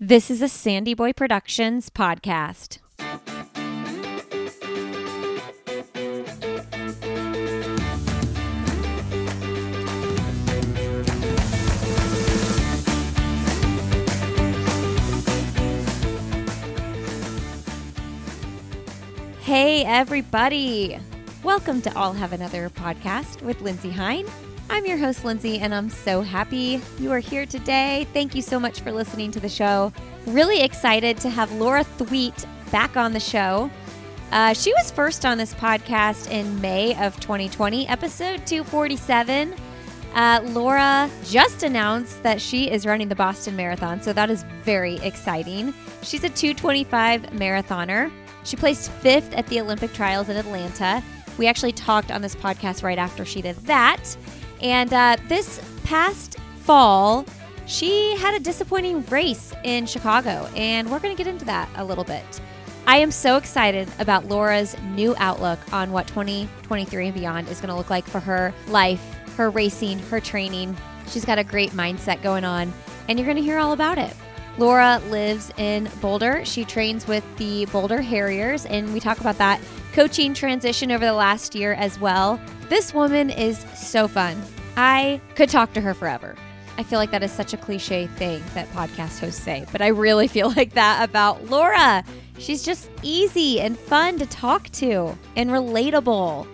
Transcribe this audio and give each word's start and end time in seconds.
This 0.00 0.30
is 0.30 0.42
a 0.42 0.48
Sandy 0.48 0.94
Boy 0.94 1.12
Productions 1.12 1.90
podcast. 1.90 2.78
Hey, 19.40 19.84
everybody. 19.84 21.00
Welcome 21.42 21.82
to 21.82 21.98
I'll 21.98 22.12
Have 22.12 22.32
Another 22.32 22.70
podcast 22.70 23.42
with 23.42 23.60
Lindsey 23.62 23.90
Hein. 23.90 24.26
I'm 24.70 24.84
your 24.84 24.98
host, 24.98 25.24
Lindsey, 25.24 25.58
and 25.58 25.74
I'm 25.74 25.88
so 25.88 26.20
happy 26.20 26.80
you 26.98 27.10
are 27.12 27.18
here 27.18 27.46
today. 27.46 28.06
Thank 28.12 28.34
you 28.34 28.42
so 28.42 28.60
much 28.60 28.80
for 28.80 28.92
listening 28.92 29.30
to 29.32 29.40
the 29.40 29.48
show. 29.48 29.92
Really 30.26 30.60
excited 30.60 31.16
to 31.18 31.30
have 31.30 31.50
Laura 31.52 31.84
Thweatt 31.84 32.44
back 32.70 32.96
on 32.96 33.12
the 33.12 33.20
show. 33.20 33.70
Uh, 34.30 34.52
she 34.52 34.72
was 34.74 34.90
first 34.90 35.24
on 35.24 35.38
this 35.38 35.54
podcast 35.54 36.30
in 36.30 36.60
May 36.60 36.94
of 37.02 37.18
2020, 37.18 37.88
episode 37.88 38.46
247. 38.46 39.54
Uh, 40.14 40.40
Laura 40.44 41.10
just 41.24 41.62
announced 41.62 42.22
that 42.22 42.40
she 42.40 42.70
is 42.70 42.84
running 42.84 43.08
the 43.08 43.14
Boston 43.14 43.56
Marathon, 43.56 44.02
so 44.02 44.12
that 44.12 44.30
is 44.30 44.44
very 44.64 44.96
exciting. 44.96 45.72
She's 46.02 46.24
a 46.24 46.28
225 46.28 47.22
marathoner. 47.30 48.12
She 48.44 48.56
placed 48.56 48.90
fifth 48.92 49.32
at 49.32 49.46
the 49.46 49.60
Olympic 49.60 49.94
trials 49.94 50.28
in 50.28 50.36
Atlanta. 50.36 51.02
We 51.38 51.46
actually 51.46 51.72
talked 51.72 52.10
on 52.10 52.20
this 52.20 52.34
podcast 52.34 52.82
right 52.82 52.98
after 52.98 53.24
she 53.24 53.40
did 53.40 53.56
that. 53.66 54.16
And 54.60 54.92
uh, 54.92 55.16
this 55.28 55.60
past 55.84 56.38
fall, 56.60 57.24
she 57.66 58.16
had 58.16 58.34
a 58.34 58.40
disappointing 58.40 59.04
race 59.06 59.52
in 59.64 59.86
Chicago, 59.86 60.48
and 60.56 60.90
we're 60.90 60.98
going 60.98 61.14
to 61.14 61.22
get 61.22 61.30
into 61.30 61.44
that 61.44 61.68
a 61.76 61.84
little 61.84 62.04
bit. 62.04 62.40
I 62.86 62.96
am 62.96 63.10
so 63.10 63.36
excited 63.36 63.88
about 63.98 64.24
Laura's 64.24 64.74
new 64.94 65.14
outlook 65.18 65.58
on 65.72 65.92
what 65.92 66.06
2023 66.08 67.06
and 67.06 67.14
beyond 67.14 67.48
is 67.48 67.60
going 67.60 67.68
to 67.68 67.74
look 67.74 67.90
like 67.90 68.06
for 68.06 68.20
her 68.20 68.54
life, 68.68 69.02
her 69.36 69.50
racing, 69.50 69.98
her 69.98 70.20
training. 70.20 70.74
She's 71.06 71.24
got 71.24 71.38
a 71.38 71.44
great 71.44 71.72
mindset 71.72 72.22
going 72.22 72.44
on, 72.44 72.72
and 73.08 73.18
you're 73.18 73.26
going 73.26 73.36
to 73.36 73.42
hear 73.42 73.58
all 73.58 73.72
about 73.72 73.98
it. 73.98 74.16
Laura 74.56 75.00
lives 75.10 75.52
in 75.58 75.88
Boulder. 76.00 76.44
She 76.44 76.64
trains 76.64 77.06
with 77.06 77.24
the 77.36 77.66
Boulder 77.66 78.00
Harriers, 78.00 78.64
and 78.64 78.92
we 78.92 79.00
talk 79.00 79.20
about 79.20 79.38
that 79.38 79.60
coaching 79.98 80.32
transition 80.32 80.92
over 80.92 81.04
the 81.04 81.12
last 81.12 81.56
year 81.56 81.72
as 81.72 81.98
well. 81.98 82.40
This 82.68 82.94
woman 82.94 83.30
is 83.30 83.58
so 83.74 84.06
fun. 84.06 84.40
I 84.76 85.20
could 85.34 85.48
talk 85.48 85.72
to 85.72 85.80
her 85.80 85.92
forever. 85.92 86.36
I 86.76 86.84
feel 86.84 87.00
like 87.00 87.10
that 87.10 87.24
is 87.24 87.32
such 87.32 87.52
a 87.52 87.56
cliche 87.56 88.06
thing 88.06 88.40
that 88.54 88.70
podcast 88.70 89.18
hosts 89.18 89.42
say, 89.42 89.66
but 89.72 89.82
I 89.82 89.88
really 89.88 90.28
feel 90.36 90.52
like 90.54 90.74
that 90.74 91.02
about 91.02 91.46
Laura. 91.46 92.04
She's 92.38 92.62
just 92.62 92.88
easy 93.02 93.60
and 93.60 93.76
fun 93.76 94.20
to 94.20 94.26
talk 94.26 94.68
to 94.74 95.18
and 95.34 95.50
relatable. 95.50 96.46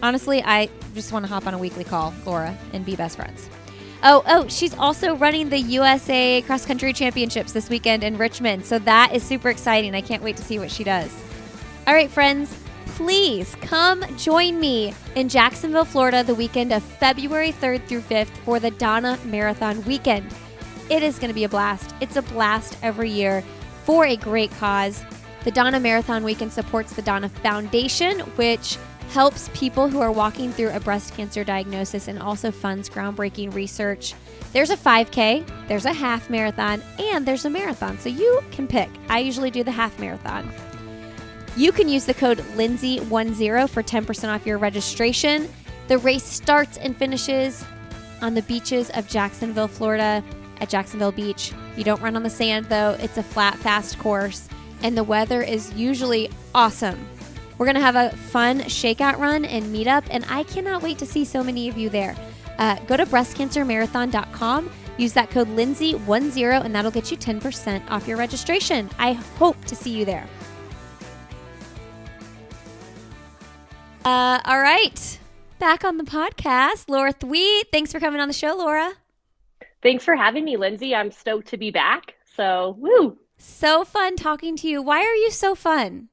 Honestly, 0.00 0.40
I 0.44 0.68
just 0.94 1.10
want 1.10 1.24
to 1.24 1.28
hop 1.28 1.48
on 1.48 1.54
a 1.54 1.58
weekly 1.58 1.82
call, 1.82 2.14
Laura, 2.24 2.56
and 2.72 2.86
be 2.86 2.94
best 2.94 3.16
friends. 3.16 3.50
Oh, 4.04 4.22
oh, 4.28 4.46
she's 4.46 4.78
also 4.78 5.16
running 5.16 5.48
the 5.48 5.58
USA 5.58 6.40
Cross 6.42 6.66
Country 6.66 6.92
Championships 6.92 7.50
this 7.50 7.68
weekend 7.68 8.04
in 8.04 8.16
Richmond. 8.16 8.64
So 8.64 8.78
that 8.78 9.12
is 9.12 9.24
super 9.24 9.50
exciting. 9.50 9.92
I 9.96 10.02
can't 10.02 10.22
wait 10.22 10.36
to 10.36 10.44
see 10.44 10.60
what 10.60 10.70
she 10.70 10.84
does. 10.84 11.12
All 11.88 11.94
right, 11.94 12.08
friends, 12.08 12.61
please 12.96 13.54
come 13.62 14.04
join 14.16 14.60
me 14.60 14.92
in 15.16 15.28
Jacksonville, 15.28 15.84
Florida, 15.84 16.22
the 16.22 16.34
weekend 16.34 16.72
of 16.72 16.82
February 16.82 17.50
3rd 17.50 17.86
through 17.86 18.02
5th 18.02 18.28
for 18.44 18.60
the 18.60 18.70
Donna 18.72 19.18
Marathon 19.24 19.82
Weekend. 19.84 20.26
It 20.90 21.02
is 21.02 21.18
going 21.18 21.28
to 21.28 21.34
be 21.34 21.44
a 21.44 21.48
blast. 21.48 21.94
It's 22.00 22.16
a 22.16 22.22
blast 22.22 22.76
every 22.82 23.10
year 23.10 23.42
for 23.84 24.04
a 24.04 24.16
great 24.16 24.50
cause. 24.52 25.02
The 25.44 25.50
Donna 25.50 25.80
Marathon 25.80 26.22
Weekend 26.22 26.52
supports 26.52 26.92
the 26.92 27.02
Donna 27.02 27.30
Foundation, 27.30 28.20
which 28.36 28.76
helps 29.10 29.48
people 29.54 29.88
who 29.88 30.00
are 30.00 30.12
walking 30.12 30.52
through 30.52 30.70
a 30.70 30.80
breast 30.80 31.14
cancer 31.14 31.44
diagnosis 31.44 32.08
and 32.08 32.18
also 32.18 32.50
funds 32.50 32.90
groundbreaking 32.90 33.54
research. 33.54 34.14
There's 34.52 34.70
a 34.70 34.76
5K, 34.76 35.46
there's 35.66 35.86
a 35.86 35.92
half 35.94 36.28
marathon, 36.28 36.82
and 36.98 37.24
there's 37.24 37.46
a 37.46 37.50
marathon. 37.50 37.98
So 37.98 38.10
you 38.10 38.42
can 38.50 38.68
pick. 38.68 38.90
I 39.08 39.20
usually 39.20 39.50
do 39.50 39.64
the 39.64 39.70
half 39.70 39.98
marathon. 39.98 40.52
You 41.56 41.70
can 41.70 41.88
use 41.88 42.06
the 42.06 42.14
code 42.14 42.38
Lindsay10 42.56 43.68
for 43.68 43.82
10% 43.82 44.34
off 44.34 44.46
your 44.46 44.58
registration. 44.58 45.48
The 45.88 45.98
race 45.98 46.24
starts 46.24 46.78
and 46.78 46.96
finishes 46.96 47.64
on 48.22 48.34
the 48.34 48.42
beaches 48.42 48.90
of 48.90 49.06
Jacksonville, 49.06 49.68
Florida, 49.68 50.24
at 50.60 50.70
Jacksonville 50.70 51.12
Beach. 51.12 51.52
You 51.76 51.84
don't 51.84 52.00
run 52.00 52.16
on 52.16 52.22
the 52.22 52.30
sand 52.30 52.66
though, 52.66 52.96
it's 53.00 53.18
a 53.18 53.22
flat, 53.22 53.56
fast 53.58 53.98
course, 53.98 54.48
and 54.82 54.96
the 54.96 55.04
weather 55.04 55.42
is 55.42 55.74
usually 55.74 56.30
awesome. 56.54 57.06
We're 57.58 57.66
gonna 57.66 57.80
have 57.80 57.96
a 57.96 58.16
fun 58.16 58.60
shakeout 58.60 59.18
run 59.18 59.44
and 59.44 59.64
meetup, 59.74 60.04
and 60.10 60.24
I 60.28 60.44
cannot 60.44 60.82
wait 60.82 60.98
to 60.98 61.06
see 61.06 61.24
so 61.24 61.44
many 61.44 61.68
of 61.68 61.76
you 61.76 61.90
there. 61.90 62.16
Uh, 62.58 62.76
go 62.86 62.96
to 62.96 63.04
breastcancermarathon.com, 63.04 64.70
use 64.96 65.12
that 65.12 65.30
code 65.30 65.48
Lindsay10, 65.48 66.64
and 66.64 66.74
that'll 66.74 66.90
get 66.90 67.10
you 67.10 67.16
10% 67.16 67.90
off 67.90 68.08
your 68.08 68.16
registration. 68.16 68.88
I 68.98 69.12
hope 69.12 69.62
to 69.66 69.74
see 69.74 69.90
you 69.90 70.04
there. 70.04 70.26
Uh, 74.04 74.40
all 74.44 74.58
right. 74.60 75.18
Back 75.58 75.84
on 75.84 75.96
the 75.96 76.04
podcast, 76.04 76.88
Laura 76.88 77.12
Thweatt. 77.12 77.70
Thanks 77.70 77.92
for 77.92 78.00
coming 78.00 78.20
on 78.20 78.28
the 78.28 78.34
show, 78.34 78.54
Laura. 78.56 78.92
Thanks 79.82 80.04
for 80.04 80.16
having 80.16 80.44
me, 80.44 80.56
Lindsey. 80.56 80.94
I'm 80.94 81.10
stoked 81.12 81.48
to 81.48 81.56
be 81.56 81.70
back. 81.70 82.14
So, 82.36 82.76
woo. 82.78 83.18
So 83.38 83.84
fun 83.84 84.16
talking 84.16 84.56
to 84.56 84.68
you. 84.68 84.82
Why 84.82 84.98
are 84.98 85.14
you 85.14 85.30
so 85.30 85.54
fun? 85.54 86.08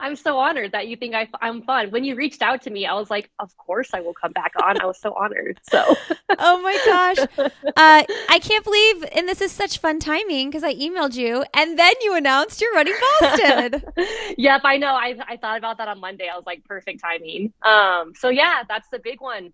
I'm 0.00 0.16
so 0.16 0.38
honored 0.38 0.72
that 0.72 0.88
you 0.88 0.96
think 0.96 1.14
I, 1.14 1.28
am 1.40 1.62
fun. 1.62 1.90
When 1.90 2.04
you 2.04 2.14
reached 2.14 2.42
out 2.42 2.62
to 2.62 2.70
me, 2.70 2.86
I 2.86 2.94
was 2.94 3.10
like, 3.10 3.30
of 3.38 3.56
course 3.56 3.90
I 3.92 4.00
will 4.00 4.14
come 4.14 4.32
back 4.32 4.52
on. 4.62 4.80
I 4.80 4.86
was 4.86 5.00
so 5.00 5.14
honored. 5.14 5.60
So, 5.70 5.96
oh 6.38 6.60
my 6.62 6.78
gosh. 6.86 7.50
Uh, 7.76 8.02
I 8.28 8.38
can't 8.40 8.64
believe, 8.64 9.04
and 9.12 9.28
this 9.28 9.40
is 9.40 9.52
such 9.52 9.78
fun 9.78 10.00
timing 10.00 10.50
because 10.50 10.64
I 10.64 10.74
emailed 10.74 11.14
you 11.14 11.44
and 11.54 11.78
then 11.78 11.94
you 12.02 12.14
announced 12.14 12.60
you're 12.60 12.72
running 12.72 12.94
Boston. 13.20 13.82
yep, 14.38 14.62
I 14.64 14.76
know. 14.76 14.92
I, 14.94 15.16
I 15.26 15.36
thought 15.36 15.56
about 15.56 15.78
that 15.78 15.88
on 15.88 16.00
Monday. 16.00 16.28
I 16.32 16.36
was 16.36 16.44
like, 16.46 16.64
perfect 16.64 17.00
timing. 17.00 17.52
Um, 17.62 18.12
so, 18.18 18.28
yeah, 18.28 18.62
that's 18.68 18.88
the 18.88 18.98
big 18.98 19.20
one. 19.20 19.52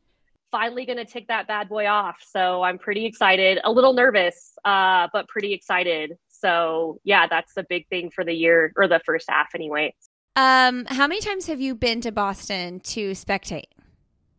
Finally, 0.51 0.87
going 0.87 0.99
to 0.99 1.05
tick 1.05 1.29
that 1.29 1.47
bad 1.47 1.69
boy 1.69 1.87
off. 1.87 2.17
So, 2.27 2.63
I'm 2.63 2.79
pretty 2.79 3.07
excited, 3.07 3.59
a 3.63 3.71
little 3.71 3.93
nervous, 3.93 4.53
uh, 4.65 5.09
but 5.13 5.29
pretty 5.29 5.53
excited. 5.53 6.17
So 6.47 7.01
yeah, 7.03 7.27
that's 7.27 7.55
the 7.55 7.65
big 7.69 7.89
thing 7.89 8.11
for 8.11 8.25
the 8.25 8.33
year 8.33 8.73
or 8.77 8.87
the 8.87 9.01
first 9.05 9.29
half 9.29 9.49
anyway. 9.55 9.95
Um, 10.37 10.85
how 10.85 11.09
many 11.09 11.21
times 11.21 11.47
have 11.47 11.61
you 11.61 11.75
been 11.75 12.01
to 12.03 12.13
Boston 12.13 12.79
to 12.81 13.13
spectate? 13.13 13.65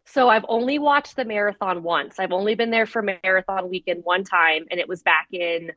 So 0.05 0.29
I've 0.29 0.45
only 0.47 0.79
watched 0.79 1.17
the 1.17 1.25
marathon 1.25 1.83
once. 1.83 2.17
I've 2.17 2.31
only 2.31 2.55
been 2.55 2.69
there 2.69 2.85
for 2.85 3.01
marathon 3.01 3.69
weekend 3.69 4.05
one 4.05 4.23
time, 4.23 4.65
and 4.71 4.79
it 4.79 4.87
was 4.87 5.03
back 5.03 5.27
in 5.33 5.73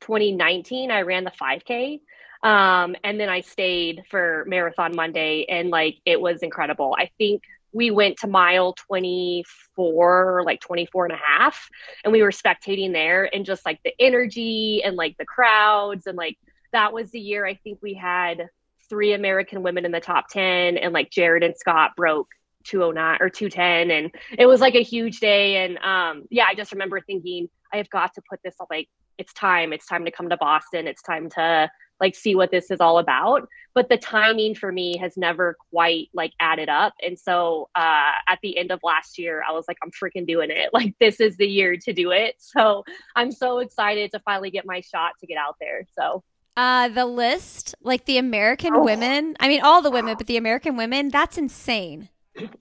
2019. 0.00 0.90
I 0.90 1.02
ran 1.02 1.24
the 1.24 1.32
5K. 1.32 2.00
Um, 2.42 2.96
and 3.04 3.20
then 3.20 3.28
I 3.28 3.42
stayed 3.42 4.04
for 4.10 4.44
Marathon 4.46 4.96
Monday, 4.96 5.44
and 5.50 5.68
like 5.68 5.96
it 6.06 6.18
was 6.18 6.42
incredible. 6.42 6.96
I 6.98 7.10
think 7.18 7.42
we 7.74 7.90
went 7.90 8.16
to 8.18 8.26
mile 8.26 8.72
24 8.72 10.42
like 10.46 10.60
24 10.60 11.06
and 11.06 11.14
a 11.14 11.16
half 11.16 11.68
and 12.04 12.12
we 12.12 12.22
were 12.22 12.30
spectating 12.30 12.92
there 12.92 13.28
and 13.34 13.44
just 13.44 13.66
like 13.66 13.80
the 13.84 13.92
energy 13.98 14.82
and 14.82 14.96
like 14.96 15.16
the 15.18 15.26
crowds 15.26 16.06
and 16.06 16.16
like 16.16 16.38
that 16.72 16.92
was 16.92 17.10
the 17.10 17.20
year 17.20 17.44
i 17.44 17.54
think 17.54 17.78
we 17.82 17.92
had 17.92 18.48
three 18.88 19.12
american 19.12 19.62
women 19.62 19.84
in 19.84 19.92
the 19.92 20.00
top 20.00 20.28
10 20.30 20.78
and 20.78 20.94
like 20.94 21.10
jared 21.10 21.42
and 21.42 21.56
scott 21.56 21.90
broke 21.96 22.28
209 22.64 23.18
or 23.20 23.28
210 23.28 23.90
and 23.90 24.14
it 24.38 24.46
was 24.46 24.60
like 24.60 24.74
a 24.74 24.82
huge 24.82 25.20
day 25.20 25.64
and 25.64 25.76
um 25.78 26.24
yeah 26.30 26.46
i 26.48 26.54
just 26.54 26.72
remember 26.72 27.00
thinking 27.00 27.48
i 27.72 27.76
have 27.76 27.90
got 27.90 28.14
to 28.14 28.22
put 28.30 28.40
this 28.42 28.54
like 28.70 28.88
it's 29.18 29.32
time. 29.32 29.72
It's 29.72 29.86
time 29.86 30.04
to 30.04 30.10
come 30.10 30.28
to 30.28 30.36
boston. 30.36 30.86
It's 30.86 31.02
time 31.02 31.28
to 31.30 31.70
like 32.00 32.14
see 32.14 32.34
what 32.34 32.50
this 32.50 32.70
is 32.70 32.80
all 32.80 32.98
about. 32.98 33.48
But 33.74 33.88
the 33.88 33.96
timing 33.96 34.54
for 34.54 34.70
me 34.70 34.96
has 34.98 35.16
never 35.16 35.56
quite 35.70 36.08
like 36.12 36.32
added 36.40 36.68
up. 36.68 36.94
And 37.02 37.18
so 37.18 37.68
uh 37.74 38.12
at 38.28 38.38
the 38.42 38.56
end 38.56 38.70
of 38.70 38.80
last 38.82 39.18
year 39.18 39.42
i 39.48 39.52
was 39.52 39.64
like 39.68 39.78
i'm 39.82 39.90
freaking 39.90 40.26
doing 40.26 40.50
it. 40.50 40.70
Like 40.74 40.96
this 40.98 41.20
is 41.20 41.36
the 41.36 41.46
year 41.46 41.76
to 41.76 41.92
do 41.92 42.10
it. 42.10 42.34
So 42.38 42.84
i'm 43.16 43.32
so 43.32 43.58
excited 43.58 44.12
to 44.12 44.20
finally 44.20 44.50
get 44.50 44.66
my 44.66 44.80
shot 44.80 45.12
to 45.20 45.26
get 45.26 45.38
out 45.38 45.56
there. 45.60 45.86
So. 45.98 46.22
Uh 46.56 46.88
the 46.88 47.06
list 47.06 47.74
like 47.82 48.04
the 48.04 48.18
american 48.18 48.74
oh. 48.74 48.84
women 48.84 49.36
i 49.40 49.48
mean 49.48 49.60
all 49.62 49.82
the 49.82 49.90
women 49.90 50.14
but 50.16 50.26
the 50.26 50.36
american 50.36 50.76
women 50.76 51.08
that's 51.08 51.38
insane. 51.38 52.08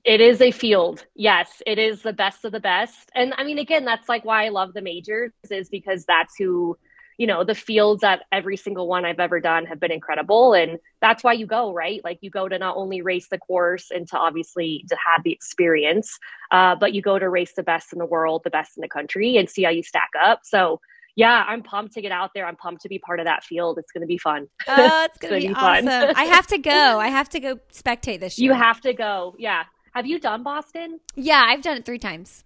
It 0.04 0.22
is 0.22 0.40
a 0.42 0.52
field. 0.52 1.06
Yes 1.16 1.62
it 1.66 1.80
is 1.80 2.02
the 2.02 2.14
best 2.14 2.46
of 2.46 2.52
the 2.52 2.60
best. 2.60 3.12
And 3.14 3.34
i 3.38 3.44
mean 3.44 3.60
again 3.60 3.86
that's 3.86 4.10
like 4.10 4.26
why 4.26 4.46
i 4.46 4.50
love 4.50 4.74
the 4.74 4.82
majors 4.82 5.32
is 5.50 5.70
because 5.70 6.06
that's 6.06 6.36
who 6.38 6.78
you 7.18 7.28
know 7.28 7.44
the 7.44 7.56
fields 7.56 8.04
at 8.04 8.24
every 8.32 8.58
single 8.58 8.88
one 8.88 9.06
i've 9.06 9.20
ever 9.20 9.40
done 9.40 9.66
have 9.66 9.80
been 9.80 9.92
incredible 9.92 10.54
and 10.54 10.80
that's 11.02 11.24
why 11.24 11.34
you 11.34 11.46
go 11.46 11.74
right 11.74 12.02
like 12.04 12.20
you 12.22 12.30
go 12.30 12.48
to 12.48 12.58
not 12.58 12.76
only 12.78 13.02
race 13.02 13.28
the 13.30 13.38
course 13.38 13.92
and 13.92 14.08
to 14.08 14.18
obviously 14.18 14.86
to 14.90 14.96
have 14.96 15.24
the 15.24 15.32
experience 15.32 16.18
uh, 16.52 16.76
but 16.76 16.94
you 16.94 17.02
go 17.02 17.20
to 17.20 17.30
race 17.30 17.54
the 17.56 17.64
best 17.64 17.94
in 17.94 18.00
the 18.00 18.06
world 18.06 18.42
the 18.44 18.50
best 18.50 18.78
in 18.78 18.82
the 18.82 18.88
country 18.88 19.38
and 19.38 19.50
see 19.50 19.64
how 19.64 19.70
you 19.70 19.84
stack 19.84 20.10
up 20.24 20.42
so 20.44 20.80
yeah, 21.16 21.44
I'm 21.48 21.62
pumped 21.62 21.94
to 21.94 22.02
get 22.02 22.12
out 22.12 22.32
there. 22.34 22.46
I'm 22.46 22.56
pumped 22.56 22.82
to 22.84 22.90
be 22.90 22.98
part 22.98 23.20
of 23.20 23.26
that 23.26 23.44
field. 23.44 23.78
It's 23.78 23.92
going 23.92 24.02
to 24.02 24.08
be 24.08 24.18
fun. 24.18 24.48
Oh, 24.68 25.04
it's 25.06 25.18
going 25.20 25.34
to 25.34 25.48
be, 25.48 25.54
be 25.54 25.60
awesome. 25.60 25.88
I 26.16 26.24
have 26.24 26.48
to 26.48 26.58
go. 26.58 26.72
I 26.72 27.10
have 27.10 27.30
to 27.30 27.40
go 27.40 27.58
spectate 27.72 28.20
this 28.20 28.40
year. 28.40 28.52
You 28.52 28.58
have 28.58 28.82
to 28.82 28.94
go. 28.94 29.36
Yeah. 29.38 29.64
Have 29.94 30.08
you 30.08 30.20
done 30.20 30.42
Boston? 30.42 31.00
Yeah, 31.16 31.44
I've 31.46 31.62
done 31.62 31.78
it 31.78 31.86
three 31.86 32.00
times. 32.00 32.44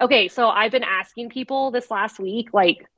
Okay, 0.00 0.26
so 0.28 0.48
I've 0.48 0.72
been 0.72 0.84
asking 0.84 1.28
people 1.28 1.70
this 1.70 1.90
last 1.90 2.18
week, 2.18 2.52
like, 2.52 2.88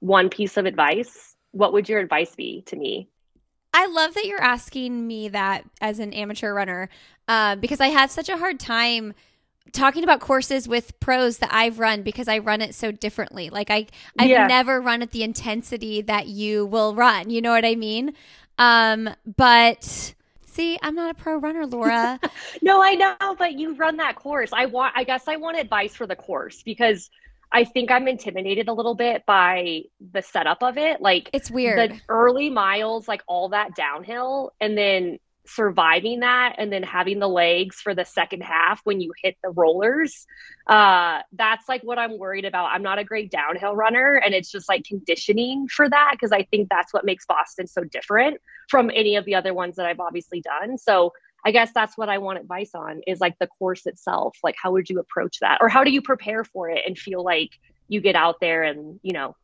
one 0.00 0.28
piece 0.28 0.56
of 0.56 0.66
advice. 0.66 1.34
What 1.52 1.72
would 1.72 1.88
your 1.88 2.00
advice 2.00 2.34
be 2.34 2.62
to 2.66 2.76
me? 2.76 3.08
I 3.74 3.86
love 3.86 4.14
that 4.14 4.24
you're 4.24 4.42
asking 4.42 5.06
me 5.06 5.28
that 5.28 5.64
as 5.80 5.98
an 5.98 6.12
amateur 6.12 6.54
runner 6.54 6.88
uh, 7.26 7.56
because 7.56 7.80
I 7.80 7.88
have 7.88 8.10
such 8.10 8.28
a 8.28 8.36
hard 8.36 8.58
time 8.58 9.14
talking 9.72 10.04
about 10.04 10.20
courses 10.20 10.66
with 10.66 10.98
pros 11.00 11.38
that 11.38 11.50
I've 11.52 11.78
run 11.78 12.02
because 12.02 12.28
I 12.28 12.38
run 12.38 12.62
it 12.62 12.74
so 12.74 12.90
differently. 12.90 13.50
Like 13.50 13.70
I 13.70 13.86
I've 14.18 14.30
yeah. 14.30 14.46
never 14.46 14.80
run 14.80 15.02
at 15.02 15.10
the 15.10 15.22
intensity 15.22 16.00
that 16.02 16.26
you 16.26 16.66
will 16.66 16.94
run. 16.94 17.30
You 17.30 17.42
know 17.42 17.52
what 17.52 17.64
I 17.64 17.74
mean? 17.74 18.14
Um 18.58 19.10
but 19.36 20.14
see, 20.46 20.78
I'm 20.82 20.94
not 20.94 21.10
a 21.10 21.14
pro 21.14 21.36
runner, 21.36 21.66
Laura. 21.66 22.18
no, 22.62 22.82
I 22.82 22.94
know, 22.94 23.36
but 23.38 23.58
you 23.58 23.74
run 23.74 23.98
that 23.98 24.16
course. 24.16 24.50
I 24.52 24.66
want 24.66 24.94
I 24.96 25.04
guess 25.04 25.28
I 25.28 25.36
want 25.36 25.58
advice 25.58 25.94
for 25.94 26.06
the 26.06 26.16
course 26.16 26.62
because 26.62 27.10
I 27.50 27.64
think 27.64 27.90
I'm 27.90 28.08
intimidated 28.08 28.68
a 28.68 28.72
little 28.72 28.94
bit 28.94 29.24
by 29.26 29.82
the 30.12 30.22
setup 30.22 30.62
of 30.62 30.76
it. 30.76 31.00
Like 31.00 31.30
it's 31.32 31.50
weird. 31.50 31.92
The 31.92 32.00
early 32.08 32.50
miles, 32.50 33.08
like 33.08 33.22
all 33.26 33.50
that 33.50 33.74
downhill, 33.74 34.52
and 34.60 34.76
then 34.76 35.18
surviving 35.48 36.20
that 36.20 36.56
and 36.58 36.72
then 36.72 36.82
having 36.82 37.18
the 37.18 37.28
legs 37.28 37.76
for 37.76 37.94
the 37.94 38.04
second 38.04 38.42
half 38.42 38.80
when 38.84 39.00
you 39.00 39.12
hit 39.22 39.36
the 39.42 39.50
rollers 39.50 40.26
uh, 40.66 41.20
that's 41.32 41.68
like 41.68 41.82
what 41.82 41.98
i'm 41.98 42.18
worried 42.18 42.44
about 42.44 42.66
i'm 42.66 42.82
not 42.82 42.98
a 42.98 43.04
great 43.04 43.30
downhill 43.30 43.74
runner 43.74 44.20
and 44.22 44.34
it's 44.34 44.50
just 44.50 44.68
like 44.68 44.84
conditioning 44.84 45.66
for 45.66 45.88
that 45.88 46.10
because 46.12 46.32
i 46.32 46.42
think 46.44 46.68
that's 46.68 46.92
what 46.92 47.04
makes 47.04 47.24
boston 47.24 47.66
so 47.66 47.82
different 47.84 48.38
from 48.68 48.90
any 48.94 49.16
of 49.16 49.24
the 49.24 49.34
other 49.34 49.54
ones 49.54 49.76
that 49.76 49.86
i've 49.86 50.00
obviously 50.00 50.42
done 50.42 50.76
so 50.76 51.12
i 51.44 51.50
guess 51.50 51.70
that's 51.74 51.96
what 51.96 52.08
i 52.08 52.18
want 52.18 52.38
advice 52.38 52.70
on 52.74 53.00
is 53.06 53.20
like 53.20 53.38
the 53.38 53.46
course 53.46 53.86
itself 53.86 54.36
like 54.42 54.56
how 54.60 54.72
would 54.72 54.88
you 54.88 54.98
approach 54.98 55.38
that 55.40 55.58
or 55.60 55.68
how 55.68 55.84
do 55.84 55.90
you 55.90 56.02
prepare 56.02 56.44
for 56.44 56.68
it 56.68 56.82
and 56.86 56.98
feel 56.98 57.22
like 57.22 57.50
you 57.88 58.00
get 58.00 58.16
out 58.16 58.36
there 58.40 58.62
and 58.62 59.00
you 59.02 59.12
know 59.12 59.34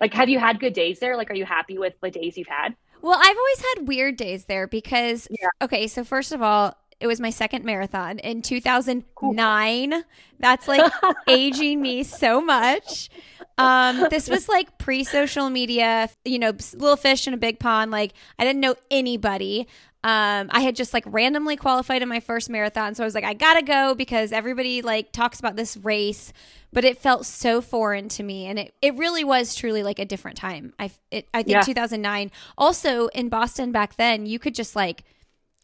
like 0.00 0.12
have 0.14 0.28
you 0.28 0.38
had 0.38 0.60
good 0.60 0.72
days 0.72 1.00
there 1.00 1.16
like 1.16 1.30
are 1.30 1.34
you 1.34 1.44
happy 1.44 1.78
with 1.78 1.94
the 2.02 2.10
days 2.10 2.36
you've 2.36 2.48
had 2.48 2.74
well, 3.02 3.18
I've 3.18 3.36
always 3.36 3.64
had 3.74 3.88
weird 3.88 4.16
days 4.16 4.46
there 4.46 4.66
because, 4.66 5.28
yeah. 5.30 5.48
okay, 5.62 5.86
so 5.86 6.04
first 6.04 6.32
of 6.32 6.42
all, 6.42 6.76
it 7.00 7.06
was 7.06 7.20
my 7.20 7.30
second 7.30 7.64
marathon 7.64 8.18
in 8.18 8.42
2009. 8.42 9.90
Cool. 9.90 10.02
That's 10.40 10.66
like 10.66 10.92
aging 11.28 11.80
me 11.80 12.02
so 12.02 12.40
much. 12.40 13.08
Um, 13.56 14.06
this 14.10 14.28
was 14.28 14.48
like 14.48 14.78
pre 14.78 15.04
social 15.04 15.48
media, 15.48 16.10
you 16.24 16.40
know, 16.40 16.52
little 16.74 16.96
fish 16.96 17.28
in 17.28 17.34
a 17.34 17.36
big 17.36 17.60
pond. 17.60 17.92
Like, 17.92 18.14
I 18.38 18.44
didn't 18.44 18.60
know 18.60 18.74
anybody. 18.90 19.68
Um, 20.08 20.48
I 20.50 20.60
had 20.60 20.74
just 20.74 20.94
like 20.94 21.04
randomly 21.06 21.56
qualified 21.56 22.00
in 22.00 22.08
my 22.08 22.20
first 22.20 22.48
marathon. 22.48 22.94
So 22.94 23.04
I 23.04 23.06
was 23.06 23.14
like, 23.14 23.24
I 23.24 23.34
gotta 23.34 23.60
go 23.60 23.94
because 23.94 24.32
everybody 24.32 24.80
like 24.80 25.12
talks 25.12 25.38
about 25.38 25.54
this 25.54 25.76
race 25.76 26.32
but 26.72 26.84
it 26.84 26.98
felt 26.98 27.24
so 27.24 27.60
foreign 27.62 28.08
to 28.10 28.22
me 28.22 28.46
and 28.46 28.58
it, 28.58 28.74
it 28.82 28.94
really 28.96 29.24
was 29.24 29.54
truly 29.54 29.82
like 29.82 29.98
a 29.98 30.04
different 30.04 30.36
time 30.36 30.74
i 30.78 30.90
it, 31.10 31.26
i 31.32 31.42
think 31.42 31.54
yeah. 31.54 31.62
2009 31.62 32.30
also 32.58 33.06
in 33.08 33.30
boston 33.30 33.72
back 33.72 33.96
then 33.96 34.26
you 34.26 34.38
could 34.38 34.54
just 34.54 34.76
like 34.76 35.02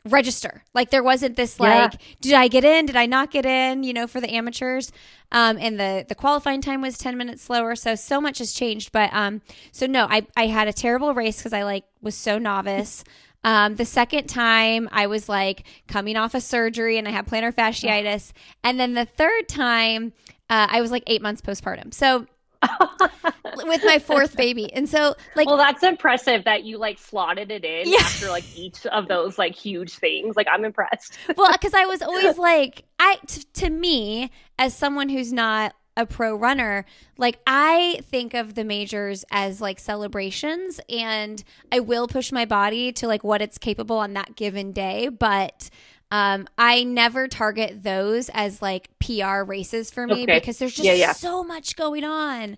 register 0.07 0.63
like 0.75 0.89
there 0.89 1.03
wasn't 1.03 1.37
this 1.37 1.61
like 1.61 1.93
yeah. 1.93 1.99
did 2.23 2.33
i 2.35 2.49
get 2.49 2.65
in 2.65 2.87
did 2.87 2.97
i 2.97 3.05
not 3.05 3.31
get 3.31 3.45
in 3.45 3.83
you 3.83 3.93
know 3.93 4.07
for 4.07 4.19
the 4.19 4.35
amateurs 4.35 4.93
um 5.31 5.59
and 5.59 5.79
the 5.79 6.07
the 6.09 6.15
qualifying 6.15 6.63
time 6.63 6.81
was 6.81 6.97
10 6.97 7.19
minutes 7.19 7.43
slower 7.43 7.75
so 7.75 7.95
so 7.95 8.19
much 8.19 8.39
has 8.39 8.53
changed 8.53 8.93
but 8.93 9.13
um 9.13 9.43
so 9.73 9.87
no 9.87 10.07
i 10.11 10.27
i 10.37 10.47
had 10.47 10.69
a 10.69 10.73
terrible 10.73 11.13
race 11.13 11.37
because 11.37 11.53
i 11.53 11.63
like 11.63 11.85
was 12.01 12.15
so 12.15 12.39
novice 12.39 13.05
um, 13.45 13.77
the 13.77 13.85
second 13.85 14.27
time 14.27 14.89
I 14.91 15.07
was 15.07 15.29
like 15.29 15.65
coming 15.87 16.17
off 16.17 16.35
a 16.35 16.41
surgery 16.41 16.99
and 16.99 17.07
I 17.07 17.11
had 17.11 17.27
plantar 17.27 17.55
fasciitis. 17.55 18.33
And 18.65 18.81
then 18.81 18.95
the 18.95 19.05
third 19.05 19.49
time 19.49 20.13
uh, 20.51 20.67
I 20.71 20.81
was 20.81 20.91
like 20.91 21.05
eight 21.07 21.23
months 21.23 21.41
postpartum. 21.41 21.93
So 21.95 22.27
with 23.65 23.85
my 23.85 23.99
fourth 23.99 24.37
baby. 24.37 24.73
And 24.73 24.89
so 24.89 25.15
like 25.37 25.47
Well, 25.47 25.59
that's 25.59 25.83
impressive 25.83 26.45
that 26.45 26.65
you 26.65 26.79
like 26.79 26.99
slotted 26.99 27.51
it 27.51 27.65
in 27.65 27.91
yeah. 27.91 27.99
after 28.01 28.29
like 28.29 28.45
each 28.57 28.87
of 28.87 29.09
those 29.09 29.39
like 29.39 29.55
huge 29.55 29.99
things. 29.99 30.37
Like 30.37 30.47
I'm 30.51 30.65
impressed. 30.65 31.19
well, 31.37 31.53
cuz 31.59 31.75
I 31.75 31.85
was 31.85 32.03
always 32.03 32.39
like 32.39 32.85
I 32.99 33.19
t- 33.27 33.45
to 33.55 33.71
me 33.71 34.31
as 34.59 34.75
someone 34.75 35.09
who's 35.11 35.33
not 35.33 35.75
a 35.97 36.07
pro 36.07 36.35
runner, 36.35 36.85
like 37.19 37.39
I 37.47 38.01
think 38.11 38.35
of 38.35 38.55
the 38.55 38.65
majors 38.65 39.25
as 39.31 39.61
like 39.61 39.79
celebrations 39.79 40.81
and 40.89 41.43
I 41.71 41.81
will 41.81 42.09
push 42.09 42.33
my 42.33 42.45
body 42.45 42.93
to 42.93 43.07
like 43.07 43.23
what 43.23 43.41
it's 43.41 43.59
capable 43.59 43.99
on 43.99 44.15
that 44.15 44.37
given 44.37 44.73
day, 44.73 45.09
but 45.09 45.71
um, 46.11 46.47
I 46.59 46.85
never 46.85 47.29
target 47.29 47.83
those 47.83 48.29
as 48.29 48.61
like 48.63 48.89
PR 48.99 49.43
races 49.43 49.91
for 49.91 50.07
me 50.07 50.25
okay. 50.25 50.39
because 50.39 50.59
there's 50.59 50.75
just 50.75 50.87
yeah, 50.87 50.95
yeah. 50.95 51.13
so 51.13 51.43
much 51.43 51.77
going 51.77 52.05
on 52.05 52.57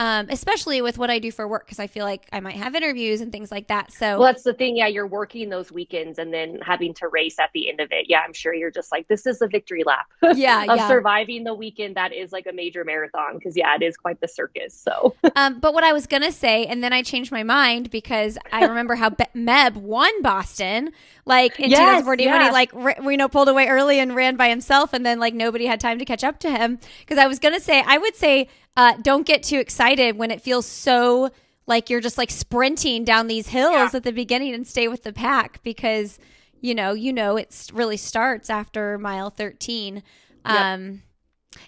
um, 0.00 0.28
especially 0.30 0.80
with 0.80 0.96
what 0.96 1.10
I 1.10 1.18
do 1.18 1.30
for 1.30 1.46
work 1.46 1.66
because 1.66 1.78
I 1.78 1.86
feel 1.86 2.06
like 2.06 2.26
I 2.32 2.40
might 2.40 2.56
have 2.56 2.74
interviews 2.74 3.20
and 3.20 3.30
things 3.30 3.50
like 3.50 3.66
that. 3.66 3.92
So 3.92 4.18
well, 4.18 4.32
that's 4.32 4.44
the 4.44 4.54
thing. 4.54 4.74
Yeah, 4.74 4.86
you're 4.86 5.06
working 5.06 5.50
those 5.50 5.70
weekends 5.70 6.18
and 6.18 6.32
then 6.32 6.58
having 6.62 6.94
to 6.94 7.08
race 7.08 7.38
at 7.38 7.50
the 7.52 7.68
end 7.68 7.80
of 7.80 7.88
it. 7.92 8.06
Yeah, 8.08 8.20
I'm 8.24 8.32
sure 8.32 8.54
you're 8.54 8.70
just 8.70 8.90
like, 8.90 9.08
this 9.08 9.26
is 9.26 9.42
a 9.42 9.46
victory 9.46 9.82
lap. 9.84 10.06
Yeah, 10.34 10.62
of 10.70 10.78
yeah. 10.78 10.88
surviving 10.88 11.44
the 11.44 11.52
weekend 11.52 11.96
that 11.96 12.14
is 12.14 12.32
like 12.32 12.46
a 12.46 12.52
major 12.52 12.82
marathon 12.82 13.34
because 13.34 13.54
yeah, 13.58 13.74
it 13.74 13.82
is 13.82 13.98
quite 13.98 14.18
the 14.22 14.28
circus. 14.28 14.72
So, 14.72 15.14
um, 15.36 15.60
but 15.60 15.74
what 15.74 15.84
I 15.84 15.92
was 15.92 16.06
gonna 16.06 16.32
say, 16.32 16.64
and 16.64 16.82
then 16.82 16.94
I 16.94 17.02
changed 17.02 17.30
my 17.30 17.42
mind 17.42 17.90
because 17.90 18.38
I 18.50 18.64
remember 18.64 18.94
how 18.94 19.10
Be- 19.10 19.26
Meb 19.36 19.76
won 19.76 20.22
Boston, 20.22 20.92
like 21.26 21.60
in 21.60 21.68
yes, 21.68 21.78
2014 21.78 22.26
yeah. 22.26 22.32
when 22.32 22.46
he 22.46 22.50
like 22.50 22.74
r- 22.74 23.10
you 23.10 23.18
know 23.18 23.28
pulled 23.28 23.50
away 23.50 23.68
early 23.68 24.00
and 24.00 24.16
ran 24.16 24.36
by 24.36 24.48
himself, 24.48 24.94
and 24.94 25.04
then 25.04 25.20
like 25.20 25.34
nobody 25.34 25.66
had 25.66 25.78
time 25.78 25.98
to 25.98 26.06
catch 26.06 26.24
up 26.24 26.38
to 26.38 26.50
him. 26.50 26.78
Because 27.00 27.18
I 27.18 27.26
was 27.26 27.38
gonna 27.38 27.60
say, 27.60 27.84
I 27.86 27.98
would 27.98 28.16
say 28.16 28.48
uh, 28.80 28.94
don't 29.02 29.26
get 29.26 29.42
too 29.42 29.58
excited 29.58 30.16
when 30.16 30.30
it 30.30 30.40
feels 30.40 30.64
so 30.64 31.28
like 31.66 31.90
you're 31.90 32.00
just 32.00 32.16
like 32.16 32.30
sprinting 32.30 33.04
down 33.04 33.26
these 33.26 33.46
hills 33.46 33.74
yeah. 33.74 33.90
at 33.92 34.04
the 34.04 34.12
beginning 34.12 34.54
and 34.54 34.66
stay 34.66 34.88
with 34.88 35.02
the 35.02 35.12
pack 35.12 35.62
because 35.62 36.18
you 36.62 36.74
know 36.74 36.94
you 36.94 37.12
know 37.12 37.36
it 37.36 37.66
really 37.74 37.98
starts 37.98 38.48
after 38.48 38.96
mile 38.96 39.28
13 39.28 39.96
yep. 39.96 40.02
um 40.46 41.02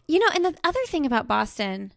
you 0.08 0.18
know 0.18 0.28
and 0.34 0.42
the 0.42 0.54
other 0.64 0.80
thing 0.86 1.04
about 1.04 1.28
boston 1.28 1.92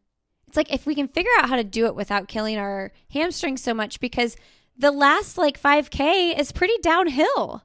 it's 0.49 0.57
like 0.57 0.73
if 0.73 0.85
we 0.85 0.93
can 0.93 1.07
figure 1.07 1.31
out 1.39 1.47
how 1.47 1.55
to 1.55 1.63
do 1.63 1.85
it 1.85 1.95
without 1.95 2.27
killing 2.27 2.57
our 2.57 2.91
hamstrings 3.09 3.63
so 3.63 3.73
much 3.73 4.01
because 4.01 4.35
the 4.77 4.91
last 4.91 5.37
like 5.37 5.57
5k 5.57 6.37
is 6.37 6.51
pretty 6.51 6.75
downhill 6.81 7.63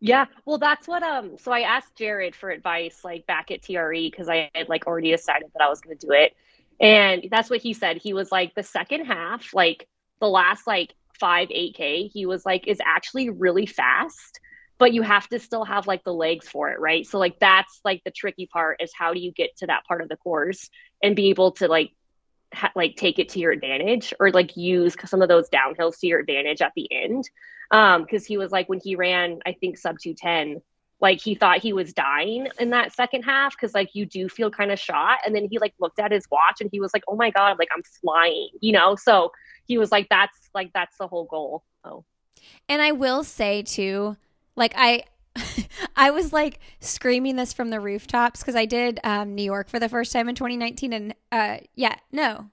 yeah, 0.00 0.26
well, 0.44 0.58
that's 0.58 0.86
what. 0.86 1.02
Um, 1.02 1.38
so 1.38 1.50
I 1.50 1.60
asked 1.60 1.96
Jared 1.96 2.34
for 2.34 2.50
advice, 2.50 3.04
like 3.04 3.26
back 3.26 3.50
at 3.50 3.62
TRE, 3.62 4.10
because 4.10 4.28
I 4.28 4.50
had 4.54 4.68
like 4.68 4.86
already 4.86 5.10
decided 5.10 5.48
that 5.54 5.62
I 5.62 5.68
was 5.70 5.80
going 5.80 5.96
to 5.96 6.06
do 6.06 6.12
it, 6.12 6.34
and 6.80 7.26
that's 7.30 7.50
what 7.50 7.60
he 7.60 7.72
said. 7.72 7.98
He 7.98 8.12
was 8.12 8.32
like, 8.32 8.54
the 8.54 8.62
second 8.62 9.06
half, 9.06 9.54
like 9.54 9.88
the 10.20 10.28
last 10.28 10.66
like 10.66 10.94
five, 11.18 11.48
8K, 11.48 12.10
he 12.10 12.26
was 12.26 12.44
like, 12.44 12.66
is 12.66 12.80
actually 12.84 13.30
really 13.30 13.66
fast, 13.66 14.40
but 14.78 14.92
you 14.92 15.02
have 15.02 15.28
to 15.28 15.38
still 15.38 15.64
have 15.64 15.86
like 15.86 16.04
the 16.04 16.12
legs 16.12 16.48
for 16.48 16.70
it, 16.70 16.80
right? 16.80 17.06
So, 17.06 17.18
like, 17.18 17.38
that's 17.38 17.80
like 17.84 18.02
the 18.04 18.10
tricky 18.10 18.46
part 18.46 18.82
is 18.82 18.92
how 18.96 19.14
do 19.14 19.20
you 19.20 19.32
get 19.32 19.56
to 19.58 19.66
that 19.66 19.84
part 19.86 20.02
of 20.02 20.08
the 20.08 20.16
course 20.16 20.68
and 21.02 21.14
be 21.14 21.30
able 21.30 21.52
to 21.52 21.68
like, 21.68 21.92
ha- 22.52 22.72
like 22.74 22.96
take 22.96 23.18
it 23.18 23.30
to 23.30 23.38
your 23.38 23.52
advantage 23.52 24.12
or 24.18 24.30
like 24.30 24.56
use 24.56 24.96
some 25.06 25.22
of 25.22 25.28
those 25.28 25.48
downhills 25.48 25.98
to 26.00 26.06
your 26.06 26.20
advantage 26.20 26.60
at 26.60 26.72
the 26.74 26.88
end. 26.92 27.28
Um, 27.70 28.06
cause 28.06 28.26
he 28.26 28.36
was 28.36 28.52
like, 28.52 28.68
when 28.68 28.80
he 28.82 28.96
ran, 28.96 29.38
I 29.46 29.52
think 29.52 29.78
sub 29.78 29.98
210, 29.98 30.60
like 31.04 31.20
he 31.20 31.34
thought 31.34 31.58
he 31.58 31.74
was 31.74 31.92
dying 31.92 32.48
in 32.58 32.70
that 32.70 32.92
second 32.92 33.22
half 33.24 33.54
because 33.54 33.74
like 33.74 33.94
you 33.94 34.06
do 34.06 34.26
feel 34.26 34.50
kind 34.50 34.72
of 34.72 34.78
shot. 34.80 35.18
And 35.24 35.36
then 35.36 35.46
he 35.50 35.58
like 35.58 35.74
looked 35.78 36.00
at 36.00 36.10
his 36.10 36.24
watch 36.30 36.60
and 36.60 36.70
he 36.72 36.80
was 36.80 36.92
like 36.94 37.04
oh 37.06 37.14
my 37.14 37.30
god 37.30 37.58
like 37.58 37.68
i'm 37.76 37.82
flying 38.00 38.48
you 38.60 38.72
know? 38.72 38.96
So 38.96 39.30
he 39.66 39.76
was 39.76 39.92
like 39.92 40.08
that's 40.08 40.50
like 40.54 40.72
that's 40.72 40.96
the 40.96 41.06
whole 41.06 41.26
goal. 41.26 41.62
Oh 41.84 42.04
and 42.68 42.80
i 42.82 42.92
will 42.92 43.22
say 43.22 43.62
too 43.62 44.16
like 44.56 44.72
i 44.76 45.04
I 45.96 46.10
was 46.10 46.32
like 46.32 46.60
screaming 46.80 47.36
this 47.36 47.52
from 47.52 47.70
the 47.70 47.80
rooftops 47.80 48.40
because 48.40 48.54
I 48.54 48.66
did 48.66 49.00
um, 49.02 49.34
New 49.34 49.42
York 49.42 49.68
for 49.68 49.80
the 49.80 49.88
first 49.88 50.12
time 50.12 50.28
in 50.28 50.36
2019, 50.36 50.92
and 50.92 51.14
uh, 51.32 51.58
yeah, 51.74 51.96
no, 52.12 52.50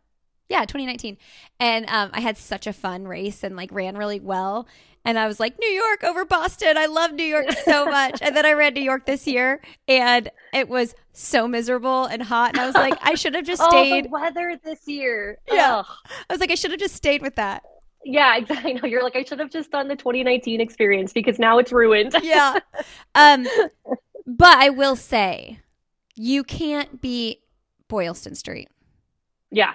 yeah, 0.52 0.66
2019, 0.66 1.18
and 1.60 1.86
um, 1.88 2.10
I 2.14 2.20
had 2.20 2.38
such 2.38 2.68
a 2.68 2.74
fun 2.74 3.08
race 3.08 3.44
and 3.44 3.56
like 3.56 3.72
ran 3.72 3.98
really 3.98 4.20
well. 4.20 4.68
And 5.04 5.18
I 5.18 5.26
was 5.26 5.40
like, 5.40 5.58
New 5.58 5.70
York 5.70 6.04
over 6.04 6.26
Boston. 6.26 6.78
I 6.78 6.86
love 6.86 7.12
New 7.14 7.24
York 7.24 7.52
so 7.66 7.86
much. 8.00 8.20
and 8.22 8.36
then 8.36 8.46
I 8.46 8.52
ran 8.54 8.76
New 8.76 8.84
York 8.84 9.08
this 9.08 9.26
year 9.26 9.60
and 9.88 10.30
it 10.54 10.70
was 10.70 10.94
so 11.12 11.48
miserable 11.48 12.06
and 12.06 12.22
hot. 12.22 12.52
And 12.52 12.60
I 12.60 12.68
was 12.68 12.76
like, 12.76 12.94
I 13.02 13.16
should 13.16 13.34
have 13.34 13.46
just 13.46 13.64
stayed. 13.64 14.06
Oh, 14.06 14.10
the 14.10 14.10
weather 14.10 14.60
this 14.64 14.88
year. 14.88 15.40
Yeah. 15.52 15.78
Ugh. 15.80 15.86
I 16.30 16.34
was 16.34 16.40
like, 16.40 16.52
I 16.52 16.56
should 16.56 16.70
have 16.70 16.80
just 16.80 16.94
stayed 16.96 17.24
with 17.24 17.36
that. 17.38 17.64
Yeah, 18.06 18.38
exactly. 18.38 18.76
No, 18.76 18.86
you're 18.86 19.02
like, 19.02 19.16
I 19.16 19.24
should 19.24 19.40
have 19.40 19.50
just 19.50 19.72
done 19.72 19.88
the 19.88 19.96
2019 19.96 20.62
experience 20.62 21.14
because 21.14 21.40
now 21.40 21.58
it's 21.58 21.72
ruined. 21.72 22.16
yeah. 22.22 22.60
Um, 23.16 23.48
but 24.28 24.56
I 24.60 24.70
will 24.70 24.96
say, 24.96 25.62
you 26.16 26.44
can't 26.44 27.02
beat 27.02 27.40
Boylston 27.88 28.36
Street. 28.36 28.70
Yeah. 29.50 29.74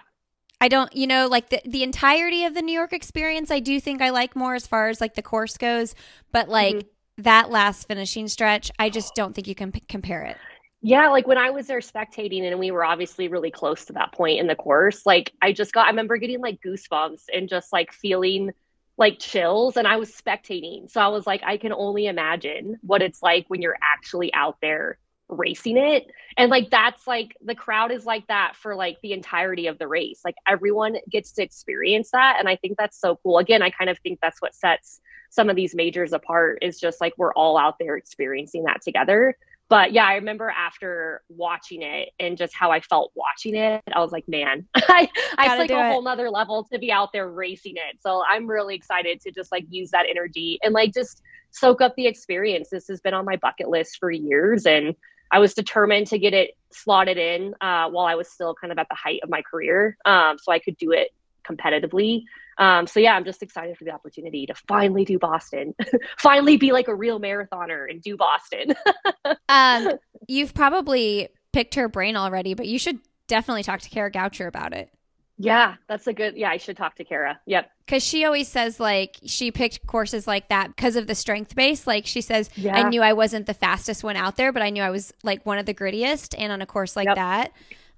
I 0.61 0.69
don't, 0.69 0.95
you 0.95 1.07
know, 1.07 1.27
like 1.27 1.51
the, 1.51 1.61
the 1.67 1.83
entirety 1.83 2.45
of 2.45 2.55
the 2.55 2.63
New 2.63 2.73
York 2.73 2.93
experience, 2.93 3.51
I 3.51 3.61
do 3.61 3.81
think 3.81 4.01
I 4.01 4.11
like 4.11 4.35
more 4.35 4.55
as 4.55 4.67
far 4.67 4.89
as 4.89 5.01
like 5.01 5.15
the 5.15 5.23
course 5.23 5.57
goes. 5.57 5.95
But 6.33 6.49
like 6.49 6.77
mm-hmm. 6.77 7.23
that 7.23 7.51
last 7.51 7.87
finishing 7.89 8.29
stretch, 8.29 8.71
I 8.79 8.89
just 8.89 9.15
don't 9.15 9.35
think 9.35 9.47
you 9.47 9.55
can 9.55 9.73
p- 9.73 9.81
compare 9.81 10.23
it. 10.23 10.37
Yeah, 10.81 11.09
like 11.09 11.27
when 11.27 11.39
I 11.39 11.51
was 11.51 11.67
there 11.67 11.81
spectating 11.81 12.43
and 12.43 12.59
we 12.59 12.71
were 12.71 12.85
obviously 12.85 13.29
really 13.29 13.51
close 13.51 13.87
to 13.87 13.93
that 13.95 14.13
point 14.13 14.39
in 14.39 14.47
the 14.47 14.55
course, 14.55 15.05
like 15.05 15.33
I 15.43 15.53
just 15.53 15.73
got, 15.73 15.87
I 15.87 15.91
remember 15.91 16.17
getting 16.17 16.41
like 16.41 16.61
goosebumps 16.63 17.25
and 17.35 17.49
just 17.49 17.73
like 17.73 17.93
feeling 17.93 18.53
like 18.97 19.19
chills 19.19 19.77
and 19.77 19.87
I 19.87 19.97
was 19.97 20.11
spectating. 20.11 20.91
So 20.91 21.01
I 21.01 21.09
was 21.09 21.27
like, 21.27 21.43
I 21.45 21.59
can 21.59 21.73
only 21.73 22.07
imagine 22.07 22.79
what 22.83 23.03
it's 23.03 23.23
like 23.23 23.47
when 23.49 23.61
you're 23.61 23.77
actually 23.83 24.33
out 24.33 24.59
there 24.63 24.99
racing 25.29 25.77
it. 25.77 26.07
And 26.37 26.51
like 26.51 26.71
that's 26.71 27.07
like 27.07 27.37
the 27.45 27.55
crowd 27.55 27.91
is 27.91 28.05
like 28.05 28.27
that 28.29 28.55
for 28.57 28.75
like 28.75 28.99
the 29.03 29.13
entirety 29.13 29.67
of 29.67 29.79
the 29.79 29.89
race. 29.89 30.21
Like 30.25 30.37
everyone 30.47 30.97
gets 31.11 31.33
to 31.33 31.43
experience 31.43 32.11
that 32.13 32.37
and 32.39 32.49
i 32.49 32.57
think 32.57 32.77
that's 32.79 32.99
so 32.99 33.19
cool. 33.23 33.39
Again 33.39 33.63
i 33.63 33.71
kind 33.71 33.91
of 33.91 33.99
think 33.99 34.21
that's 34.21 34.41
what 34.41 34.55
sets 34.55 35.01
some 35.31 35.51
of 35.51 35.57
these 35.57 35.75
majors 35.75 36.13
apart 36.13 36.59
is 36.63 36.79
just 36.79 37.01
like 37.01 37.13
we're 37.17 37.35
all 37.35 37.59
out 37.59 37.79
there 37.79 37.97
experiencing 37.97 38.65
that 38.65 38.83
together. 38.83 39.37
But 39.69 39.93
yeah 39.93 40.05
i 40.05 40.15
remember 40.15 40.49
after 40.49 41.23
watching 41.29 41.83
it 41.83 42.11
and 42.21 42.39
just 42.39 42.55
how 42.55 42.71
i 42.71 42.79
felt 42.79 43.11
watching 43.17 43.57
it 43.57 43.83
i 43.93 43.99
was 43.99 44.13
like 44.13 44.29
man 44.29 44.69
i 44.77 45.09
i 45.37 45.59
like 45.59 45.73
a 45.73 45.91
whole 45.91 46.03
nother 46.03 46.31
level 46.31 46.69
to 46.71 46.79
be 46.79 46.93
out 46.93 47.13
there 47.13 47.29
racing 47.29 47.75
it. 47.77 48.01
So 48.01 48.23
i'm 48.31 48.47
really 48.47 48.77
excited 48.77 49.21
to 49.23 49.33
just 49.33 49.51
like 49.51 49.67
use 49.69 49.91
that 49.91 50.07
energy 50.09 50.61
and 50.63 50.73
like 50.73 50.95
just 50.95 51.21
soak 51.57 51.81
up 51.81 51.95
the 51.97 52.07
experience. 52.07 52.69
This 52.71 52.89
has 52.89 53.01
been 53.01 53.15
on 53.15 53.25
my 53.25 53.37
bucket 53.37 53.69
list 53.69 53.99
for 53.99 54.11
years 54.11 54.67
and 54.67 54.95
I 55.31 55.39
was 55.39 55.55
determined 55.55 56.07
to 56.09 56.19
get 56.19 56.35
it 56.35 56.57
slotted 56.71 57.19
in 57.19 57.55
uh, 57.61 57.89
while 57.89 58.07
I 58.07 58.15
was 58.15 58.29
still 58.29 58.55
kind 58.55 58.73
of 58.73 58.79
at 58.79 58.89
the 58.89 58.95
height 58.95 59.21
of 59.23 59.29
my 59.31 59.43
career, 59.43 59.97
um, 60.05 60.39
so 60.39 60.53
I 60.53 60.59
could 60.59 60.77
do 60.77 60.93
it 60.93 61.11
competitively. 61.49 62.25
Um, 62.59 62.87
so 62.87 63.01
yeah, 63.01 63.15
I'm 63.15 63.25
just 63.25 63.43
excited 63.43 63.77
for 63.77 63.85
the 63.85 63.91
opportunity 63.91 64.47
to 64.47 64.55
finally 64.67 65.05
do 65.05 65.19
Boston, 65.19 65.75
finally 66.19 66.57
be 66.57 66.73
like 66.73 66.89
a 66.89 66.95
real 66.95 67.21
marathoner 67.21 67.91
and 67.91 68.01
do 68.01 68.17
Boston. 68.17 68.75
um, 69.49 69.91
you've 70.27 70.55
probably 70.55 71.29
picked 71.53 71.75
her 71.75 71.89
brain 71.89 72.17
already, 72.17 72.55
but 72.55 72.67
you 72.67 72.79
should 72.79 72.99
definitely 73.27 73.63
talk 73.63 73.81
to 73.81 73.91
Kara 73.91 74.11
Goucher 74.11 74.47
about 74.47 74.73
it. 74.73 74.91
Yeah, 75.39 75.75
that's 75.87 76.07
a 76.07 76.13
good. 76.13 76.37
Yeah, 76.37 76.51
I 76.51 76.57
should 76.57 76.77
talk 76.77 76.97
to 76.97 77.05
Kara. 77.05 77.39
Yep. 77.47 77.71
Because 77.85 78.03
she 78.03 78.25
always 78.25 78.49
says 78.49 78.81
like 78.81 79.17
she 79.27 79.51
picked 79.51 79.87
courses 79.87 80.27
like 80.27 80.49
that 80.49 80.75
because 80.75 80.97
of 80.97 81.07
the 81.07 81.15
strength 81.15 81.55
base. 81.55 81.87
Like 81.87 82.07
she 82.07 82.21
says, 82.21 82.49
yeah. 82.55 82.75
I 82.75 82.89
knew 82.89 83.03
I 83.03 83.13
wasn't 83.13 83.47
the 83.47 83.55
fastest 83.55 84.03
one 84.03 84.17
out 84.17 84.37
there, 84.37 84.51
but 84.53 84.63
I 84.63 84.71
knew 84.71 84.83
I 84.83 84.91
was 84.91 85.13
like 85.23 85.45
one 85.45 85.59
of 85.59 85.67
the 85.67 85.75
grittiest, 85.75 86.35
and 86.39 86.53
on 86.53 86.63
a 86.63 86.67
course 86.67 86.97
like 86.97 87.07
yep. 87.07 87.17
that. 87.17 87.53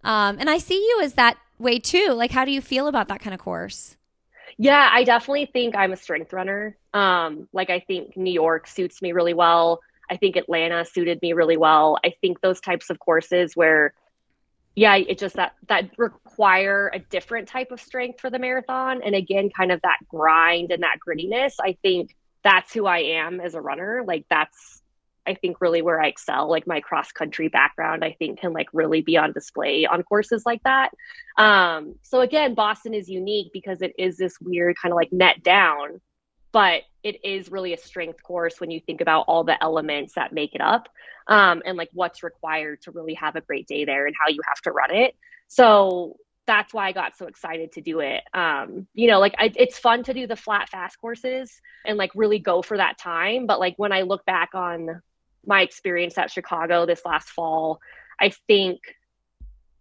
Um, 0.05 0.39
and 0.41 0.51
I 0.51 0.59
see 0.59 0.77
you 0.79 1.01
as 1.03 1.15
that 1.15 1.39
way 1.59 1.79
too. 1.79 2.13
Like, 2.13 2.31
how 2.31 2.45
do 2.45 2.51
you 2.51 2.61
feel 2.61 2.89
about 2.89 3.09
that 3.09 3.21
kind 3.21 3.35
of 3.35 3.41
course? 3.41 3.97
Yeah, 4.57 4.89
I 4.93 5.05
definitely 5.05 5.47
think 5.47 5.77
I'm 5.77 5.93
a 5.93 5.97
strength 5.97 6.33
runner. 6.33 6.77
Um, 6.93 7.49
like 7.53 7.71
I 7.71 7.81
think 7.81 8.17
New 8.17 8.33
York 8.33 8.67
suits 8.67 9.01
me 9.01 9.13
really 9.13 9.35
well. 9.35 9.81
I 10.11 10.17
think 10.17 10.37
Atlanta 10.37 10.85
suited 10.85 11.21
me 11.23 11.33
really 11.35 11.57
well. 11.57 11.99
I 12.05 12.15
think 12.21 12.41
those 12.41 12.61
types 12.61 12.91
of 12.91 12.99
courses 12.99 13.55
where 13.55 13.93
yeah, 14.79 14.95
it 14.95 15.19
just 15.19 15.35
that 15.35 15.55
that 15.67 15.91
require 15.99 16.89
a 16.95 17.01
different 17.01 17.49
type 17.49 17.73
of 17.73 17.81
strength 17.81 18.21
for 18.21 18.31
the 18.31 18.39
marathon. 18.39 19.03
And 19.03 19.15
again, 19.15 19.51
kind 19.51 19.73
of 19.73 19.81
that 19.83 19.99
grind 20.09 20.71
and 20.71 20.85
that 20.85 20.99
grittiness. 21.07 21.55
I 21.61 21.77
think 21.83 22.15
that's 22.45 22.73
who 22.73 22.87
I 22.87 22.99
am 22.99 23.41
as 23.41 23.55
a 23.55 23.61
runner. 23.61 24.05
Like 24.07 24.27
that's 24.31 24.81
I 25.27 25.35
think 25.35 25.61
really 25.61 25.83
where 25.83 26.01
I 26.01 26.07
excel. 26.07 26.49
Like 26.49 26.69
my 26.69 26.81
cross 26.81 27.11
country 27.11 27.49
background, 27.49 28.05
I 28.05 28.13
think 28.13 28.39
can 28.39 28.53
like 28.53 28.69
really 28.73 29.03
be 29.03 29.17
on 29.17 29.33
display 29.33 29.85
on 29.85 30.05
courses 30.05 30.45
like 30.47 30.63
that. 30.63 30.93
Um, 31.37 31.97
so 32.03 32.21
again, 32.21 32.55
Boston 32.55 32.95
is 32.95 33.09
unique 33.09 33.51
because 33.53 33.83
it 33.83 33.95
is 33.99 34.17
this 34.17 34.39
weird 34.41 34.77
kind 34.81 34.93
of 34.93 34.97
like 34.97 35.13
net 35.13 35.43
down 35.43 36.01
but 36.53 36.83
it 37.03 37.25
is 37.25 37.51
really 37.51 37.73
a 37.73 37.79
strength 37.79 38.23
course 38.23 38.61
when 38.61 38.71
you 38.71 38.81
think 38.81 39.01
about 39.01 39.25
all 39.29 39.45
the 39.45 39.63
elements 39.63 40.15
that 40.15 40.33
make 40.33 40.55
it 40.55 40.61
up 40.61 40.89
um, 41.27 41.63
and 41.65 41.77
like 41.77 41.91
what's 41.93 42.23
required 42.23 42.81
to 42.83 42.91
really 42.91 43.15
have 43.15 43.37
a 43.37 43.41
great 43.41 43.67
day 43.67 43.85
there 43.85 44.07
and 44.07 44.17
how 44.21 44.29
you 44.29 44.41
have 44.47 44.61
to 44.63 44.73
run 44.73 44.95
it. 44.95 45.15
So 45.49 46.17
that's 46.47 46.73
why 46.73 46.89
I 46.89 46.93
got 46.93 47.17
so 47.17 47.27
excited 47.27 47.73
to 47.73 47.83
do 47.83 48.01
it. 48.01 48.23
Um, 48.33 48.87
you 48.95 49.07
know, 49.07 49.21
like 49.21 49.35
I, 49.39 49.53
it's 49.55 49.79
fun 49.79 50.03
to 50.05 50.15
do 50.15 50.27
the 50.27 50.37
flat 50.37 50.71
fast 50.71 50.99
courses 50.99 51.61
and 51.85 51.99
like 51.99 52.11
really 52.15 52.39
go 52.39 52.63
for 52.63 52.79
that 52.79 52.99
time. 52.99 53.47
But 53.47 53.61
like 53.61 53.75
when 53.77 53.93
I 53.93 54.03
look 54.03 54.25
back 54.25 54.55
on 54.55 55.03
my 55.47 55.61
experience 55.61 56.17
at 56.17 56.31
Chicago 56.31 56.87
this 56.87 57.03
last 57.05 57.29
fall, 57.29 57.81
I 58.19 58.33
think 58.47 58.81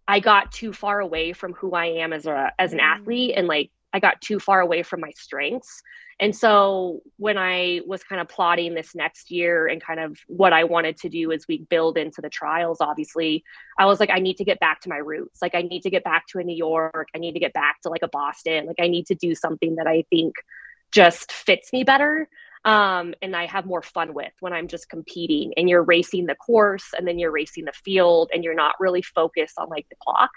I 0.06 0.20
got 0.20 0.52
too 0.52 0.72
far 0.72 1.00
away 1.00 1.32
from 1.32 1.54
who 1.54 1.72
I 1.72 1.86
am 1.86 2.12
as 2.12 2.26
a 2.26 2.52
as 2.58 2.72
an 2.72 2.80
athlete 2.80 3.34
and 3.36 3.46
like 3.46 3.70
I 3.92 4.00
got 4.00 4.20
too 4.20 4.38
far 4.38 4.60
away 4.60 4.82
from 4.82 5.00
my 5.00 5.12
strengths. 5.16 5.82
And 6.20 6.34
so 6.34 7.00
when 7.16 7.38
I 7.38 7.80
was 7.86 8.02
kind 8.02 8.20
of 8.20 8.28
plotting 8.28 8.74
this 8.74 8.94
next 8.94 9.30
year 9.30 9.68
and 9.68 9.80
kind 9.80 10.00
of 10.00 10.18
what 10.26 10.52
I 10.52 10.64
wanted 10.64 10.96
to 10.98 11.08
do 11.08 11.30
as 11.30 11.46
we 11.48 11.58
build 11.58 11.96
into 11.96 12.20
the 12.20 12.28
trials, 12.28 12.78
obviously, 12.80 13.44
I 13.78 13.86
was 13.86 14.00
like, 14.00 14.10
I 14.10 14.18
need 14.18 14.36
to 14.38 14.44
get 14.44 14.58
back 14.58 14.80
to 14.80 14.88
my 14.88 14.96
roots. 14.96 15.40
Like, 15.40 15.54
I 15.54 15.62
need 15.62 15.82
to 15.82 15.90
get 15.90 16.02
back 16.02 16.26
to 16.28 16.38
a 16.38 16.44
New 16.44 16.56
York. 16.56 17.08
I 17.14 17.18
need 17.18 17.32
to 17.32 17.40
get 17.40 17.52
back 17.52 17.80
to 17.82 17.88
like 17.88 18.02
a 18.02 18.08
Boston. 18.08 18.66
Like, 18.66 18.80
I 18.80 18.88
need 18.88 19.06
to 19.06 19.14
do 19.14 19.34
something 19.36 19.76
that 19.76 19.86
I 19.86 20.04
think 20.10 20.34
just 20.90 21.30
fits 21.30 21.72
me 21.72 21.84
better 21.84 22.28
um, 22.68 23.14
and 23.22 23.34
I 23.34 23.46
have 23.46 23.64
more 23.64 23.80
fun 23.80 24.12
with 24.12 24.32
when 24.40 24.52
I'm 24.52 24.68
just 24.68 24.90
competing 24.90 25.54
and 25.56 25.70
you're 25.70 25.82
racing 25.82 26.26
the 26.26 26.34
course 26.34 26.84
and 26.94 27.08
then 27.08 27.18
you're 27.18 27.30
racing 27.30 27.64
the 27.64 27.72
field 27.72 28.28
and 28.34 28.44
you're 28.44 28.54
not 28.54 28.74
really 28.78 29.00
focused 29.00 29.54
on 29.56 29.70
like 29.70 29.88
the 29.88 29.96
clock. 29.98 30.30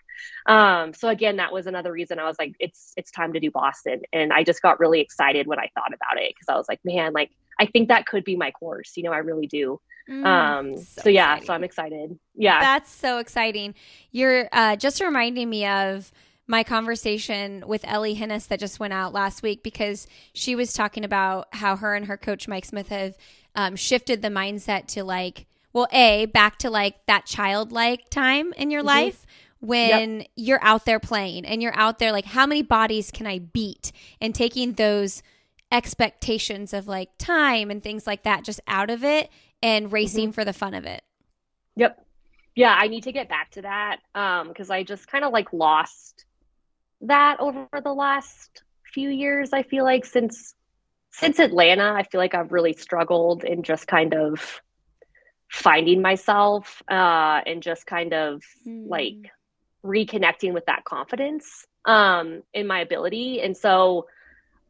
Um, 0.45 0.93
so 0.93 1.09
again, 1.09 1.35
that 1.37 1.51
was 1.51 1.67
another 1.67 1.91
reason 1.91 2.19
I 2.19 2.23
was 2.23 2.37
like, 2.39 2.55
it's 2.57 2.93
it's 2.95 3.11
time 3.11 3.33
to 3.33 3.41
do 3.41 3.51
Boston, 3.51 4.03
and 4.13 4.31
I 4.31 4.45
just 4.45 4.61
got 4.61 4.79
really 4.79 5.01
excited 5.01 5.45
when 5.45 5.59
I 5.59 5.69
thought 5.75 5.93
about 5.93 6.23
it 6.23 6.33
because 6.33 6.47
I 6.47 6.55
was 6.55 6.69
like, 6.69 6.79
man, 6.85 7.11
like 7.11 7.31
I 7.59 7.65
think 7.65 7.89
that 7.89 8.05
could 8.05 8.23
be 8.23 8.37
my 8.37 8.51
course. 8.51 8.93
You 8.95 9.03
know, 9.03 9.11
I 9.11 9.17
really 9.17 9.47
do. 9.47 9.81
Mm, 10.09 10.25
um, 10.25 10.77
so, 10.77 11.01
so 11.01 11.09
yeah, 11.09 11.33
exciting. 11.33 11.47
so 11.47 11.53
I'm 11.53 11.63
excited. 11.65 12.19
Yeah, 12.33 12.61
that's 12.61 12.89
so 12.89 13.17
exciting. 13.17 13.75
You're 14.11 14.47
uh, 14.53 14.77
just 14.77 15.01
reminding 15.01 15.49
me 15.49 15.65
of 15.65 16.13
my 16.47 16.63
conversation 16.63 17.63
with 17.65 17.85
Elly 17.85 18.15
Henes 18.15 18.47
that 18.47 18.59
just 18.59 18.79
went 18.79 18.93
out 18.93 19.13
last 19.13 19.41
week 19.41 19.63
because 19.63 20.07
she 20.33 20.55
was 20.55 20.73
talking 20.73 21.05
about 21.05 21.47
how 21.53 21.75
her 21.75 21.95
and 21.95 22.07
her 22.07 22.17
coach 22.17 22.47
Mike 22.47 22.65
Smith 22.65 22.89
have 22.89 23.17
um, 23.55 23.75
shifted 23.75 24.21
the 24.21 24.27
mindset 24.27 24.87
to 24.87 25.03
like, 25.03 25.45
well, 25.73 25.87
a 25.91 26.25
back 26.25 26.57
to 26.59 26.69
like 26.69 27.05
that 27.05 27.25
childlike 27.25 28.09
time 28.09 28.53
in 28.53 28.71
your 28.71 28.81
mm-hmm. 28.81 28.87
life 28.87 29.25
when 29.61 30.19
yep. 30.19 30.27
you're 30.35 30.63
out 30.63 30.85
there 30.85 30.99
playing 30.99 31.45
and 31.45 31.61
you're 31.61 31.77
out 31.77 31.99
there 31.99 32.11
like, 32.11 32.25
how 32.25 32.45
many 32.45 32.63
bodies 32.63 33.11
can 33.11 33.27
I 33.27 33.39
beat? 33.39 33.91
And 34.19 34.33
taking 34.35 34.73
those 34.73 35.23
expectations 35.71 36.73
of 36.73 36.87
like 36.87 37.09
time 37.17 37.71
and 37.71 37.81
things 37.81 38.05
like 38.05 38.23
that 38.23 38.43
just 38.43 38.59
out 38.67 38.89
of 38.89 39.03
it 39.03 39.29
and 39.63 39.91
racing 39.91 40.29
mm-hmm. 40.29 40.33
for 40.33 40.43
the 40.43 40.53
fun 40.53 40.73
of 40.73 40.85
it. 40.85 41.03
Yep. 41.75 42.05
Yeah, 42.55 42.75
I 42.77 42.89
need 42.89 43.03
to 43.03 43.13
get 43.13 43.29
back 43.29 43.51
to 43.51 43.61
that 43.61 43.99
um 44.13 44.49
because 44.49 44.69
I 44.69 44.83
just 44.83 45.07
kind 45.07 45.23
of 45.23 45.31
like 45.31 45.53
lost 45.53 46.25
that 47.01 47.39
over 47.39 47.67
the 47.83 47.93
last 47.93 48.63
few 48.93 49.09
years. 49.09 49.53
I 49.53 49.63
feel 49.63 49.83
like 49.83 50.05
since 50.05 50.53
since 51.11 51.39
Atlanta, 51.39 51.93
I 51.93 52.03
feel 52.03 52.19
like 52.19 52.33
I've 52.33 52.51
really 52.51 52.73
struggled 52.73 53.43
in 53.43 53.63
just 53.63 53.85
kind 53.85 54.13
of 54.13 54.61
finding 55.49 56.01
myself 56.01 56.81
uh, 56.89 57.41
and 57.45 57.61
just 57.61 57.85
kind 57.85 58.13
of 58.13 58.41
mm. 58.65 58.87
like 58.87 59.31
reconnecting 59.83 60.53
with 60.53 60.65
that 60.67 60.85
confidence 60.85 61.65
um, 61.85 62.43
in 62.53 62.65
my 62.65 62.79
ability. 62.79 63.41
And 63.41 63.57
so 63.57 64.07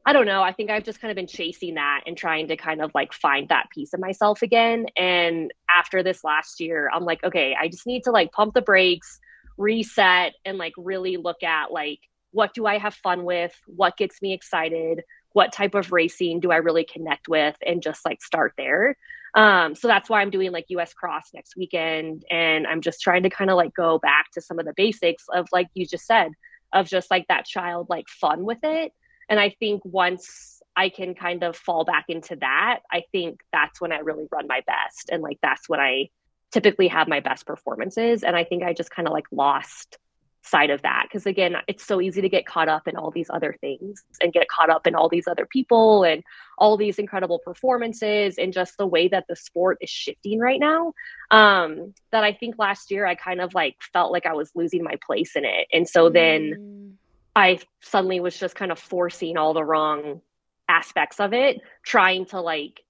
I 0.03 0.13
don't 0.13 0.25
know. 0.25 0.41
I 0.41 0.51
think 0.51 0.71
I've 0.71 0.83
just 0.83 0.99
kind 0.99 1.11
of 1.11 1.15
been 1.15 1.27
chasing 1.27 1.75
that 1.75 2.01
and 2.07 2.17
trying 2.17 2.47
to 2.47 2.57
kind 2.57 2.81
of 2.81 2.91
like 2.95 3.13
find 3.13 3.49
that 3.49 3.69
piece 3.69 3.93
of 3.93 3.99
myself 3.99 4.41
again. 4.41 4.87
And 4.97 5.53
after 5.69 6.01
this 6.01 6.23
last 6.23 6.59
year, 6.59 6.89
I'm 6.91 7.05
like, 7.05 7.23
okay, 7.23 7.55
I 7.59 7.67
just 7.67 7.85
need 7.85 8.05
to 8.05 8.11
like 8.11 8.31
pump 8.31 8.55
the 8.55 8.61
brakes, 8.61 9.19
reset, 9.57 10.33
and 10.43 10.57
like 10.57 10.73
really 10.75 11.17
look 11.17 11.43
at 11.43 11.71
like 11.71 11.99
what 12.31 12.53
do 12.53 12.65
I 12.65 12.77
have 12.77 12.93
fun 12.93 13.23
with? 13.23 13.53
What 13.67 13.97
gets 13.97 14.21
me 14.21 14.33
excited? 14.33 15.03
What 15.33 15.53
type 15.53 15.75
of 15.75 15.91
racing 15.91 16.39
do 16.39 16.51
I 16.51 16.57
really 16.57 16.85
connect 16.85 17.27
with? 17.27 17.55
And 17.65 17.81
just 17.81 18.05
like 18.05 18.21
start 18.21 18.53
there. 18.57 18.97
Um, 19.33 19.75
so 19.75 19.87
that's 19.87 20.09
why 20.09 20.21
I'm 20.21 20.29
doing 20.29 20.51
like 20.51 20.65
US 20.69 20.93
Cross 20.93 21.31
next 21.33 21.55
weekend. 21.55 22.25
And 22.29 22.67
I'm 22.67 22.81
just 22.81 23.01
trying 23.01 23.23
to 23.23 23.29
kind 23.29 23.49
of 23.49 23.57
like 23.57 23.73
go 23.73 23.97
back 23.97 24.31
to 24.33 24.41
some 24.41 24.59
of 24.59 24.65
the 24.65 24.73
basics 24.75 25.25
of 25.33 25.47
like 25.51 25.67
you 25.73 25.85
just 25.85 26.05
said, 26.05 26.31
of 26.73 26.87
just 26.87 27.11
like 27.11 27.27
that 27.27 27.45
child 27.45 27.87
like 27.89 28.07
fun 28.07 28.43
with 28.43 28.59
it. 28.63 28.91
And 29.29 29.39
I 29.39 29.49
think 29.59 29.83
once 29.85 30.61
I 30.75 30.89
can 30.89 31.15
kind 31.15 31.43
of 31.43 31.55
fall 31.55 31.85
back 31.85 32.05
into 32.09 32.35
that, 32.37 32.79
I 32.91 33.03
think 33.11 33.41
that's 33.51 33.79
when 33.79 33.91
I 33.91 33.99
really 33.99 34.27
run 34.31 34.47
my 34.47 34.61
best. 34.65 35.09
And 35.09 35.21
like 35.21 35.39
that's 35.41 35.67
when 35.69 35.79
I 35.79 36.09
typically 36.51 36.89
have 36.89 37.07
my 37.07 37.21
best 37.21 37.45
performances. 37.45 38.23
And 38.23 38.35
I 38.35 38.43
think 38.43 38.63
I 38.63 38.73
just 38.73 38.91
kind 38.91 39.07
of 39.07 39.13
like 39.13 39.25
lost 39.31 39.97
side 40.43 40.71
of 40.71 40.81
that 40.81 41.03
because 41.03 41.27
again 41.27 41.55
it's 41.67 41.85
so 41.85 42.01
easy 42.01 42.19
to 42.19 42.29
get 42.29 42.47
caught 42.47 42.67
up 42.67 42.87
in 42.87 42.95
all 42.95 43.11
these 43.11 43.29
other 43.29 43.55
things 43.61 44.03
and 44.21 44.33
get 44.33 44.47
caught 44.47 44.71
up 44.71 44.87
in 44.87 44.95
all 44.95 45.07
these 45.07 45.27
other 45.27 45.45
people 45.45 46.03
and 46.03 46.23
all 46.57 46.77
these 46.77 46.97
incredible 46.97 47.39
performances 47.39 48.39
and 48.39 48.51
just 48.51 48.75
the 48.77 48.87
way 48.87 49.07
that 49.07 49.25
the 49.29 49.35
sport 49.35 49.77
is 49.81 49.89
shifting 49.89 50.39
right 50.39 50.59
now 50.59 50.93
um 51.29 51.93
that 52.11 52.23
i 52.23 52.33
think 52.33 52.55
last 52.57 52.89
year 52.89 53.05
i 53.05 53.13
kind 53.13 53.39
of 53.39 53.53
like 53.53 53.75
felt 53.93 54.11
like 54.11 54.25
i 54.25 54.33
was 54.33 54.51
losing 54.55 54.83
my 54.83 54.97
place 55.05 55.35
in 55.35 55.45
it 55.45 55.67
and 55.71 55.87
so 55.87 56.09
then 56.09 56.53
mm. 56.59 56.91
I 57.35 57.59
suddenly 57.81 58.19
was 58.19 58.37
just 58.37 58.55
kind 58.55 58.71
of 58.71 58.79
forcing 58.79 59.37
all 59.37 59.53
the 59.53 59.63
wrong 59.63 60.21
aspects 60.67 61.19
of 61.19 61.33
it, 61.33 61.61
trying 61.83 62.25
to 62.27 62.41
like 62.41 62.81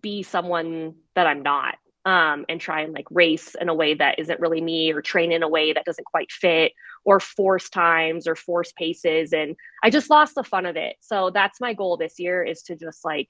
be 0.00 0.22
someone 0.22 0.94
that 1.14 1.26
I'm 1.26 1.42
not. 1.42 1.76
Um, 2.06 2.46
and 2.48 2.60
try 2.60 2.82
and 2.82 2.92
like 2.92 3.08
race 3.10 3.56
in 3.60 3.68
a 3.68 3.74
way 3.74 3.94
that 3.94 4.20
isn't 4.20 4.38
really 4.38 4.60
me 4.60 4.92
or 4.92 5.02
train 5.02 5.32
in 5.32 5.42
a 5.42 5.48
way 5.48 5.72
that 5.72 5.84
doesn't 5.84 6.04
quite 6.06 6.30
fit 6.30 6.72
or 7.04 7.18
force 7.18 7.68
times 7.68 8.28
or 8.28 8.36
force 8.36 8.72
paces. 8.78 9.32
And 9.32 9.56
i 9.82 9.90
just 9.90 10.08
lost 10.08 10.36
the 10.36 10.44
fun 10.44 10.66
of 10.66 10.76
it. 10.76 10.94
So 11.00 11.30
that's 11.30 11.60
my 11.60 11.74
goal 11.74 11.96
this 11.96 12.20
year 12.20 12.44
is 12.44 12.62
to 12.62 12.76
just 12.76 13.04
like 13.04 13.28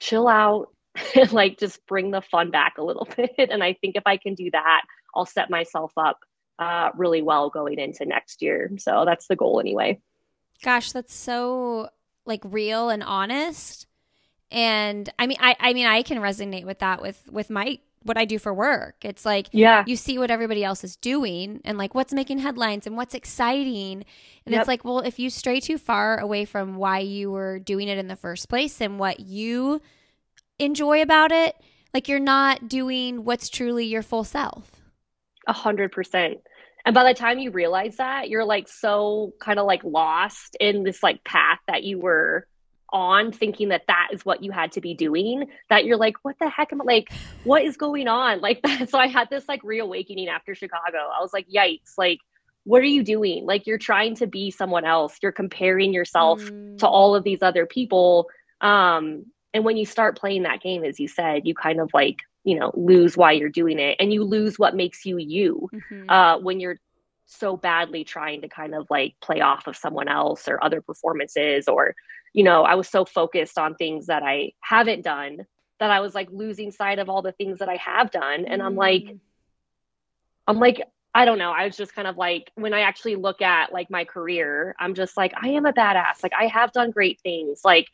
chill 0.00 0.26
out 0.26 0.74
and 1.14 1.32
like 1.42 1.60
just 1.60 1.86
bring 1.86 2.10
the 2.10 2.22
fun 2.22 2.50
back 2.50 2.78
a 2.78 2.82
little 2.82 3.06
bit. 3.16 3.50
And 3.50 3.62
i 3.62 3.74
think 3.74 3.94
if 3.94 4.02
i 4.04 4.16
can 4.16 4.34
do 4.34 4.50
that 4.50 4.82
i'll 5.14 5.26
set 5.26 5.50
myself 5.50 5.92
up 5.96 6.18
uh, 6.58 6.90
really 6.96 7.22
well 7.22 7.50
going 7.50 7.78
into 7.78 8.04
next 8.04 8.40
year. 8.42 8.70
So 8.78 9.04
that's 9.04 9.26
the 9.26 9.36
goal 9.36 9.58
anyway. 9.58 10.00
Gosh 10.62 10.92
that's 10.92 11.14
so 11.14 11.88
like 12.24 12.40
real 12.44 12.88
and 12.88 13.02
honest. 13.02 13.86
And 14.50 15.10
i 15.18 15.26
mean 15.26 15.38
i 15.40 15.56
i 15.58 15.72
mean 15.72 15.86
i 15.86 16.02
can 16.02 16.18
resonate 16.18 16.64
with 16.64 16.80
that 16.80 17.00
with 17.02 17.20
with 17.30 17.50
my 17.50 17.78
what 18.04 18.18
i 18.18 18.24
do 18.24 18.38
for 18.38 18.52
work 18.54 18.96
it's 19.02 19.24
like 19.24 19.48
yeah 19.52 19.84
you 19.86 19.96
see 19.96 20.18
what 20.18 20.30
everybody 20.30 20.64
else 20.64 20.84
is 20.84 20.96
doing 20.96 21.60
and 21.64 21.78
like 21.78 21.94
what's 21.94 22.12
making 22.12 22.38
headlines 22.38 22.86
and 22.86 22.96
what's 22.96 23.14
exciting 23.14 24.04
and 24.46 24.54
Yep. 24.54 24.60
it's 24.60 24.68
like 24.68 24.84
well 24.84 25.00
if 25.00 25.18
you 25.18 25.30
stray 25.30 25.60
too 25.60 25.78
far 25.78 26.18
away 26.18 26.44
from 26.44 26.76
why 26.76 26.98
you 27.00 27.30
were 27.30 27.58
doing 27.58 27.88
it 27.88 27.98
in 27.98 28.08
the 28.08 28.16
first 28.16 28.48
place 28.48 28.80
and 28.80 28.98
what 28.98 29.20
you 29.20 29.80
enjoy 30.58 31.02
about 31.02 31.32
it 31.32 31.56
like 31.94 32.08
you're 32.08 32.20
not 32.20 32.68
doing 32.68 33.24
what's 33.24 33.48
truly 33.48 33.86
your 33.86 34.02
full 34.02 34.24
self 34.24 34.72
A 35.46 35.52
hundred 35.52 35.92
percent. 35.92 36.38
And 36.84 36.94
by 36.94 37.04
the 37.04 37.14
time 37.14 37.38
you 37.38 37.50
realize 37.50 37.96
that, 37.96 38.28
you're 38.28 38.44
like 38.44 38.68
so 38.68 39.32
kind 39.40 39.58
of 39.58 39.66
like 39.66 39.84
lost 39.84 40.56
in 40.60 40.82
this 40.82 41.02
like 41.02 41.22
path 41.24 41.58
that 41.68 41.84
you 41.84 41.98
were 42.00 42.46
on, 42.92 43.32
thinking 43.32 43.68
that 43.70 43.82
that 43.88 44.08
is 44.12 44.24
what 44.24 44.42
you 44.42 44.50
had 44.52 44.72
to 44.72 44.80
be 44.80 44.94
doing. 44.94 45.46
That 45.70 45.84
you're 45.84 45.96
like, 45.96 46.16
what 46.22 46.36
the 46.38 46.48
heck 46.48 46.72
am 46.72 46.80
I 46.82 46.84
like? 46.84 47.08
What 47.44 47.62
is 47.64 47.76
going 47.76 48.08
on? 48.08 48.40
Like 48.40 48.62
that. 48.62 48.88
So 48.90 48.98
I 48.98 49.06
had 49.08 49.28
this 49.30 49.48
like 49.48 49.62
reawakening 49.64 50.28
after 50.28 50.54
Chicago. 50.54 50.98
I 50.98 51.20
was 51.22 51.32
like, 51.32 51.46
yikes! 51.48 51.94
Like, 51.96 52.18
what 52.64 52.82
are 52.82 52.84
you 52.86 53.02
doing? 53.02 53.44
Like 53.46 53.66
you're 53.66 53.78
trying 53.78 54.16
to 54.16 54.26
be 54.26 54.50
someone 54.50 54.84
else. 54.84 55.16
You're 55.22 55.32
comparing 55.32 55.92
yourself 55.92 56.40
Mm. 56.40 56.78
to 56.78 56.86
all 56.88 57.14
of 57.14 57.24
these 57.24 57.42
other 57.42 57.66
people. 57.66 58.28
Um, 58.60 59.26
and 59.54 59.64
when 59.64 59.76
you 59.76 59.84
start 59.86 60.18
playing 60.18 60.44
that 60.44 60.62
game, 60.62 60.84
as 60.84 60.98
you 61.00 61.08
said, 61.08 61.46
you 61.46 61.54
kind 61.54 61.80
of 61.80 61.90
like 61.92 62.20
you 62.44 62.58
know 62.58 62.72
lose 62.74 63.16
why 63.16 63.32
you're 63.32 63.48
doing 63.48 63.78
it, 63.78 63.96
and 64.00 64.12
you 64.12 64.24
lose 64.24 64.58
what 64.58 64.74
makes 64.76 65.04
you 65.06 65.16
you 65.18 65.68
Mhm. 65.72 66.10
uh, 66.10 66.38
when 66.40 66.60
you're 66.60 66.78
so 67.32 67.56
badly 67.56 68.04
trying 68.04 68.42
to 68.42 68.48
kind 68.48 68.74
of 68.74 68.86
like 68.90 69.14
play 69.20 69.40
off 69.40 69.66
of 69.66 69.76
someone 69.76 70.08
else 70.08 70.48
or 70.48 70.62
other 70.62 70.80
performances 70.80 71.68
or 71.68 71.94
you 72.32 72.44
know 72.44 72.62
i 72.64 72.74
was 72.74 72.88
so 72.88 73.04
focused 73.04 73.58
on 73.58 73.74
things 73.74 74.06
that 74.06 74.22
i 74.22 74.52
haven't 74.60 75.02
done 75.02 75.46
that 75.80 75.90
i 75.90 76.00
was 76.00 76.14
like 76.14 76.28
losing 76.30 76.70
sight 76.70 76.98
of 76.98 77.08
all 77.08 77.22
the 77.22 77.32
things 77.32 77.58
that 77.58 77.68
i 77.68 77.76
have 77.76 78.10
done. 78.10 78.44
And 78.46 78.62
i'm 78.62 78.76
like 78.76 79.02
Mm. 79.02 79.18
i'm 80.46 80.58
like 80.58 80.82
i 81.14 81.24
don't 81.26 81.38
know. 81.38 81.50
I 81.50 81.66
was 81.66 81.76
just 81.76 81.94
kind 81.94 82.08
of 82.08 82.16
like 82.16 82.50
when 82.54 82.72
i 82.72 82.80
actually 82.80 83.16
look 83.16 83.42
at 83.42 83.72
like 83.72 83.90
my 83.90 84.04
career 84.04 84.74
i'm 84.78 84.94
just 84.94 85.16
like 85.16 85.32
i 85.40 85.48
am 85.48 85.66
a 85.66 85.72
badass. 85.72 86.22
Like 86.22 86.32
i 86.38 86.46
have 86.46 86.72
done 86.72 86.90
great 86.90 87.20
things. 87.20 87.60
Like 87.64 87.88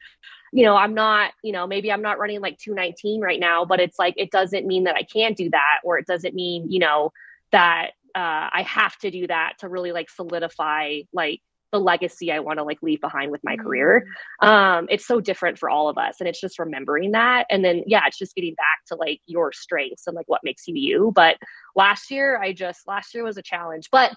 you 0.52 0.64
know 0.64 0.76
i'm 0.76 0.94
not 0.94 1.32
you 1.42 1.52
know 1.52 1.66
maybe 1.66 1.92
i'm 1.92 2.02
not 2.02 2.18
running 2.18 2.40
like 2.40 2.58
219 2.58 3.20
right 3.20 3.40
now 3.40 3.64
but 3.64 3.80
it's 3.80 3.98
like 3.98 4.14
it 4.16 4.30
doesn't 4.30 4.66
mean 4.66 4.84
that 4.84 4.94
i 4.94 5.02
can't 5.02 5.36
do 5.36 5.50
that 5.50 5.80
or 5.84 5.98
it 5.98 6.06
doesn't 6.06 6.34
mean 6.34 6.70
you 6.70 6.78
know 6.78 7.12
that 7.52 7.90
uh, 8.14 8.48
i 8.52 8.64
have 8.66 8.96
to 8.98 9.10
do 9.10 9.26
that 9.26 9.54
to 9.58 9.68
really 9.68 9.92
like 9.92 10.10
solidify 10.10 11.00
like 11.12 11.40
the 11.72 11.78
legacy 11.78 12.32
i 12.32 12.38
want 12.40 12.58
to 12.58 12.62
like 12.62 12.78
leave 12.82 13.00
behind 13.00 13.30
with 13.30 13.42
my 13.44 13.56
career. 13.56 14.06
Um 14.40 14.86
it's 14.90 15.06
so 15.06 15.20
different 15.20 15.58
for 15.58 15.68
all 15.68 15.88
of 15.88 15.98
us 15.98 16.16
and 16.20 16.28
it's 16.28 16.40
just 16.40 16.58
remembering 16.58 17.12
that 17.12 17.46
and 17.50 17.64
then 17.64 17.82
yeah 17.86 18.06
it's 18.06 18.18
just 18.18 18.34
getting 18.34 18.54
back 18.54 18.78
to 18.86 18.94
like 18.94 19.20
your 19.26 19.52
strengths 19.52 20.06
and 20.06 20.16
like 20.16 20.28
what 20.28 20.40
makes 20.44 20.66
you 20.66 20.74
you. 20.74 21.12
But 21.14 21.36
last 21.76 22.10
year 22.10 22.40
i 22.40 22.52
just 22.52 22.86
last 22.86 23.14
year 23.14 23.24
was 23.24 23.36
a 23.36 23.42
challenge. 23.42 23.88
But 23.92 24.12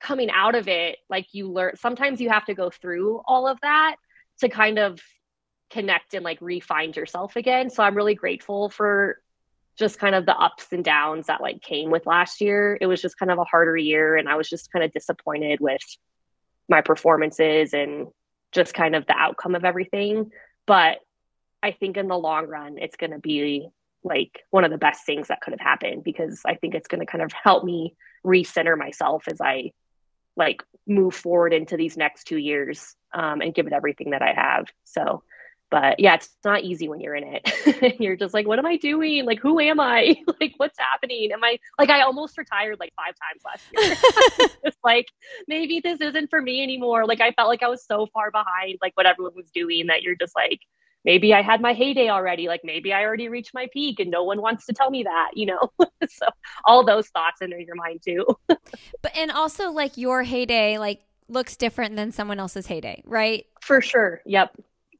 coming 0.00 0.30
out 0.30 0.54
of 0.54 0.68
it 0.68 0.98
like 1.08 1.26
you 1.32 1.50
learn 1.50 1.76
sometimes 1.76 2.20
you 2.20 2.28
have 2.28 2.44
to 2.44 2.54
go 2.54 2.68
through 2.68 3.22
all 3.26 3.48
of 3.48 3.58
that 3.62 3.96
to 4.40 4.50
kind 4.50 4.78
of 4.78 5.00
connect 5.70 6.12
and 6.12 6.24
like 6.24 6.38
re-find 6.42 6.94
yourself 6.94 7.36
again. 7.36 7.70
So 7.70 7.82
i'm 7.82 7.96
really 7.96 8.14
grateful 8.14 8.68
for 8.68 9.18
just 9.78 9.98
kind 9.98 10.14
of 10.14 10.26
the 10.26 10.36
ups 10.36 10.66
and 10.72 10.84
downs 10.84 11.26
that 11.26 11.40
like 11.40 11.60
came 11.60 11.90
with 11.90 12.06
last 12.06 12.40
year. 12.40 12.78
It 12.80 12.86
was 12.86 13.02
just 13.02 13.18
kind 13.18 13.30
of 13.30 13.38
a 13.38 13.44
harder 13.44 13.76
year 13.76 14.16
and 14.16 14.28
i 14.28 14.36
was 14.36 14.48
just 14.48 14.72
kind 14.72 14.84
of 14.84 14.92
disappointed 14.92 15.60
with 15.60 15.82
my 16.68 16.80
performances 16.80 17.74
and 17.74 18.08
just 18.52 18.74
kind 18.74 18.94
of 18.94 19.06
the 19.06 19.16
outcome 19.16 19.54
of 19.54 19.64
everything. 19.64 20.30
But 20.66 20.98
i 21.62 21.70
think 21.72 21.96
in 21.96 22.08
the 22.08 22.18
long 22.18 22.46
run 22.46 22.76
it's 22.78 22.96
going 22.96 23.12
to 23.12 23.18
be 23.18 23.68
like 24.04 24.40
one 24.50 24.64
of 24.64 24.70
the 24.70 24.78
best 24.78 25.04
things 25.06 25.28
that 25.28 25.40
could 25.40 25.52
have 25.52 25.60
happened 25.60 26.04
because 26.04 26.42
i 26.46 26.54
think 26.54 26.74
it's 26.74 26.86
going 26.86 27.00
to 27.00 27.06
kind 27.06 27.24
of 27.24 27.32
help 27.32 27.64
me 27.64 27.96
recenter 28.24 28.76
myself 28.76 29.24
as 29.26 29.40
i 29.40 29.72
like 30.36 30.62
move 30.86 31.14
forward 31.14 31.52
into 31.52 31.76
these 31.76 31.96
next 31.96 32.24
two 32.24 32.36
years 32.36 32.94
um, 33.14 33.40
and 33.40 33.54
give 33.54 33.66
it 33.66 33.72
everything 33.72 34.10
that 34.10 34.22
i 34.22 34.32
have. 34.32 34.66
So 34.84 35.22
but 35.70 35.98
yeah 35.98 36.14
it's 36.14 36.28
not 36.44 36.62
easy 36.62 36.88
when 36.88 37.00
you're 37.00 37.14
in 37.14 37.24
it. 37.24 37.96
You're 38.00 38.16
just 38.16 38.34
like 38.34 38.46
what 38.46 38.58
am 38.58 38.66
i 38.66 38.76
doing? 38.76 39.24
Like 39.24 39.40
who 39.40 39.58
am 39.60 39.80
i? 39.80 40.16
Like 40.40 40.54
what's 40.58 40.78
happening? 40.78 41.32
Am 41.32 41.42
i 41.42 41.58
like 41.78 41.88
i 41.88 42.02
almost 42.02 42.36
retired 42.36 42.78
like 42.78 42.92
five 42.94 43.14
times 43.16 43.42
last 43.44 43.64
year. 43.72 44.48
Just 44.64 44.78
like 44.84 45.06
maybe 45.48 45.80
this 45.80 46.00
isn't 46.00 46.28
for 46.28 46.42
me 46.42 46.62
anymore. 46.62 47.06
Like 47.06 47.20
i 47.20 47.32
felt 47.32 47.48
like 47.48 47.62
i 47.62 47.68
was 47.68 47.84
so 47.84 48.06
far 48.12 48.30
behind 48.30 48.78
like 48.82 48.92
what 48.96 49.06
everyone 49.06 49.34
was 49.34 49.50
doing 49.50 49.86
that 49.86 50.02
you're 50.02 50.16
just 50.16 50.34
like 50.36 50.60
maybe 51.04 51.32
i 51.32 51.42
had 51.42 51.60
my 51.60 51.72
heyday 51.72 52.08
already. 52.08 52.48
Like 52.48 52.62
maybe 52.64 52.92
i 52.92 53.02
already 53.04 53.28
reached 53.28 53.54
my 53.54 53.68
peak 53.72 53.98
and 53.98 54.10
no 54.10 54.24
one 54.24 54.42
wants 54.42 54.66
to 54.66 54.72
tell 54.72 54.90
me 54.90 55.04
that 55.04 55.30
you 55.34 55.46
know? 55.46 55.72
So 56.08 56.26
all 56.64 56.84
those 56.84 57.08
thoughts 57.08 57.42
enter 57.42 57.58
your 57.58 57.76
mind 57.76 58.00
too. 58.04 58.26
But 58.48 59.16
and 59.16 59.30
also 59.30 59.70
like 59.70 59.96
your 59.96 60.22
heyday 60.22 60.78
like 60.78 61.00
looks 61.28 61.56
different 61.56 61.96
than 61.96 62.12
someone 62.12 62.38
else's 62.38 62.66
heyday 62.66 63.02
right? 63.06 63.46
For 63.60 63.80
sure. 63.80 64.20
Yep 64.26 64.56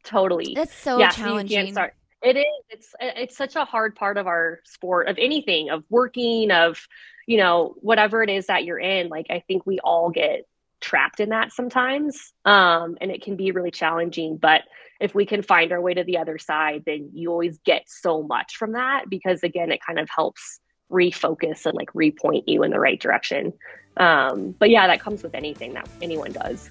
totally 0.07 0.53
that's 0.55 0.75
so 0.75 0.99
yeah, 0.99 1.11
so 1.11 1.19
you 1.19 1.25
challenging 1.25 1.57
can't 1.57 1.73
start. 1.73 1.95
It 2.23 2.37
is. 2.39 2.45
It's 2.71 2.95
it's 3.01 3.37
such 3.37 3.57
a 3.57 3.65
hard 3.65 3.95
part 3.95 4.17
of 4.17 4.27
our 4.27 4.61
sport 4.65 5.09
of 5.09 5.19
anything 5.19 5.71
of 5.71 5.85
working 5.91 6.51
of 6.51 6.87
you 7.27 7.37
know 7.37 7.75
whatever 7.81 8.23
it 8.23 8.31
is 8.31 8.47
that 8.47 8.65
you're 8.65 8.79
in. 8.79 9.09
Like 9.09 9.27
I 9.31 9.41
think 9.47 9.67
we 9.67 9.79
all 9.81 10.11
get 10.11 10.47
trapped 10.81 11.21
in 11.21 11.31
that 11.31 11.53
sometimes, 11.53 12.33
um, 12.45 12.97
and 13.01 13.11
it 13.11 13.23
can 13.23 13.37
be 13.37 13.51
really 13.51 13.71
challenging. 13.71 14.39
But 14.39 14.63
if 15.01 15.15
we 15.15 15.27
can 15.27 15.43
find 15.43 15.73
our 15.73 15.81
way 15.81 15.95
to 15.95 16.05
the 16.05 16.19
other 16.19 16.39
side, 16.39 16.85
then 16.87 17.11
you 17.13 17.31
always 17.31 17.59
get 17.59 17.85
so 17.87 18.23
much 18.23 18.57
from 18.57 18.73
that 18.73 19.11
because 19.11 19.43
again, 19.43 19.71
it 19.71 19.81
kind 19.87 19.99
of 19.99 20.09
helps 20.09 20.61
refocus 20.91 21.67
and 21.67 21.75
like 21.75 21.93
repoint 21.93 22.45
you 22.47 22.63
in 22.63 22.71
the 22.71 22.81
right 22.81 23.01
direction. 23.01 23.53
Um, 23.97 24.55
but 24.59 24.71
yeah, 24.71 24.87
that 24.87 25.01
comes 25.01 25.23
with 25.23 25.35
anything 25.35 25.75
that 25.75 25.89
anyone 26.01 26.33
does. 26.33 26.71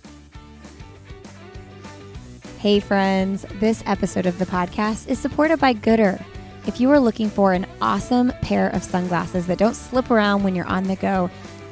Hey, 2.65 2.79
friends, 2.79 3.45
this 3.59 3.83
episode 3.85 4.25
of 4.25 4.39
the 4.39 4.45
podcast 4.47 5.07
is 5.07 5.19
supported 5.19 5.59
by 5.59 5.75
Goodr. 5.75 6.19
If 6.65 6.81
you 6.81 6.89
are 6.89 6.99
looking 6.99 7.29
for 7.29 7.53
an 7.53 7.67
awesome 7.79 8.33
pair 8.41 8.69
of 8.69 8.83
sunglasses 8.83 9.45
that 9.45 9.59
don't 9.59 9.75
slip 9.75 10.09
around 10.09 10.41
when 10.41 10.55
you're 10.55 10.65
on 10.65 10.85
the 10.85 10.95
go, 10.95 11.29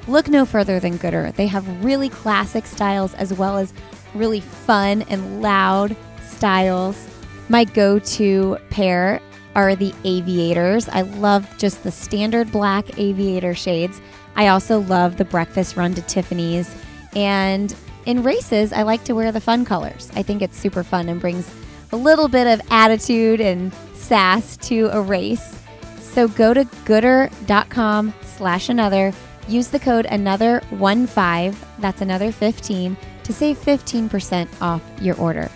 look 0.08 0.28
no 0.28 0.46
further 0.46 0.80
than 0.80 1.00
Goodr. 1.00 1.34
They 1.34 1.48
have 1.48 1.84
really 1.84 2.10
classic 2.10 2.68
styles 2.68 3.16
as 3.16 3.34
well 3.34 3.58
as 3.58 3.74
really 4.14 4.40
fun 4.40 5.02
and 5.10 5.42
loud 5.42 5.98
styles. 6.28 7.08
My 7.50 7.64
go 7.64 7.98
to 7.98 8.58
pair 8.70 9.20
are 9.56 9.76
the 9.76 9.96
aviators. 10.04 10.88
I 10.90 11.02
love 11.02 11.50
just 11.58 11.82
the 11.82 11.92
standard 11.92 12.52
black 12.52 13.00
aviator 13.00 13.56
shades. 13.56 14.00
I 14.36 14.50
also 14.50 14.82
love 14.82 15.18
the 15.18 15.26
breakfast 15.26 15.76
run 15.76 15.96
to 15.96 16.04
Tiffany's. 16.04 16.72
And 17.16 17.76
in 18.06 18.24
races, 18.24 18.74
I 18.74 18.84
like 18.84 19.04
to 19.06 19.14
wear 19.14 19.32
the 19.32 19.42
fun 19.42 19.66
colors. 19.66 20.10
I 20.16 20.24
think 20.24 20.42
it's 20.42 20.58
super 20.58 20.84
fun 20.84 21.10
and 21.10 21.22
brings 21.22 21.50
a 21.92 21.98
little 21.98 22.28
bit 22.28 22.48
of 22.48 22.66
attitude 22.72 23.40
and 23.40 23.74
sass 23.94 24.58
to 24.58 24.90
a 24.92 25.02
race. 25.02 25.60
So 26.00 26.28
go 26.28 26.54
to 26.54 26.66
goodr.com 26.66 28.14
slash 28.24 28.70
another. 28.70 29.14
Use 29.48 29.68
the 29.68 29.80
code 29.80 30.06
another 30.06 30.62
one 30.70 31.08
five. 31.08 31.58
That's 31.80 32.02
another 32.02 32.32
15 32.32 32.98
to 33.24 33.34
save 33.34 33.58
15% 33.58 34.48
off 34.62 34.82
your 35.02 35.16
order. 35.18 35.50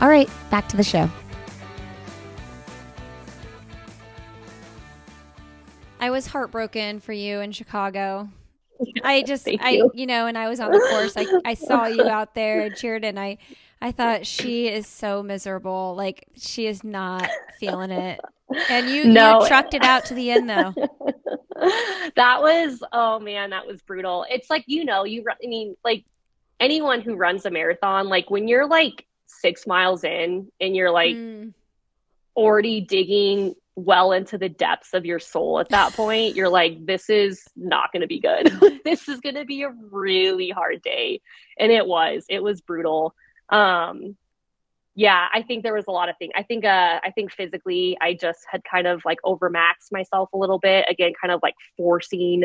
All 0.00 0.08
right, 0.08 0.30
back 0.50 0.68
to 0.68 0.76
the 0.76 0.84
show. 0.84 1.10
I 6.00 6.10
was 6.10 6.28
heartbroken 6.28 7.00
for 7.00 7.12
you 7.12 7.40
in 7.40 7.50
Chicago. 7.50 8.28
I 9.04 9.22
just, 9.22 9.44
Thank 9.44 9.62
I, 9.62 9.70
you. 9.70 9.90
you 9.94 10.06
know, 10.06 10.26
and 10.26 10.36
I 10.36 10.48
was 10.48 10.60
on 10.60 10.72
the 10.72 10.78
course. 10.78 11.14
I, 11.16 11.26
I 11.44 11.54
saw 11.54 11.86
you 11.86 12.04
out 12.04 12.34
there 12.34 12.62
and 12.62 12.76
cheered, 12.76 13.04
and 13.04 13.18
I, 13.18 13.38
I 13.80 13.92
thought 13.92 14.26
she 14.26 14.68
is 14.68 14.86
so 14.86 15.22
miserable. 15.22 15.94
Like 15.96 16.26
she 16.36 16.66
is 16.66 16.84
not 16.84 17.28
feeling 17.58 17.90
it. 17.90 18.20
And 18.70 18.88
you, 18.88 19.04
No. 19.04 19.42
you 19.42 19.48
trucked 19.48 19.74
it 19.74 19.82
out 19.82 20.06
to 20.06 20.14
the 20.14 20.30
end, 20.30 20.48
though. 20.48 20.74
that 22.16 22.40
was 22.40 22.84
oh 22.92 23.18
man 23.18 23.50
that 23.50 23.66
was 23.66 23.82
brutal 23.82 24.24
it's 24.30 24.48
like 24.48 24.62
you 24.68 24.84
know 24.84 25.02
you 25.02 25.24
i 25.28 25.46
mean 25.48 25.76
like 25.84 26.04
anyone 26.60 27.00
who 27.00 27.14
runs 27.14 27.44
a 27.46 27.50
marathon, 27.50 28.08
like 28.08 28.30
when 28.30 28.48
you're 28.48 28.66
like 28.66 29.06
six 29.26 29.66
miles 29.66 30.04
in 30.04 30.50
and 30.60 30.74
you're 30.74 30.90
like 30.90 31.14
mm. 31.14 31.52
already 32.36 32.80
digging 32.80 33.54
well 33.78 34.12
into 34.12 34.36
the 34.38 34.48
depths 34.48 34.92
of 34.92 35.06
your 35.06 35.20
soul 35.20 35.60
at 35.60 35.68
that 35.68 35.92
point, 35.92 36.34
you're 36.34 36.48
like, 36.48 36.84
this 36.84 37.08
is 37.08 37.44
not 37.56 37.92
going 37.92 38.00
to 38.00 38.08
be 38.08 38.20
good. 38.20 38.80
this 38.84 39.08
is 39.08 39.20
going 39.20 39.36
to 39.36 39.44
be 39.44 39.62
a 39.62 39.70
really 39.90 40.50
hard 40.50 40.82
day. 40.82 41.20
And 41.58 41.70
it 41.70 41.86
was, 41.86 42.24
it 42.28 42.42
was 42.42 42.60
brutal. 42.60 43.14
Um, 43.48 44.16
yeah, 44.94 45.28
I 45.32 45.42
think 45.42 45.62
there 45.62 45.74
was 45.74 45.84
a 45.86 45.92
lot 45.92 46.08
of 46.08 46.16
things. 46.18 46.32
I 46.34 46.42
think, 46.42 46.64
uh, 46.64 46.98
I 47.04 47.12
think 47.14 47.30
physically, 47.30 47.96
I 48.00 48.14
just 48.14 48.40
had 48.50 48.62
kind 48.64 48.88
of 48.88 49.02
like 49.04 49.18
overmaxed 49.24 49.92
myself 49.92 50.30
a 50.32 50.36
little 50.36 50.58
bit. 50.58 50.86
Again, 50.88 51.12
kind 51.20 51.32
of 51.32 51.38
like 51.40 51.54
forcing 51.76 52.44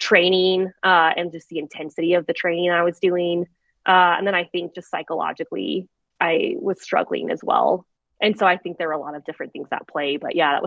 training 0.00 0.72
uh, 0.82 1.12
and 1.16 1.30
just 1.30 1.48
the 1.48 1.58
intensity 1.58 2.14
of 2.14 2.26
the 2.26 2.32
training 2.32 2.70
I 2.72 2.82
was 2.82 2.98
doing. 2.98 3.46
Uh, 3.86 4.16
and 4.18 4.26
then 4.26 4.34
I 4.34 4.44
think 4.44 4.74
just 4.74 4.90
psychologically, 4.90 5.88
I 6.20 6.54
was 6.58 6.82
struggling 6.82 7.30
as 7.30 7.40
well. 7.42 7.86
And 8.22 8.38
so 8.38 8.46
I 8.46 8.56
think 8.56 8.78
there 8.78 8.86
were 8.86 8.94
a 8.94 9.00
lot 9.00 9.16
of 9.16 9.24
different 9.24 9.52
things 9.52 9.68
at 9.72 9.86
play. 9.88 10.16
But 10.16 10.36
yeah, 10.36 10.60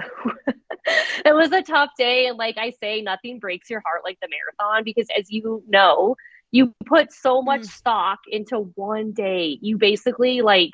it 1.26 1.34
was 1.34 1.52
a 1.54 1.64
tough 1.64 1.92
day. 1.98 2.28
And 2.28 2.38
like 2.38 2.58
I 2.58 2.72
say, 2.82 3.02
nothing 3.02 3.40
breaks 3.40 3.70
your 3.70 3.80
heart 3.80 4.02
like 4.04 4.20
the 4.22 4.28
marathon 4.28 4.84
because 4.84 5.08
as 5.18 5.32
you 5.32 5.64
know, 5.68 6.18
you 6.52 6.76
put 6.86 7.14
so 7.14 7.42
much 7.42 7.62
mm. 7.62 7.70
stock 7.70 8.20
into 8.28 8.72
one 8.76 9.14
day. 9.14 9.58
You 9.62 9.78
basically 9.78 10.42
like, 10.42 10.72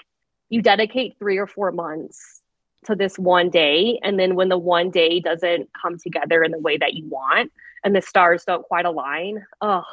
you 0.50 0.62
dedicate 0.62 1.18
three 1.18 1.38
or 1.38 1.48
four 1.48 1.72
months 1.72 2.42
to 2.86 2.96
this 2.96 3.18
one 3.18 3.52
day. 3.52 4.00
And 4.04 4.20
then 4.20 4.36
when 4.36 4.50
the 4.50 4.58
one 4.58 4.90
day 4.90 5.20
doesn't 5.20 5.70
come 5.80 5.98
together 6.00 6.44
in 6.44 6.52
the 6.52 6.60
way 6.60 6.78
that 6.78 6.96
you 6.96 7.08
want 7.08 7.52
and 7.84 7.96
the 7.96 8.02
stars 8.02 8.44
don't 8.46 8.64
quite 8.64 8.86
align, 8.86 9.46
oh, 9.62 9.84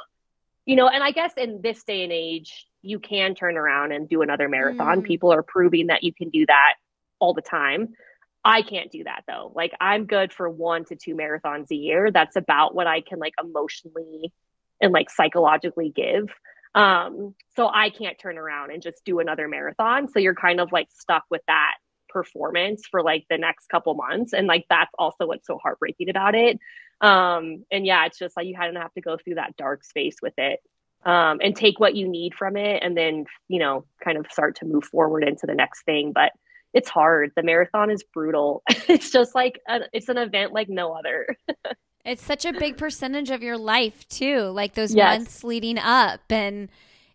you 0.65 0.77
know, 0.77 0.89
and 0.89 1.03
I 1.03 1.13
guess 1.13 1.33
in 1.37 1.61
this 1.63 1.85
day 1.85 2.03
and 2.03 2.13
age, 2.13 2.68
you 2.83 2.99
can 2.99 3.35
turn 3.35 3.57
around 3.57 3.93
and 3.93 4.09
do 4.09 4.23
another 4.23 4.49
marathon. 4.49 5.03
Mm. 5.03 5.05
People 5.05 5.33
are 5.33 5.43
proving 5.43 5.89
that 5.89 6.05
you 6.05 6.13
can 6.13 6.31
do 6.31 6.47
that 6.47 6.75
all 7.19 7.35
the 7.35 7.43
time. 7.43 7.95
I 8.45 8.63
can't 8.63 8.91
do 8.91 9.05
that 9.05 9.25
though. 9.27 9.53
Like 9.55 9.73
I'm 9.81 10.07
good 10.07 10.33
for 10.33 10.49
one 10.49 10.85
to 10.87 10.97
two 10.97 11.15
marathons 11.15 11.71
a 11.71 11.75
year. 11.75 12.11
That's 12.11 12.37
about 12.37 12.75
what 12.75 12.87
I 12.87 13.01
can 13.01 13.19
like 13.19 13.35
emotionally 13.43 14.33
and 14.81 14.93
like 14.93 15.11
psychologically 15.11 15.93
give. 15.95 16.29
Um, 16.75 17.35
so 17.57 17.69
I 17.69 17.91
can't 17.91 18.19
turn 18.19 18.39
around 18.39 18.71
and 18.71 18.83
just 18.83 19.05
do 19.05 19.19
another 19.19 19.49
marathon. 19.49 20.09
So 20.09 20.21
you're 20.21 20.35
kind 20.35 20.61
of 20.61 20.71
like 20.71 20.89
stuck 20.93 21.25
with 21.31 21.43
that 21.49 21.75
performance 22.09 22.87
for 22.89 23.03
like 23.03 23.27
the 23.29 23.39
next 23.39 23.69
couple 23.69 23.95
months. 23.95 24.33
And 24.33 24.47
like 24.47 24.67
that's 24.71 24.93
also 24.99 25.27
what's 25.27 25.47
so 25.47 25.59
heartbreaking 25.59 26.09
about 26.09 26.35
it 26.35 26.59
um 27.01 27.65
and 27.71 27.87
yeah 27.87 28.07
it's 28.07 28.19
just 28.19 28.37
like 28.37 28.47
you 28.47 28.57
kind 28.57 28.77
of 28.77 28.83
have 28.83 28.93
to 28.93 29.01
go 29.01 29.17
through 29.17 29.37
that 29.37 29.57
dark 29.57 29.85
space 29.85 30.17
with 30.21 30.35
it 30.37 30.61
um 31.09 31.41
and 31.43 31.57
take 31.57 31.81
what 31.81 31.97
you 31.97 32.07
need 32.07 32.35
from 32.35 32.57
it 32.57 32.83
and 32.83 32.97
then 32.97 33.25
you 33.49 33.59
know 33.59 33.85
kind 34.05 34.19
of 34.19 34.27
start 34.31 34.55
to 34.55 34.65
move 34.65 34.85
forward 34.85 35.25
into 35.25 35.47
the 35.47 35.55
next 35.55 35.83
thing 35.83 36.13
but 36.13 36.33
it's 36.75 36.89
hard 36.89 37.33
the 37.35 37.43
marathon 37.43 37.91
is 37.91 38.05
brutal 38.15 38.63
it's 38.89 39.11
just 39.11 39.35
like 39.35 39.59
a, 39.69 39.81
it's 39.93 40.09
an 40.09 40.19
event 40.19 40.53
like 40.53 40.69
no 40.69 40.93
other 40.93 41.27
it's 42.05 42.23
such 42.23 42.45
a 42.45 42.53
big 42.53 42.77
percentage 42.77 43.31
of 43.31 43.43
your 43.43 43.57
life 43.57 44.07
too 44.09 44.43
like 44.51 44.75
those 44.75 44.95
yes. 44.95 45.19
months 45.19 45.45
leading 45.45 45.79
up 45.79 46.21
and 46.31 46.69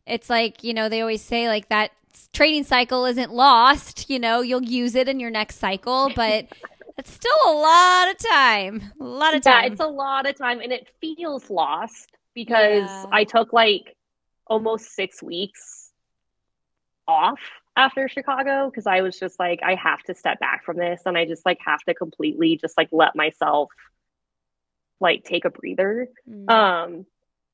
it's 0.06 0.30
like 0.30 0.64
you 0.64 0.74
know 0.74 0.90
they 0.90 1.02
always 1.02 1.22
say 1.22 1.48
like 1.48 1.70
that 1.70 1.92
training 2.34 2.64
cycle 2.64 3.06
isn't 3.06 3.32
lost 3.32 4.10
you 4.10 4.20
know 4.20 4.42
you'll 4.42 4.64
use 4.64 4.96
it 4.96 5.08
in 5.08 5.20
your 5.20 5.32
next 5.32 5.60
cycle 5.60 6.12
but 6.16 6.48
it's 6.98 7.12
still 7.12 7.32
a 7.48 7.52
lot 7.52 8.10
of 8.10 8.18
time. 8.18 8.94
A 9.00 9.04
lot 9.04 9.36
of 9.36 9.42
time. 9.42 9.64
Yeah, 9.64 9.72
it's 9.72 9.82
a 9.82 9.88
lot 9.88 10.28
of 10.28 10.38
time 10.38 10.60
and 10.62 10.72
it 10.72 10.88
feels 11.02 11.50
lost 11.50 12.13
because 12.34 12.90
yeah. 12.90 13.06
I 13.12 13.24
took 13.24 13.54
like 13.54 13.96
almost 14.48 14.94
six 14.94 15.22
weeks 15.22 15.92
off 17.08 17.40
after 17.76 18.08
Chicago 18.08 18.70
because 18.70 18.88
I 18.88 19.02
was 19.02 19.18
just 19.18 19.40
like, 19.40 19.62
I 19.64 19.76
have 19.76 20.02
to 20.04 20.16
step 20.16 20.40
back 20.40 20.64
from 20.66 20.78
this 20.78 21.02
and 21.06 21.18
I 21.18 21.26
just 21.26 21.46
like 21.46 21.58
have 21.66 21.82
to 21.84 21.94
completely 21.94 22.58
just 22.58 22.78
like 22.78 22.90
let 22.92 23.16
myself 23.16 23.70
like 25.00 25.24
take 25.24 25.46
a 25.46 25.50
breather. 25.50 26.08
Mm. 26.30 26.50
Um 26.50 27.06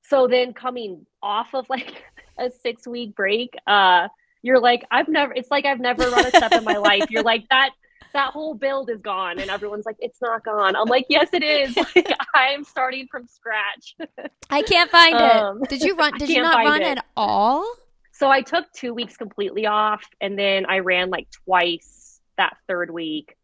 so 0.03 0.27
then 0.27 0.53
coming 0.53 1.05
off 1.21 1.53
of 1.53 1.69
like 1.69 2.03
a 2.37 2.51
six 2.51 2.87
week 2.87 3.15
break, 3.15 3.55
uh 3.65 4.07
you're 4.41 4.59
like, 4.59 4.85
I've 4.89 5.09
never 5.09 5.33
it's 5.33 5.51
like 5.51 5.65
I've 5.65 5.79
never 5.79 6.09
run 6.09 6.25
a 6.25 6.29
step 6.29 6.51
in 6.53 6.63
my 6.63 6.77
life. 6.89 7.09
You're 7.09 7.23
like 7.23 7.45
that 7.49 7.71
that 8.13 8.31
whole 8.31 8.53
build 8.53 8.89
is 8.89 9.01
gone 9.01 9.39
and 9.39 9.49
everyone's 9.49 9.85
like 9.85 9.97
it's 9.99 10.21
not 10.21 10.43
gone. 10.43 10.75
I'm 10.75 10.88
like 10.88 11.05
yes 11.09 11.29
it 11.33 11.43
is. 11.43 11.75
Like 11.95 12.17
i'm 12.33 12.63
starting 12.63 13.07
from 13.09 13.27
scratch. 13.27 13.95
I 14.49 14.62
can't 14.62 14.89
find 14.89 15.15
um, 15.15 15.63
it 15.63 15.69
did 15.69 15.81
you 15.81 15.95
run 15.95 16.17
did 16.17 16.29
you 16.29 16.41
not 16.41 16.65
run 16.65 16.81
it. 16.81 16.97
at 16.97 17.05
all? 17.15 17.71
So 18.12 18.29
i 18.29 18.41
took 18.41 18.71
two 18.73 18.93
weeks 18.93 19.17
completely 19.17 19.65
off 19.65 20.03
and 20.21 20.38
then 20.38 20.65
i 20.65 20.79
ran 20.79 21.09
like 21.09 21.27
twice 21.45 22.19
that 22.38 22.57
third 22.67 22.91
week 22.91 23.35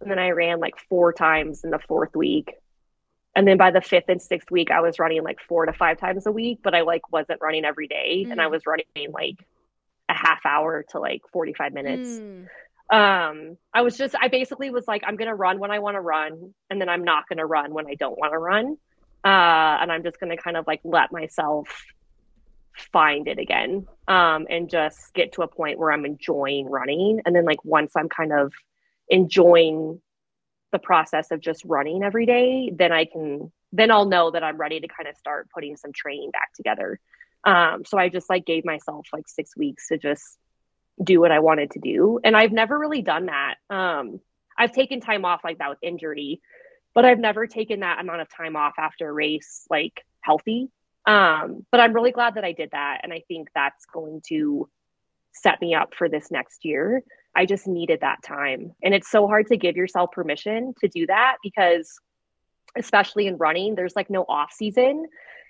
and 0.00 0.10
then 0.10 0.18
i 0.18 0.30
ran 0.30 0.60
like 0.60 0.74
four 0.88 1.12
times 1.12 1.64
in 1.64 1.70
the 1.70 1.80
fourth 1.86 2.14
week. 2.14 2.52
And 3.34 3.48
then 3.48 3.56
by 3.56 3.70
the 3.70 3.80
fifth 3.80 4.08
and 4.08 4.20
sixth 4.20 4.50
week 4.50 4.70
i 4.70 4.80
was 4.80 4.98
running 4.98 5.22
like 5.22 5.38
four 5.48 5.66
to 5.66 5.72
five 5.72 5.98
times 5.98 6.26
a 6.26 6.32
week 6.32 6.60
but 6.62 6.74
i 6.74 6.82
like 6.82 7.10
wasn't 7.12 7.40
running 7.40 7.64
every 7.64 7.88
day, 7.88 8.24
mm. 8.26 8.32
and 8.32 8.40
i 8.40 8.46
mm. 8.46 8.50
was 8.50 8.62
running 8.66 8.86
like 9.12 9.36
a 10.08 10.14
half 10.14 10.44
hour 10.44 10.84
to 10.90 10.98
like 10.98 11.22
45 11.32 11.72
minutes. 11.72 12.08
Mm 12.08 12.48
um 12.92 13.56
i 13.72 13.80
was 13.80 13.96
just 13.96 14.14
i 14.20 14.28
basically 14.28 14.70
was 14.70 14.86
like 14.86 15.02
i'm 15.06 15.16
gonna 15.16 15.34
run 15.34 15.58
when 15.58 15.70
i 15.70 15.78
want 15.78 15.94
to 15.94 16.00
run 16.00 16.52
and 16.68 16.78
then 16.78 16.90
i'm 16.90 17.02
not 17.02 17.26
gonna 17.26 17.46
run 17.46 17.72
when 17.72 17.86
i 17.86 17.94
don't 17.94 18.18
want 18.18 18.32
to 18.32 18.38
run. 18.38 18.76
Uh 19.24 19.80
and 19.80 19.90
i'm 19.90 20.02
just 20.02 20.20
gonna 20.20 20.36
kind 20.36 20.58
of 20.58 20.66
like 20.66 20.80
let 20.84 21.10
myself 21.10 21.68
find 22.92 23.28
it 23.28 23.38
again 23.38 23.86
um 24.08 24.46
and 24.50 24.68
just 24.68 25.14
get 25.14 25.32
to 25.32 25.42
a 25.42 25.48
point 25.48 25.78
where 25.78 25.90
i'm 25.90 26.04
enjoying 26.04 26.68
running. 26.68 27.20
And 27.24 27.34
then 27.34 27.46
like 27.46 27.64
once 27.64 27.92
i'm 27.96 28.10
kind 28.10 28.32
of 28.32 28.52
enjoying 29.08 30.00
the 30.70 30.78
process 30.78 31.30
of 31.30 31.40
just 31.40 31.64
running 31.64 32.02
every 32.02 32.26
day 32.26 32.72
then 32.74 32.92
i 32.92 33.06
can 33.06 33.50
then 33.72 33.90
i'll 33.90 34.06
know 34.06 34.30
that 34.30 34.44
i'm 34.44 34.58
ready 34.58 34.80
to 34.80 34.88
kind 34.88 35.08
of 35.08 35.16
start 35.16 35.48
putting 35.54 35.76
some 35.76 35.92
training 35.94 36.30
back 36.30 36.52
together. 36.54 37.00
Um 37.44 37.84
so 37.86 37.96
i 37.96 38.10
just 38.10 38.28
like 38.28 38.44
gave 38.44 38.66
myself 38.66 39.06
like 39.14 39.28
six 39.28 39.56
weeks 39.56 39.88
to 39.88 39.96
just 39.96 40.38
do 41.02 41.20
what 41.20 41.32
I 41.32 41.40
wanted 41.40 41.72
to 41.72 41.80
do. 41.80 42.20
And 42.22 42.36
I've 42.36 42.52
never 42.52 42.78
really 42.78 43.02
done 43.02 43.26
that. 43.26 43.54
Um, 43.70 44.20
I've 44.56 44.72
taken 44.72 45.00
time 45.00 45.24
off 45.24 45.42
like 45.44 45.58
that 45.58 45.70
with 45.70 45.78
injury, 45.82 46.40
but 46.94 47.04
I've 47.04 47.18
never 47.18 47.46
taken 47.46 47.80
that 47.80 48.00
amount 48.00 48.20
of 48.20 48.28
time 48.28 48.56
off 48.56 48.74
after 48.78 49.08
a 49.08 49.12
race 49.12 49.66
like 49.70 50.04
healthy. 50.20 50.68
Um, 51.06 51.66
but 51.70 51.80
I'm 51.80 51.92
really 51.92 52.12
glad 52.12 52.34
that 52.34 52.44
I 52.44 52.52
did 52.52 52.70
that. 52.72 53.00
And 53.02 53.12
I 53.12 53.22
think 53.26 53.48
that's 53.54 53.86
going 53.86 54.22
to 54.28 54.68
set 55.32 55.60
me 55.60 55.74
up 55.74 55.94
for 55.94 56.08
this 56.08 56.30
next 56.30 56.64
year. 56.64 57.02
I 57.34 57.46
just 57.46 57.66
needed 57.66 58.00
that 58.02 58.22
time. 58.22 58.72
And 58.82 58.94
it's 58.94 59.10
so 59.10 59.26
hard 59.26 59.46
to 59.48 59.56
give 59.56 59.76
yourself 59.76 60.10
permission 60.12 60.74
to 60.80 60.88
do 60.88 61.06
that 61.06 61.36
because, 61.42 61.98
especially 62.76 63.26
in 63.26 63.38
running, 63.38 63.74
there's 63.74 63.96
like 63.96 64.10
no 64.10 64.24
off 64.28 64.52
season 64.52 65.06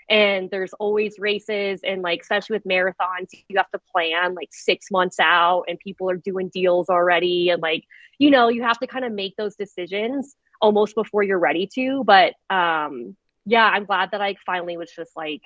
and 0.08 0.50
there's 0.50 0.72
always 0.74 1.18
races 1.18 1.80
and 1.84 2.02
like 2.02 2.20
especially 2.22 2.54
with 2.54 2.64
marathons 2.64 3.28
you 3.48 3.56
have 3.56 3.70
to 3.70 3.80
plan 3.92 4.34
like 4.34 4.48
six 4.52 4.90
months 4.90 5.18
out 5.20 5.64
and 5.68 5.78
people 5.78 6.10
are 6.10 6.16
doing 6.16 6.48
deals 6.48 6.88
already 6.88 7.50
and 7.50 7.62
like 7.62 7.84
you 8.18 8.30
know 8.30 8.48
you 8.48 8.62
have 8.62 8.78
to 8.78 8.86
kind 8.86 9.04
of 9.04 9.12
make 9.12 9.36
those 9.36 9.56
decisions 9.56 10.36
almost 10.62 10.94
before 10.94 11.22
you're 11.22 11.38
ready 11.38 11.68
to. 11.74 12.04
But 12.04 12.34
um 12.48 13.16
yeah 13.44 13.64
i'm 13.64 13.84
glad 13.84 14.12
that 14.12 14.20
i 14.20 14.36
finally 14.46 14.76
was 14.76 14.92
just 14.94 15.16
like 15.16 15.42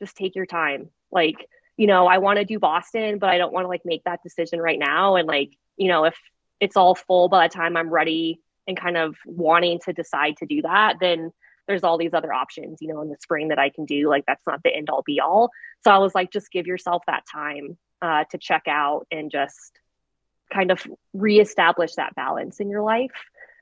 just 0.00 0.16
take 0.16 0.34
your 0.34 0.46
time. 0.46 0.90
Like 1.12 1.46
you 1.76 1.86
know 1.86 2.06
i 2.06 2.18
want 2.18 2.38
to 2.38 2.44
do 2.44 2.58
boston 2.58 3.18
but 3.18 3.30
i 3.30 3.38
don't 3.38 3.52
want 3.52 3.64
to 3.64 3.68
like 3.68 3.82
make 3.84 4.04
that 4.04 4.22
decision 4.22 4.60
right 4.60 4.78
now. 4.78 5.16
And 5.16 5.26
like 5.26 5.56
you 5.76 5.88
know 5.88 6.04
if 6.04 6.16
it's 6.58 6.76
all 6.76 6.94
full 6.94 7.28
by 7.28 7.48
the 7.48 7.54
time 7.54 7.76
i'm 7.76 7.88
ready 7.88 8.40
and 8.66 8.76
kind 8.76 8.96
of 8.96 9.16
wanting 9.24 9.78
to 9.84 9.92
decide 9.92 10.36
to 10.36 10.46
do 10.46 10.62
that 10.62 10.96
then 11.00 11.32
there's 11.66 11.84
all 11.84 11.98
these 11.98 12.14
other 12.14 12.32
options, 12.32 12.78
you 12.80 12.88
know, 12.88 13.02
in 13.02 13.08
the 13.08 13.16
spring 13.20 13.48
that 13.48 13.58
I 13.58 13.70
can 13.70 13.84
do. 13.84 14.08
Like 14.08 14.24
that's 14.26 14.46
not 14.46 14.62
the 14.62 14.74
end 14.74 14.90
all 14.90 15.02
be 15.02 15.20
all. 15.20 15.50
So 15.84 15.90
I 15.90 15.98
was 15.98 16.14
like, 16.14 16.32
just 16.32 16.50
give 16.50 16.66
yourself 16.66 17.02
that 17.06 17.24
time 17.30 17.78
uh, 18.02 18.24
to 18.30 18.38
check 18.38 18.64
out 18.66 19.06
and 19.10 19.30
just 19.30 19.72
kind 20.52 20.70
of 20.70 20.84
reestablish 21.12 21.94
that 21.94 22.14
balance 22.14 22.60
in 22.60 22.68
your 22.70 22.82
life 22.82 23.12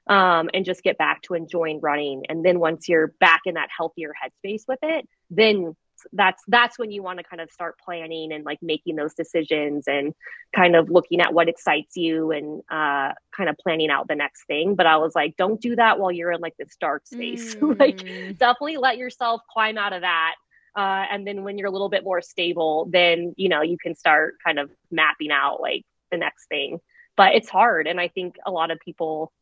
um, 0.06 0.48
and 0.54 0.64
just 0.64 0.82
get 0.82 0.98
back 0.98 1.22
to 1.22 1.34
enjoying 1.34 1.80
running. 1.80 2.24
And 2.28 2.44
then 2.44 2.58
once 2.58 2.88
you're 2.88 3.08
back 3.20 3.42
in 3.44 3.54
that 3.54 3.68
healthier 3.76 4.12
headspace 4.12 4.62
with 4.66 4.78
it, 4.82 5.06
then 5.30 5.76
that's 6.12 6.42
that's 6.48 6.78
when 6.78 6.90
you 6.90 7.02
want 7.02 7.18
to 7.18 7.24
kind 7.24 7.40
of 7.40 7.50
start 7.50 7.78
planning 7.78 8.32
and 8.32 8.44
like 8.44 8.58
making 8.62 8.96
those 8.96 9.14
decisions 9.14 9.84
and 9.86 10.14
kind 10.54 10.76
of 10.76 10.90
looking 10.90 11.20
at 11.20 11.32
what 11.32 11.48
excites 11.48 11.96
you 11.96 12.30
and 12.32 12.62
uh, 12.70 13.12
kind 13.36 13.48
of 13.48 13.56
planning 13.58 13.90
out 13.90 14.08
the 14.08 14.14
next 14.14 14.44
thing. 14.46 14.74
But 14.74 14.86
i 14.86 14.96
was 14.96 15.14
like 15.14 15.36
don't 15.36 15.60
do 15.60 15.76
that 15.76 15.98
while 15.98 16.12
you're 16.12 16.32
in 16.32 16.40
like 16.40 16.56
this 16.58 16.76
dark 16.80 17.06
space. 17.06 17.54
Mm. 17.58 17.78
like 17.78 17.98
definitely 18.38 18.76
let 18.76 18.98
yourself 18.98 19.40
climb 19.52 19.78
out 19.78 19.92
of 19.92 20.02
that 20.02 20.34
uh, 20.76 21.04
and 21.10 21.26
then 21.26 21.42
when 21.44 21.58
you're 21.58 21.68
a 21.68 21.72
little 21.72 21.88
bit 21.88 22.04
more 22.04 22.20
stable 22.22 22.88
then 22.90 23.34
you 23.36 23.48
know 23.48 23.62
you 23.62 23.76
can 23.82 23.94
start 23.94 24.34
kind 24.44 24.58
of 24.58 24.70
mapping 24.90 25.30
out 25.30 25.60
like 25.60 25.84
the 26.10 26.16
next 26.16 26.46
thing. 26.48 26.78
But 27.16 27.34
it's 27.34 27.48
hard 27.48 27.86
and 27.86 28.00
i 28.00 28.08
think 28.08 28.36
a 28.46 28.50
lot 28.50 28.70
of 28.70 28.78
people 28.80 29.32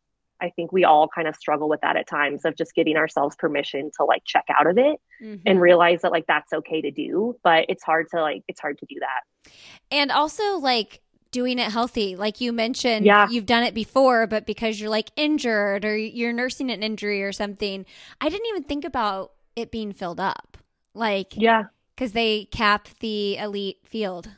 I 0.40 0.50
think 0.50 0.72
we 0.72 0.84
all 0.84 1.08
kind 1.08 1.28
of 1.28 1.36
struggle 1.36 1.68
with 1.68 1.80
that 1.80 1.96
at 1.96 2.08
times 2.08 2.44
of 2.44 2.56
just 2.56 2.74
giving 2.74 2.96
ourselves 2.96 3.36
permission 3.36 3.90
to 3.98 4.04
like 4.04 4.22
check 4.24 4.44
out 4.58 4.66
of 4.66 4.78
it 4.78 5.00
mm-hmm. 5.22 5.42
and 5.46 5.60
realize 5.60 6.02
that 6.02 6.12
like 6.12 6.26
that's 6.26 6.52
okay 6.52 6.80
to 6.80 6.90
do. 6.90 7.36
But 7.42 7.66
it's 7.68 7.82
hard 7.82 8.06
to 8.12 8.20
like, 8.20 8.42
it's 8.48 8.60
hard 8.60 8.78
to 8.78 8.86
do 8.86 8.96
that. 9.00 9.52
And 9.90 10.10
also, 10.10 10.58
like, 10.58 11.00
doing 11.32 11.58
it 11.58 11.70
healthy. 11.70 12.16
Like 12.16 12.40
you 12.40 12.50
mentioned, 12.50 13.04
yeah. 13.04 13.28
you've 13.28 13.44
done 13.44 13.62
it 13.62 13.74
before, 13.74 14.26
but 14.26 14.46
because 14.46 14.80
you're 14.80 14.88
like 14.88 15.10
injured 15.16 15.84
or 15.84 15.94
you're 15.94 16.32
nursing 16.32 16.70
an 16.70 16.82
injury 16.82 17.22
or 17.22 17.32
something, 17.32 17.84
I 18.20 18.28
didn't 18.30 18.46
even 18.46 18.64
think 18.64 18.86
about 18.86 19.32
it 19.54 19.70
being 19.70 19.92
filled 19.92 20.20
up. 20.20 20.56
Like, 20.94 21.36
yeah, 21.36 21.64
because 21.94 22.12
they 22.12 22.46
cap 22.46 22.88
the 23.00 23.36
elite 23.36 23.78
field. 23.84 24.30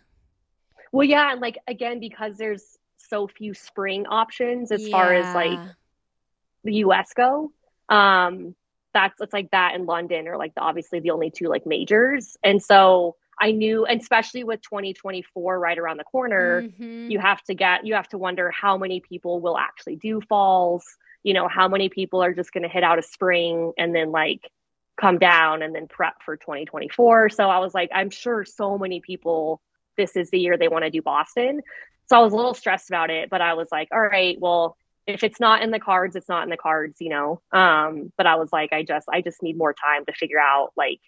Well, 0.91 1.07
yeah, 1.07 1.31
and 1.31 1.41
like 1.41 1.59
again, 1.69 2.01
because 2.01 2.37
there's 2.37 2.79
so 2.97 3.29
few 3.29 3.55
spring 3.55 4.07
options 4.07 4.73
as 4.73 4.87
yeah. 4.87 4.91
far 4.91 5.15
as 5.15 5.33
like 5.37 5.59
the 6.69 6.77
US 6.85 7.13
go. 7.15 7.51
Um, 7.89 8.55
that's 8.95 9.21
it's 9.21 9.33
like 9.33 9.51
that 9.51 9.75
in 9.75 9.87
London 9.87 10.29
are 10.29 10.37
like 10.37 10.55
the, 10.55 10.61
obviously 10.61 11.01
the 11.01 11.11
only 11.11 11.31
two 11.31 11.47
like 11.47 11.67
majors. 11.67 12.37
And 12.43 12.63
so 12.63 13.17
I 13.41 13.53
knew, 13.53 13.85
and 13.85 14.01
especially 14.01 14.45
with 14.45 14.61
2024 14.63 15.59
right 15.59 15.79
around 15.79 15.99
the 15.99 16.05
corner, 16.05 16.63
mm-hmm. 16.63 17.11
you 17.11 17.19
have 17.19 17.43
to 17.45 17.55
get, 17.55 17.87
you 17.87 17.95
have 17.95 18.09
to 18.09 18.19
wonder 18.19 18.51
how 18.51 18.77
many 18.77 19.01
people 19.01 19.41
will 19.41 19.57
actually 19.57 19.97
do 19.97 20.21
falls, 20.21 20.85
you 21.23 21.35
know, 21.35 21.49
how 21.49 21.69
many 21.69 21.89
people 21.89 22.23
are 22.23 22.35
just 22.35 22.53
going 22.53 22.65
to 22.65 22.69
hit 22.69 22.83
out 22.83 22.99
a 22.99 23.03
spring 23.03 23.73
and 23.79 23.95
then 23.95 24.11
like 24.11 24.51
come 25.01 25.19
down 25.19 25.63
and 25.63 25.75
then 25.75 25.87
prep 25.87 26.23
for 26.25 26.37
2024. 26.37 27.31
So 27.31 27.49
I 27.49 27.61
was 27.61 27.73
like, 27.73 27.91
I'm 27.95 28.11
sure 28.11 28.45
so 28.45 28.77
many 28.77 29.01
people, 29.01 29.61
this 29.97 30.17
is 30.17 30.31
the 30.31 30.41
year 30.41 30.57
they 30.57 30.69
want 30.69 30.85
to 30.85 30.91
do 30.91 31.03
Boston. 31.03 31.61
So 32.09 32.17
I 32.17 32.21
was 32.21 32.33
a 32.33 32.37
little 32.37 32.55
stressed 32.55 32.91
about 32.91 33.11
it, 33.11 33.31
but 33.31 33.41
I 33.41 33.55
was 33.55 33.69
like, 33.71 33.89
all 33.93 34.01
right, 34.01 34.37
well, 34.41 34.77
if 35.09 35.25
it's 35.25 35.41
not 35.41 35.63
in 35.63 35.71
the 35.71 35.81
cards, 35.81 36.15
it's 36.15 36.29
not 36.29 36.45
in 36.45 36.51
the 36.51 36.57
cards, 36.57 36.99
you 37.01 37.09
know. 37.09 37.41
Um, 37.51 38.13
but 38.17 38.27
I 38.27 38.37
was 38.37 38.53
like, 38.53 38.73
I 38.73 38.83
just 38.83 39.09
I 39.11 39.23
just 39.23 39.43
need 39.43 39.57
more 39.57 39.73
time 39.73 40.05
to 40.05 40.13
figure 40.13 40.39
out 40.39 40.73
like 40.77 41.01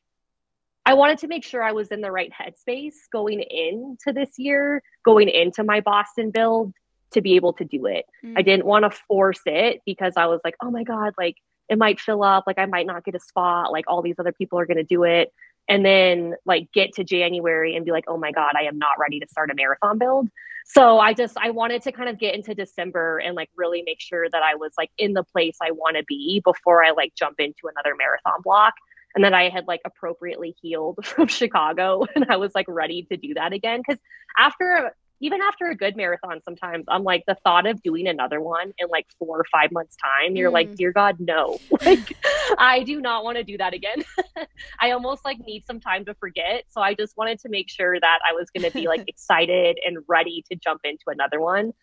I 0.86 0.94
wanted 0.94 1.18
to 1.18 1.28
make 1.28 1.44
sure 1.44 1.62
I 1.62 1.72
was 1.72 1.88
in 1.88 2.00
the 2.00 2.10
right 2.10 2.32
headspace 2.32 2.94
going 3.12 3.40
into 3.40 4.12
this 4.12 4.30
year, 4.38 4.82
going 5.04 5.28
into 5.28 5.62
my 5.62 5.80
Boston 5.80 6.30
build 6.30 6.72
to 7.12 7.20
be 7.20 7.36
able 7.36 7.52
to 7.54 7.64
do 7.64 7.86
it. 7.86 8.06
Mm-hmm. 8.24 8.38
I 8.38 8.42
didn't 8.42 8.64
want 8.64 8.90
to 8.90 8.98
force 9.06 9.42
it 9.44 9.82
because 9.84 10.14
I 10.16 10.26
was 10.26 10.40
like, 10.44 10.54
oh 10.62 10.70
my 10.70 10.82
God, 10.82 11.12
like 11.18 11.36
it 11.68 11.76
might 11.76 12.00
fill 12.00 12.22
up, 12.24 12.44
like 12.46 12.58
I 12.58 12.66
might 12.66 12.86
not 12.86 13.04
get 13.04 13.14
a 13.14 13.20
spot, 13.20 13.70
like 13.70 13.84
all 13.86 14.00
these 14.00 14.18
other 14.18 14.32
people 14.32 14.58
are 14.58 14.66
going 14.66 14.78
to 14.78 14.82
do 14.82 15.04
it. 15.04 15.32
And 15.68 15.84
then 15.84 16.34
like 16.44 16.72
get 16.72 16.94
to 16.94 17.04
January 17.04 17.76
and 17.76 17.84
be 17.84 17.92
like, 17.92 18.04
oh 18.08 18.16
my 18.16 18.32
God, 18.32 18.52
I 18.58 18.64
am 18.64 18.78
not 18.78 18.98
ready 18.98 19.20
to 19.20 19.28
start 19.28 19.50
a 19.50 19.54
marathon 19.54 19.98
build. 19.98 20.28
So 20.66 20.98
I 20.98 21.14
just, 21.14 21.36
I 21.38 21.50
wanted 21.50 21.82
to 21.82 21.92
kind 21.92 22.08
of 22.08 22.18
get 22.18 22.34
into 22.34 22.54
December 22.54 23.18
and 23.18 23.34
like 23.34 23.50
really 23.56 23.82
make 23.84 24.00
sure 24.00 24.28
that 24.28 24.42
I 24.42 24.56
was 24.56 24.72
like 24.76 24.90
in 24.98 25.14
the 25.14 25.24
place 25.24 25.56
I 25.60 25.72
want 25.72 25.96
to 25.96 26.04
be 26.04 26.40
before 26.44 26.84
I 26.84 26.90
like 26.90 27.14
jump 27.14 27.40
into 27.40 27.68
another 27.68 27.96
marathon 27.96 28.42
block 28.42 28.74
and 29.14 29.24
that 29.24 29.34
I 29.34 29.48
had 29.48 29.66
like 29.66 29.80
appropriately 29.84 30.54
healed 30.60 30.98
from 31.04 31.28
Chicago 31.28 32.04
and 32.14 32.26
I 32.28 32.36
was 32.36 32.54
like 32.54 32.66
ready 32.68 33.04
to 33.10 33.16
do 33.16 33.34
that 33.34 33.52
again. 33.52 33.82
Cause 33.88 33.98
after 34.36 34.94
even 35.20 35.42
after 35.42 35.66
a 35.66 35.76
good 35.76 35.96
marathon, 35.96 36.40
sometimes 36.42 36.87
I'm 36.88 37.04
like 37.04 37.24
the 37.26 37.37
thought 37.44 37.66
of 37.66 37.83
doing 37.83 38.09
another 38.09 38.40
one 38.40 38.72
in 38.78 38.88
like 38.88 39.06
four 39.18 39.38
or 39.38 39.44
five 39.52 39.70
months 39.70 39.96
time, 39.96 40.35
you're 40.35 40.50
mm. 40.50 40.54
like, 40.54 40.74
dear 40.74 40.92
God, 40.92 41.16
no. 41.20 41.59
like 41.85 42.16
I 42.59 42.83
do 42.83 43.00
not 43.00 43.22
want 43.22 43.37
to 43.37 43.44
do 43.44 43.59
that 43.59 43.74
again. 43.74 44.02
I 44.80 44.92
almost 44.92 45.24
like 45.24 45.38
need 45.40 45.66
some 45.66 45.78
time 45.78 46.06
to 46.06 46.14
forget. 46.14 46.64
So 46.70 46.80
I 46.80 46.94
just 46.94 47.16
wanted 47.16 47.38
to 47.40 47.50
make 47.50 47.68
sure 47.68 48.00
that 48.00 48.18
I 48.26 48.33
was 48.33 48.48
gonna 48.50 48.70
be 48.70 48.88
like 48.88 49.04
excited 49.09 49.78
and 49.85 49.98
ready 50.09 50.42
to 50.50 50.56
jump 50.56 50.80
into 50.85 51.04
another 51.09 51.40
one. 51.40 51.74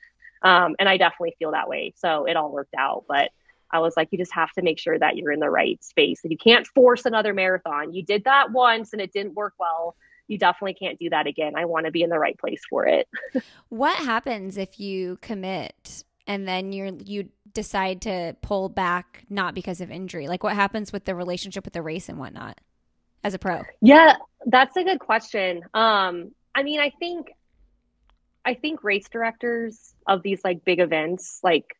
Um, 0.41 0.75
and 0.79 0.89
I 0.89 0.97
definitely 0.97 1.35
feel 1.37 1.51
that 1.51 1.69
way. 1.69 1.93
So 1.95 2.25
it 2.25 2.35
all 2.35 2.51
worked 2.51 2.75
out. 2.77 3.05
But 3.07 3.31
I 3.71 3.79
was 3.79 3.95
like, 3.97 4.09
you 4.11 4.17
just 4.17 4.33
have 4.33 4.51
to 4.53 4.61
make 4.61 4.79
sure 4.79 4.97
that 4.97 5.17
you're 5.17 5.31
in 5.31 5.39
the 5.39 5.49
right 5.49 5.83
space. 5.83 6.21
And 6.23 6.31
you 6.31 6.37
can't 6.37 6.65
force 6.67 7.05
another 7.05 7.33
marathon. 7.33 7.93
You 7.93 8.03
did 8.03 8.23
that 8.23 8.51
once 8.51 8.93
and 8.93 9.01
it 9.01 9.11
didn't 9.11 9.33
work 9.33 9.53
well. 9.59 9.95
You 10.27 10.37
definitely 10.37 10.73
can't 10.73 10.99
do 10.99 11.09
that 11.09 11.27
again. 11.27 11.53
I 11.55 11.65
want 11.65 11.85
to 11.85 11.91
be 11.91 12.03
in 12.03 12.09
the 12.09 12.19
right 12.19 12.37
place 12.37 12.61
for 12.69 12.85
it. 12.85 13.07
what 13.69 13.95
happens 13.97 14.57
if 14.57 14.79
you 14.79 15.17
commit 15.21 16.03
and 16.25 16.47
then 16.47 16.71
you're 16.71 16.91
you 17.05 17.29
decide 17.53 18.01
to 18.01 18.35
pull 18.41 18.69
back 18.69 19.23
not 19.29 19.55
because 19.55 19.81
of 19.81 19.91
injury? 19.91 20.27
Like 20.27 20.43
what 20.43 20.55
happens 20.55 20.91
with 20.91 21.05
the 21.05 21.15
relationship 21.15 21.65
with 21.65 21.73
the 21.73 21.81
race 21.81 22.09
and 22.09 22.17
whatnot 22.17 22.59
as 23.23 23.33
a 23.33 23.39
pro? 23.39 23.63
Yeah, 23.81 24.15
that's 24.45 24.75
a 24.75 24.83
good 24.83 24.99
question. 24.99 25.63
Um, 25.73 26.31
I 26.53 26.63
mean, 26.63 26.79
I 26.79 26.91
think 26.99 27.27
I 28.45 28.53
think 28.53 28.83
race 28.83 29.09
directors 29.09 29.93
of 30.07 30.23
these 30.23 30.41
like 30.43 30.63
big 30.63 30.79
events 30.79 31.39
like 31.43 31.75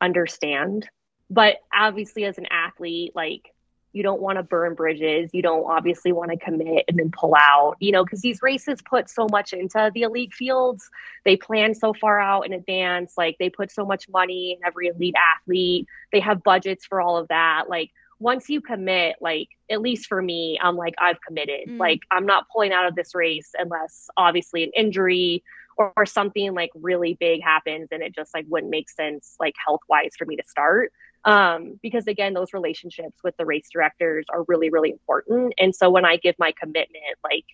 understand 0.00 0.88
but 1.30 1.56
obviously, 1.74 2.24
as 2.24 2.38
an 2.38 2.46
athlete, 2.50 3.12
like 3.14 3.52
you 3.98 4.04
don't 4.04 4.22
want 4.22 4.38
to 4.38 4.44
burn 4.44 4.74
bridges. 4.74 5.28
You 5.32 5.42
don't 5.42 5.68
obviously 5.68 6.12
want 6.12 6.30
to 6.30 6.36
commit 6.36 6.84
and 6.86 6.96
then 6.96 7.10
pull 7.10 7.34
out, 7.36 7.74
you 7.80 7.90
know, 7.90 8.04
because 8.04 8.20
these 8.20 8.40
races 8.42 8.78
put 8.88 9.10
so 9.10 9.26
much 9.28 9.52
into 9.52 9.90
the 9.92 10.02
elite 10.02 10.32
fields. 10.32 10.88
They 11.24 11.36
plan 11.36 11.74
so 11.74 11.92
far 11.92 12.20
out 12.20 12.46
in 12.46 12.52
advance. 12.52 13.14
Like 13.18 13.36
they 13.40 13.50
put 13.50 13.72
so 13.72 13.84
much 13.84 14.08
money 14.08 14.52
in 14.52 14.64
every 14.64 14.86
elite 14.86 15.16
athlete. 15.36 15.88
They 16.12 16.20
have 16.20 16.44
budgets 16.44 16.86
for 16.86 17.00
all 17.00 17.16
of 17.16 17.26
that. 17.26 17.64
Like 17.68 17.90
once 18.20 18.48
you 18.48 18.60
commit, 18.60 19.16
like 19.20 19.48
at 19.68 19.80
least 19.80 20.06
for 20.06 20.22
me, 20.22 20.60
I'm 20.62 20.76
like, 20.76 20.94
I've 20.98 21.20
committed. 21.20 21.68
Mm. 21.68 21.80
Like 21.80 22.02
I'm 22.12 22.24
not 22.24 22.46
pulling 22.52 22.72
out 22.72 22.86
of 22.86 22.94
this 22.94 23.16
race 23.16 23.50
unless 23.58 24.08
obviously 24.16 24.62
an 24.62 24.70
injury 24.76 25.42
or, 25.76 25.92
or 25.96 26.06
something 26.06 26.54
like 26.54 26.70
really 26.76 27.14
big 27.18 27.42
happens 27.42 27.88
and 27.90 28.00
it 28.00 28.14
just 28.14 28.32
like 28.32 28.46
wouldn't 28.48 28.70
make 28.70 28.90
sense 28.90 29.34
like 29.40 29.54
health 29.64 29.80
wise 29.88 30.12
for 30.16 30.24
me 30.24 30.36
to 30.36 30.42
start 30.46 30.92
um, 31.28 31.78
because 31.82 32.06
again 32.06 32.32
those 32.32 32.54
relationships 32.54 33.18
with 33.22 33.36
the 33.36 33.44
race 33.44 33.68
directors 33.70 34.24
are 34.30 34.44
really 34.48 34.70
really 34.70 34.90
important. 34.90 35.54
And 35.58 35.74
so 35.74 35.90
when 35.90 36.04
i 36.04 36.16
give 36.16 36.34
my 36.38 36.52
commitment 36.58 37.18
like 37.22 37.44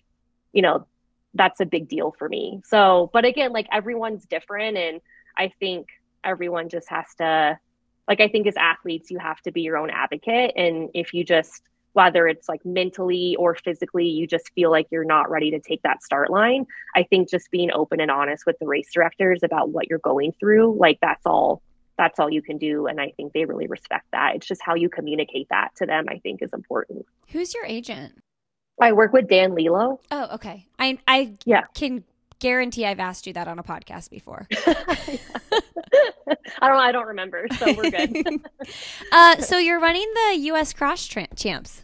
you 0.53 0.61
know 0.61 0.87
that's 1.33 1.59
a 1.59 1.65
big 1.65 1.89
deal 1.89 2.15
for 2.17 2.29
me. 2.29 2.61
So 2.65 3.09
but 3.13 3.25
again 3.25 3.51
like 3.51 3.67
everyone's 3.71 4.25
different 4.25 4.77
and 4.77 5.01
i 5.37 5.51
think 5.59 5.87
everyone 6.23 6.69
just 6.69 6.89
has 6.89 7.05
to 7.17 7.59
like 8.07 8.21
i 8.21 8.29
think 8.29 8.47
as 8.47 8.55
athletes 8.55 9.11
you 9.11 9.19
have 9.19 9.41
to 9.41 9.51
be 9.51 9.61
your 9.61 9.77
own 9.77 9.89
advocate. 9.89 10.53
And 10.55 10.89
if 10.93 11.13
you 11.13 11.25
just 11.25 11.61
whether 11.91 12.27
it's 12.27 12.49
like 12.49 12.65
mentally 12.65 13.37
or 13.37 13.55
physically 13.55 14.07
you 14.07 14.27
just 14.27 14.51
feel 14.53 14.69
like 14.71 14.87
you're 14.89 15.05
not 15.05 15.29
ready 15.29 15.51
to 15.51 15.59
take 15.59 15.81
that 15.83 16.03
start 16.03 16.29
line 16.29 16.65
i 16.93 17.03
think 17.03 17.29
just 17.29 17.49
being 17.51 17.71
open 17.71 18.01
and 18.01 18.11
honest 18.11 18.45
with 18.45 18.57
the 18.59 18.67
race 18.67 18.89
directors 18.93 19.43
about 19.43 19.69
what 19.69 19.89
you're 19.89 19.99
going 19.99 20.33
through 20.37 20.77
like 20.77 20.97
that's 21.01 21.25
all 21.25 21.61
that's 21.97 22.19
all 22.19 22.29
you 22.29 22.41
can 22.41 22.57
do 22.57 22.87
and 22.87 22.99
i 22.99 23.11
think 23.17 23.33
they 23.33 23.45
really 23.45 23.67
respect 23.67 24.05
that. 24.11 24.35
It's 24.35 24.47
just 24.47 24.61
how 24.63 24.75
you 24.75 24.89
communicate 24.89 25.47
that 25.49 25.69
to 25.77 25.85
them 25.85 26.05
i 26.09 26.19
think 26.19 26.41
is 26.41 26.53
important. 26.53 27.05
Who's 27.29 27.53
your 27.53 27.65
agent? 27.65 28.13
I 28.81 28.91
work 28.91 29.13
with 29.13 29.27
dan 29.27 29.55
Lilot. 29.55 29.99
oh 30.11 30.35
okay. 30.35 30.67
I 30.79 30.97
i 31.07 31.33
yeah. 31.45 31.63
can 31.73 32.03
guarantee 32.39 32.85
i've 32.85 32.99
asked 32.99 33.25
you 33.27 33.33
that 33.33 33.47
on 33.47 33.59
a 33.59 33.63
podcast 33.63 34.09
before. 34.09 34.47
I 36.61 36.67
don't 36.67 36.79
i 36.79 36.91
don't 36.91 37.07
remember 37.07 37.47
so 37.57 37.73
we're 37.73 37.91
good. 37.91 38.41
Uh, 39.11 39.39
so 39.39 39.57
you're 39.57 39.79
running 39.79 40.11
the 40.13 40.51
us 40.51 40.73
cross 40.73 41.07
champs. 41.07 41.83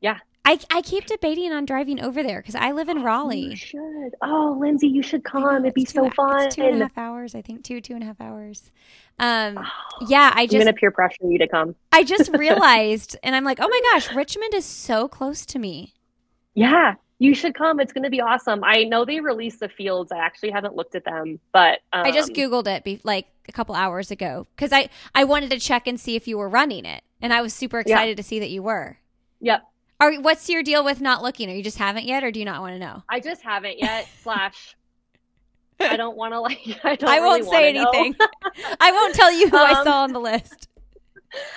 Yeah 0.00 0.18
I, 0.44 0.58
I 0.70 0.82
keep 0.82 1.06
debating 1.06 1.52
on 1.52 1.66
driving 1.66 2.00
over 2.00 2.22
there 2.22 2.40
because 2.40 2.54
I 2.54 2.72
live 2.72 2.88
in 2.88 3.02
Raleigh. 3.02 3.50
You 3.50 3.56
should. 3.56 4.14
Oh, 4.22 4.56
Lindsey, 4.58 4.88
you 4.88 5.02
should 5.02 5.22
come. 5.22 5.64
It'd 5.64 5.74
be 5.74 5.84
so 5.84 6.08
fun. 6.10 6.46
It's 6.46 6.56
two 6.56 6.62
and 6.62 6.80
a 6.80 6.84
half 6.84 6.98
hours, 6.98 7.34
I 7.34 7.42
think. 7.42 7.62
Two, 7.62 7.80
two 7.80 7.94
and 7.94 8.02
a 8.02 8.06
half 8.06 8.20
hours. 8.20 8.70
Um, 9.18 9.58
oh, 9.58 10.06
yeah, 10.08 10.32
I 10.34 10.46
just. 10.46 10.54
I'm 10.54 10.62
going 10.62 10.74
to 10.74 10.80
peer 10.80 10.90
pressure 10.90 11.18
you 11.22 11.38
to 11.38 11.48
come. 11.48 11.74
I 11.92 12.04
just 12.04 12.30
realized, 12.36 13.16
and 13.22 13.36
I'm 13.36 13.44
like, 13.44 13.58
oh 13.60 13.68
my 13.68 13.80
gosh, 13.92 14.14
Richmond 14.14 14.54
is 14.54 14.64
so 14.64 15.08
close 15.08 15.44
to 15.46 15.58
me. 15.58 15.94
Yeah, 16.54 16.94
you 17.18 17.34
should 17.34 17.54
come. 17.54 17.78
It's 17.78 17.92
going 17.92 18.04
to 18.04 18.10
be 18.10 18.22
awesome. 18.22 18.64
I 18.64 18.84
know 18.84 19.04
they 19.04 19.20
released 19.20 19.60
the 19.60 19.68
fields. 19.68 20.10
I 20.10 20.18
actually 20.18 20.50
haven't 20.50 20.74
looked 20.74 20.94
at 20.94 21.04
them, 21.04 21.38
but 21.52 21.80
um, 21.92 22.06
I 22.06 22.12
just 22.12 22.30
um, 22.30 22.34
googled 22.34 22.66
it 22.66 22.82
be- 22.82 23.00
like 23.04 23.26
a 23.46 23.52
couple 23.52 23.74
hours 23.74 24.10
ago 24.10 24.46
because 24.56 24.72
I 24.72 24.88
I 25.14 25.24
wanted 25.24 25.50
to 25.50 25.60
check 25.60 25.86
and 25.86 26.00
see 26.00 26.16
if 26.16 26.26
you 26.26 26.38
were 26.38 26.48
running 26.48 26.86
it, 26.86 27.04
and 27.20 27.34
I 27.34 27.42
was 27.42 27.52
super 27.52 27.78
excited 27.78 28.12
yeah. 28.12 28.22
to 28.22 28.22
see 28.22 28.38
that 28.40 28.50
you 28.50 28.62
were. 28.62 28.98
Yep. 29.40 29.62
Are 30.00 30.14
what's 30.14 30.48
your 30.48 30.62
deal 30.62 30.82
with 30.82 31.00
not 31.02 31.22
looking? 31.22 31.50
Or 31.50 31.54
you 31.54 31.62
just 31.62 31.78
haven't 31.78 32.06
yet, 32.06 32.24
or 32.24 32.30
do 32.30 32.38
you 32.38 32.46
not 32.46 32.62
want 32.62 32.74
to 32.74 32.78
know? 32.78 33.02
I 33.08 33.20
just 33.20 33.42
haven't 33.42 33.78
yet. 33.78 34.08
Slash, 34.22 34.74
I 35.78 35.96
don't 35.96 36.16
want 36.16 36.32
to 36.32 36.40
like. 36.40 36.80
I 36.84 36.96
don't. 36.96 37.10
I 37.10 37.20
won't 37.20 37.44
really 37.44 37.50
say 37.50 37.68
anything. 37.68 38.16
I 38.80 38.90
won't 38.92 39.14
tell 39.14 39.30
you 39.30 39.48
who 39.50 39.58
um, 39.58 39.66
I 39.66 39.84
saw 39.84 40.02
on 40.02 40.12
the 40.12 40.20
list. 40.20 40.68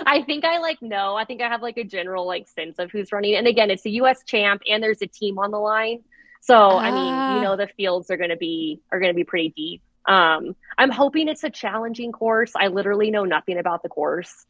I 0.05 0.21
think 0.21 0.45
I 0.45 0.59
like 0.59 0.81
know. 0.81 1.15
I 1.15 1.25
think 1.25 1.41
I 1.41 1.47
have 1.47 1.61
like 1.61 1.77
a 1.77 1.83
general 1.83 2.27
like 2.27 2.47
sense 2.47 2.77
of 2.77 2.91
who's 2.91 3.11
running. 3.11 3.35
And 3.35 3.47
again, 3.47 3.71
it's 3.71 3.85
a 3.85 3.89
U.S. 3.91 4.23
champ, 4.25 4.61
and 4.69 4.83
there's 4.83 5.01
a 5.01 5.07
team 5.07 5.39
on 5.39 5.49
the 5.49 5.57
line. 5.57 6.03
So 6.41 6.55
I 6.55 6.91
mean, 6.91 7.05
you 7.05 7.11
ah. 7.11 7.41
know, 7.41 7.55
the 7.55 7.67
fields 7.67 8.11
are 8.11 8.17
going 8.17 8.29
to 8.29 8.37
be 8.37 8.81
are 8.91 8.99
going 8.99 9.11
to 9.11 9.15
be 9.15 9.23
pretty 9.23 9.53
deep. 9.55 9.81
Um, 10.05 10.57
I'm 10.77 10.91
hoping 10.91 11.29
it's 11.29 11.45
a 11.45 11.49
challenging 11.49 12.11
course. 12.11 12.51
I 12.57 12.67
literally 12.67 13.09
know 13.09 13.23
nothing 13.23 13.57
about 13.57 13.83
the 13.83 13.89
course. 13.89 14.45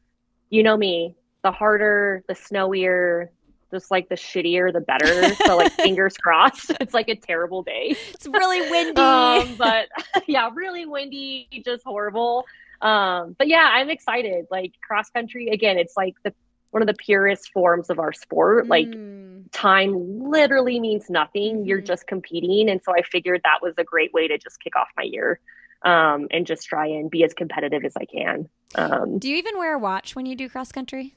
You 0.49 0.63
know 0.63 0.75
me. 0.75 1.15
The 1.43 1.51
harder, 1.51 2.23
the 2.27 2.33
snowier, 2.33 3.27
just 3.73 3.89
like 3.91 4.07
the 4.07 4.15
shittier 4.15 4.71
the 4.71 4.79
better. 4.81 5.35
So 5.45 5.57
like 5.57 5.71
fingers 5.81 6.15
crossed. 6.17 6.71
It's 6.79 6.93
like 6.93 7.09
a 7.09 7.15
terrible 7.15 7.63
day. 7.63 7.95
It's 8.13 8.27
really 8.27 8.61
windy. 8.69 9.01
um, 9.01 9.55
but 9.57 9.87
yeah, 10.27 10.49
really 10.53 10.85
windy, 10.85 11.47
just 11.65 11.83
horrible. 11.83 12.45
Um, 12.81 13.35
but 13.39 13.47
yeah, 13.47 13.67
I'm 13.71 13.89
excited. 13.89 14.45
Like 14.51 14.73
cross 14.85 15.09
country 15.09 15.49
again, 15.49 15.77
it's 15.77 15.97
like 15.97 16.13
the 16.23 16.33
one 16.71 16.81
of 16.81 16.87
the 16.87 16.93
purest 16.93 17.51
forms 17.51 17.89
of 17.89 17.99
our 17.99 18.13
sport. 18.13 18.67
Like 18.69 18.87
Mm. 18.89 19.45
time 19.51 20.29
literally 20.29 20.79
means 20.79 21.09
nothing. 21.09 21.65
You're 21.65 21.81
Mhm. 21.81 21.85
just 21.87 22.07
competing. 22.07 22.69
And 22.69 22.81
so 22.83 22.93
I 22.93 23.01
figured 23.03 23.41
that 23.43 23.61
was 23.61 23.73
a 23.77 23.83
great 23.83 24.13
way 24.13 24.27
to 24.27 24.37
just 24.37 24.59
kick 24.59 24.75
off 24.75 24.87
my 24.97 25.03
year. 25.03 25.39
Um, 25.83 26.27
and 26.31 26.47
just 26.47 26.65
try 26.67 26.87
and 26.87 27.11
be 27.11 27.23
as 27.25 27.33
competitive 27.33 27.83
as 27.83 27.93
I 27.97 28.05
can. 28.05 28.47
Um, 28.75 29.19
Do 29.19 29.27
you 29.29 29.35
even 29.35 29.57
wear 29.57 29.73
a 29.75 29.79
watch 29.79 30.15
when 30.15 30.25
you 30.25 30.35
do 30.35 30.47
cross 30.47 30.71
country? 30.71 31.13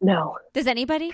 no, 0.00 0.36
Does 0.52 0.66
anybody? 0.66 1.12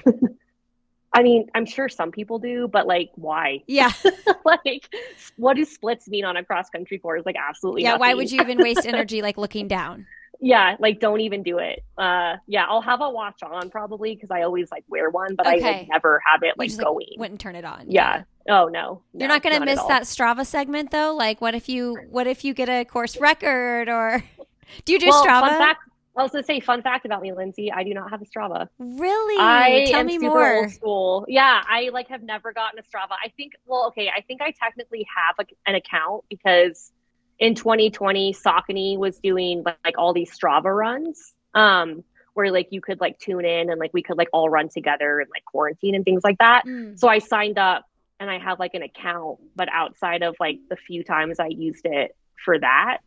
I 1.17 1.23
mean, 1.23 1.49
I'm 1.55 1.65
sure 1.65 1.89
some 1.89 2.11
people 2.13 2.39
do, 2.39 2.69
but 2.69 2.87
like, 2.87 3.11
why? 3.15 3.65
Yeah. 3.67 3.91
like, 4.45 4.95
what 5.37 5.57
do 5.57 5.65
splits 5.65 6.07
mean 6.09 6.27
on 6.27 6.37
a 6.37 6.45
cross 6.45 6.69
country 6.69 6.99
course? 6.99 7.23
Like, 7.25 7.37
absolutely. 7.37 7.85
Yeah. 7.85 7.97
Why 7.97 8.13
would 8.15 8.31
you 8.31 8.41
even 8.41 8.61
waste 8.61 8.85
energy 8.87 9.23
like 9.23 9.39
looking 9.39 9.67
down? 9.67 10.07
Yeah, 10.39 10.77
like 10.79 11.01
don't 11.01 11.21
even 11.21 11.43
do 11.43 11.57
it. 11.59 11.83
Uh, 11.97 12.37
yeah, 12.47 12.67
I'll 12.69 12.83
have 12.83 13.01
a 13.01 13.09
watch 13.09 13.43
on 13.43 13.71
probably 13.71 14.15
because 14.15 14.31
I 14.31 14.43
always 14.43 14.71
like 14.71 14.85
wear 14.87 15.09
one, 15.09 15.35
but 15.35 15.47
I 15.47 15.57
Okay. 15.57 15.65
like, 15.81 15.89
never 15.89 16.21
have 16.31 16.43
it 16.43 16.59
like 16.59 16.69
just, 16.69 16.79
like, 16.79 16.85
going. 16.87 17.07
Wouldn't 17.17 17.41
turn 17.41 17.57
it 17.57 17.65
on. 17.65 17.87
yeah. 17.91 18.25
Oh 18.49 18.69
no. 18.69 19.03
You're 19.19 19.29
No, 19.29 19.29
not 19.29 19.43
gonna 19.43 19.57
at 19.57 19.63
miss 19.65 19.83
that 19.85 20.03
Strava 20.03 20.45
segment 20.47 20.91
though. 20.91 21.15
Like, 21.15 21.41
what 21.41 21.55
if 21.55 21.69
you 21.71 21.97
what 22.11 22.27
if 22.27 22.45
you 22.45 22.53
get 22.53 22.69
a 22.69 22.85
course 22.85 23.17
record 23.17 23.89
or 23.89 24.23
do 24.85 24.93
you 24.93 24.99
do 24.99 25.07
well, 25.07 25.25
Strava? 25.25 25.57
Fact. 25.57 25.81
I 26.17 26.23
was 26.23 26.33
gonna 26.33 26.45
say 26.45 26.61
fun 26.61 26.83
fact 26.83 27.05
about 27.05 27.21
me, 27.21 27.33
Lindsey. 27.33 27.71
I 27.71 27.85
do 27.85 27.93
not 27.93 28.11
have 28.11 28.23
a 28.23 28.25
Strava. 28.25 28.69
Really? 28.79 29.37
I 29.39 29.87
Tell 29.91 30.01
am 30.01 30.07
me 30.07 30.15
super 30.15 30.27
more. 30.29 30.57
old 30.57 30.71
school. 30.71 31.27
Yeah, 31.29 31.63
I 31.69 31.91
like 31.93 32.09
have 32.09 32.23
never 32.23 32.53
gotten 32.53 32.79
a 32.79 32.83
Strava. 32.83 33.17
I 33.23 33.29
think. 33.37 33.53
Well, 33.67 33.89
okay. 33.89 34.09
I 34.09 34.23
think 34.23 34.41
I 34.41 34.53
technically 34.53 35.07
have 35.15 35.35
like 35.37 35.55
an 35.67 35.75
account 35.75 36.25
because 36.31 36.91
in 37.39 37.55
2020, 37.55 38.33
Saucony 38.33 38.97
was 38.97 39.19
doing 39.19 39.63
like, 39.65 39.77
like 39.85 39.99
all 39.99 40.15
these 40.15 40.31
Strava 40.37 40.75
runs, 40.75 41.35
um, 41.55 42.03
where 42.33 42.51
like 42.51 42.69
you 42.71 42.81
could 42.81 43.01
like 43.01 43.19
tune 43.19 43.45
in 43.45 43.69
and 43.71 43.79
like 43.79 43.93
we 43.93 44.03
could 44.03 44.17
like 44.17 44.29
all 44.33 44.49
run 44.49 44.69
together 44.71 45.21
and 45.21 45.29
like 45.31 45.45
quarantine 45.45 45.95
and 45.95 46.05
things 46.05 46.25
like 46.25 46.39
that. 46.39 46.63
Mm. 46.67 46.99
So 46.99 47.09
I 47.09 47.19
signed 47.19 47.59
up 47.59 47.85
and 48.19 48.31
I 48.31 48.39
have 48.39 48.59
like 48.59 48.75
an 48.75 48.83
account, 48.83 49.41
but 49.55 49.69
outside 49.71 50.23
of 50.23 50.37
like 50.41 50.59
the 50.71 50.77
few 50.77 51.05
times 51.05 51.39
I 51.39 51.49
used 51.49 51.85
it 51.85 52.17
for 52.43 52.59
that, 52.59 52.99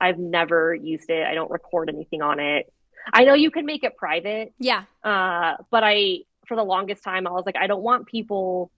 I've 0.00 0.18
never 0.18 0.74
used 0.74 1.10
it. 1.10 1.26
I 1.26 1.34
don't 1.34 1.50
record 1.50 1.88
anything 1.88 2.22
on 2.22 2.40
it. 2.40 2.72
I 3.12 3.24
know 3.24 3.34
you 3.34 3.50
can 3.50 3.66
make 3.66 3.84
it 3.84 3.96
private, 3.96 4.54
Yeah. 4.58 4.84
uh, 5.02 5.56
but 5.70 5.82
I, 5.84 6.20
for 6.46 6.56
the 6.56 6.64
longest 6.64 7.04
time, 7.04 7.26
I 7.26 7.30
was 7.32 7.44
like, 7.44 7.56
I 7.56 7.66
don't 7.66 7.82
want 7.82 8.06
people, 8.06 8.70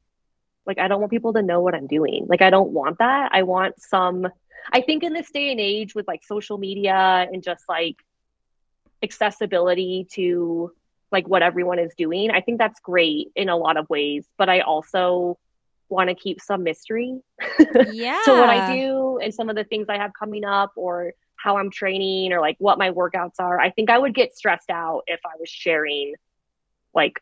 like, 0.66 0.78
I 0.78 0.88
don't 0.88 1.00
want 1.00 1.10
people 1.10 1.32
to 1.34 1.42
know 1.42 1.60
what 1.60 1.74
I'm 1.74 1.86
doing. 1.86 2.26
Like, 2.28 2.42
I 2.42 2.50
don't 2.50 2.70
want 2.70 2.98
that. 2.98 3.30
I 3.32 3.44
want 3.44 3.80
some, 3.80 4.26
I 4.72 4.80
think 4.80 5.04
in 5.04 5.12
this 5.12 5.30
day 5.30 5.52
and 5.52 5.60
age 5.60 5.94
with 5.94 6.08
like 6.08 6.24
social 6.24 6.58
media 6.58 6.94
and 7.32 7.40
just 7.42 7.64
like 7.68 7.96
accessibility 9.02 10.06
to 10.12 10.72
like 11.12 11.28
what 11.28 11.42
everyone 11.42 11.78
is 11.78 11.94
doing, 11.96 12.30
I 12.30 12.40
think 12.40 12.58
that's 12.58 12.80
great 12.80 13.30
in 13.36 13.48
a 13.48 13.56
lot 13.56 13.76
of 13.76 13.88
ways. 13.88 14.26
But 14.36 14.48
I 14.48 14.60
also 14.60 15.38
want 15.88 16.08
to 16.08 16.14
keep 16.14 16.40
some 16.40 16.62
mystery 16.62 17.20
Yeah. 17.92 18.20
so 18.24 18.38
what 18.38 18.50
I 18.50 18.74
do 18.74 19.18
and 19.18 19.32
some 19.34 19.48
of 19.48 19.56
the 19.56 19.64
things 19.64 19.86
I 19.88 19.98
have 19.98 20.12
coming 20.18 20.44
up 20.44 20.72
or 20.76 21.12
how 21.36 21.58
I'm 21.58 21.70
training 21.70 22.32
or 22.32 22.40
like 22.40 22.56
what 22.58 22.78
my 22.78 22.90
workouts 22.90 23.38
are. 23.38 23.60
I 23.60 23.70
think 23.70 23.90
I 23.90 23.98
would 23.98 24.14
get 24.14 24.34
stressed 24.34 24.70
out 24.70 25.02
if 25.06 25.20
I 25.24 25.36
was 25.38 25.48
sharing 25.48 26.14
like 26.94 27.20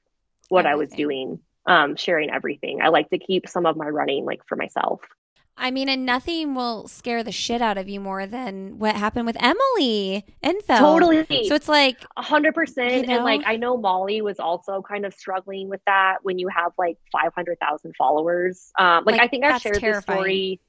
what 0.49 0.67
I 0.67 0.77
was 0.77 0.91
doing, 0.91 1.41
um, 1.67 1.97
sharing 1.97 2.31
everything. 2.31 2.81
I 2.81 2.89
like 2.89 3.11
to 3.11 3.19
keep 3.19 3.49
some 3.49 3.67
of 3.67 3.77
my 3.77 3.89
running 3.89 4.25
like 4.25 4.41
for 4.47 4.57
myself. 4.57 5.01
I 5.57 5.71
mean, 5.71 5.89
and 5.89 6.05
nothing 6.05 6.55
will 6.55 6.89
scare 6.89 7.23
the 7.23 7.31
shit 7.31 7.63
out 7.63 7.79
of 7.79 7.89
you 7.89 8.01
more 8.01 8.27
than 8.27 8.79
what 8.79 8.97
happened 8.97 9.27
with 9.27 9.37
Emily 9.41 10.25
Infeld. 10.43 10.79
Totally. 10.79 11.49
So 11.49 11.55
it's 11.55 11.69
like, 11.69 12.05
A 12.17 12.23
hundred 12.23 12.55
percent. 12.55 12.93
You 12.93 13.07
know? 13.07 13.15
And 13.17 13.25
like 13.25 13.43
I 13.47 13.57
know 13.57 13.77
Molly 13.77 14.21
was 14.21 14.41
also 14.41 14.83
kind 14.83 15.07
of 15.07 15.15
struggling 15.15 15.69
with 15.69 15.81
that 15.87 16.19
when 16.23 16.39
you 16.39 16.49
have 16.49 16.73
like 16.77 16.99
five 17.13 17.33
hundred 17.35 17.59
thousand 17.61 17.95
followers. 17.97 18.73
Um 18.79 19.05
like, 19.05 19.15
Like, 19.15 19.23
I 19.23 19.29
think 19.29 19.45
I 19.45 19.59
shared 19.59 19.77
this 19.77 19.81
terrifying. 19.81 20.19
story. 20.19 20.61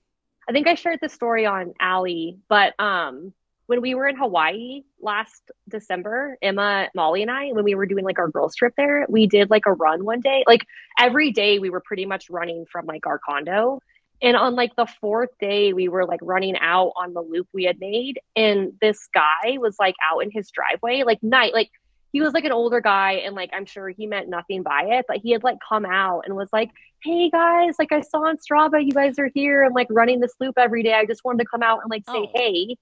I 0.47 0.51
think 0.51 0.67
I 0.67 0.75
shared 0.75 0.99
this 1.01 1.13
story 1.13 1.45
on 1.47 1.73
Allie, 1.79 2.37
but 2.47 2.79
um 2.79 3.33
when 3.67 3.81
we 3.81 3.95
were 3.95 4.07
in 4.07 4.15
Hawaii 4.15 4.83
last 5.01 5.49
December, 5.67 6.37
Emma, 6.41 6.89
Molly, 6.93 7.23
and 7.23 7.31
I, 7.31 7.47
when 7.51 7.63
we 7.63 7.73
were 7.73 7.87
doing 7.87 8.05
like 8.05 8.19
our 8.19 8.29
girls 8.29 8.55
trip 8.55 8.73
there, 8.77 9.07
we 9.09 9.25
did 9.25 9.49
like 9.49 9.63
a 9.65 9.73
run 9.73 10.05
one 10.05 10.21
day. 10.21 10.43
Like 10.45 10.61
every 10.99 11.31
day 11.31 11.57
we 11.57 11.71
were 11.71 11.81
pretty 11.81 12.05
much 12.05 12.29
running 12.29 12.65
from 12.71 12.85
like 12.85 13.07
our 13.07 13.17
condo. 13.17 13.79
And 14.21 14.35
on 14.37 14.55
like 14.55 14.75
the 14.75 14.87
fourth 15.01 15.29
day, 15.39 15.73
we 15.73 15.87
were 15.89 16.05
like 16.05 16.19
running 16.23 16.57
out 16.57 16.93
on 16.95 17.13
the 17.13 17.21
loop 17.21 17.47
we 17.53 17.65
had 17.65 17.79
made. 17.79 18.19
And 18.35 18.73
this 18.81 19.07
guy 19.13 19.57
was 19.57 19.75
like 19.79 19.95
out 20.01 20.19
in 20.19 20.31
his 20.31 20.49
driveway, 20.51 21.03
like 21.03 21.21
night, 21.21 21.53
like 21.53 21.69
he 22.13 22.21
was 22.21 22.33
like 22.33 22.45
an 22.45 22.53
older 22.53 22.79
guy. 22.79 23.13
And 23.25 23.35
like 23.35 23.49
I'm 23.53 23.65
sure 23.65 23.89
he 23.89 24.07
meant 24.07 24.29
nothing 24.29 24.63
by 24.63 24.83
it, 24.91 25.05
but 25.07 25.17
he 25.17 25.31
had 25.31 25.43
like 25.43 25.57
come 25.67 25.85
out 25.85 26.21
and 26.25 26.35
was 26.35 26.49
like, 26.53 26.71
Hey 27.03 27.29
guys, 27.29 27.75
like 27.77 27.91
I 27.91 28.01
saw 28.01 28.19
on 28.25 28.37
Strava, 28.37 28.83
you 28.83 28.91
guys 28.93 29.19
are 29.19 29.29
here 29.33 29.63
and 29.63 29.75
like 29.75 29.87
running 29.91 30.19
this 30.21 30.33
loop 30.39 30.57
every 30.57 30.81
day. 30.81 30.93
I 30.93 31.05
just 31.05 31.23
wanted 31.25 31.43
to 31.43 31.49
come 31.49 31.61
out 31.61 31.81
and 31.83 31.91
like 31.91 32.03
say 32.07 32.13
Oh. 32.17 32.31
hey. 32.33 32.77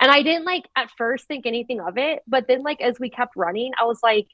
And 0.00 0.10
I 0.10 0.22
didn't 0.22 0.44
like 0.46 0.64
at 0.76 0.90
first 0.96 1.26
think 1.26 1.44
anything 1.44 1.80
of 1.80 1.98
it. 1.98 2.22
But 2.26 2.46
then 2.48 2.62
like 2.62 2.80
as 2.80 2.98
we 2.98 3.10
kept 3.10 3.36
running, 3.36 3.72
I 3.80 3.84
was 3.84 3.98
like, 4.02 4.26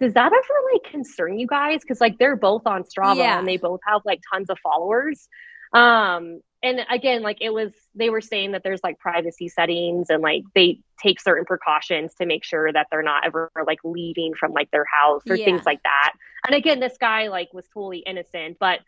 does 0.00 0.14
that 0.14 0.32
ever 0.32 0.54
like 0.72 0.82
concern 0.90 1.38
you 1.38 1.46
guys? 1.46 1.80
Because 1.80 2.00
like 2.00 2.18
they're 2.18 2.36
both 2.36 2.66
on 2.66 2.82
Strava 2.82 3.16
Yeah. 3.16 3.38
and 3.38 3.46
they 3.48 3.56
both 3.56 3.80
have 3.86 4.02
like 4.04 4.20
tons 4.32 4.50
of 4.50 4.58
followers. 4.62 5.28
Um, 5.72 6.40
and 6.62 6.80
again, 6.90 7.22
like 7.22 7.38
it 7.40 7.52
was, 7.52 7.72
they 7.94 8.08
were 8.10 8.20
saying 8.20 8.52
that 8.52 8.62
there's 8.62 8.82
like 8.84 8.98
privacy 8.98 9.48
settings 9.48 10.10
and 10.10 10.22
like 10.22 10.44
they 10.54 10.78
take 11.02 11.20
certain 11.20 11.44
precautions 11.44 12.14
to 12.14 12.26
make 12.26 12.44
sure 12.44 12.72
that 12.72 12.86
they're 12.90 13.02
not 13.02 13.26
ever 13.26 13.50
like 13.66 13.80
leaving 13.82 14.34
from 14.34 14.52
like 14.52 14.70
their 14.70 14.84
house 14.84 15.22
or 15.28 15.36
Yeah. 15.36 15.44
things 15.44 15.66
like 15.66 15.82
that. 15.82 16.12
And 16.46 16.54
again, 16.54 16.78
this 16.78 16.96
guy 16.98 17.28
like 17.28 17.52
was 17.52 17.66
totally 17.74 17.98
innocent, 17.98 18.58
but 18.60 18.80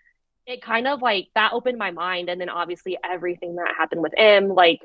it 0.47 0.62
kind 0.62 0.87
of 0.87 1.03
like 1.03 1.29
that 1.35 1.53
opened 1.53 1.79
my 1.79 1.90
mind. 1.90 2.29
And 2.29 2.40
then 2.40 2.49
obviously 2.49 2.97
everything 3.03 3.57
that 3.57 3.75
happened 3.77 4.03
with 4.03 4.12
him, 4.16 4.49
like 4.49 4.81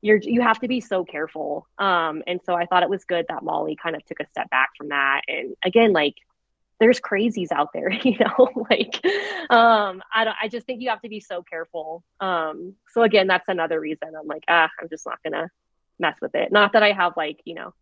you're 0.00 0.18
you 0.20 0.40
have 0.40 0.58
to 0.60 0.68
be 0.68 0.80
so 0.80 1.04
careful. 1.04 1.68
Um, 1.78 2.22
and 2.26 2.40
so 2.44 2.54
I 2.54 2.66
thought 2.66 2.82
it 2.82 2.90
was 2.90 3.04
good 3.04 3.26
that 3.28 3.44
Molly 3.44 3.76
kind 3.80 3.94
of 3.94 4.04
took 4.04 4.18
a 4.20 4.26
step 4.26 4.50
back 4.50 4.70
from 4.76 4.88
that. 4.88 5.20
And 5.28 5.54
again, 5.64 5.92
like 5.92 6.14
there's 6.82 7.00
crazies 7.00 7.52
out 7.52 7.68
there, 7.72 7.90
you 8.04 8.16
know, 8.18 8.48
like 8.70 9.00
um, 9.48 10.02
I 10.14 10.24
don't 10.24 10.36
I 10.42 10.48
just 10.48 10.66
think 10.66 10.82
you 10.82 10.90
have 10.90 11.00
to 11.02 11.08
be 11.08 11.20
so 11.20 11.42
careful. 11.42 12.02
Um, 12.20 12.74
so 12.92 13.02
again, 13.02 13.28
that's 13.28 13.48
another 13.48 13.80
reason 13.80 14.08
I'm 14.18 14.26
like, 14.26 14.44
ah, 14.48 14.68
I'm 14.80 14.88
just 14.88 15.06
not 15.06 15.18
gonna 15.22 15.48
mess 15.98 16.16
with 16.20 16.34
it. 16.34 16.50
Not 16.52 16.72
that 16.72 16.82
I 16.82 16.92
have 16.92 17.12
like, 17.16 17.40
you 17.44 17.54
know, 17.54 17.72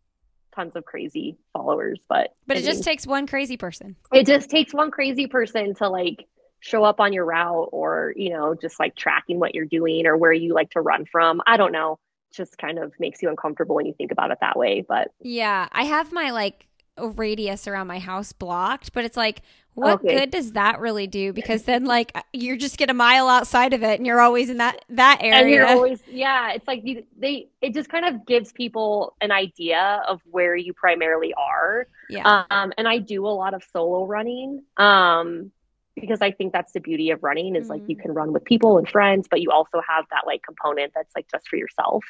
tons 0.54 0.76
of 0.76 0.84
crazy 0.84 1.38
followers, 1.54 1.98
but 2.08 2.34
but 2.46 2.58
I 2.58 2.60
it 2.60 2.64
just 2.64 2.84
takes 2.84 3.06
one 3.06 3.26
crazy 3.26 3.56
person. 3.56 3.96
it 4.12 4.26
just 4.26 4.50
takes 4.50 4.74
one 4.74 4.90
crazy 4.90 5.26
person 5.26 5.74
to 5.76 5.88
like 5.88 6.26
show 6.60 6.84
up 6.84 7.00
on 7.00 7.14
your 7.14 7.24
route 7.24 7.70
or 7.72 8.12
you 8.16 8.28
know 8.28 8.54
just 8.54 8.78
like 8.78 8.94
tracking 8.94 9.38
what 9.40 9.54
you're 9.54 9.64
doing 9.64 10.06
or 10.06 10.14
where 10.18 10.32
you 10.32 10.52
like 10.52 10.68
to 10.68 10.82
run 10.82 11.06
from 11.06 11.40
i 11.46 11.56
don't 11.56 11.72
know 11.72 11.98
just 12.34 12.58
kind 12.58 12.78
of 12.78 12.92
makes 13.00 13.22
you 13.22 13.30
uncomfortable 13.30 13.74
when 13.74 13.86
you 13.86 13.94
think 13.94 14.12
about 14.12 14.30
it 14.30 14.36
that 14.42 14.58
way 14.58 14.84
but 14.86 15.08
Yeah. 15.22 15.68
I 15.72 15.84
have 15.84 16.12
my 16.12 16.30
like 16.32 16.66
radius 16.98 17.66
around 17.66 17.86
my 17.86 17.98
house 17.98 18.32
blocked, 18.32 18.92
but 18.92 19.04
it's 19.04 19.16
like, 19.16 19.42
what 19.74 20.04
Okay. 20.04 20.08
good 20.08 20.30
does 20.30 20.52
that 20.52 20.80
really 20.80 21.06
do? 21.06 21.32
Because 21.32 21.62
then 21.62 21.84
like 21.84 22.12
you 22.32 22.56
just 22.58 22.76
get 22.76 22.90
a 22.90 22.94
mile 22.94 23.28
outside 23.28 23.72
of 23.72 23.82
it 23.82 23.98
and 23.98 24.06
you're 24.06 24.20
always 24.20 24.50
in 24.50 24.58
that 24.58 24.84
that 24.90 25.18
area. 25.22 25.40
and 25.40 25.50
you're 25.50 25.66
always 25.66 26.02
yeah 26.06 26.52
it's 26.52 26.66
like 26.66 26.80
you, 26.84 27.04
they 27.16 27.48
it 27.62 27.72
just 27.72 27.88
kind 27.88 28.04
of 28.04 28.26
gives 28.26 28.52
people 28.52 29.16
an 29.20 29.30
idea 29.30 30.02
of 30.08 30.20
where 30.24 30.56
you 30.56 30.74
primarily 30.74 31.32
are 31.34 31.86
yeah. 32.08 32.44
um 32.50 32.72
and 32.76 32.88
i 32.88 32.98
do 32.98 33.26
a 33.26 33.28
lot 33.28 33.54
of 33.54 33.62
solo 33.72 34.04
running 34.06 34.62
um 34.76 35.50
because 35.94 36.20
i 36.20 36.30
think 36.32 36.52
that's 36.52 36.72
the 36.72 36.80
beauty 36.80 37.10
of 37.10 37.22
running 37.22 37.54
is 37.56 37.68
like 37.68 37.82
you 37.86 37.96
Mhm. 37.96 38.00
can 38.02 38.12
run 38.12 38.32
with 38.32 38.44
people 38.44 38.76
and 38.78 38.88
friends 38.88 39.28
but 39.30 39.40
you 39.40 39.50
also 39.50 39.80
have 39.86 40.04
that 40.10 40.26
like 40.26 40.42
component 40.42 40.92
that's 40.94 41.14
like 41.16 41.26
just 41.30 41.48
for 41.48 41.56
yourself 41.56 42.04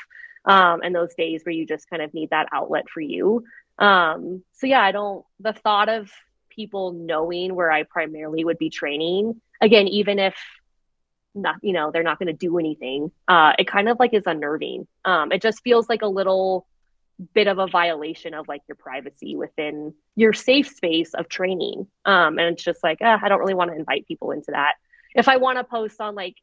um 0.47 0.81
and 0.83 0.95
those 0.95 1.15
days 1.15 1.43
where 1.45 1.53
you 1.53 1.67
just 1.67 1.89
kind 1.91 2.03
of 2.03 2.13
need 2.15 2.31
that 2.31 2.49
outlet 2.53 2.89
for 2.89 3.01
you 3.01 3.45
um 3.81 4.43
so 4.53 4.67
yeah 4.67 4.83
i 4.83 4.93
don't 4.93 5.25
the 5.41 5.53
thought 5.53 5.89
of 5.89 6.11
people 6.49 6.93
knowing 6.93 7.55
where 7.55 7.71
i 7.71 7.83
primarily 7.83 8.45
would 8.45 8.59
be 8.59 8.71
training 8.71 9.41
again 9.61 9.89
even 9.89 10.19
if 10.19 10.35
not 11.35 11.57
you 11.63 11.73
know 11.73 11.91
they're 11.91 12.03
not 12.03 12.19
going 12.19 12.27
to 12.27 12.33
do 12.33 12.59
anything 12.59 13.11
uh 13.29 13.53
it 13.59 13.67
kind 13.67 13.89
of 13.89 13.99
like 13.99 14.15
is 14.15 14.27
unnerving. 14.27 14.87
Um 15.05 15.33
it 15.33 15.43
just 15.43 15.63
feels 15.63 15.89
like 15.89 16.03
a 16.03 16.09
little 16.09 16.67
bit 17.35 17.49
of 17.49 17.59
a 17.59 17.67
violation 17.67 18.33
of 18.33 18.49
like 18.49 18.63
your 18.67 18.77
privacy 18.77 19.37
within 19.37 19.95
your 20.17 20.33
safe 20.33 20.69
space 20.69 21.15
of 21.15 21.29
training. 21.29 21.87
Um 22.05 22.39
and 22.39 22.53
it's 22.53 22.65
just 22.65 22.83
like 22.83 23.01
uh, 23.01 23.19
i 23.23 23.29
don't 23.29 23.41
really 23.41 23.55
want 23.55 23.71
to 23.71 23.77
invite 23.77 24.07
people 24.07 24.33
into 24.33 24.51
that. 24.51 24.75
If 25.15 25.29
i 25.29 25.37
want 25.37 25.59
to 25.59 25.65
post 25.65 26.01
on 26.01 26.15
like 26.15 26.37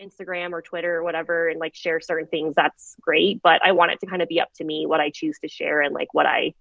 instagram 0.00 0.52
or 0.52 0.60
twitter 0.60 0.96
or 0.96 1.02
whatever 1.02 1.48
and 1.48 1.58
like 1.58 1.74
share 1.74 2.00
certain 2.00 2.26
things 2.26 2.54
that's 2.54 2.96
great 3.00 3.40
but 3.42 3.64
i 3.64 3.72
want 3.72 3.90
it 3.90 3.98
to 3.98 4.04
kind 4.04 4.20
of 4.20 4.28
be 4.28 4.38
up 4.38 4.52
to 4.54 4.62
me 4.62 4.84
what 4.84 5.00
i 5.00 5.08
choose 5.08 5.38
to 5.38 5.48
share 5.48 5.80
and 5.80 5.94
like 5.94 6.12
what 6.12 6.26
i 6.26 6.52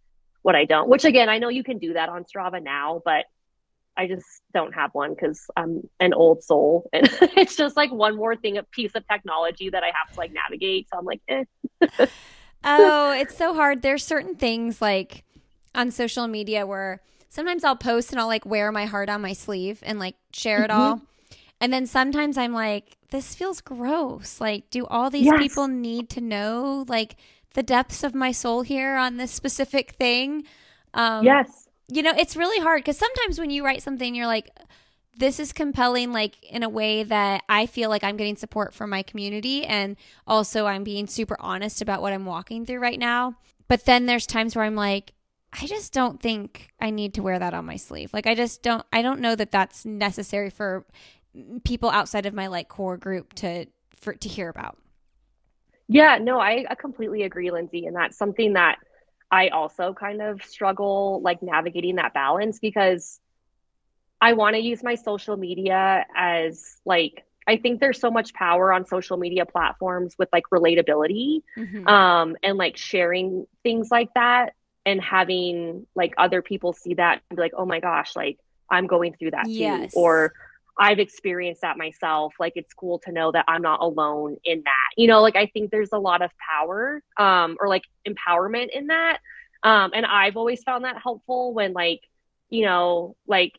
what 0.46 0.56
i 0.56 0.64
don't 0.64 0.88
which 0.88 1.06
again 1.06 1.28
i 1.28 1.40
know 1.40 1.50
you 1.50 1.64
can 1.64 1.80
do 1.80 1.94
that 1.94 2.08
on 2.08 2.24
strava 2.24 2.62
now 2.62 3.02
but 3.04 3.26
I 3.98 4.08
just 4.08 4.26
don't 4.54 4.74
have 4.74 4.94
one 4.94 5.14
because 5.14 5.46
I'm 5.56 5.90
an 6.00 6.14
old 6.14 6.44
soul, 6.44 6.90
and 6.94 7.08
it's 7.22 7.56
just 7.56 7.78
like 7.78 7.92
one 7.92 8.16
more 8.16 8.36
thing, 8.36 8.58
a 8.58 8.64
piece 8.64 8.92
of 8.96 9.08
technology 9.08 9.70
that 9.70 9.84
I 9.84 9.88
have 9.88 10.14
to 10.14 10.20
like 10.20 10.34
navigate. 10.34 10.88
So 10.92 11.00
I'm 11.00 11.06
like, 11.06 11.22
eh. 11.30 11.46
oh, 12.64 13.12
it's 13.14 13.38
so 13.38 13.54
hard. 13.54 13.82
There's 13.82 14.04
certain 14.04 14.36
things 14.36 14.82
like 14.82 15.24
on 15.74 15.92
social 15.92 16.28
media 16.28 16.66
where 16.66 17.02
sometimes 17.30 17.64
I'll 17.64 17.76
post 17.76 18.12
and 18.12 18.20
I'll 18.20 18.28
like 18.28 18.46
wear 18.46 18.72
my 18.72 18.86
heart 18.86 19.10
on 19.10 19.22
my 19.22 19.34
sleeve 19.34 19.80
and 19.86 19.98
like 19.98 20.16
share 20.34 20.64
it 20.64 20.72
mm-hmm. 20.72 20.80
all. 20.80 21.02
And 21.62 21.72
then 21.72 21.86
sometimes 21.86 22.38
I'm 22.38 22.54
like, 22.54 22.98
this 23.12 23.36
feels 23.36 23.62
gross. 23.62 24.42
Like, 24.42 24.70
do 24.70 24.86
all 24.86 25.10
these 25.10 25.26
yes. 25.26 25.38
people 25.40 25.68
need 25.68 26.10
to 26.12 26.22
know 26.22 26.86
like 26.88 27.16
the 27.54 27.64
depths 27.64 28.04
of 28.04 28.14
my 28.14 28.32
soul 28.32 28.62
here 28.62 28.96
on 28.98 29.18
this 29.18 29.32
specific 29.32 29.92
thing? 29.94 30.44
Um, 30.94 31.24
yes 31.26 31.66
you 31.88 32.02
know, 32.02 32.14
it's 32.18 32.36
really 32.36 32.60
hard 32.62 32.82
because 32.82 32.98
sometimes 32.98 33.40
when 33.40 33.50
you 33.50 33.64
write 33.64 33.84
something, 33.84 34.16
you're 34.16 34.28
like, 34.28 34.50
this 35.18 35.40
is 35.40 35.54
compelling, 35.54 36.12
like 36.12 36.44
in 36.44 36.64
a 36.64 36.70
way 36.70 37.04
that 37.04 37.44
I 37.48 37.68
feel 37.68 37.90
like 37.90 38.04
I'm 38.04 38.18
getting 38.18 38.36
support 38.36 38.74
from 38.74 38.90
my 38.90 39.04
community. 39.04 39.66
And 39.66 39.96
also, 40.28 40.66
I'm 40.66 40.84
being 40.84 41.08
super 41.08 41.38
honest 41.40 41.82
about 41.82 42.02
what 42.02 42.12
I'm 42.12 42.26
walking 42.26 42.66
through 42.66 42.80
right 42.80 43.00
now. 43.00 43.36
But 43.68 43.86
then 43.86 44.06
there's 44.06 44.28
times 44.28 44.56
where 44.56 44.66
I'm 44.66 44.76
like, 44.76 45.14
I 45.54 45.68
just 45.68 45.94
don't 45.94 46.22
think 46.22 46.70
I 46.82 46.90
need 46.90 47.14
to 47.14 47.24
wear 47.24 47.40
that 47.40 47.54
on 47.54 47.66
my 47.66 47.78
sleeve. 47.78 48.14
Like, 48.14 48.28
I 48.28 48.36
just 48.36 48.62
don't, 48.62 48.86
I 48.92 49.02
don't 49.02 49.22
know 49.22 49.36
that 49.36 49.52
that's 49.52 49.86
necessary 49.86 50.50
for 50.50 50.86
people 51.64 51.90
outside 51.90 52.26
of 52.26 52.34
my 52.34 52.48
like 52.48 52.68
core 52.68 52.98
group 52.98 53.34
to, 53.34 53.66
for, 53.96 54.14
to 54.14 54.30
hear 54.30 54.50
about. 54.50 54.78
Yeah, 55.88 56.18
no, 56.20 56.40
I, 56.40 56.66
I 56.70 56.76
completely 56.76 57.24
agree, 57.24 57.52
Lindsey. 57.52 57.86
And 57.86 57.96
that's 57.96 58.18
something 58.18 58.54
that, 58.54 58.78
I 59.32 59.50
also 59.50 59.94
kind 59.94 60.22
of 60.22 60.44
struggle 60.44 61.22
like 61.22 61.42
navigating 61.42 61.96
that 61.96 62.14
balance 62.14 62.60
because 62.60 63.20
I 64.22 64.34
want 64.34 64.56
to 64.56 64.62
use 64.62 64.84
my 64.84 64.96
social 64.96 65.36
media 65.36 66.06
as 66.16 66.78
like 66.86 67.26
I 67.48 67.58
think 67.58 67.80
there's 67.80 68.00
so 68.00 68.10
much 68.10 68.34
power 68.34 68.74
on 68.74 68.86
social 68.86 69.18
media 69.18 69.46
platforms 69.46 70.16
with 70.18 70.30
like 70.32 70.44
relatability 70.52 71.42
mm-hmm. 71.58 71.88
um 71.88 72.38
and 72.44 72.58
like 72.58 72.78
sharing 72.78 73.46
things 73.64 73.90
like 73.92 74.14
that 74.14 74.54
and 74.86 75.02
having 75.02 75.86
like 75.96 76.14
other 76.18 76.42
people 76.42 76.74
see 76.74 76.94
that 76.94 77.22
and 77.30 77.38
be 77.38 77.42
like 77.42 77.54
oh 77.58 77.66
my 77.66 77.80
gosh 77.80 78.16
like 78.16 78.40
I'm 78.70 78.88
going 78.88 79.14
through 79.14 79.32
that 79.32 79.50
yes. 79.50 79.94
too 79.94 80.00
or 80.00 80.34
I've 80.78 81.00
experienced 81.00 81.62
that 81.62 81.78
myself. 81.78 82.34
Like 82.40 82.54
it's 82.56 82.74
cool 82.74 83.00
to 83.00 83.12
know 83.12 83.32
that 83.32 83.46
I'm 83.48 83.62
not 83.62 83.82
alone 83.82 84.38
in 84.44 84.64
that. 84.66 84.90
You 84.98 85.08
know, 85.08 85.22
like 85.22 85.36
I 85.36 85.46
think 85.48 85.72
there's 85.72 85.94
a 85.94 86.00
lot 86.00 86.22
of 86.22 86.32
power 86.38 87.02
um 87.18 87.58
or 87.60 87.68
like 87.68 87.84
empowerment 88.08 88.70
in 88.74 88.88
that. 88.88 89.20
Um 89.64 89.92
and 89.94 90.06
I've 90.06 90.38
always 90.38 90.64
found 90.64 90.84
that 90.86 91.02
helpful 91.02 91.54
when 91.54 91.74
like, 91.74 92.02
you 92.50 92.66
know, 92.66 93.16
like 93.28 93.54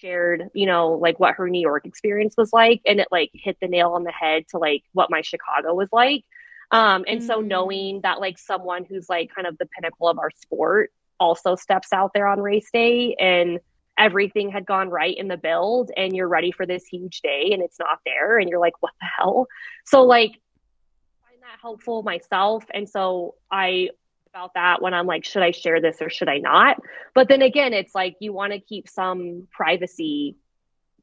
shared, 0.00 0.48
you 0.54 0.66
know, 0.66 0.92
like 0.92 1.18
what 1.18 1.34
her 1.34 1.48
New 1.48 1.60
York 1.60 1.84
experience 1.86 2.34
was 2.36 2.52
like 2.52 2.80
and 2.86 3.00
it 3.00 3.08
like 3.10 3.30
hit 3.34 3.56
the 3.60 3.68
nail 3.68 3.90
on 3.90 4.04
the 4.04 4.12
head 4.12 4.44
to 4.50 4.58
like 4.58 4.84
what 4.92 5.10
my 5.10 5.22
Chicago 5.22 5.74
was 5.74 5.88
like. 5.92 6.24
Um 6.70 7.04
and 7.08 7.18
mm-hmm. 7.18 7.26
so 7.26 7.42
mm. 7.42 7.46
knowing 7.46 8.00
that 8.02 8.20
like 8.20 8.38
someone 8.38 8.84
who's 8.84 9.08
like 9.08 9.34
kind 9.34 9.46
of 9.46 9.58
the 9.58 9.66
pinnacle 9.66 10.08
of 10.08 10.18
our 10.18 10.30
sport 10.30 10.92
also 11.18 11.56
steps 11.56 11.92
out 11.92 12.12
there 12.14 12.26
on 12.26 12.40
race 12.40 12.70
day 12.72 13.14
and 13.18 13.60
everything 14.02 14.50
had 14.50 14.66
gone 14.66 14.90
right 14.90 15.16
in 15.16 15.28
the 15.28 15.36
build 15.36 15.92
and 15.96 16.14
you're 16.14 16.28
ready 16.28 16.50
for 16.50 16.66
this 16.66 16.84
huge 16.86 17.20
day 17.20 17.50
and 17.52 17.62
it's 17.62 17.78
not 17.78 18.00
there 18.04 18.38
and 18.38 18.48
you're 18.48 18.58
like 18.58 18.74
what 18.80 18.92
the 19.00 19.06
hell? 19.16 19.46
So 19.86 20.02
like 20.02 20.32
I 20.32 21.30
find 21.30 21.42
that 21.42 21.60
helpful 21.60 22.02
myself. 22.02 22.64
And 22.74 22.88
so 22.88 23.36
i 23.50 23.88
about 24.34 24.54
that 24.54 24.80
when 24.80 24.94
i'm 24.94 25.06
like 25.06 25.26
should 25.26 25.42
i 25.42 25.50
share 25.50 25.78
this 25.80 25.98
or 26.00 26.10
should 26.10 26.28
i 26.28 26.38
not? 26.38 26.78
But 27.14 27.28
then 27.28 27.42
again 27.42 27.72
it's 27.72 27.94
like 27.94 28.16
you 28.20 28.32
want 28.32 28.52
to 28.52 28.58
keep 28.58 28.88
some 28.88 29.46
privacy 29.52 30.36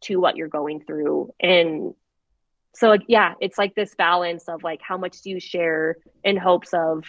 to 0.02 0.18
what 0.18 0.36
you're 0.36 0.48
going 0.48 0.82
through. 0.82 1.34
And 1.40 1.94
so 2.76 2.98
yeah 3.08 3.36
it's 3.40 3.58
like 3.58 3.76
this 3.76 3.96
balance 3.96 4.50
of 4.50 4.62
like 4.64 4.82
how 4.82 4.98
much 4.98 5.22
do 5.22 5.30
you 5.30 5.40
share 5.40 5.98
in 6.24 6.36
hopes 6.36 6.74
of 6.74 7.06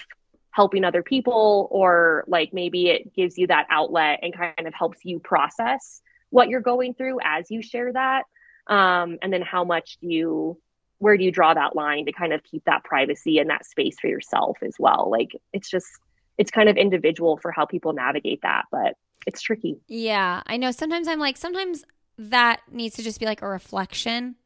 helping 0.50 0.84
other 0.84 1.02
people 1.02 1.68
or 1.70 2.24
like 2.26 2.52
maybe 2.52 2.88
it 2.88 3.14
gives 3.14 3.38
you 3.38 3.46
that 3.46 3.66
outlet 3.70 4.20
and 4.22 4.36
kind 4.36 4.66
of 4.66 4.74
helps 4.74 4.98
you 5.04 5.18
process 5.20 6.02
what 6.30 6.48
you're 6.48 6.60
going 6.60 6.94
through 6.94 7.18
as 7.22 7.50
you 7.50 7.62
share 7.62 7.92
that. 7.92 8.24
Um, 8.66 9.18
and 9.22 9.32
then 9.32 9.42
how 9.42 9.64
much 9.64 9.98
do 10.00 10.08
you 10.08 10.60
where 10.98 11.16
do 11.16 11.24
you 11.24 11.32
draw 11.32 11.54
that 11.54 11.74
line 11.74 12.04
to 12.04 12.12
kind 12.12 12.32
of 12.32 12.42
keep 12.44 12.62
that 12.66 12.84
privacy 12.84 13.38
and 13.38 13.48
that 13.48 13.64
space 13.64 13.96
for 14.00 14.08
yourself 14.08 14.58
as 14.62 14.74
well? 14.78 15.08
Like 15.10 15.30
it's 15.52 15.70
just 15.70 15.88
it's 16.36 16.50
kind 16.50 16.68
of 16.68 16.76
individual 16.76 17.38
for 17.38 17.52
how 17.52 17.66
people 17.66 17.92
navigate 17.92 18.42
that 18.42 18.64
but 18.70 18.94
it's 19.26 19.42
tricky. 19.42 19.80
Yeah 19.86 20.42
i 20.46 20.56
know. 20.56 20.70
Sometimes 20.70 21.08
i'm 21.08 21.20
like 21.20 21.36
sometimes 21.36 21.84
that 22.18 22.60
needs 22.70 22.96
to 22.96 23.02
just 23.02 23.18
be 23.18 23.26
like 23.26 23.42
a 23.42 23.48
reflection 23.48 24.36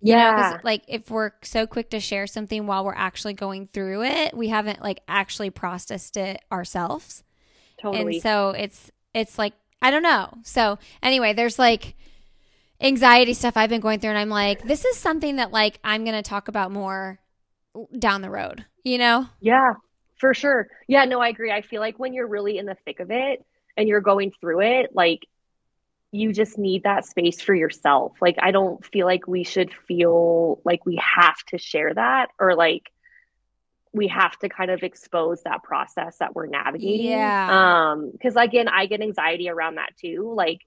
you 0.00 0.12
yeah. 0.12 0.52
Know, 0.54 0.60
like 0.62 0.82
if 0.88 1.10
we're 1.10 1.32
so 1.42 1.66
quick 1.66 1.90
to 1.90 2.00
share 2.00 2.26
something 2.26 2.66
while 2.66 2.84
we're 2.84 2.94
actually 2.94 3.34
going 3.34 3.68
through 3.68 4.04
it, 4.04 4.36
we 4.36 4.48
haven't 4.48 4.82
like 4.82 5.00
actually 5.08 5.50
processed 5.50 6.16
it 6.16 6.40
ourselves. 6.52 7.24
Totally. 7.80 8.14
And 8.14 8.22
so 8.22 8.50
it's 8.50 8.90
it's 9.14 9.38
like 9.38 9.54
I 9.80 9.90
don't 9.90 10.02
know. 10.02 10.34
So 10.42 10.78
anyway, 11.02 11.32
there's 11.32 11.58
like 11.58 11.96
anxiety 12.80 13.32
stuff 13.32 13.56
I've 13.56 13.70
been 13.70 13.80
going 13.80 14.00
through 14.00 14.10
and 14.10 14.18
I'm 14.18 14.28
like 14.28 14.62
this 14.62 14.84
is 14.84 14.96
something 14.96 15.36
that 15.36 15.50
like 15.50 15.78
I'm 15.82 16.04
going 16.04 16.16
to 16.16 16.28
talk 16.28 16.48
about 16.48 16.70
more 16.70 17.18
down 17.98 18.22
the 18.22 18.30
road, 18.30 18.64
you 18.84 18.98
know? 18.98 19.26
Yeah. 19.40 19.74
For 20.18 20.32
sure. 20.32 20.68
Yeah, 20.88 21.04
no, 21.04 21.20
I 21.20 21.28
agree. 21.28 21.52
I 21.52 21.62
feel 21.62 21.80
like 21.80 21.98
when 21.98 22.14
you're 22.14 22.26
really 22.26 22.58
in 22.58 22.66
the 22.66 22.76
thick 22.84 23.00
of 23.00 23.10
it 23.10 23.44
and 23.76 23.88
you're 23.88 24.00
going 24.00 24.32
through 24.40 24.62
it, 24.62 24.90
like 24.94 25.26
you 26.16 26.32
just 26.32 26.58
need 26.58 26.84
that 26.84 27.04
space 27.04 27.40
for 27.40 27.54
yourself. 27.54 28.12
Like, 28.20 28.36
I 28.40 28.50
don't 28.50 28.84
feel 28.84 29.06
like 29.06 29.26
we 29.26 29.44
should 29.44 29.72
feel 29.86 30.60
like 30.64 30.86
we 30.86 30.96
have 30.96 31.36
to 31.48 31.58
share 31.58 31.92
that 31.94 32.30
or 32.40 32.54
like 32.54 32.90
we 33.92 34.08
have 34.08 34.38
to 34.38 34.48
kind 34.48 34.70
of 34.70 34.82
expose 34.82 35.42
that 35.44 35.62
process 35.62 36.18
that 36.18 36.34
we're 36.34 36.46
navigating. 36.46 37.06
Yeah. 37.06 37.92
Um, 37.92 38.10
because 38.10 38.36
again, 38.36 38.68
I 38.68 38.86
get 38.86 39.00
anxiety 39.00 39.48
around 39.48 39.76
that 39.76 39.96
too. 40.00 40.32
Like, 40.34 40.60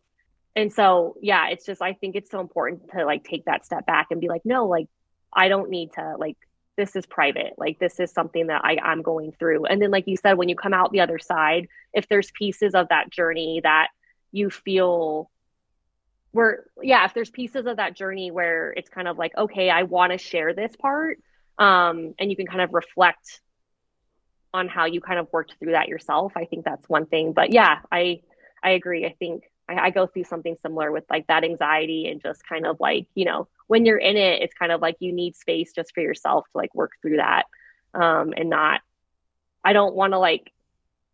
and 0.55 0.73
so 0.73 1.15
yeah, 1.21 1.49
it's 1.49 1.65
just 1.65 1.81
I 1.81 1.93
think 1.93 2.15
it's 2.15 2.31
so 2.31 2.39
important 2.39 2.91
to 2.91 3.05
like 3.05 3.23
take 3.23 3.45
that 3.45 3.65
step 3.65 3.85
back 3.85 4.07
and 4.11 4.19
be 4.19 4.27
like, 4.27 4.45
no, 4.45 4.67
like 4.67 4.87
I 5.31 5.47
don't 5.47 5.69
need 5.69 5.93
to 5.93 6.15
like 6.17 6.37
this 6.75 6.95
is 6.95 7.05
private. 7.05 7.53
Like 7.57 7.77
this 7.77 7.99
is 7.99 8.11
something 8.11 8.47
that 8.47 8.61
I, 8.63 8.77
I'm 8.81 9.01
going 9.01 9.33
through. 9.33 9.65
And 9.65 9.81
then 9.81 9.91
like 9.91 10.07
you 10.07 10.17
said, 10.17 10.37
when 10.37 10.49
you 10.49 10.55
come 10.55 10.73
out 10.73 10.91
the 10.91 11.01
other 11.01 11.19
side, 11.19 11.67
if 11.93 12.07
there's 12.07 12.31
pieces 12.31 12.73
of 12.73 12.87
that 12.89 13.09
journey 13.09 13.61
that 13.63 13.89
you 14.31 14.49
feel 14.49 15.29
where 16.31 16.65
yeah 16.81 17.05
if 17.05 17.13
there's 17.13 17.29
pieces 17.29 17.65
of 17.65 17.77
that 17.77 17.95
journey 17.95 18.31
where 18.31 18.71
it's 18.71 18.89
kind 18.89 19.07
of 19.07 19.17
like 19.17 19.35
okay 19.37 19.69
i 19.69 19.83
want 19.83 20.11
to 20.11 20.17
share 20.17 20.53
this 20.53 20.75
part 20.75 21.19
um, 21.57 22.15
and 22.17 22.29
you 22.29 22.37
can 22.37 22.47
kind 22.47 22.61
of 22.61 22.73
reflect 22.73 23.41
on 24.53 24.69
how 24.69 24.85
you 24.85 25.01
kind 25.01 25.19
of 25.19 25.27
worked 25.33 25.55
through 25.59 25.73
that 25.73 25.87
yourself 25.87 26.33
i 26.35 26.45
think 26.45 26.65
that's 26.65 26.87
one 26.87 27.05
thing. 27.05 27.33
But 27.33 27.51
yeah 27.53 27.79
i 27.91 28.21
i 28.63 28.71
agree. 28.71 29.05
I 29.05 29.15
think 29.17 29.43
I, 29.67 29.87
I 29.87 29.89
go 29.91 30.07
through 30.07 30.23
something 30.25 30.57
similar 30.61 30.91
with 30.91 31.05
like 31.09 31.27
that 31.27 31.43
anxiety 31.43 32.07
and 32.07 32.21
just 32.21 32.47
kind 32.47 32.65
of 32.65 32.77
like 32.79 33.07
you 33.15 33.25
know 33.25 33.47
when 33.67 33.85
you're 33.85 33.97
in 33.97 34.17
it 34.17 34.41
it's 34.41 34.53
kind 34.53 34.71
of 34.71 34.81
like 34.81 34.97
you 34.99 35.11
need 35.13 35.35
space 35.35 35.71
just 35.73 35.93
for 35.93 36.01
yourself 36.01 36.45
to 36.51 36.57
like 36.57 36.73
work 36.73 36.91
through 37.01 37.17
that 37.17 37.43
um, 37.93 38.33
and 38.35 38.49
not 38.49 38.81
i 39.63 39.73
don't 39.73 39.95
want 39.95 40.13
to 40.13 40.19
like 40.19 40.51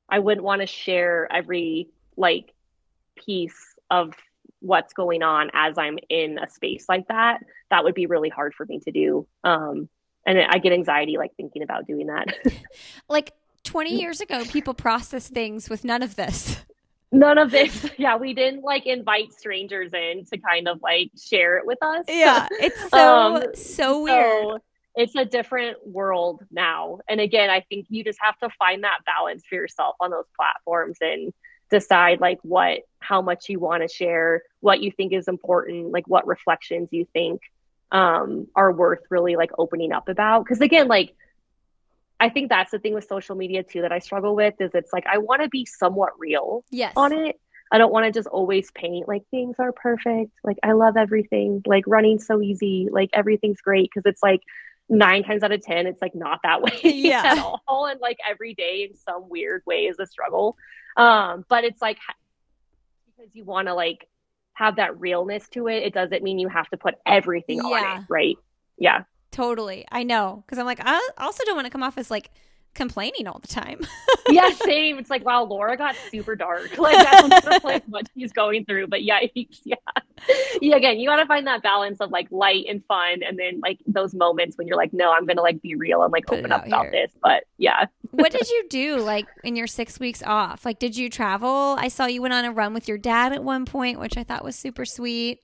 i 0.10 0.20
wouldn't 0.20 0.46
want 0.46 0.62
to 0.62 0.68
share 0.68 1.28
every 1.32 1.90
like 2.18 2.54
piece 3.16 3.76
of 3.90 4.14
what's 4.60 4.94
going 4.94 5.24
on 5.24 5.50
as 5.54 5.78
I'm 5.78 5.98
in 6.10 6.38
a 6.38 6.50
space 6.50 6.86
like 6.90 7.08
that, 7.08 7.40
that 7.70 7.84
would 7.84 7.96
be 7.96 8.06
really 8.06 8.30
hard 8.30 8.54
for 8.54 8.66
me 8.66 8.80
to 8.80 8.92
do. 8.92 9.28
Um, 9.44 9.90
and 10.26 10.40
I 10.40 10.58
get 10.58 10.74
anxiety 10.74 11.18
like 11.18 11.32
thinking 11.38 11.62
about 11.62 11.86
doing 11.86 12.08
that. 12.08 12.28
like 13.10 13.34
20 13.64 14.00
years 14.00 14.22
ago, 14.22 14.44
people 14.46 14.74
processed 14.74 15.34
things 15.34 15.70
with 15.70 15.84
none 15.84 16.02
of 16.02 16.16
this. 16.16 16.58
None 17.12 17.38
of 17.38 17.52
this. 17.52 17.90
Yeah, 17.98 18.18
we 18.18 18.34
didn't 18.34 18.64
like 18.64 18.86
invite 18.86 19.34
strangers 19.34 19.94
in 19.94 20.26
to 20.26 20.38
kind 20.38 20.68
of 20.68 20.82
like 20.82 21.12
share 21.18 21.58
it 21.58 21.66
with 21.66 21.78
us. 21.82 22.06
Yeah, 22.08 22.48
it's 22.52 22.90
so 22.90 23.36
um, 23.36 23.44
so 23.56 24.04
weird. 24.04 24.44
So 24.44 24.60
it's 24.96 25.16
a 25.16 25.26
different 25.26 25.78
world 25.86 26.44
now. 26.52 27.00
And 27.08 27.20
again, 27.20 27.50
I 27.50 27.62
think 27.62 27.88
you 27.90 28.04
just 28.04 28.20
have 28.22 28.38
to 28.40 28.50
find 28.58 28.84
that 28.84 29.00
balance 29.06 29.44
for 29.48 29.56
yourself 29.56 29.96
on 30.00 30.12
those 30.12 30.26
platforms 30.36 30.98
and 31.02 31.34
decide 31.76 32.22
like 32.22 32.40
what 32.42 32.80
how 33.00 33.22
much 33.22 33.50
you 33.50 33.60
want 33.60 33.84
to 33.84 33.94
share 33.94 34.44
what 34.62 34.82
you 34.82 34.92
think 34.92 35.12
is 35.12 35.28
important 35.28 35.92
like 35.92 36.08
what 36.08 36.26
reflections 36.26 36.88
you 36.92 37.06
think 37.12 37.42
um 37.92 38.48
are 38.56 38.72
worth 38.72 39.02
really 39.10 39.36
like 39.36 39.52
opening 39.58 39.92
up 39.92 40.08
about. 40.08 40.46
Because 40.46 40.62
again 40.62 40.88
like 40.88 41.14
i 42.18 42.30
think 42.30 42.48
that's 42.48 42.72
the 42.72 42.80
thing 42.80 42.94
with 42.94 43.06
social 43.08 43.36
media 43.36 43.62
too 43.62 43.82
that 43.82 43.92
i 43.92 44.00
struggle 44.00 44.36
with 44.36 44.54
is 44.62 44.72
it's 44.74 44.94
like 44.94 45.06
i 45.06 45.18
want 45.18 45.42
to 45.42 45.50
be 45.50 45.66
somewhat 45.66 46.14
real 46.18 46.64
yes. 46.72 46.94
on 46.96 47.12
it. 47.12 47.40
I 47.72 47.78
don't 47.78 47.92
want 47.92 48.06
to 48.06 48.12
just 48.18 48.28
always 48.28 48.72
paint 48.72 49.08
like 49.08 49.24
things 49.32 49.58
are 49.60 49.74
perfect. 49.74 50.32
Like 50.44 50.58
i 50.64 50.72
love 50.72 50.96
everything. 50.96 51.62
Like 51.66 51.84
running 51.88 52.20
so 52.20 52.42
easy. 52.42 52.88
Like 52.90 53.10
everything's 53.12 53.60
great 53.60 53.90
because 53.94 54.10
it's 54.10 54.24
like 54.24 54.42
nine 54.88 55.24
times 55.24 55.42
out 55.42 55.52
of 55.52 55.62
ten 55.62 55.88
it's 55.88 56.02
like 56.02 56.16
not 56.16 56.40
that 56.44 56.62
way 56.66 56.80
yeah. 56.84 57.24
at 57.26 57.38
all. 57.40 57.86
And 57.88 58.00
like 58.00 58.18
every 58.28 58.54
day 58.54 58.88
in 58.90 58.96
some 58.96 59.28
weird 59.30 59.64
way 59.66 59.88
is 59.88 60.00
a 60.00 60.06
struggle 60.06 60.56
um 60.98 61.46
but 61.50 61.64
it's 61.64 61.82
like 61.82 61.98
because 63.06 63.30
you 63.34 63.44
want 63.44 63.68
to 63.68 63.74
like 63.74 64.08
have 64.54 64.78
that 64.78 64.98
realness 65.00 65.48
to 65.50 65.68
it, 65.68 65.84
it 65.84 65.94
doesn't 65.94 66.24
mean 66.24 66.40
you 66.40 66.48
have 66.48 66.68
to 66.70 66.78
put 66.78 66.96
everything 67.06 67.58
Yeah. 67.58 67.64
on 67.64 68.00
it, 68.02 68.06
right? 68.08 68.38
Yeah. 68.78 69.04
Totally. 69.32 69.86
I 69.92 70.04
know. 70.04 70.44
Because 70.46 70.58
I'm 70.60 70.66
like, 70.66 70.80
I 70.82 71.10
also 71.18 71.44
don't 71.44 71.56
want 71.56 71.66
to 71.66 71.70
come 71.72 71.84
off 71.84 71.98
as 71.98 72.10
like 72.10 72.32
complaining 72.76 73.26
all 73.28 73.40
the 73.40 73.48
time. 73.48 73.80
yeah, 74.30 74.52
same. 74.52 75.00
It's 75.00 75.10
like, 75.10 75.26
wow, 75.26 75.44
Laura 75.44 75.76
got 75.78 75.96
super 76.12 76.36
dark. 76.36 76.72
Like 76.78 77.32
that's 77.42 77.64
like 77.64 77.84
what 77.88 78.08
she's 78.16 78.32
going 78.32 78.66
through. 78.66 78.88
But 78.88 79.04
yeah, 79.04 79.22
yeah, 79.64 79.76
yeah. 80.62 80.76
Again, 80.76 81.00
you 81.00 81.08
got 81.10 81.16
to 81.16 81.26
find 81.26 81.48
that 81.48 81.64
balance 81.64 82.00
of 82.00 82.12
like 82.12 82.28
light 82.30 82.66
and 82.70 82.84
fun, 82.86 83.24
and 83.24 83.40
then 83.40 83.60
like 83.64 83.80
those 83.88 84.14
moments 84.14 84.58
when 84.58 84.68
you're 84.68 84.78
like, 84.78 84.94
no, 84.94 85.12
I'm 85.12 85.26
gonna 85.26 85.42
like 85.42 85.62
be 85.62 85.74
real 85.76 86.04
and 86.04 86.12
like 86.12 86.28
Put 86.28 86.40
open 86.40 86.52
up 86.52 86.62
out 86.62 86.68
about 86.68 86.92
this. 86.92 87.12
But 87.24 87.46
yeah, 87.58 87.86
what 88.12 88.32
did 88.32 88.48
you 88.48 88.66
do 88.70 88.98
like 88.98 89.26
in 89.44 89.56
your 89.56 89.68
six 89.68 90.00
weeks 90.00 90.22
off? 90.24 90.66
Like, 90.66 90.78
did 90.78 90.96
you 90.96 91.10
travel? 91.10 91.76
I 91.80 91.88
saw 91.88 92.06
you 92.06 92.22
went 92.22 92.34
on 92.36 92.46
a 92.46 92.52
run 92.52 92.74
with 92.74 92.88
your 92.88 92.98
dad 92.98 93.34
at 93.34 93.44
one 93.44 93.66
point, 93.66 94.00
which 94.00 94.18
I 94.18 94.24
thought 94.24 94.44
was 94.44 94.56
super 94.56 94.86
sweet. 94.86 95.40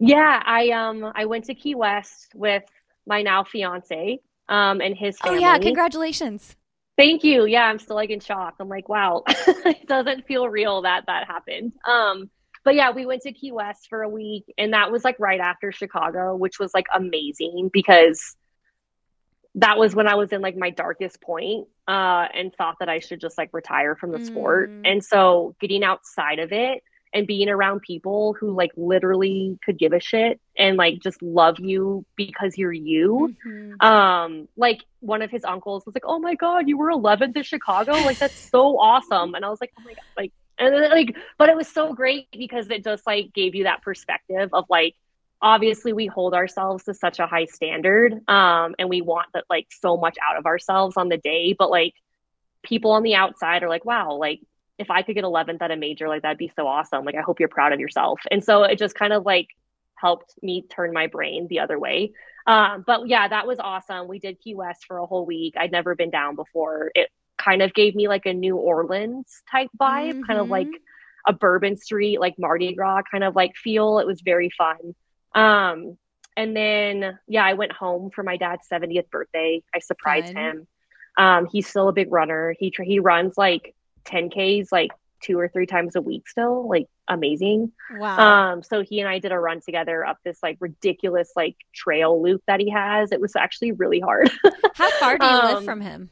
yeah. 0.00 0.42
I 0.44 0.70
um 0.70 1.12
I 1.14 1.26
went 1.26 1.44
to 1.44 1.54
Key 1.54 1.74
West 1.74 2.32
with 2.34 2.64
my 3.06 3.22
now 3.22 3.44
fiance 3.44 4.20
um 4.48 4.80
and 4.80 4.96
his 4.96 5.16
Oh 5.24 5.34
yeah, 5.34 5.58
congratulations. 5.58 6.56
Thank 6.96 7.22
you. 7.22 7.46
Yeah, 7.46 7.64
I'm 7.64 7.78
still 7.78 7.94
like 7.94 8.10
in 8.10 8.18
shock. 8.18 8.56
I'm 8.58 8.68
like, 8.68 8.88
wow, 8.88 9.22
it 9.28 9.86
doesn't 9.86 10.26
feel 10.26 10.48
real 10.48 10.82
that 10.82 11.04
that 11.06 11.28
happened. 11.28 11.72
Um, 11.86 12.28
but 12.64 12.74
yeah, 12.74 12.90
we 12.90 13.06
went 13.06 13.22
to 13.22 13.32
Key 13.32 13.52
West 13.52 13.86
for 13.88 14.02
a 14.02 14.08
week, 14.08 14.52
and 14.58 14.72
that 14.72 14.90
was 14.90 15.04
like 15.04 15.18
right 15.20 15.40
after 15.40 15.70
Chicago, 15.70 16.34
which 16.34 16.58
was 16.58 16.72
like 16.74 16.86
amazing 16.92 17.70
because 17.72 18.36
that 19.54 19.78
was 19.78 19.94
when 19.94 20.08
I 20.08 20.16
was 20.16 20.32
in 20.32 20.40
like 20.40 20.56
my 20.56 20.70
darkest 20.70 21.20
point, 21.20 21.68
uh, 21.86 22.26
and 22.34 22.52
thought 22.54 22.76
that 22.80 22.88
I 22.88 22.98
should 22.98 23.20
just 23.20 23.38
like 23.38 23.50
retire 23.52 23.94
from 23.94 24.10
the 24.10 24.24
sport. 24.24 24.70
Mm. 24.70 24.82
And 24.84 25.04
so 25.04 25.54
getting 25.60 25.84
outside 25.84 26.40
of 26.40 26.52
it 26.52 26.82
and 27.12 27.26
being 27.26 27.48
around 27.48 27.80
people 27.80 28.34
who 28.38 28.50
like 28.54 28.70
literally 28.76 29.58
could 29.64 29.78
give 29.78 29.92
a 29.92 30.00
shit 30.00 30.40
and 30.56 30.76
like 30.76 31.00
just 31.00 31.22
love 31.22 31.58
you 31.58 32.04
because 32.16 32.56
you're 32.58 32.72
you. 32.72 33.34
Mhm. 33.46 33.82
um 33.82 34.48
like 34.56 34.84
one 35.00 35.22
of 35.22 35.30
his 35.30 35.44
uncles 35.44 35.86
was 35.86 35.94
like 35.94 36.04
oh 36.06 36.18
my 36.18 36.34
god 36.34 36.68
you 36.68 36.76
were 36.76 36.90
11th 36.90 37.36
in 37.36 37.42
chicago? 37.42 37.92
Like 38.00 38.18
that's 38.18 38.50
so 38.50 38.78
awesome. 38.78 39.34
And 39.34 39.44
i 39.44 39.48
was 39.48 39.60
like 39.60 39.72
oh 39.78 39.82
my 39.84 39.92
god 39.94 40.04
like 40.16 40.32
and 40.58 40.74
then, 40.74 40.90
like 40.90 41.16
but 41.38 41.48
it 41.48 41.56
was 41.56 41.68
so 41.68 41.94
great 41.94 42.28
because 42.32 42.68
it 42.70 42.84
just 42.84 43.06
like 43.06 43.32
gave 43.32 43.54
you 43.54 43.64
that 43.64 43.82
perspective 43.82 44.50
of 44.52 44.64
like 44.68 44.94
obviously 45.40 45.92
we 45.92 46.06
hold 46.06 46.34
ourselves 46.34 46.84
to 46.84 46.94
such 46.94 47.20
a 47.20 47.26
high 47.26 47.44
standard 47.44 48.12
um 48.28 48.74
and 48.78 48.88
we 48.88 49.00
want 49.00 49.28
that 49.34 49.44
like 49.48 49.68
so 49.70 49.96
much 49.96 50.16
out 50.28 50.36
of 50.36 50.46
ourselves 50.46 50.96
on 50.96 51.08
the 51.08 51.16
day 51.16 51.54
but 51.56 51.70
like 51.70 51.94
people 52.64 52.90
on 52.90 53.04
the 53.04 53.14
outside 53.14 53.62
are 53.62 53.68
like 53.68 53.84
wow 53.84 54.14
like 54.14 54.40
if 54.78 54.90
i 54.90 55.02
could 55.02 55.14
get 55.14 55.24
11th 55.24 55.60
at 55.60 55.70
a 55.70 55.76
major 55.76 56.08
like 56.08 56.22
that'd 56.22 56.38
be 56.38 56.52
so 56.56 56.66
awesome 56.66 57.04
like 57.04 57.14
i 57.16 57.20
hope 57.20 57.40
you're 57.40 57.48
proud 57.48 57.72
of 57.72 57.80
yourself 57.80 58.20
and 58.30 58.42
so 58.44 58.62
it 58.62 58.78
just 58.78 58.94
kind 58.94 59.12
of 59.12 59.24
like 59.26 59.48
helped 59.96 60.34
me 60.42 60.62
turn 60.70 60.92
my 60.92 61.06
brain 61.08 61.46
the 61.48 61.60
other 61.60 61.78
way 61.78 62.12
um, 62.46 62.82
but 62.86 63.06
yeah, 63.08 63.28
that 63.28 63.46
was 63.46 63.58
awesome. 63.58 64.08
We 64.08 64.20
did 64.20 64.40
Key 64.40 64.54
West 64.54 64.86
for 64.86 64.96
a 64.96 65.04
whole 65.04 65.26
week. 65.26 65.52
I'd 65.58 65.70
never 65.70 65.94
been 65.94 66.08
down 66.08 66.34
before. 66.34 66.90
It 66.94 67.10
kind 67.36 67.60
of 67.60 67.74
gave 67.74 67.94
me 67.94 68.08
like 68.08 68.24
a 68.24 68.32
New 68.32 68.56
Orleans 68.56 69.42
type 69.50 69.68
vibe, 69.78 70.26
kind 70.26 70.40
of 70.40 70.46
Mhm. 70.46 70.50
like 70.50 70.68
a 71.26 71.34
Bourbon 71.34 71.76
Street, 71.76 72.18
like 72.20 72.38
Mardi 72.38 72.72
Gras 72.72 73.02
kind 73.10 73.22
of 73.22 73.36
like 73.36 73.54
feel. 73.54 73.98
It 73.98 74.06
was 74.06 74.22
very 74.22 74.48
fun. 74.48 74.94
Um, 75.34 75.98
and 76.38 76.56
then 76.56 77.18
yeah, 77.26 77.44
I 77.44 77.52
went 77.52 77.72
home 77.72 78.10
for 78.10 78.22
my 78.22 78.38
dad's 78.38 78.66
70th 78.66 79.10
birthday. 79.10 79.62
I 79.74 79.80
surprised 79.80 80.32
Fun. 80.32 80.36
him. 80.36 80.66
Um, 81.18 81.48
he's 81.52 81.66
still 81.68 81.88
a 81.88 81.92
big 81.92 82.10
runner. 82.10 82.54
He 82.58 82.72
he 82.82 82.98
runs 82.98 83.36
like 83.36 83.74
10Ks 84.08 84.72
like 84.72 84.90
two 85.22 85.38
or 85.38 85.48
three 85.48 85.66
times 85.66 85.96
a 85.96 86.00
week 86.00 86.28
still, 86.28 86.68
like 86.68 86.86
amazing. 87.08 87.72
Wow. 87.96 88.52
Um, 88.52 88.62
so 88.62 88.82
he 88.82 89.00
and 89.00 89.08
I 89.08 89.18
did 89.18 89.32
a 89.32 89.38
run 89.38 89.60
together 89.60 90.04
up 90.04 90.18
this 90.24 90.38
like 90.42 90.56
ridiculous 90.60 91.32
like 91.34 91.56
trail 91.74 92.22
loop 92.22 92.42
that 92.46 92.60
he 92.60 92.70
has. 92.70 93.12
It 93.12 93.20
was 93.20 93.34
actually 93.36 93.72
really 93.72 94.00
hard. 94.00 94.30
How 94.74 94.90
far 94.92 95.18
do 95.18 95.26
you 95.26 95.32
live 95.32 95.56
um, 95.58 95.64
from 95.64 95.80
him? 95.80 96.10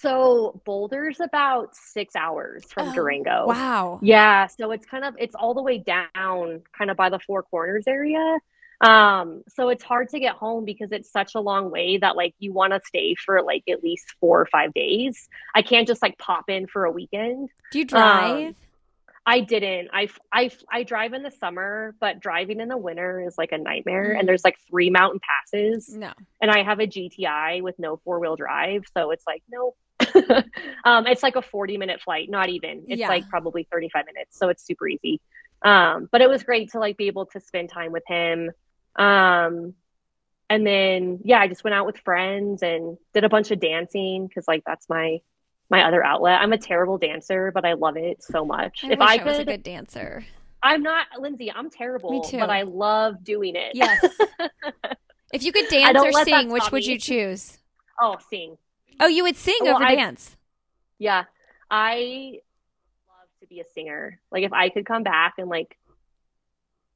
so 0.00 0.60
Boulder's 0.64 1.20
about 1.20 1.76
six 1.76 2.16
hours 2.16 2.64
from 2.70 2.88
Oh, 2.88 2.94
Durango. 2.94 3.46
Wow. 3.46 3.98
Yeah, 4.02 4.46
so 4.46 4.70
it's 4.70 4.86
kind 4.86 5.04
of 5.04 5.14
it's 5.18 5.34
all 5.34 5.52
the 5.52 5.62
way 5.62 5.78
down, 5.78 6.62
kind 6.76 6.90
of 6.90 6.96
by 6.96 7.10
the 7.10 7.18
Four 7.18 7.42
Corners 7.42 7.84
area. 7.86 8.38
Um, 8.80 9.42
so 9.48 9.68
it's 9.68 9.84
hard 9.84 10.08
to 10.10 10.20
get 10.20 10.36
home 10.36 10.64
because 10.64 10.90
it's 10.90 11.10
such 11.10 11.34
a 11.34 11.40
long 11.40 11.70
way 11.70 11.98
that 11.98 12.16
like 12.16 12.34
you 12.38 12.52
want 12.52 12.72
to 12.72 12.80
stay 12.86 13.14
for 13.14 13.42
like 13.42 13.64
at 13.68 13.82
least 13.82 14.14
four 14.20 14.40
or 14.40 14.46
five 14.46 14.72
days. 14.72 15.28
I 15.54 15.62
can't 15.62 15.86
just 15.86 16.02
like 16.02 16.16
pop 16.18 16.48
in 16.48 16.66
for 16.66 16.84
a 16.84 16.90
weekend. 16.90 17.50
Do 17.72 17.78
you 17.78 17.84
drive? 17.84 18.54
I 19.26 19.40
didn't. 19.40 19.90
I, 19.92 20.08
I, 20.32 20.50
I 20.72 20.82
drive 20.82 21.12
in 21.12 21.22
the 21.22 21.30
summer, 21.30 21.94
but 22.00 22.20
driving 22.20 22.60
in 22.60 22.68
the 22.68 22.76
winter 22.76 23.22
is 23.26 23.36
like 23.36 23.52
a 23.52 23.58
nightmare. 23.58 24.14
Mm. 24.14 24.20
And 24.20 24.28
there's 24.28 24.44
like 24.44 24.56
three 24.68 24.90
mountain 24.90 25.20
passes, 25.20 25.94
no. 25.94 26.12
and 26.40 26.50
I 26.50 26.62
have 26.62 26.80
a 26.80 26.86
GTI 26.86 27.62
with 27.62 27.78
no 27.78 27.98
four 27.98 28.18
wheel 28.18 28.36
drive, 28.36 28.84
so 28.96 29.10
it's 29.10 29.24
like 29.26 29.42
nope. 29.50 29.76
um, 30.84 31.06
it's 31.06 31.22
like 31.22 31.36
a 31.36 31.42
40 31.42 31.76
minute 31.76 32.00
flight, 32.00 32.30
not 32.30 32.48
even. 32.48 32.84
It's 32.88 32.98
Yeah. 32.98 33.08
like 33.08 33.28
probably 33.28 33.68
35 33.70 34.06
minutes, 34.06 34.38
so 34.38 34.48
it's 34.48 34.64
super 34.64 34.88
easy. 34.88 35.20
Um, 35.62 36.08
but 36.10 36.22
it 36.22 36.28
was 36.28 36.42
great 36.42 36.72
to 36.72 36.78
like 36.78 36.96
be 36.96 37.06
able 37.06 37.26
to 37.26 37.40
spend 37.40 37.68
time 37.68 37.92
with 37.92 38.04
him. 38.06 38.50
Um, 38.96 39.74
and 40.48 40.66
then 40.66 41.20
yeah, 41.24 41.38
I 41.40 41.48
just 41.48 41.62
went 41.64 41.74
out 41.74 41.86
with 41.86 41.98
friends 41.98 42.62
and 42.62 42.98
did 43.14 43.24
a 43.24 43.28
bunch 43.28 43.50
of 43.50 43.60
dancing 43.60 44.26
because 44.26 44.46
like 44.48 44.62
that's 44.66 44.88
my 44.88 45.20
my 45.70 45.84
other 45.84 46.04
outlet. 46.04 46.40
I'm 46.40 46.52
a 46.52 46.58
terrible 46.58 46.98
dancer, 46.98 47.52
but 47.54 47.64
I 47.64 47.74
love 47.74 47.96
it 47.96 48.22
so 48.22 48.44
much. 48.44 48.80
I 48.84 48.92
if 48.92 49.00
I 49.00 49.16
I 49.18 49.24
was 49.24 49.36
a 49.36 49.38
could, 49.38 49.46
good 49.46 49.62
dancer. 49.62 50.24
I'm 50.62 50.82
not 50.82 51.06
Lindsey. 51.18 51.50
I'm 51.50 51.70
terrible, 51.70 52.10
Me 52.10 52.22
too. 52.28 52.38
but 52.38 52.50
I 52.50 52.62
love 52.62 53.22
doing 53.24 53.54
it. 53.56 53.72
Yes. 53.74 54.04
if 55.32 55.42
you 55.44 55.52
could 55.52 55.68
dance 55.68 55.96
or 55.98 56.12
sing, 56.24 56.50
which 56.50 56.70
would 56.72 56.84
me. 56.84 56.92
you 56.92 56.98
choose? 56.98 57.58
oh, 58.02 58.16
sing. 58.28 58.58
Oh, 58.98 59.06
you 59.06 59.22
would 59.22 59.36
sing 59.36 59.56
Well, 59.62 59.76
over 59.76 59.84
I- 59.84 59.94
dance. 59.94 60.36
Yeah, 60.98 61.24
I 61.70 62.40
love 63.08 63.28
to 63.40 63.46
be 63.46 63.60
a 63.60 63.64
singer. 63.74 64.20
Like 64.30 64.42
if 64.42 64.52
I 64.52 64.68
could 64.68 64.84
come 64.84 65.02
back 65.02 65.34
and 65.38 65.48
like 65.48 65.78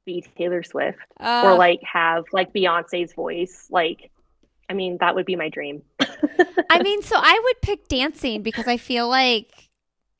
be 0.05 0.25
Taylor 0.37 0.63
Swift 0.63 0.99
Uh, 1.19 1.43
or 1.45 1.55
like 1.55 1.81
have 1.83 2.25
like 2.31 2.53
Beyonce's 2.53 3.13
voice, 3.13 3.67
like 3.69 4.11
I 4.69 4.73
mean 4.73 4.97
that 4.99 5.15
would 5.15 5.25
be 5.25 5.35
my 5.35 5.49
dream. 5.49 5.81
I 6.69 6.81
mean, 6.81 7.01
so 7.01 7.15
I 7.17 7.39
would 7.43 7.61
pick 7.61 7.87
dancing 7.87 8.41
because 8.41 8.67
I 8.67 8.77
feel 8.77 9.07
like, 9.07 9.51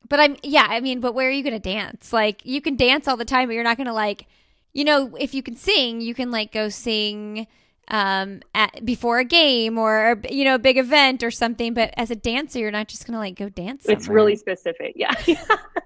but 0.08 0.20
I'm, 0.20 0.38
yeah, 0.44 0.68
I 0.70 0.80
mean, 0.80 1.00
but 1.00 1.14
where 1.14 1.28
are 1.28 1.32
you 1.32 1.44
going 1.44 1.54
to 1.54 1.60
dance? 1.60 2.14
Like, 2.14 2.46
you 2.46 2.62
can 2.62 2.76
dance 2.76 3.08
all 3.08 3.18
the 3.18 3.26
time, 3.26 3.48
but 3.48 3.56
you're 3.56 3.64
not 3.64 3.78
going 3.78 3.88
to, 3.88 3.94
like, 3.94 4.28
you 4.74 4.84
know, 4.84 5.16
if 5.20 5.34
you 5.34 5.42
can 5.42 5.56
sing, 5.56 6.02
you 6.02 6.14
can, 6.14 6.32
like, 6.32 6.52
go 6.52 6.70
sing 6.70 7.48
um 7.90 8.42
at 8.56 8.84
before 8.84 9.20
a 9.20 9.24
game 9.24 9.78
or 9.78 10.20
you 10.30 10.44
know 10.44 10.56
a 10.56 10.60
big 10.60 10.76
event 10.78 11.22
or 11.22 11.30
something 11.30 11.74
but 11.76 11.94
as 11.98 12.10
a 12.10 12.16
dancer 12.16 12.58
you're 12.58 12.72
not 12.72 12.88
just 12.88 13.06
gonna 13.06 13.20
like 13.20 13.36
go 13.36 13.48
dance 13.48 13.86
It's 13.88 14.08
really 14.08 14.36
specific. 14.36 14.96
Yeah. 14.98 15.12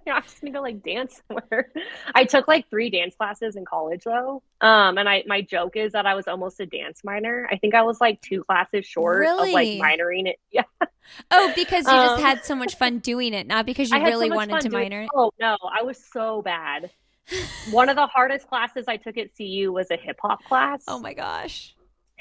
I'm 0.08 0.24
just 0.24 0.42
gonna 0.42 0.54
go 0.54 0.62
like 0.62 0.82
dance 0.82 1.22
somewhere. 1.28 1.72
I 2.16 2.24
took 2.24 2.48
like 2.48 2.70
three 2.70 2.90
dance 2.90 3.16
classes 3.16 3.56
in 3.56 3.66
college 3.66 4.04
though. 4.06 4.42
Um 4.62 4.98
and 4.98 5.10
I 5.10 5.24
my 5.28 5.42
joke 5.42 5.76
is 5.76 5.92
that 5.92 6.06
I 6.06 6.16
was 6.16 6.28
almost 6.28 6.60
a 6.62 6.66
dance 6.66 7.04
minor. 7.04 7.48
I 7.52 7.58
think 7.58 7.76
I 7.76 7.82
was 7.84 8.00
like 8.00 8.22
two 8.22 8.44
classes 8.46 8.86
short 8.86 9.26
of 9.26 9.38
like 9.50 9.68
minoring 9.68 10.28
it. 10.28 10.38
Yeah. 10.52 10.64
oh 11.32 11.52
because 11.56 11.86
you 11.86 11.92
just 11.94 12.16
Um, 12.16 12.22
had 12.22 12.46
so 12.46 12.56
much 12.56 12.76
fun 12.76 13.00
doing 13.00 13.34
it 13.34 13.46
not 13.46 13.66
because 13.66 13.90
you 13.92 14.00
had 14.00 14.06
so 14.14 14.20
really 14.20 14.32
wanted 14.32 14.62
to 14.62 14.70
minor 14.70 15.02
it 15.02 15.10
Oh 15.14 15.32
no, 15.40 15.58
I 15.70 15.84
was 15.84 16.02
so 16.14 16.42
bad. 16.42 16.92
One 17.72 17.90
of 17.90 17.96
the 17.96 18.08
hardest 18.08 18.48
classes 18.48 18.86
I 18.88 18.98
took 18.98 19.18
at 19.18 19.36
CU 19.38 19.72
was 19.72 19.92
a 19.92 19.98
hip 19.98 20.18
hop 20.22 20.44
class. 20.46 20.84
oh 20.88 21.00
my 21.00 21.14
gosh 21.14 21.76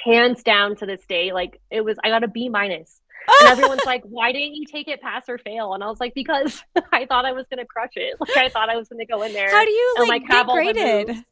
Hands 0.05 0.41
down 0.43 0.77
to 0.77 0.87
this 0.87 1.05
day, 1.09 1.33
like 1.33 1.61
it 1.71 1.83
was 1.83 1.97
I 2.03 2.09
got 2.09 2.25
a 2.25 2.29
B 2.29 2.49
minus. 2.49 3.01
And 3.41 3.49
everyone's 3.51 3.85
like, 3.85 4.03
"Why 4.05 4.33
didn't 4.33 4.55
you 4.55 4.65
take 4.65 4.89
it 4.89 5.01
pass 5.01 5.29
or 5.29 5.39
fail?" 5.39 5.75
And 5.75 5.83
I 5.83 5.89
was 5.89 6.01
like, 6.01 6.15
"Because 6.15 6.63
I 6.93 7.07
thought 7.07 7.25
I 7.25 7.33
was 7.33 7.47
gonna 7.51 7.67
crush 7.67 7.93
it. 7.97 8.15
Like 8.21 8.37
I 8.37 8.49
thought 8.49 8.69
I 8.69 8.77
was 8.77 8.89
gonna 8.89 9.07
go 9.07 9.23
in 9.23 9.33
there." 9.33 9.51
how 9.51 9.65
do 9.65 9.71
you 9.71 9.95
and, 9.99 10.09
like, 10.09 10.23
like, 10.23 10.31
get 10.31 10.47
graded. 10.47 11.25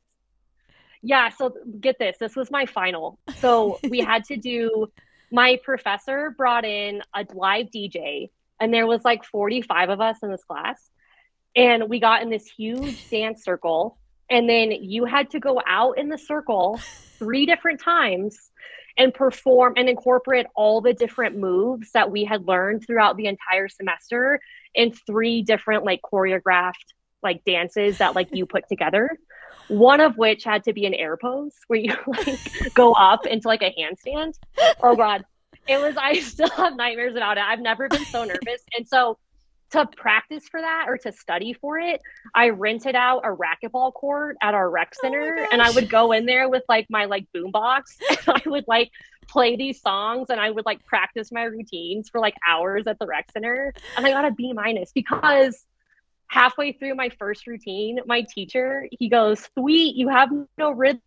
Yeah, 1.03 1.29
so 1.31 1.55
get 1.81 1.99
this. 1.99 2.17
This 2.19 2.35
was 2.35 2.51
my 2.51 2.67
final. 2.67 3.19
So 3.37 3.79
we 3.89 4.01
had 4.01 4.25
to 4.25 4.37
do 4.37 4.89
my 5.31 5.59
professor 5.63 6.35
brought 6.37 6.65
in 6.65 7.03
a 7.15 7.25
live 7.33 7.67
DJ 7.67 8.31
and 8.61 8.73
there 8.73 8.87
was 8.87 9.05
like 9.05 9.25
45 9.25 9.91
of 9.91 10.01
us 10.01 10.17
in 10.23 10.31
this 10.31 10.45
class. 10.45 10.81
And 11.55 11.89
we 11.89 12.01
got 12.01 12.23
in 12.23 12.31
this 12.31 12.47
huge 12.47 13.09
dance 13.09 13.45
circle 13.45 13.99
and 14.29 14.49
then 14.49 14.71
you 14.71 15.05
had 15.05 15.31
to 15.31 15.41
go 15.41 15.63
out 15.67 15.99
in 15.99 16.09
the 16.09 16.19
circle 16.19 16.81
three 17.19 17.47
different 17.47 17.81
times 17.81 18.51
and 18.99 19.13
perform 19.13 19.75
and 19.77 19.89
incorporate 19.89 20.47
all 20.55 20.81
the 20.81 20.93
different 20.93 21.37
moves 21.37 21.91
that 21.93 22.11
we 22.11 22.25
had 22.25 22.47
learned 22.47 22.85
throughout 22.87 23.17
the 23.17 23.27
entire 23.27 23.69
semester 23.69 24.41
in 24.75 24.93
three 24.93 25.43
different 25.43 25.85
like 25.85 26.01
choreographed 26.03 26.75
like 27.23 27.45
dances 27.45 27.99
that 27.99 28.15
like 28.15 28.29
you 28.33 28.47
put 28.47 28.69
together. 28.69 29.19
One 29.69 30.01
of 30.01 30.17
which 30.17 30.45
had 30.45 30.65
to 30.65 30.73
be 30.73 30.87
an 30.87 30.95
air 30.95 31.17
pose 31.17 31.53
where 31.67 31.79
you 31.79 31.95
like 32.07 32.39
go 32.75 32.93
up 32.93 33.27
into 33.27 33.49
like 33.49 33.63
a 33.63 33.75
handstand. 33.79 34.35
Oh 34.83 34.97
god. 34.97 35.25
It 35.69 35.81
was 35.81 35.97
i 35.97 36.21
still 36.21 36.51
have 36.51 36.77
nightmares 36.77 37.17
about 37.17 37.39
it. 37.39 37.45
I've 37.45 37.61
never 37.61 37.89
been 37.89 38.05
so 38.05 38.25
nervous. 38.25 38.63
And 38.77 38.87
so 38.87 39.19
to 39.73 39.87
practice 39.97 40.49
for 40.49 40.61
that 40.61 40.87
or 40.89 40.97
to 40.99 41.13
study 41.13 41.53
for 41.53 41.79
it, 41.79 42.01
I 42.35 42.51
rented 42.51 42.95
out 42.95 43.23
a 43.25 43.35
racquetball 43.35 43.93
court 43.95 44.37
at 44.43 44.55
our 44.55 44.71
rec 44.71 44.93
Oh 44.97 44.99
center 45.03 45.47
and 45.51 45.61
I 45.61 45.71
would 45.71 45.89
go 45.89 46.13
in 46.13 46.27
there 46.27 46.49
with 46.49 46.63
like 46.69 46.87
my 46.89 47.07
like 47.07 47.27
boombox 47.35 47.83
and 48.11 48.43
I 48.45 48.49
would 48.49 48.65
like 48.69 48.91
play 49.29 49.57
these 49.57 49.81
songs 49.81 50.31
and 50.31 50.41
I 50.41 50.51
would 50.51 50.67
like 50.67 50.85
practice 50.85 51.33
my 51.33 51.45
routines 51.45 52.09
for 52.09 52.21
like 52.21 52.35
hours 52.47 52.87
at 52.87 52.99
the 52.99 53.07
rec 53.07 53.31
center 53.33 53.73
and 53.97 54.07
I 54.07 54.11
got 54.11 54.25
a 54.25 54.31
B 54.31 54.53
minus 54.53 54.93
because 54.93 55.65
halfway 56.29 56.73
through 56.73 56.95
my 56.95 57.09
first 57.19 57.47
routine, 57.47 58.01
my 58.07 58.23
teacher, 58.23 58.89
he 58.99 59.09
goes, 59.09 59.49
Sweet, 59.59 59.97
you 59.97 60.09
have 60.09 60.29
no 60.59 60.71
rhythm. 60.71 61.01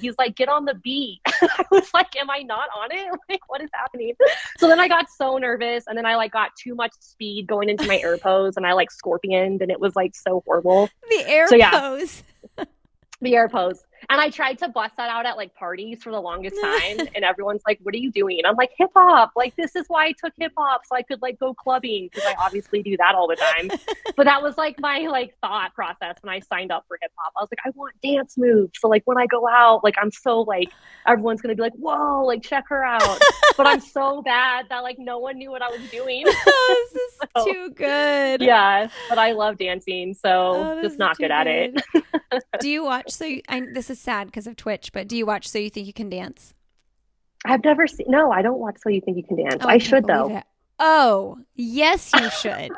He's 0.00 0.14
like, 0.18 0.36
Get 0.36 0.48
on 0.48 0.64
the 0.64 0.74
beat. 0.74 1.20
I 1.26 1.64
was 1.70 1.88
like, 1.94 2.16
Am 2.16 2.30
I 2.30 2.38
not 2.42 2.68
on 2.76 2.92
it? 2.92 3.08
Like, 3.28 3.40
what 3.48 3.60
is 3.60 3.68
happening? 3.74 4.14
So 4.56 4.68
then 4.68 4.80
I 4.80 4.88
got 4.88 5.10
so 5.10 5.36
nervous 5.36 5.84
and 5.86 5.98
then 5.98 6.06
I 6.06 6.16
like 6.16 6.32
got 6.32 6.50
too 6.56 6.74
much 6.74 6.92
speed 7.00 7.46
going 7.46 7.68
into 7.68 7.86
my 7.86 7.98
air 7.98 8.16
pose 8.22 8.56
and 8.56 8.66
I 8.66 8.72
like 8.72 8.90
scorpioned 8.90 9.60
and 9.60 9.70
it 9.70 9.78
was 9.78 9.94
like 9.94 10.14
so 10.14 10.42
horrible. 10.46 10.88
The 11.10 11.24
air 11.28 11.46
So, 11.48 11.56
yeah. 11.56 11.78
pose. 11.78 12.22
The 13.20 13.34
air 13.34 13.48
pose. 13.48 13.82
And 14.10 14.20
I 14.20 14.30
tried 14.30 14.58
to 14.58 14.68
bust 14.68 14.94
that 14.96 15.10
out 15.10 15.26
at 15.26 15.36
like 15.36 15.54
parties 15.54 16.02
for 16.02 16.10
the 16.12 16.20
longest 16.20 16.56
time. 16.62 16.98
and 17.14 17.24
everyone's 17.24 17.62
like, 17.66 17.78
What 17.82 17.94
are 17.94 17.98
you 17.98 18.10
doing? 18.12 18.38
And 18.38 18.46
I'm 18.46 18.56
like, 18.56 18.70
Hip 18.78 18.90
hop. 18.94 19.32
Like, 19.36 19.54
this 19.56 19.74
is 19.76 19.84
why 19.88 20.06
I 20.06 20.12
took 20.12 20.32
hip 20.38 20.52
hop. 20.56 20.82
So 20.86 20.96
I 20.96 21.02
could 21.02 21.20
like 21.22 21.38
go 21.38 21.54
clubbing 21.54 22.08
because 22.12 22.26
I 22.26 22.34
obviously 22.38 22.82
do 22.82 22.96
that 22.98 23.14
all 23.14 23.26
the 23.28 23.36
time. 23.36 23.70
but 24.16 24.24
that 24.24 24.42
was 24.42 24.56
like 24.56 24.80
my 24.80 25.00
like 25.00 25.34
thought 25.40 25.74
process 25.74 26.16
when 26.22 26.32
I 26.34 26.40
signed 26.40 26.72
up 26.72 26.84
for 26.88 26.98
hip 27.00 27.12
hop. 27.16 27.32
I 27.36 27.40
was 27.40 27.48
like, 27.50 27.60
I 27.64 27.70
want 27.74 27.94
dance 28.02 28.36
moves. 28.38 28.72
So 28.80 28.88
like 28.88 29.02
when 29.04 29.18
I 29.18 29.26
go 29.26 29.48
out, 29.48 29.82
like 29.84 29.94
I'm 30.00 30.10
so 30.10 30.40
like 30.42 30.70
everyone's 31.06 31.40
gonna 31.40 31.54
be 31.54 31.62
like, 31.62 31.74
Whoa, 31.74 32.24
like 32.24 32.42
check 32.42 32.64
her 32.68 32.84
out. 32.84 33.18
but 33.56 33.66
I'm 33.66 33.80
so 33.80 34.22
bad 34.22 34.66
that 34.70 34.80
like 34.80 34.98
no 34.98 35.18
one 35.18 35.38
knew 35.38 35.50
what 35.50 35.62
I 35.62 35.68
was 35.68 35.80
doing. 35.90 36.24
oh, 36.26 36.86
this 36.92 37.02
is 37.02 37.18
So, 37.36 37.44
too 37.52 37.70
good. 37.74 38.42
yeah. 38.42 38.88
But 39.08 39.18
I 39.18 39.32
love 39.32 39.58
dancing, 39.58 40.14
so 40.14 40.28
Oh, 40.78 40.82
just 40.82 40.98
not 40.98 41.16
too 41.16 41.24
good 41.24 41.30
at 41.30 41.46
it. 41.46 41.80
do 42.60 42.68
you 42.68 42.84
watch? 42.84 43.10
So 43.10 43.24
I, 43.48 43.62
this 43.72 43.87
is 43.90 44.00
sad 44.00 44.26
because 44.26 44.46
of 44.46 44.56
Twitch, 44.56 44.92
but 44.92 45.08
do 45.08 45.16
you 45.16 45.26
watch 45.26 45.48
So 45.48 45.58
You 45.58 45.70
Think 45.70 45.86
You 45.86 45.92
Can 45.92 46.08
Dance? 46.10 46.54
I've 47.44 47.62
never 47.64 47.86
seen 47.86 48.06
no, 48.08 48.30
I 48.32 48.42
don't 48.42 48.58
watch 48.58 48.76
So 48.82 48.88
You 48.90 49.00
Think 49.00 49.16
You 49.16 49.22
Can 49.22 49.36
Dance. 49.36 49.56
Oh, 49.60 49.68
I 49.68 49.72
can't 49.78 49.82
should 49.82 50.06
though. 50.06 50.36
it. 50.36 50.44
Oh, 50.80 51.38
yes, 51.54 52.12
you 52.14 52.30
should. 52.40 52.70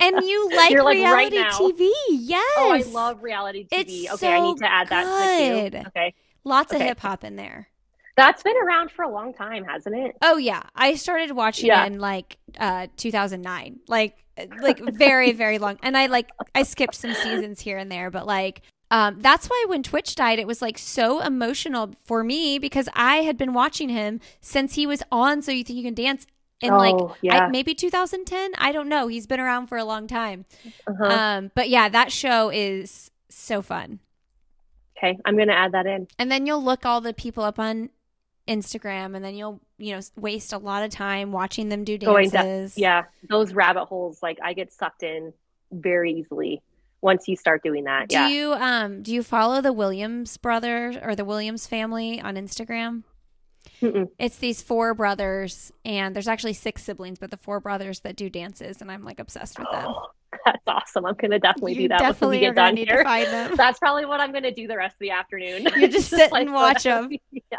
and 0.00 0.22
you 0.24 0.50
like 0.56 0.72
like, 0.76 0.96
reality 0.96 1.36
now. 1.36 1.50
TV. 1.50 1.90
Yes. 2.10 2.44
Oh, 2.58 2.72
I 2.72 2.82
love 2.90 3.22
reality 3.22 3.66
TV. 3.70 4.04
It's 4.04 4.14
okay, 4.14 4.34
I 4.34 4.38
so 4.38 4.44
need 4.44 4.58
to 4.58 4.70
add 4.72 4.88
that 4.88 5.02
to 5.04 5.64
the 5.64 5.70
good. 5.70 5.86
Okay. 5.88 6.14
Lots 6.44 6.72
of 6.72 6.80
hip 6.80 7.00
hop 7.00 7.24
in 7.24 7.36
there. 7.36 7.68
That's 8.16 8.42
been 8.42 8.56
around 8.56 8.90
for 8.90 9.02
a 9.04 9.08
long 9.08 9.32
time, 9.32 9.64
hasn't 9.64 9.94
it? 9.94 10.16
Oh 10.22 10.36
yeah, 10.38 10.62
I 10.74 10.94
started 10.96 11.30
watching 11.32 11.66
Yeah. 11.68 11.84
it 11.84 11.92
in 11.92 12.00
like 12.00 12.38
uh 12.58 12.88
2009. 12.96 13.80
Like 13.86 14.16
like 14.60 14.80
very 14.80 15.32
very 15.32 15.58
long. 15.58 15.78
And 15.82 15.96
I 15.96 16.06
like 16.06 16.30
I 16.54 16.64
skipped 16.64 16.94
some 16.96 17.14
seasons 17.14 17.60
here 17.60 17.78
and 17.78 17.90
there, 17.92 18.10
but 18.10 18.26
like 18.26 18.62
um 18.90 19.20
that's 19.20 19.46
why 19.46 19.64
when 19.68 19.82
Twitch 19.82 20.14
died 20.14 20.38
it 20.38 20.46
was 20.46 20.62
like 20.62 20.78
so 20.78 21.20
emotional 21.20 21.94
for 22.04 22.24
me 22.24 22.58
because 22.58 22.88
I 22.94 23.18
had 23.18 23.36
been 23.36 23.52
watching 23.52 23.88
him 23.88 24.20
since 24.40 24.74
he 24.74 24.86
was 24.86 25.02
on 25.10 25.42
So 25.42 25.52
You 25.52 25.64
Think 25.64 25.76
You 25.78 25.84
Can 25.84 25.94
Dance 25.94 26.26
in 26.60 26.74
like 26.74 26.94
oh, 26.94 27.14
yeah. 27.22 27.44
I, 27.44 27.48
maybe 27.48 27.74
2010. 27.74 28.52
I 28.58 28.72
don't 28.72 28.88
know. 28.88 29.06
He's 29.06 29.26
been 29.26 29.40
around 29.40 29.68
for 29.68 29.78
a 29.78 29.84
long 29.84 30.06
time. 30.06 30.44
uh-huh. 30.86 31.04
Um 31.04 31.50
but 31.54 31.68
yeah, 31.68 31.88
that 31.88 32.12
show 32.12 32.50
is 32.50 33.10
so 33.28 33.62
fun. 33.62 34.00
okay, 34.96 35.18
I'm 35.24 35.36
gonna 35.36 35.52
add 35.52 35.72
that 35.72 35.86
in. 35.86 36.08
And 36.18 36.30
then 36.30 36.46
you'll 36.46 36.62
look 36.62 36.84
all 36.84 37.00
the 37.00 37.14
people 37.14 37.44
up 37.44 37.58
on 37.58 37.90
Instagram 38.48 39.14
and 39.14 39.24
then 39.24 39.34
you'll, 39.36 39.60
you 39.76 39.94
know, 39.94 40.00
waste 40.16 40.52
a 40.52 40.58
lot 40.58 40.82
of 40.82 40.90
time 40.90 41.30
watching 41.32 41.68
them 41.68 41.84
do 41.84 41.98
Going 41.98 42.30
dances. 42.30 42.78
Yeah, 42.78 43.04
those 43.28 43.52
rabbit 43.52 43.84
holes, 43.84 44.22
like 44.22 44.38
I 44.42 44.54
get 44.54 44.72
sucked 44.72 45.02
in 45.02 45.32
very 45.70 46.12
easily 46.12 46.62
once 47.00 47.28
you 47.28 47.36
start 47.36 47.62
doing 47.62 47.84
that. 47.84 48.08
Do 48.08 48.16
yeah. 48.16 48.28
you 48.28 48.52
um 48.52 49.02
do 49.02 49.12
you 49.12 49.22
follow 49.22 49.60
the 49.60 49.72
Williams 49.72 50.36
brothers 50.36 50.96
or 51.00 51.14
the 51.14 51.24
Williams 51.24 51.66
family 51.66 52.20
on 52.20 52.34
Instagram? 52.34 53.04
Mm-mm. 53.82 54.08
It's 54.18 54.36
these 54.36 54.60
four 54.62 54.94
brothers 54.94 55.72
and 55.84 56.14
there's 56.14 56.28
actually 56.28 56.54
six 56.54 56.82
siblings, 56.82 57.18
but 57.18 57.30
the 57.30 57.36
four 57.36 57.60
brothers 57.60 58.00
that 58.00 58.16
do 58.16 58.28
dances 58.28 58.80
and 58.80 58.90
I'm 58.90 59.04
like 59.04 59.20
obsessed 59.20 59.58
with 59.58 59.68
them. 59.70 59.94
That's 60.52 60.66
awesome. 60.66 61.04
I'm 61.04 61.14
gonna 61.14 61.38
definitely 61.38 61.74
you 61.74 61.82
do 61.82 61.88
that 61.88 62.00
once 62.00 62.20
we 62.20 62.40
get 62.40 62.54
done 62.54 62.76
here. 62.76 63.04
to. 63.04 63.52
That's 63.56 63.78
probably 63.78 64.06
what 64.06 64.20
I'm 64.20 64.32
gonna 64.32 64.50
do 64.50 64.66
the 64.66 64.76
rest 64.78 64.94
of 64.94 65.00
the 65.00 65.10
afternoon. 65.10 65.68
You 65.76 65.88
just 65.88 66.08
sit 66.10 66.32
and 66.32 66.52
watch 66.52 66.82
them. 66.84 67.10
Yeah. 67.32 67.58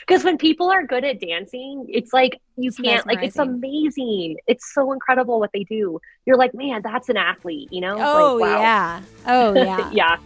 Because 0.00 0.24
when 0.24 0.36
people 0.36 0.70
are 0.70 0.84
good 0.84 1.04
at 1.04 1.20
dancing, 1.20 1.86
it's 1.88 2.12
like 2.12 2.40
you 2.56 2.68
It's 2.68 2.80
can't 2.80 3.06
like 3.06 3.22
it's 3.22 3.38
amazing. 3.38 4.38
It's 4.48 4.74
so 4.74 4.92
incredible 4.92 5.38
what 5.38 5.50
they 5.52 5.62
do. 5.64 6.00
You're 6.26 6.36
like, 6.36 6.52
man, 6.52 6.82
that's 6.82 7.08
an 7.08 7.16
athlete, 7.16 7.72
you 7.72 7.80
know? 7.80 7.96
Oh 7.98 8.34
like, 8.36 8.50
wow. 8.50 8.60
yeah. 8.60 9.02
Oh 9.26 9.54
yeah. 9.54 9.90
yeah. 9.92 10.16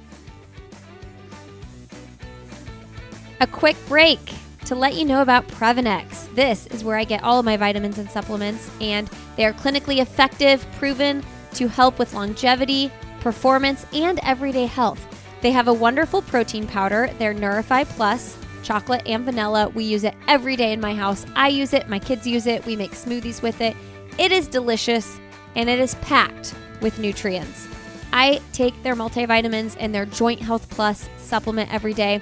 A 3.41 3.47
quick 3.47 3.77
break 3.89 4.21
to 4.65 4.75
let 4.75 4.95
you 4.95 5.05
know 5.05 5.21
about 5.21 5.47
Previnex. 5.49 6.35
This 6.35 6.67
is 6.69 6.83
where 6.83 6.97
I 6.97 7.05
get 7.05 7.23
all 7.23 7.39
of 7.39 7.45
my 7.45 7.59
vitamins 7.59 7.99
and 7.99 8.11
supplements, 8.11 8.71
and 8.81 9.11
they 9.37 9.45
are 9.45 9.53
clinically 9.53 10.01
effective, 10.01 10.65
proven 10.79 11.23
to 11.55 11.69
help 11.69 11.99
with 11.99 12.15
longevity, 12.15 12.91
performance, 13.21 13.87
and 13.93 14.21
everyday 14.23 14.67
health. 14.67 15.01
They 15.41 15.51
have 15.51 15.69
a 15.69 15.73
wonderful 15.73 16.23
protein 16.23 16.67
powder, 16.67 17.11
their 17.19 17.35
Nourify 17.35 17.87
Plus, 17.87 18.37
chocolate 18.63 19.03
and 19.07 19.25
vanilla. 19.25 19.69
We 19.69 19.85
use 19.85 20.05
it 20.05 20.15
every 20.27 20.57
day 20.57 20.73
in 20.73 20.81
my 20.81 20.95
house. 20.95 21.27
I 21.37 21.49
use 21.49 21.73
it, 21.73 21.89
my 21.89 21.99
kids 21.99 22.27
use 22.27 22.47
it, 22.47 22.65
we 22.65 22.77
make 22.77 22.93
smoothies 22.93 23.43
with 23.43 23.61
it. 23.61 23.77
It 24.19 24.33
is 24.33 24.49
delicious 24.49 25.19
and 25.55 25.69
it 25.69 25.79
is 25.79 25.95
packed 25.97 26.55
with 26.81 26.99
nutrients. 26.99 27.69
I 28.13 28.41
take 28.53 28.81
their 28.83 28.95
multivitamins 28.95 29.77
and 29.79 29.95
their 29.95 30.07
Joint 30.07 30.41
Health 30.41 30.69
Plus 30.71 31.09
supplement 31.19 31.73
every 31.73 31.95
day. 31.95 32.21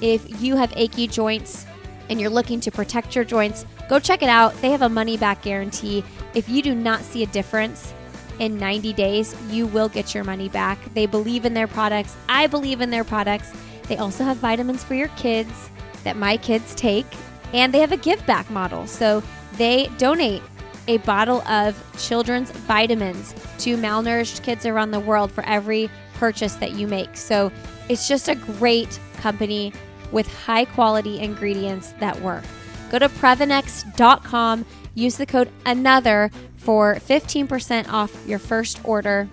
If 0.00 0.42
you 0.42 0.56
have 0.56 0.72
achy 0.76 1.06
joints 1.06 1.66
and 2.08 2.20
you're 2.20 2.30
looking 2.30 2.60
to 2.60 2.70
protect 2.70 3.14
your 3.14 3.24
joints, 3.24 3.64
go 3.88 3.98
check 3.98 4.22
it 4.22 4.28
out. 4.28 4.54
They 4.60 4.70
have 4.70 4.82
a 4.82 4.88
money 4.88 5.16
back 5.16 5.42
guarantee. 5.42 6.04
If 6.34 6.48
you 6.48 6.62
do 6.62 6.74
not 6.74 7.02
see 7.02 7.22
a 7.22 7.26
difference 7.26 7.92
in 8.38 8.58
90 8.58 8.92
days, 8.92 9.34
you 9.50 9.66
will 9.66 9.88
get 9.88 10.14
your 10.14 10.24
money 10.24 10.48
back. 10.48 10.78
They 10.94 11.06
believe 11.06 11.44
in 11.44 11.54
their 11.54 11.66
products. 11.66 12.16
I 12.28 12.46
believe 12.46 12.80
in 12.80 12.90
their 12.90 13.04
products. 13.04 13.52
They 13.88 13.96
also 13.96 14.24
have 14.24 14.36
vitamins 14.38 14.84
for 14.84 14.94
your 14.94 15.08
kids 15.08 15.70
that 16.04 16.16
my 16.16 16.36
kids 16.36 16.74
take, 16.74 17.06
and 17.52 17.72
they 17.72 17.80
have 17.80 17.92
a 17.92 17.96
give 17.96 18.24
back 18.26 18.48
model. 18.50 18.86
So 18.86 19.22
they 19.56 19.88
donate 19.98 20.42
a 20.88 20.98
bottle 20.98 21.42
of 21.48 21.76
children's 21.98 22.50
vitamins 22.50 23.34
to 23.58 23.76
malnourished 23.76 24.42
kids 24.42 24.66
around 24.66 24.92
the 24.92 25.00
world 25.00 25.32
for 25.32 25.44
every 25.44 25.90
purchase 26.14 26.54
that 26.56 26.72
you 26.72 26.86
make. 26.86 27.16
So 27.16 27.50
it's 27.88 28.08
just 28.08 28.28
a 28.28 28.34
great 28.34 29.00
company 29.16 29.72
with 30.12 30.32
high 30.44 30.64
quality 30.64 31.18
ingredients 31.18 31.92
that 31.98 32.20
work. 32.20 32.44
Go 32.90 32.98
to 33.00 33.08
Previnex.com, 33.08 34.64
use 34.94 35.16
the 35.16 35.26
code 35.26 35.50
ANOTHER 35.64 36.30
for 36.66 36.96
15% 36.96 37.92
off 37.92 38.26
your 38.26 38.40
first 38.40 38.80
order. 38.84 39.28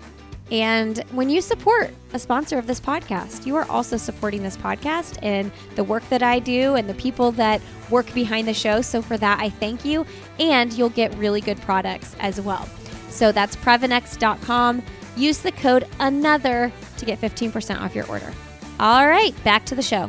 And 0.52 0.98
when 1.10 1.28
you 1.28 1.40
support 1.40 1.92
a 2.12 2.18
sponsor 2.20 2.58
of 2.58 2.68
this 2.68 2.78
podcast, 2.78 3.44
you 3.44 3.56
are 3.56 3.68
also 3.68 3.96
supporting 3.96 4.44
this 4.44 4.56
podcast 4.56 5.18
and 5.20 5.50
the 5.74 5.82
work 5.82 6.08
that 6.10 6.22
I 6.22 6.38
do 6.38 6.76
and 6.76 6.88
the 6.88 6.94
people 6.94 7.32
that 7.32 7.60
work 7.90 8.14
behind 8.14 8.46
the 8.46 8.54
show. 8.54 8.82
So, 8.82 9.02
for 9.02 9.16
that, 9.18 9.40
I 9.40 9.50
thank 9.50 9.84
you. 9.84 10.06
And 10.38 10.72
you'll 10.74 10.90
get 10.90 11.12
really 11.16 11.40
good 11.40 11.60
products 11.62 12.14
as 12.20 12.40
well. 12.40 12.68
So, 13.08 13.32
that's 13.32 13.56
Previnex.com. 13.56 14.82
Use 15.16 15.38
the 15.38 15.52
code 15.52 15.88
ANOTHER 15.98 16.70
to 16.98 17.04
get 17.04 17.20
15% 17.20 17.80
off 17.80 17.96
your 17.96 18.06
order. 18.06 18.32
All 18.78 19.08
right, 19.08 19.34
back 19.42 19.66
to 19.66 19.74
the 19.74 19.82
show. 19.82 20.08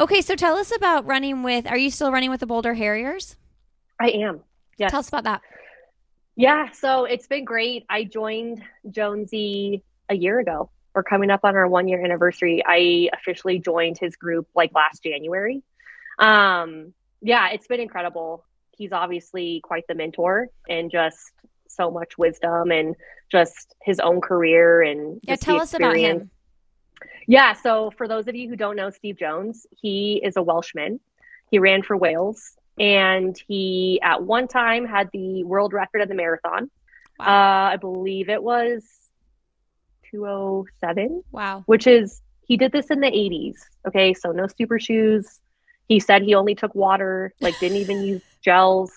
Okay, 0.00 0.22
so 0.22 0.34
tell 0.34 0.56
us 0.56 0.74
about 0.74 1.06
running 1.06 1.42
with. 1.42 1.66
Are 1.66 1.76
you 1.76 1.90
still 1.90 2.10
running 2.10 2.30
with 2.30 2.40
the 2.40 2.46
Boulder 2.46 2.72
Harriers? 2.72 3.36
I 4.00 4.08
am. 4.08 4.40
Yeah. 4.78 4.88
Tell 4.88 5.00
us 5.00 5.08
about 5.08 5.24
that. 5.24 5.42
Yeah, 6.36 6.70
so 6.72 7.04
it's 7.04 7.26
been 7.26 7.44
great. 7.44 7.84
I 7.90 8.04
joined 8.04 8.62
Jonesy 8.90 9.82
a 10.08 10.14
year 10.14 10.38
ago. 10.38 10.70
We're 10.94 11.02
coming 11.02 11.30
up 11.30 11.40
on 11.44 11.54
our 11.54 11.68
one 11.68 11.86
year 11.86 12.02
anniversary. 12.02 12.62
I 12.66 13.10
officially 13.12 13.58
joined 13.58 13.98
his 13.98 14.16
group 14.16 14.48
like 14.54 14.72
last 14.74 15.02
January. 15.02 15.62
Um, 16.18 16.94
yeah, 17.20 17.50
it's 17.50 17.66
been 17.66 17.80
incredible. 17.80 18.46
He's 18.70 18.92
obviously 18.92 19.60
quite 19.62 19.86
the 19.86 19.94
mentor 19.94 20.48
and 20.66 20.90
just 20.90 21.30
so 21.68 21.90
much 21.90 22.16
wisdom 22.16 22.70
and 22.70 22.96
just 23.30 23.74
his 23.82 24.00
own 24.00 24.22
career 24.22 24.80
and 24.80 25.20
Yeah, 25.24 25.36
tell 25.36 25.60
us 25.60 25.74
about 25.74 25.96
him. 25.96 26.30
Yeah, 27.26 27.52
so 27.52 27.90
for 27.96 28.08
those 28.08 28.28
of 28.28 28.34
you 28.34 28.48
who 28.48 28.56
don't 28.56 28.76
know 28.76 28.90
Steve 28.90 29.18
Jones, 29.18 29.66
he 29.80 30.20
is 30.24 30.36
a 30.36 30.42
Welshman. 30.42 31.00
He 31.50 31.58
ran 31.58 31.82
for 31.82 31.96
Wales 31.96 32.56
and 32.78 33.36
he 33.48 34.00
at 34.02 34.22
one 34.22 34.48
time 34.48 34.86
had 34.86 35.10
the 35.12 35.44
world 35.44 35.72
record 35.72 36.00
of 36.00 36.08
the 36.08 36.14
marathon. 36.14 36.70
Wow. 37.18 37.26
Uh, 37.26 37.70
I 37.72 37.76
believe 37.76 38.28
it 38.28 38.42
was 38.42 38.84
207, 40.10 41.22
Wow. 41.32 41.62
which 41.66 41.86
is 41.86 42.22
he 42.46 42.56
did 42.56 42.72
this 42.72 42.90
in 42.90 43.00
the 43.00 43.10
80s. 43.10 43.56
Okay, 43.86 44.14
so 44.14 44.32
no 44.32 44.46
super 44.46 44.78
shoes. 44.78 45.40
He 45.88 46.00
said 46.00 46.22
he 46.22 46.34
only 46.34 46.54
took 46.54 46.74
water, 46.74 47.32
like 47.40 47.58
didn't 47.58 47.76
even 47.78 48.02
use 48.06 48.22
gels. 48.44 48.92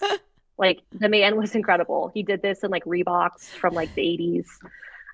Like 0.58 0.80
the 0.92 1.10
man 1.10 1.36
was 1.38 1.56
incredible. 1.56 2.12
He 2.14 2.24
did 2.24 2.42
this 2.42 2.64
in 2.64 2.72
like 2.72 2.86
Reeboks 2.86 3.50
from 3.60 3.74
like 3.74 3.94
the 3.96 4.02
80s. 4.02 4.46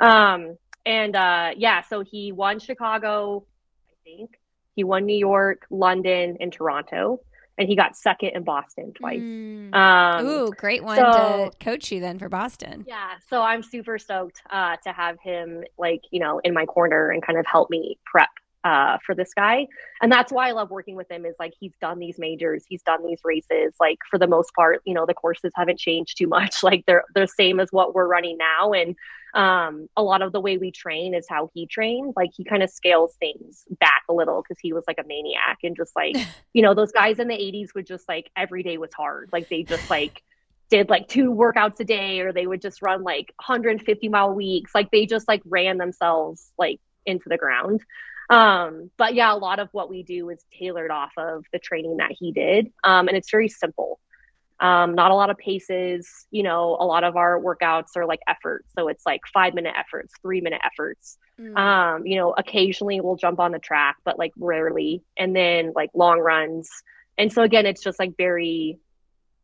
Um, 0.06 0.58
and 0.86 1.16
uh, 1.16 1.52
yeah, 1.58 1.82
so 1.82 2.02
he 2.02 2.32
won 2.32 2.60
Chicago, 2.60 3.46
I 3.90 3.94
think. 4.04 4.32
He 4.76 4.84
won 4.84 5.06
New 5.06 5.18
York, 5.18 5.66
London, 5.70 6.38
and 6.40 6.52
Toronto. 6.54 7.20
And 7.58 7.68
he 7.68 7.76
got 7.76 7.98
second 7.98 8.30
in 8.30 8.44
Boston 8.44 8.94
twice. 8.94 9.20
Mm. 9.20 9.76
Um, 9.76 10.26
Ooh, 10.26 10.52
great 10.52 10.82
one 10.82 10.96
so- 10.96 11.50
to 11.52 11.58
coach 11.60 11.92
you 11.92 12.00
then 12.00 12.18
for 12.18 12.30
Boston. 12.30 12.86
yeah, 12.88 13.16
so 13.30 13.42
I'm 13.42 13.62
super 13.62 14.00
stoked 14.00 14.42
uh, 14.50 14.78
to 14.86 14.94
have 14.94 15.20
him 15.20 15.66
like 15.78 16.04
you 16.12 16.22
know 16.22 16.40
in 16.46 16.54
my 16.54 16.66
corner 16.66 17.10
and 17.10 17.22
kind 17.22 17.38
of 17.38 17.46
help 17.46 17.70
me 17.70 18.00
prep 18.06 18.30
uh, 18.64 18.98
for 19.06 19.14
this 19.14 19.34
guy. 19.34 19.68
And 20.02 20.10
that's 20.10 20.32
why 20.32 20.48
I 20.48 20.52
love 20.52 20.70
working 20.70 20.96
with 20.96 21.12
him. 21.12 21.26
Is 21.26 21.36
like 21.38 21.54
he's 21.60 21.74
done 21.82 22.00
these 22.00 22.18
majors, 22.18 22.64
he's 22.70 22.82
done 22.84 23.06
these 23.06 23.20
races. 23.26 23.74
Like 23.78 23.98
for 24.10 24.18
the 24.18 24.28
most 24.28 24.54
part, 24.54 24.82
you 24.86 24.94
know, 24.94 25.06
the 25.06 25.14
courses 25.14 25.52
haven't 25.56 25.80
changed 25.80 26.18
too 26.18 26.28
much. 26.28 26.64
Like 26.64 26.86
they're 26.86 27.04
they're 27.14 27.28
same 27.28 27.60
as 27.60 27.70
what 27.72 27.94
we're 27.94 28.08
running 28.08 28.38
now. 28.38 28.72
And 28.72 28.96
um, 29.34 29.88
a 29.96 30.04
lot 30.04 30.22
of 30.22 30.32
the 30.32 30.40
way 30.40 30.58
we 30.58 30.72
train 30.72 31.14
is 31.14 31.26
how 31.30 31.50
he 31.54 31.68
trained. 31.68 32.14
Like 32.16 32.32
he 32.36 32.44
kind 32.44 32.64
of 32.64 32.70
scales 32.70 33.16
things 33.20 33.66
back 33.80 34.04
a 34.10 34.14
little 34.14 34.42
because 34.42 34.60
he 34.60 34.74
was 34.74 34.84
like 34.88 35.00
a 35.00 35.08
maniac 35.08 35.60
and 35.64 35.76
just 35.76 35.96
like 35.96 36.16
you 36.54 36.62
know 36.62 36.74
those 36.74 36.92
guys 36.92 37.20
in 37.20 37.28
the 37.28 37.36
80s 37.36 37.74
would 37.76 37.86
just 37.86 38.08
like 38.08 38.30
every 38.36 38.64
day 38.64 38.78
was 38.78 38.94
hard. 38.94 39.30
Like 39.32 39.50
they 39.50 39.64
just 39.64 39.90
like 39.90 40.24
did 40.70 40.90
like 40.90 41.08
two 41.08 41.34
workouts 41.34 41.80
a 41.80 41.84
day 41.84 42.22
or 42.22 42.32
they 42.32 42.46
would 42.46 42.62
just 42.62 42.82
run 42.82 43.04
like 43.04 43.34
150 43.38 44.10
mile 44.10 44.34
weeks 44.34 44.74
like 44.74 44.92
they 44.92 45.06
just 45.06 45.28
like 45.28 45.42
ran 45.46 45.78
themselves 45.78 46.52
like 46.58 46.80
into 47.06 47.28
the 47.28 47.38
ground 47.38 47.82
um 48.30 48.92
but 48.98 49.16
yeah 49.16 49.34
a 49.34 49.36
lot 49.36 49.60
of 49.60 49.70
what 49.72 49.90
we 49.90 50.04
do 50.04 50.30
is 50.30 50.44
tailored 50.58 50.92
off 50.92 51.12
of 51.18 51.44
the 51.52 51.60
training 51.60 51.98
that 51.98 52.12
he 52.12 52.32
did 52.32 52.72
um 52.84 53.08
and 53.08 53.18
it's 53.18 53.32
very 53.32 53.50
simple 53.50 54.00
um 54.62 54.94
not 54.94 55.12
a 55.12 55.16
lot 55.16 55.30
of 55.30 55.38
paces 55.38 56.26
you 56.32 56.44
know 56.44 56.76
a 56.80 56.86
lot 56.86 57.04
of 57.04 57.16
our 57.16 57.40
workouts 57.40 57.96
are 57.96 58.06
like 58.06 58.20
efforts. 58.28 58.68
So 58.78 58.88
it's 58.88 59.06
like 59.06 59.22
five 59.34 59.54
minute 59.54 59.74
efforts 59.78 60.14
three 60.22 60.42
minute 60.42 60.62
efforts. 60.64 61.18
Mm. 61.40 61.58
um 61.58 62.06
you 62.06 62.18
know 62.18 62.34
occasionally 62.38 63.00
we'll 63.00 63.16
jump 63.16 63.40
on 63.40 63.52
the 63.52 63.60
track 63.60 63.96
but 64.04 64.20
like 64.20 64.34
rarely. 64.38 65.04
And 65.18 65.36
then 65.36 65.74
like 65.76 65.90
long 65.94 66.20
runs. 66.20 66.70
And 67.18 67.32
so 67.32 67.44
again 67.44 67.66
it's 67.66 67.84
just 67.84 68.00
like 68.00 68.18
very 68.18 68.80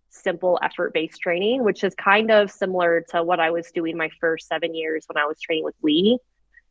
simple 0.09 0.57
effort 0.63 0.93
based 0.93 1.19
training 1.19 1.63
which 1.63 1.83
is 1.83 1.93
kind 1.95 2.31
of 2.31 2.49
similar 2.49 3.03
to 3.09 3.21
what 3.21 3.37
i 3.41 3.51
was 3.51 3.69
doing 3.71 3.97
my 3.97 4.09
first 4.21 4.47
seven 4.47 4.73
years 4.73 5.03
when 5.07 5.21
i 5.21 5.25
was 5.25 5.37
training 5.41 5.65
with 5.65 5.75
lee 5.83 6.17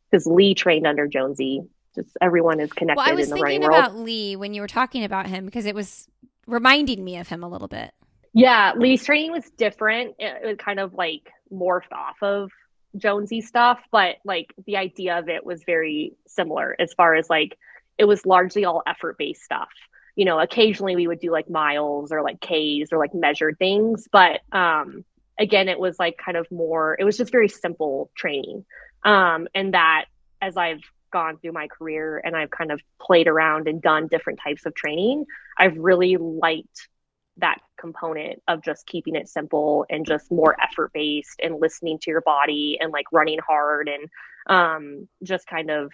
because 0.09 0.25
lee 0.25 0.55
trained 0.55 0.87
under 0.87 1.07
jonesy. 1.07 1.61
Just 1.93 2.09
everyone 2.21 2.59
is 2.59 2.71
connected 2.73 2.97
Well, 2.97 3.09
I 3.09 3.13
was 3.13 3.29
in 3.29 3.35
the 3.35 3.41
running 3.41 3.61
thinking 3.61 3.69
world. 3.71 3.85
about 3.85 3.95
Lee 3.97 4.35
when 4.35 4.53
you 4.53 4.61
were 4.61 4.67
talking 4.67 5.03
about 5.03 5.27
him 5.27 5.45
because 5.45 5.65
it 5.65 5.73
was 5.75 6.07
reminding 6.45 7.03
me 7.03 7.17
of 7.17 7.27
him 7.29 7.41
a 7.43 7.47
little 7.47 7.67
bit. 7.69 7.93
Yeah, 8.35 8.73
Lee's 8.75 9.05
training 9.05 9.31
was 9.31 9.49
different. 9.57 10.15
It, 10.19 10.45
it 10.45 10.59
kind 10.59 10.81
of 10.81 10.93
like 10.93 11.31
morphed 11.51 11.93
off 11.93 12.17
of 12.21 12.51
Jonesy 12.97 13.39
stuff, 13.39 13.79
but 13.93 14.17
like 14.25 14.53
the 14.65 14.75
idea 14.75 15.17
of 15.17 15.29
it 15.29 15.45
was 15.45 15.63
very 15.63 16.13
similar 16.27 16.75
as 16.77 16.93
far 16.93 17.15
as 17.15 17.29
like 17.29 17.57
it 17.97 18.03
was 18.03 18.25
largely 18.25 18.65
all 18.65 18.83
effort 18.85 19.17
based 19.17 19.41
stuff. 19.41 19.69
You 20.17 20.25
know, 20.25 20.37
occasionally 20.37 20.97
we 20.97 21.07
would 21.07 21.21
do 21.21 21.31
like 21.31 21.49
miles 21.49 22.11
or 22.11 22.21
like 22.21 22.41
Ks 22.41 22.91
or 22.91 22.99
like 22.99 23.13
measured 23.15 23.57
things, 23.57 24.09
but 24.11 24.41
um 24.51 25.05
again 25.39 25.69
it 25.69 25.79
was 25.79 25.97
like 25.97 26.17
kind 26.17 26.35
of 26.35 26.45
more 26.51 26.97
it 26.99 27.05
was 27.05 27.15
just 27.17 27.31
very 27.31 27.47
simple 27.47 28.11
training. 28.17 28.65
Um 29.05 29.47
and 29.55 29.73
that 29.73 30.05
as 30.41 30.57
I've 30.57 30.81
gone 31.13 31.37
through 31.37 31.53
my 31.53 31.67
career 31.67 32.21
and 32.21 32.35
I've 32.35 32.51
kind 32.51 32.73
of 32.73 32.81
played 32.99 33.27
around 33.29 33.69
and 33.69 33.81
done 33.81 34.07
different 34.07 34.39
types 34.43 34.65
of 34.65 34.75
training, 34.75 35.25
I've 35.57 35.77
really 35.77 36.17
liked 36.17 36.89
that 37.37 37.59
component 37.77 38.41
of 38.47 38.63
just 38.63 38.85
keeping 38.85 39.15
it 39.15 39.27
simple 39.27 39.85
and 39.89 40.05
just 40.05 40.31
more 40.31 40.55
effort 40.61 40.91
based 40.93 41.39
and 41.43 41.59
listening 41.59 41.99
to 41.99 42.11
your 42.11 42.21
body 42.21 42.77
and 42.79 42.91
like 42.91 43.05
running 43.11 43.39
hard 43.45 43.89
and 43.89 44.09
um, 44.47 45.07
just 45.23 45.47
kind 45.47 45.69
of 45.69 45.91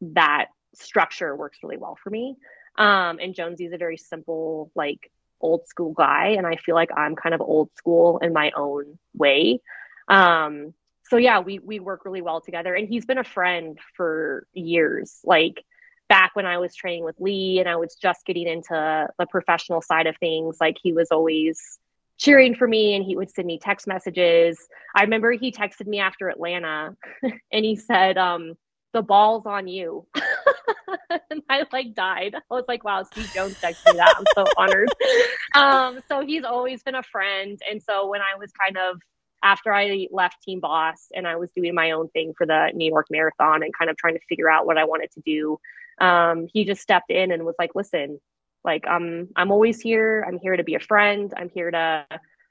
that 0.00 0.46
structure 0.74 1.36
works 1.36 1.58
really 1.62 1.76
well 1.76 1.98
for 2.02 2.10
me. 2.10 2.36
Um, 2.76 3.18
and 3.20 3.34
Jonesy's 3.34 3.72
a 3.72 3.78
very 3.78 3.96
simple, 3.96 4.70
like 4.74 5.10
old 5.40 5.66
school 5.66 5.92
guy. 5.92 6.28
And 6.38 6.46
I 6.46 6.56
feel 6.56 6.74
like 6.74 6.90
I'm 6.96 7.16
kind 7.16 7.34
of 7.34 7.40
old 7.40 7.70
school 7.76 8.18
in 8.18 8.32
my 8.32 8.52
own 8.56 8.98
way. 9.14 9.60
Um, 10.08 10.74
so 11.08 11.16
yeah, 11.16 11.40
we, 11.40 11.58
we 11.58 11.80
work 11.80 12.04
really 12.04 12.22
well 12.22 12.40
together 12.40 12.74
and 12.74 12.88
he's 12.88 13.04
been 13.04 13.18
a 13.18 13.24
friend 13.24 13.78
for 13.96 14.46
years. 14.52 15.20
Like 15.24 15.64
back 16.10 16.32
when 16.34 16.44
I 16.44 16.58
was 16.58 16.74
training 16.74 17.04
with 17.04 17.14
Lee 17.20 17.60
and 17.60 17.68
I 17.68 17.76
was 17.76 17.94
just 17.94 18.26
getting 18.26 18.48
into 18.48 19.06
the 19.18 19.26
professional 19.26 19.80
side 19.80 20.08
of 20.08 20.16
things, 20.18 20.58
like 20.60 20.76
he 20.82 20.92
was 20.92 21.08
always 21.10 21.78
cheering 22.18 22.54
for 22.54 22.68
me 22.68 22.94
and 22.96 23.04
he 23.04 23.16
would 23.16 23.30
send 23.30 23.46
me 23.46 23.58
text 23.58 23.86
messages. 23.86 24.58
I 24.94 25.02
remember 25.02 25.32
he 25.32 25.52
texted 25.52 25.86
me 25.86 26.00
after 26.00 26.28
Atlanta 26.28 26.96
and 27.22 27.64
he 27.64 27.76
said, 27.76 28.18
um, 28.18 28.54
the 28.92 29.02
ball's 29.02 29.46
on 29.46 29.68
you. 29.68 30.04
and 31.30 31.42
I 31.48 31.64
like 31.72 31.94
died. 31.94 32.34
I 32.34 32.54
was 32.54 32.64
like, 32.66 32.82
wow, 32.82 33.04
Steve 33.04 33.30
Jones 33.32 33.54
texted 33.54 33.92
me 33.92 33.98
that. 33.98 34.14
I'm 34.18 34.24
so 34.34 34.44
honored. 34.58 34.88
Um, 35.54 36.00
so 36.08 36.26
he's 36.26 36.42
always 36.42 36.82
been 36.82 36.96
a 36.96 37.04
friend. 37.04 37.60
And 37.70 37.80
so 37.80 38.08
when 38.08 38.20
I 38.20 38.36
was 38.36 38.50
kind 38.50 38.76
of 38.76 39.00
after 39.42 39.72
I 39.72 40.08
left 40.10 40.42
Team 40.42 40.60
Boss 40.60 41.06
and 41.14 41.26
I 41.26 41.36
was 41.36 41.50
doing 41.52 41.74
my 41.74 41.92
own 41.92 42.08
thing 42.08 42.34
for 42.36 42.46
the 42.46 42.72
New 42.74 42.90
York 42.90 43.06
Marathon 43.10 43.62
and 43.62 43.72
kind 43.72 43.90
of 43.90 43.96
trying 43.96 44.14
to 44.14 44.20
figure 44.28 44.50
out 44.50 44.66
what 44.66 44.76
I 44.76 44.84
wanted 44.84 45.10
to 45.12 45.20
do, 45.24 45.58
um, 46.00 46.48
he 46.52 46.64
just 46.64 46.80
stepped 46.80 47.10
in 47.10 47.32
and 47.32 47.44
was 47.44 47.56
like, 47.58 47.74
"Listen, 47.74 48.20
like 48.64 48.84
I'm 48.88 49.28
I'm 49.36 49.50
always 49.52 49.80
here. 49.80 50.24
I'm 50.26 50.38
here 50.38 50.56
to 50.56 50.64
be 50.64 50.74
a 50.74 50.80
friend. 50.80 51.32
I'm 51.36 51.50
here 51.50 51.70
to, 51.70 52.06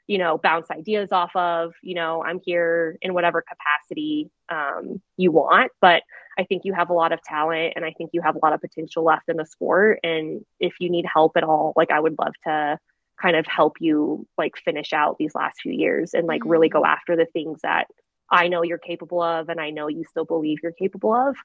you 0.07 0.17
know, 0.17 0.37
bounce 0.37 0.71
ideas 0.71 1.11
off 1.11 1.35
of. 1.35 1.73
You 1.83 1.95
know, 1.95 2.23
I'm 2.23 2.39
here 2.45 2.97
in 3.01 3.13
whatever 3.13 3.43
capacity 3.43 4.31
um, 4.49 5.01
you 5.17 5.31
want, 5.31 5.71
but." 5.81 6.03
I 6.37 6.45
think 6.45 6.63
you 6.63 6.73
have 6.73 6.89
a 6.89 6.93
lot 6.93 7.11
of 7.11 7.21
talent 7.21 7.73
and 7.75 7.83
I 7.83 7.91
think 7.91 8.11
you 8.13 8.21
have 8.21 8.37
a 8.37 8.39
lot 8.41 8.53
of 8.53 8.61
potential 8.61 9.03
left 9.03 9.27
in 9.27 9.35
the 9.35 9.45
sport. 9.45 9.99
And 10.03 10.45
if 10.57 10.75
you 10.79 10.89
need 10.89 11.05
help 11.05 11.35
at 11.35 11.43
all, 11.43 11.73
like 11.75 11.91
I 11.91 11.99
would 11.99 12.17
love 12.17 12.31
to 12.45 12.79
kind 13.21 13.35
of 13.35 13.45
help 13.45 13.75
you 13.81 14.25
like 14.37 14.55
finish 14.57 14.93
out 14.93 15.17
these 15.17 15.35
last 15.35 15.59
few 15.61 15.73
years 15.73 16.13
and 16.13 16.27
like 16.27 16.41
really 16.45 16.69
go 16.69 16.85
after 16.85 17.17
the 17.17 17.25
things 17.25 17.59
that 17.63 17.87
I 18.31 18.47
know 18.47 18.63
you're 18.63 18.77
capable 18.77 19.21
of 19.21 19.49
and 19.49 19.59
I 19.59 19.71
know 19.71 19.87
you 19.87 20.05
still 20.09 20.23
believe 20.23 20.59
you're 20.63 20.71
capable 20.71 21.13
of. 21.13 21.35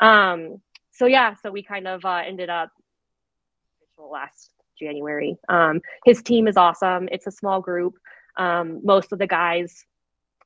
Um, 0.00 0.62
so 0.98 1.06
yeah, 1.06 1.34
so 1.42 1.50
we 1.50 1.62
kind 1.62 1.86
of 1.86 2.04
uh, 2.04 2.22
ended 2.26 2.50
up 2.50 2.70
last 3.96 4.50
January. 4.78 5.36
Um, 5.48 5.80
his 6.04 6.22
team 6.22 6.48
is 6.48 6.56
awesome. 6.56 7.08
It's 7.12 7.26
a 7.26 7.30
small 7.30 7.60
group. 7.60 7.94
Um, 8.36 8.80
most 8.84 9.12
of 9.12 9.18
the 9.18 9.26
guys 9.26 9.84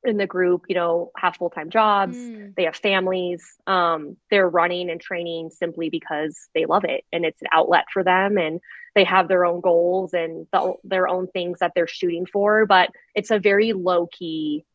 in 0.03 0.17
the 0.17 0.27
group, 0.27 0.65
you 0.69 0.75
know, 0.75 1.11
have 1.17 1.37
full 1.37 1.49
time 1.49 1.71
jobs. 1.71 2.17
Mm. 2.17 2.53
They 2.55 2.65
have 2.65 2.75
families. 2.75 3.43
Um, 3.65 4.17
they're 4.29 4.49
running 4.49 4.91
and 4.91 5.01
training 5.01 5.49
simply 5.49 5.89
because 5.89 6.37
they 6.53 6.65
love 6.65 6.83
it 6.83 7.03
and 7.11 7.25
it's 7.25 7.41
an 7.41 7.47
outlet 7.51 7.85
for 7.91 8.03
them. 8.03 8.37
And 8.37 8.59
they 8.93 9.05
have 9.05 9.27
their 9.27 9.45
own 9.45 9.59
goals 9.59 10.13
and 10.13 10.45
the, 10.51 10.73
their 10.83 11.07
own 11.07 11.27
things 11.27 11.59
that 11.59 11.71
they're 11.73 11.87
shooting 11.87 12.27
for. 12.27 12.67
But 12.67 12.91
it's 13.15 13.31
a 13.31 13.39
very 13.39 13.73
low 13.73 14.07
key 14.07 14.65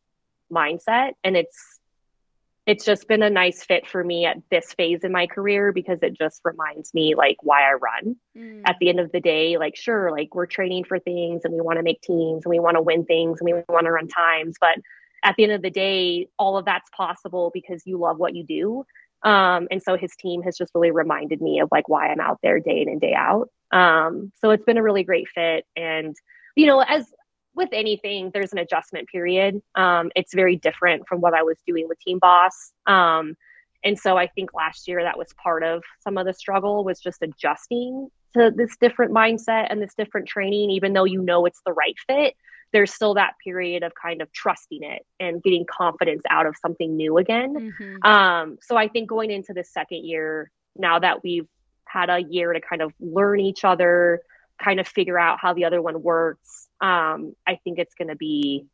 mindset, 0.50 1.12
and 1.22 1.36
it's 1.36 1.77
it's 2.68 2.84
just 2.84 3.08
been 3.08 3.22
a 3.22 3.30
nice 3.30 3.64
fit 3.64 3.88
for 3.88 4.04
me 4.04 4.26
at 4.26 4.36
this 4.50 4.74
phase 4.74 5.02
in 5.02 5.10
my 5.10 5.26
career 5.26 5.72
because 5.72 6.00
it 6.02 6.12
just 6.12 6.42
reminds 6.44 6.92
me 6.92 7.14
like 7.14 7.38
why 7.42 7.62
I 7.62 7.72
run. 7.72 8.16
Mm. 8.36 8.60
At 8.66 8.76
the 8.78 8.90
end 8.90 9.00
of 9.00 9.10
the 9.10 9.20
day, 9.20 9.56
like 9.56 9.74
sure, 9.74 10.12
like 10.12 10.34
we're 10.34 10.44
training 10.44 10.84
for 10.84 10.98
things 10.98 11.46
and 11.46 11.54
we 11.54 11.62
want 11.62 11.78
to 11.78 11.82
make 11.82 12.02
teams 12.02 12.44
and 12.44 12.50
we 12.50 12.60
want 12.60 12.76
to 12.76 12.82
win 12.82 13.06
things 13.06 13.40
and 13.40 13.46
we 13.46 13.62
want 13.70 13.86
to 13.86 13.90
run 13.90 14.06
times, 14.06 14.56
but 14.60 14.76
at 15.24 15.34
the 15.36 15.44
end 15.44 15.52
of 15.52 15.62
the 15.62 15.70
day, 15.70 16.28
all 16.38 16.58
of 16.58 16.66
that's 16.66 16.90
possible 16.90 17.50
because 17.54 17.82
you 17.86 17.98
love 17.98 18.18
what 18.18 18.36
you 18.36 18.44
do. 18.44 18.84
Um, 19.22 19.66
and 19.70 19.82
so 19.82 19.96
his 19.96 20.14
team 20.14 20.42
has 20.42 20.58
just 20.58 20.72
really 20.74 20.90
reminded 20.90 21.40
me 21.40 21.60
of 21.60 21.70
like 21.72 21.88
why 21.88 22.08
I'm 22.08 22.20
out 22.20 22.38
there 22.42 22.60
day 22.60 22.82
in 22.82 22.88
and 22.90 23.00
day 23.00 23.14
out. 23.14 23.48
Um, 23.72 24.30
so 24.42 24.50
it's 24.50 24.64
been 24.64 24.76
a 24.76 24.82
really 24.82 25.04
great 25.04 25.28
fit. 25.34 25.64
And, 25.74 26.14
you 26.54 26.66
know, 26.66 26.80
as 26.80 27.06
with 27.59 27.68
anything, 27.72 28.30
there's 28.32 28.52
an 28.52 28.59
adjustment 28.59 29.09
period. 29.09 29.61
Um, 29.74 30.11
it's 30.16 30.34
very 30.34 30.56
different 30.56 31.06
from 31.06 31.20
what 31.20 31.34
I 31.34 31.42
was 31.42 31.59
doing 31.66 31.86
with 31.88 32.00
Team 32.00 32.18
Boss. 32.18 32.72
Um, 32.86 33.36
and 33.84 33.98
so 33.98 34.16
I 34.16 34.26
think 34.26 34.54
last 34.54 34.88
year 34.88 35.02
that 35.02 35.18
was 35.18 35.28
part 35.34 35.62
of 35.62 35.82
some 36.00 36.16
of 36.16 36.26
the 36.26 36.32
struggle 36.32 36.84
was 36.84 36.98
just 36.98 37.22
adjusting 37.22 38.09
to 38.34 38.50
this 38.50 38.76
different 38.80 39.12
mindset 39.12 39.66
and 39.70 39.82
this 39.82 39.94
different 39.94 40.28
training, 40.28 40.70
even 40.70 40.94
though 40.94 41.04
you 41.04 41.20
know 41.20 41.44
it's 41.44 41.61
the 41.66 41.72
right 41.72 41.94
fit 42.06 42.34
there's 42.72 42.92
still 42.92 43.14
that 43.14 43.34
period 43.42 43.82
of 43.82 43.92
kind 43.94 44.20
of 44.20 44.30
trusting 44.32 44.82
it 44.82 45.06
and 45.18 45.42
getting 45.42 45.64
confidence 45.66 46.22
out 46.30 46.46
of 46.46 46.56
something 46.61 46.96
new 46.96 47.18
again. 47.18 47.72
Mhm. 47.78 48.04
Um, 48.04 48.59
so 48.61 48.76
I 48.76 48.88
think 48.88 49.09
going 49.09 49.30
into 49.30 49.52
the 49.52 49.64
second 49.64 50.04
year, 50.04 50.50
now 50.76 50.98
that 50.98 51.22
we've 51.22 51.48
had 51.86 52.11
a 52.11 52.20
year 52.20 52.52
to 52.52 52.61
kind 52.61 52.82
of 52.82 52.92
learn 53.00 53.40
each 53.40 53.64
other, 53.64 54.20
kind 54.62 54.80
of 54.80 54.88
figure 54.88 55.18
out 55.18 55.38
how 55.40 55.54
the 55.54 55.64
other 55.64 55.80
one 55.80 56.02
works, 56.02 56.68
um, 56.80 57.34
I 57.46 57.56
think 57.62 57.78
it's 57.78 57.94
going 57.94 58.09
to 58.09 58.16
be, 58.16 58.66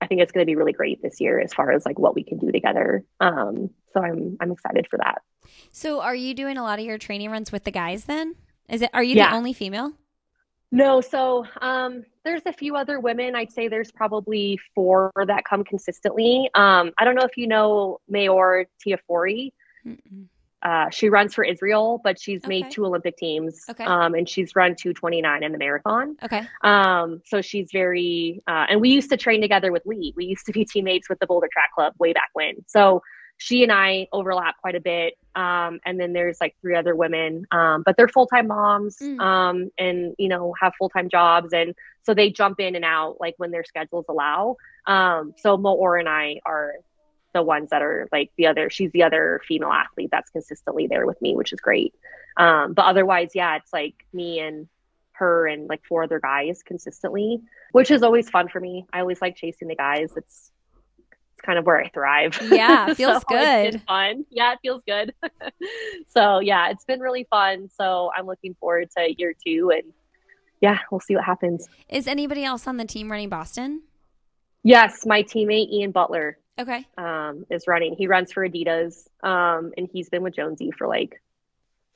I 0.00 0.06
think 0.06 0.20
it's 0.20 0.32
going 0.32 0.44
to 0.44 0.50
be 0.50 0.56
really 0.56 0.72
great 0.72 1.02
this 1.02 1.20
year 1.20 1.40
as 1.40 1.52
far 1.54 1.72
as 1.72 1.84
like 1.86 1.98
what 1.98 2.14
we 2.14 2.22
can 2.24 2.38
do 2.38 2.52
together. 2.52 3.04
Um, 3.20 3.70
so 3.92 4.02
I'm 4.02 4.36
I'm 4.40 4.50
excited 4.52 4.86
for 4.90 4.98
that. 4.98 5.22
So, 5.72 6.00
are 6.00 6.14
you 6.14 6.34
doing 6.34 6.56
a 6.56 6.62
lot 6.62 6.78
of 6.78 6.84
your 6.84 6.98
training 6.98 7.30
runs 7.30 7.52
with 7.52 7.64
the 7.64 7.70
guys 7.70 8.04
then? 8.04 8.34
Is 8.68 8.82
it? 8.82 8.90
Are 8.92 9.02
you 9.02 9.16
Yeah. 9.16 9.30
the 9.30 9.36
only 9.36 9.52
female? 9.52 9.92
No, 10.72 11.00
so 11.00 11.46
um, 11.60 12.02
there's 12.24 12.42
a 12.46 12.52
few 12.52 12.74
other 12.74 12.98
women. 12.98 13.36
I'd 13.36 13.52
say 13.52 13.68
there's 13.68 13.92
probably 13.92 14.58
four 14.74 15.12
that 15.28 15.44
come 15.44 15.62
consistently. 15.62 16.50
Um, 16.54 16.92
I 16.98 17.04
don't 17.04 17.14
know 17.14 17.22
if 17.24 17.36
you 17.36 17.46
know 17.46 18.00
Maor 18.12 18.66
Tiyouri. 18.84 19.52
Uh, 20.64 20.88
she 20.88 21.10
runs 21.10 21.34
for 21.34 21.44
Israel, 21.44 22.00
but 22.02 22.18
she's 22.18 22.40
okay. 22.42 22.48
made 22.48 22.70
two 22.70 22.86
Olympic 22.86 23.16
teams. 23.18 23.64
Okay. 23.68 23.84
Um, 23.84 24.14
and 24.14 24.26
she's 24.28 24.56
run 24.56 24.74
229 24.74 25.42
in 25.42 25.52
the 25.52 25.58
marathon. 25.58 26.16
Okay. 26.22 26.42
Um, 26.62 27.20
so 27.26 27.42
she's 27.42 27.68
very, 27.70 28.42
uh, 28.46 28.66
and 28.70 28.80
we 28.80 28.88
used 28.88 29.10
to 29.10 29.18
train 29.18 29.42
together 29.42 29.70
with 29.70 29.84
Lee. 29.84 30.14
We 30.16 30.24
used 30.24 30.46
to 30.46 30.52
be 30.52 30.64
teammates 30.70 31.08
with 31.08 31.18
the 31.18 31.26
Boulder 31.26 31.48
Track 31.52 31.72
Club 31.74 31.92
way 31.98 32.14
back 32.14 32.30
when. 32.32 32.64
So 32.66 33.02
she 33.36 33.62
and 33.62 33.72
I 33.72 34.08
overlap 34.12 34.56
quite 34.60 34.74
a 34.74 34.80
bit. 34.80 35.14
Um, 35.34 35.80
and 35.84 35.98
then 35.98 36.12
there's 36.12 36.38
like 36.40 36.54
three 36.60 36.76
other 36.76 36.94
women, 36.94 37.44
um, 37.50 37.82
but 37.84 37.96
they're 37.96 38.08
full 38.08 38.26
time 38.26 38.46
moms, 38.46 38.98
mm. 38.98 39.20
um, 39.20 39.70
and 39.76 40.14
you 40.18 40.28
know 40.28 40.54
have 40.60 40.72
full 40.78 40.88
time 40.88 41.08
jobs, 41.08 41.52
and 41.52 41.74
so 42.04 42.14
they 42.14 42.30
jump 42.30 42.60
in 42.60 42.76
and 42.76 42.84
out 42.84 43.16
like 43.18 43.34
when 43.36 43.50
their 43.50 43.64
schedules 43.64 44.04
allow. 44.08 44.56
Um, 44.86 45.34
so 45.38 45.58
Maor 45.58 45.98
and 45.98 46.08
I 46.08 46.40
are 46.46 46.74
the 47.34 47.42
ones 47.42 47.70
that 47.70 47.82
are 47.82 48.08
like 48.10 48.30
the 48.38 48.46
other. 48.46 48.70
She's 48.70 48.92
the 48.92 49.02
other 49.02 49.40
female 49.46 49.70
athlete 49.70 50.08
that's 50.10 50.30
consistently 50.30 50.86
there 50.86 51.06
with 51.06 51.20
me, 51.20 51.36
which 51.36 51.52
is 51.52 51.60
great. 51.60 51.94
Um, 52.36 52.72
but 52.72 52.86
otherwise, 52.86 53.32
yeah, 53.34 53.56
it's 53.56 53.72
like 53.72 53.94
me 54.12 54.40
and 54.40 54.68
her 55.12 55.46
and 55.46 55.68
like 55.68 55.84
four 55.84 56.04
other 56.04 56.20
guys 56.20 56.62
consistently, 56.64 57.40
which 57.72 57.90
is 57.90 58.02
always 58.02 58.30
fun 58.30 58.48
for 58.48 58.60
me. 58.60 58.86
I 58.92 59.00
always 59.00 59.20
like 59.20 59.36
chasing 59.36 59.68
the 59.68 59.76
guys. 59.76 60.10
It's 60.16 60.50
it's 61.36 61.44
kind 61.44 61.58
of 61.58 61.66
where 61.66 61.80
I 61.80 61.88
thrive. 61.88 62.38
Yeah, 62.50 62.94
feels 62.94 63.22
so 63.22 63.26
good. 63.28 63.82
fun. 63.86 64.24
Yeah, 64.30 64.54
it 64.54 64.60
feels 64.62 64.82
good. 64.86 65.12
so 66.08 66.38
yeah, 66.40 66.70
it's 66.70 66.84
been 66.84 67.00
really 67.00 67.26
fun. 67.28 67.68
So 67.76 68.10
I'm 68.16 68.26
looking 68.26 68.54
forward 68.54 68.88
to 68.96 69.14
year 69.18 69.34
two 69.46 69.70
and 69.74 69.92
yeah, 70.60 70.78
we'll 70.90 71.00
see 71.00 71.14
what 71.14 71.24
happens. 71.24 71.68
Is 71.90 72.06
anybody 72.06 72.42
else 72.42 72.66
on 72.66 72.78
the 72.78 72.86
team 72.86 73.10
running 73.10 73.28
Boston? 73.28 73.82
Yes, 74.62 75.04
my 75.04 75.22
teammate 75.22 75.70
Ian 75.70 75.90
Butler. 75.90 76.38
Okay. 76.58 76.86
Um, 76.96 77.44
is 77.50 77.66
running. 77.66 77.94
He 77.96 78.06
runs 78.06 78.32
for 78.32 78.46
Adidas. 78.48 79.08
Um, 79.22 79.72
and 79.76 79.88
he's 79.92 80.08
been 80.08 80.22
with 80.22 80.34
Jonesy 80.34 80.70
for 80.70 80.86
like 80.86 81.20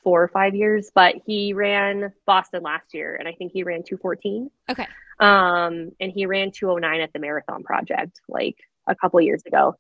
four 0.03 0.23
or 0.23 0.29
five 0.29 0.55
years, 0.55 0.91
but 0.95 1.17
he 1.27 1.53
ran 1.53 2.13
Boston 2.27 2.63
last 2.63 2.95
year 2.95 3.15
and 3.15 3.29
I 3.29 3.33
think 3.33 3.53
he 3.53 3.63
ran 3.63 3.83
214. 3.83 4.51
Okay. 4.71 4.87
Um, 5.21 5.93
and 6.01 6.13
he 6.13 6.27
ran 6.27 6.51
209 6.51 7.01
at 7.01 7.13
the 7.13 7.19
marathon 7.19 7.63
project. 7.63 8.21
Like 8.29 8.57
a 8.89 8.97
couple 8.97 9.21
years 9.21 9.43
ago. 9.47 9.77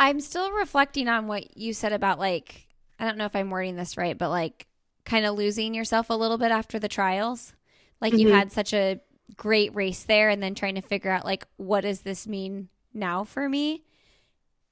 I'm 0.00 0.20
still 0.20 0.50
reflecting 0.52 1.08
on 1.08 1.26
what 1.28 1.56
you 1.56 1.72
said 1.72 1.92
about 1.92 2.18
like 2.18 2.66
I 2.98 3.04
don't 3.04 3.18
know 3.18 3.26
if 3.26 3.36
I'm 3.36 3.50
wording 3.50 3.76
this 3.76 3.96
right, 3.96 4.16
but 4.16 4.30
like 4.30 4.66
kind 5.04 5.26
of 5.26 5.36
losing 5.36 5.74
yourself 5.74 6.10
a 6.10 6.14
little 6.14 6.38
bit 6.38 6.50
after 6.50 6.78
the 6.78 6.88
trials. 6.88 7.52
Like 8.00 8.12
mm-hmm. 8.12 8.20
you 8.20 8.32
had 8.32 8.50
such 8.50 8.72
a 8.72 9.00
great 9.36 9.74
race 9.74 10.02
there 10.04 10.30
and 10.30 10.42
then 10.42 10.54
trying 10.54 10.76
to 10.76 10.80
figure 10.80 11.10
out 11.10 11.24
like 11.24 11.46
what 11.56 11.82
does 11.82 12.00
this 12.00 12.26
mean 12.26 12.68
now 12.92 13.24
for 13.24 13.48
me? 13.48 13.84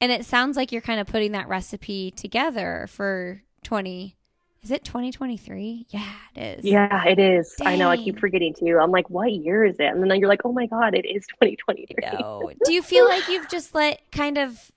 And 0.01 0.13
it 0.13 0.25
sounds 0.25 0.57
like 0.57 0.73
you're 0.73 0.83
kind 0.83 1.01
of 1.01 1.07
putting 1.07 1.33
that 1.33 1.49
recipe 1.49 2.11
together 2.11 2.87
for 2.91 3.43
20 3.63 4.17
is 4.65 4.71
it 4.71 4.83
2023? 4.83 5.89
Yeah, 5.91 6.11
it 6.35 6.59
is. 6.59 6.65
Yeah, 6.65 7.05
it 7.05 7.19
is. 7.19 7.55
Dang. 7.59 7.67
I 7.67 7.77
know. 7.77 7.91
I 7.91 7.99
keep 7.99 8.19
forgetting 8.19 8.55
to. 8.55 8.79
I'm 8.79 8.91
like, 8.91 9.11
what 9.11 9.31
year 9.31 9.63
is 9.63 9.77
it? 9.79 9.89
And 9.89 10.03
then 10.03 10.19
you're 10.19 10.29
like, 10.29 10.41
oh 10.47 10.53
my 10.53 10.65
God, 10.65 10.95
it 10.95 11.05
is 11.05 11.27
2023. 11.27 11.97
No. 12.19 12.51
Do 12.65 12.73
you 12.73 12.81
feel 12.81 13.07
like 13.07 13.29
you've 13.29 13.47
just 13.51 13.75
let 13.75 14.01
kind 14.11 14.39
of 14.39 14.73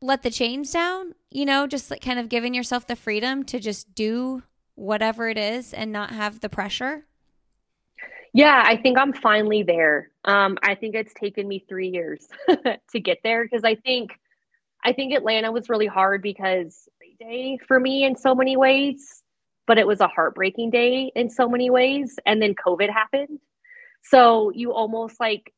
let 0.00 0.22
the 0.22 0.30
chains 0.30 0.70
down? 0.70 1.16
You 1.32 1.44
know, 1.44 1.66
just 1.66 1.90
like 1.90 2.02
kind 2.02 2.20
of 2.20 2.28
giving 2.28 2.54
yourself 2.54 2.86
the 2.86 2.94
freedom 2.94 3.42
to 3.46 3.58
just 3.58 3.92
do 3.96 4.44
whatever 4.76 5.28
it 5.28 5.38
is 5.38 5.74
and 5.74 5.90
not 5.90 6.10
have 6.10 6.38
the 6.38 6.48
pressure? 6.48 7.04
Yeah, 8.32 8.62
I 8.64 8.76
think 8.76 8.96
I'm 8.96 9.12
finally 9.12 9.64
there. 9.64 10.11
Um, 10.24 10.56
I 10.62 10.76
think 10.76 10.94
it's 10.94 11.14
taken 11.14 11.48
me 11.48 11.64
three 11.68 11.88
years 11.88 12.26
to 12.92 13.00
get 13.00 13.18
there 13.24 13.44
because 13.44 13.64
I 13.64 13.74
think 13.74 14.18
I 14.84 14.92
think 14.92 15.14
Atlanta 15.14 15.52
was 15.52 15.68
really 15.68 15.86
hard 15.86 16.22
because 16.22 16.88
day 17.22 17.58
for 17.66 17.78
me 17.78 18.04
in 18.04 18.16
so 18.16 18.34
many 18.34 18.56
ways, 18.56 19.22
but 19.66 19.78
it 19.78 19.86
was 19.86 20.00
a 20.00 20.08
heartbreaking 20.08 20.70
day 20.70 21.12
in 21.14 21.30
so 21.30 21.48
many 21.48 21.70
ways. 21.70 22.18
And 22.26 22.40
then 22.40 22.54
COVID 22.54 22.90
happened. 22.90 23.38
So 24.04 24.50
you 24.50 24.72
almost 24.72 25.20
like 25.20 25.52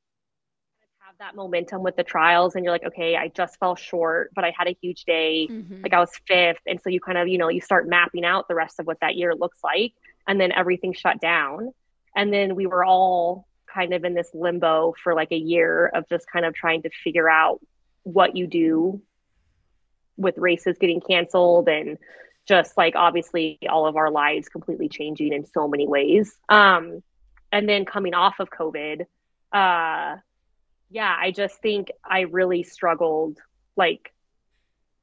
have 0.99 1.15
that 1.19 1.35
momentum 1.35 1.83
with 1.83 1.97
the 1.97 2.03
trials 2.03 2.55
and 2.55 2.65
you're 2.65 2.73
like, 2.73 2.85
okay, 2.85 3.17
I 3.17 3.29
just 3.29 3.59
fell 3.59 3.77
short, 3.77 4.31
but 4.35 4.45
I 4.45 4.53
had 4.57 4.69
a 4.69 4.77
huge 4.81 5.05
day. 5.05 5.49
Mm-hmm. 5.51 5.83
Like 5.83 5.95
I 5.95 6.01
was 6.01 6.11
fifth. 6.27 6.61
And 6.67 6.81
so 6.81 6.91
you 6.91 7.01
kind 7.01 7.19
of, 7.19 7.29
you 7.29 7.39
know, 7.39 7.49
you 7.49 7.61
start 7.61 7.89
mapping 7.89 8.25
out 8.25 8.49
the 8.49 8.55
rest 8.55 8.79
of 8.79 8.87
what 8.87 9.01
that 9.01 9.17
year 9.17 9.35
looks 9.35 9.59
like. 9.65 9.95
And 10.27 10.41
then 10.41 10.53
everything 10.53 10.93
shut 10.93 11.21
down. 11.21 11.73
And 12.17 12.33
then 12.33 12.55
we 12.55 12.67
were 12.67 12.85
all 12.85 13.47
kind 13.75 13.93
of 13.93 14.05
in 14.05 14.15
this 14.15 14.31
limbo 14.33 14.95
for 15.03 15.15
like 15.15 15.33
a 15.33 15.37
year 15.37 15.87
of 15.89 16.09
just 16.09 16.27
kind 16.31 16.45
of 16.45 16.55
trying 16.55 16.83
to 16.83 16.91
figure 17.03 17.29
out 17.29 17.61
what 18.05 18.37
you 18.37 18.47
do 18.47 19.03
with 20.17 20.39
races 20.39 20.77
getting 20.79 21.01
canceled 21.01 21.69
and 21.69 21.99
just 22.47 22.77
like 22.77 22.95
obviously 22.95 23.59
all 23.69 23.87
of 23.87 23.97
our 23.97 24.11
lives 24.11 24.49
completely 24.49 24.89
changing 24.89 25.33
in 25.33 25.47
so 25.47 25.67
many 25.67 25.89
ways. 25.89 26.37
Um, 26.49 27.03
and 27.51 27.69
then 27.69 27.85
coming 27.85 28.15
off 28.15 28.39
of 28.39 28.51
COVID, 28.51 29.03
uh, 29.53 30.17
yeah, 30.91 31.17
I 31.19 31.33
just 31.35 31.61
think 31.61 31.91
I 32.05 32.21
really 32.21 32.63
struggled 32.63 33.39
like 33.77 34.13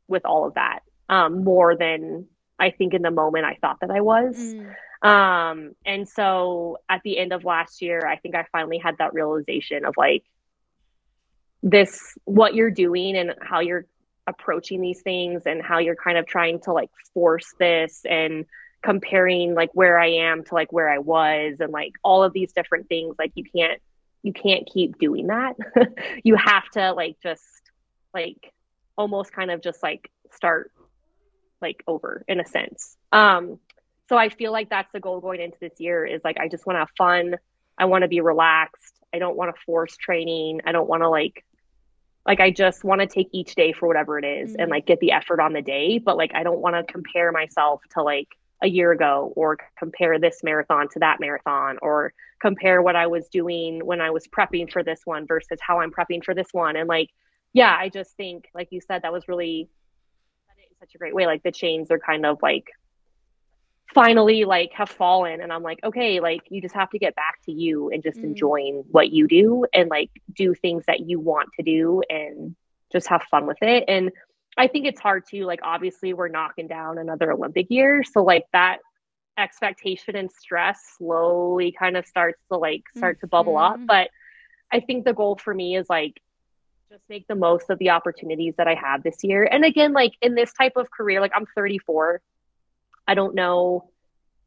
with 0.08 0.26
all 0.26 0.48
of 0.48 0.54
that 0.54 0.82
um, 1.10 1.44
more 1.44 1.76
than 1.76 2.28
I 2.62 2.70
think 2.72 2.94
in 2.94 3.02
the 3.02 3.12
moment 3.12 3.46
I 3.46 3.58
thought 3.60 3.80
that 3.82 3.92
I 3.92 4.02
was. 4.02 4.38
Mm. 4.38 4.76
Um, 5.06 5.76
and 5.84 6.08
so 6.08 6.78
at 6.88 7.02
the 7.04 7.18
end 7.18 7.34
of 7.34 7.44
last 7.44 7.82
year, 7.82 8.06
I 8.08 8.18
think 8.18 8.36
I 8.36 8.46
finally 8.52 8.78
had 8.78 9.00
that 9.00 9.14
realization 9.14 9.84
of 9.84 9.96
like 9.98 10.24
this, 11.64 12.16
what 12.26 12.54
you're 12.54 12.72
doing 12.72 13.18
and 13.18 13.34
how 13.42 13.62
you're 13.62 13.88
approaching 14.28 14.80
these 14.80 15.02
things 15.02 15.44
and 15.48 15.62
how 15.62 15.80
you're 15.80 15.96
kind 15.96 16.18
of 16.18 16.28
trying 16.28 16.60
to 16.62 16.72
like 16.72 16.92
force 17.14 17.54
this 17.58 18.06
and 18.08 18.46
comparing 18.84 19.56
like 19.56 19.72
where 19.74 20.00
I 20.00 20.08
am 20.08 20.44
to 20.46 20.54
like 20.54 20.72
where 20.72 20.90
I 20.90 21.00
was 21.00 21.58
and 21.60 21.72
like 21.72 21.94
all 22.04 22.24
of 22.24 22.34
these 22.34 22.52
different 22.54 22.88
things 22.88 23.16
like 23.20 23.32
you 23.36 23.44
can't 23.44 23.80
you 24.24 24.34
can't 24.34 24.70
keep 24.72 25.00
doing 25.00 25.28
that. 25.28 25.56
you 26.24 26.36
have 26.36 26.70
to 26.74 26.94
like 26.94 27.18
just 27.24 27.44
like 28.14 28.54
almost 28.96 29.32
kind 29.34 29.50
of 29.50 29.62
just 29.62 29.82
like 29.82 30.12
start 30.32 30.72
like 31.62 31.84
over 31.88 32.24
in 32.28 32.40
a 32.40 32.46
sense. 32.46 32.98
Um 33.12 33.60
so 34.10 34.18
I 34.18 34.30
feel 34.30 34.52
like 34.52 34.70
that's 34.70 34.92
the 34.92 35.00
goal 35.00 35.22
going 35.22 35.40
into 35.40 35.58
this 35.60 35.80
year 35.80 36.06
is 36.06 36.22
like 36.24 36.38
I 36.40 36.48
just 36.48 36.66
want 36.66 36.76
to 36.76 36.82
have 36.82 36.92
fun. 36.98 37.38
I 37.78 37.86
want 37.86 38.02
to 38.02 38.08
be 38.08 38.22
relaxed. 38.22 38.94
I 39.14 39.20
don't 39.20 39.38
want 39.38 39.56
to 39.56 39.62
force 39.66 39.96
training. 39.96 40.62
I 40.66 40.72
don't 40.72 40.88
want 40.88 41.04
to 41.04 41.10
like 41.10 41.46
like 42.26 42.40
I 42.40 42.52
just 42.52 42.84
want 42.84 43.02
to 43.02 43.08
take 43.08 43.30
each 43.32 43.56
day 43.56 43.74
for 43.74 43.88
whatever 43.88 44.20
it 44.20 44.26
is 44.26 44.52
mm-hmm. 44.52 44.62
and 44.62 44.70
like 44.70 44.86
get 44.86 45.00
the 45.00 45.12
effort 45.12 45.40
on 45.40 45.54
the 45.54 45.62
day, 45.62 45.98
but 45.98 46.18
like 46.18 46.32
I 46.36 46.44
don't 46.44 46.60
want 46.60 46.76
to 46.76 46.92
compare 46.92 47.32
myself 47.32 47.82
to 47.94 48.04
like 48.04 48.28
a 48.62 48.68
year 48.68 48.92
ago 48.92 49.34
or 49.36 49.58
compare 49.78 50.20
this 50.20 50.42
marathon 50.44 50.88
to 50.90 51.00
that 51.00 51.20
marathon 51.20 51.78
or 51.82 52.14
compare 52.40 52.82
what 52.82 52.96
I 52.96 53.08
was 53.08 53.28
doing 53.30 53.84
when 53.84 54.02
I 54.02 54.12
was 54.12 54.28
prepping 54.28 54.72
for 54.72 54.84
this 54.84 55.02
one 55.06 55.26
versus 55.26 55.60
how 55.62 55.80
I'm 55.80 55.92
prepping 55.92 56.24
for 56.24 56.36
this 56.36 56.50
one 56.52 56.76
and 56.76 56.88
like 56.88 57.10
yeah, 57.54 57.76
I 57.78 57.90
just 57.90 58.16
think 58.16 58.50
like 58.54 58.70
you 58.72 58.80
said 58.82 59.02
that 59.02 59.12
was 59.12 59.28
really 59.28 59.70
such 60.82 60.96
a 60.96 60.98
great 60.98 61.14
way 61.14 61.28
like 61.28 61.44
the 61.44 61.52
chains 61.52 61.92
are 61.92 62.00
kind 62.00 62.26
of 62.26 62.40
like 62.42 62.66
finally 63.94 64.46
like 64.46 64.72
have 64.74 64.90
fallen 64.90 65.40
and 65.40 65.54
i'm 65.54 65.62
like 65.62 65.80
okay 65.84 66.20
like 66.20 66.42
you 66.50 66.60
just 66.60 66.74
have 66.74 66.90
to 66.90 66.98
get 66.98 67.16
back 67.16 67.38
to 67.46 67.52
you 67.52 67.92
and 67.92 68.02
just 68.02 68.18
mm. 68.18 68.24
enjoying 68.24 68.84
what 68.90 69.12
you 69.12 69.28
do 69.28 69.64
and 69.74 69.90
like 69.92 70.10
do 70.34 70.56
things 70.56 70.84
that 70.88 71.02
you 71.02 71.20
want 71.20 71.50
to 71.56 71.64
do 71.64 72.02
and 72.10 72.56
just 72.92 73.08
have 73.08 73.22
fun 73.30 73.46
with 73.46 73.62
it 73.62 73.84
and 73.88 74.12
i 74.58 74.68
think 74.68 74.88
it's 74.88 75.00
hard 75.00 75.24
too 75.30 75.46
like 75.46 75.60
obviously 75.62 76.14
we're 76.14 76.30
knocking 76.30 76.68
down 76.68 76.98
another 76.98 77.32
olympic 77.32 77.68
year 77.70 78.02
so 78.04 78.24
like 78.24 78.46
that 78.52 78.78
expectation 79.38 80.16
and 80.16 80.32
stress 80.32 80.80
slowly 80.98 81.72
kind 81.78 81.96
of 81.96 82.08
starts 82.08 82.42
to 82.52 82.58
like 82.58 82.82
start 82.98 83.18
mm-hmm. 83.18 83.28
to 83.28 83.30
bubble 83.30 83.58
up 83.58 83.76
mm-hmm. 83.76 83.86
but 83.86 84.10
i 84.72 84.80
think 84.80 85.06
the 85.06 85.14
goal 85.14 85.38
for 85.38 85.54
me 85.54 85.76
is 85.76 85.88
like 85.90 86.20
just 86.92 87.04
make 87.08 87.26
the 87.28 87.36
most 87.36 87.70
of 87.70 87.80
the 87.80 87.90
opportunities 87.90 88.54
that 88.58 88.68
i 88.68 88.76
have 88.76 89.02
this 89.02 89.24
year 89.24 89.46
and 89.46 89.64
again 89.64 89.94
like 89.94 90.12
in 90.22 90.36
this 90.36 90.52
type 90.52 90.74
of 90.76 90.92
career 90.92 91.22
like 91.22 91.32
i'm 91.36 91.46
34 91.56 92.22
I 93.08 93.14
don't 93.14 93.36
know, 93.36 93.90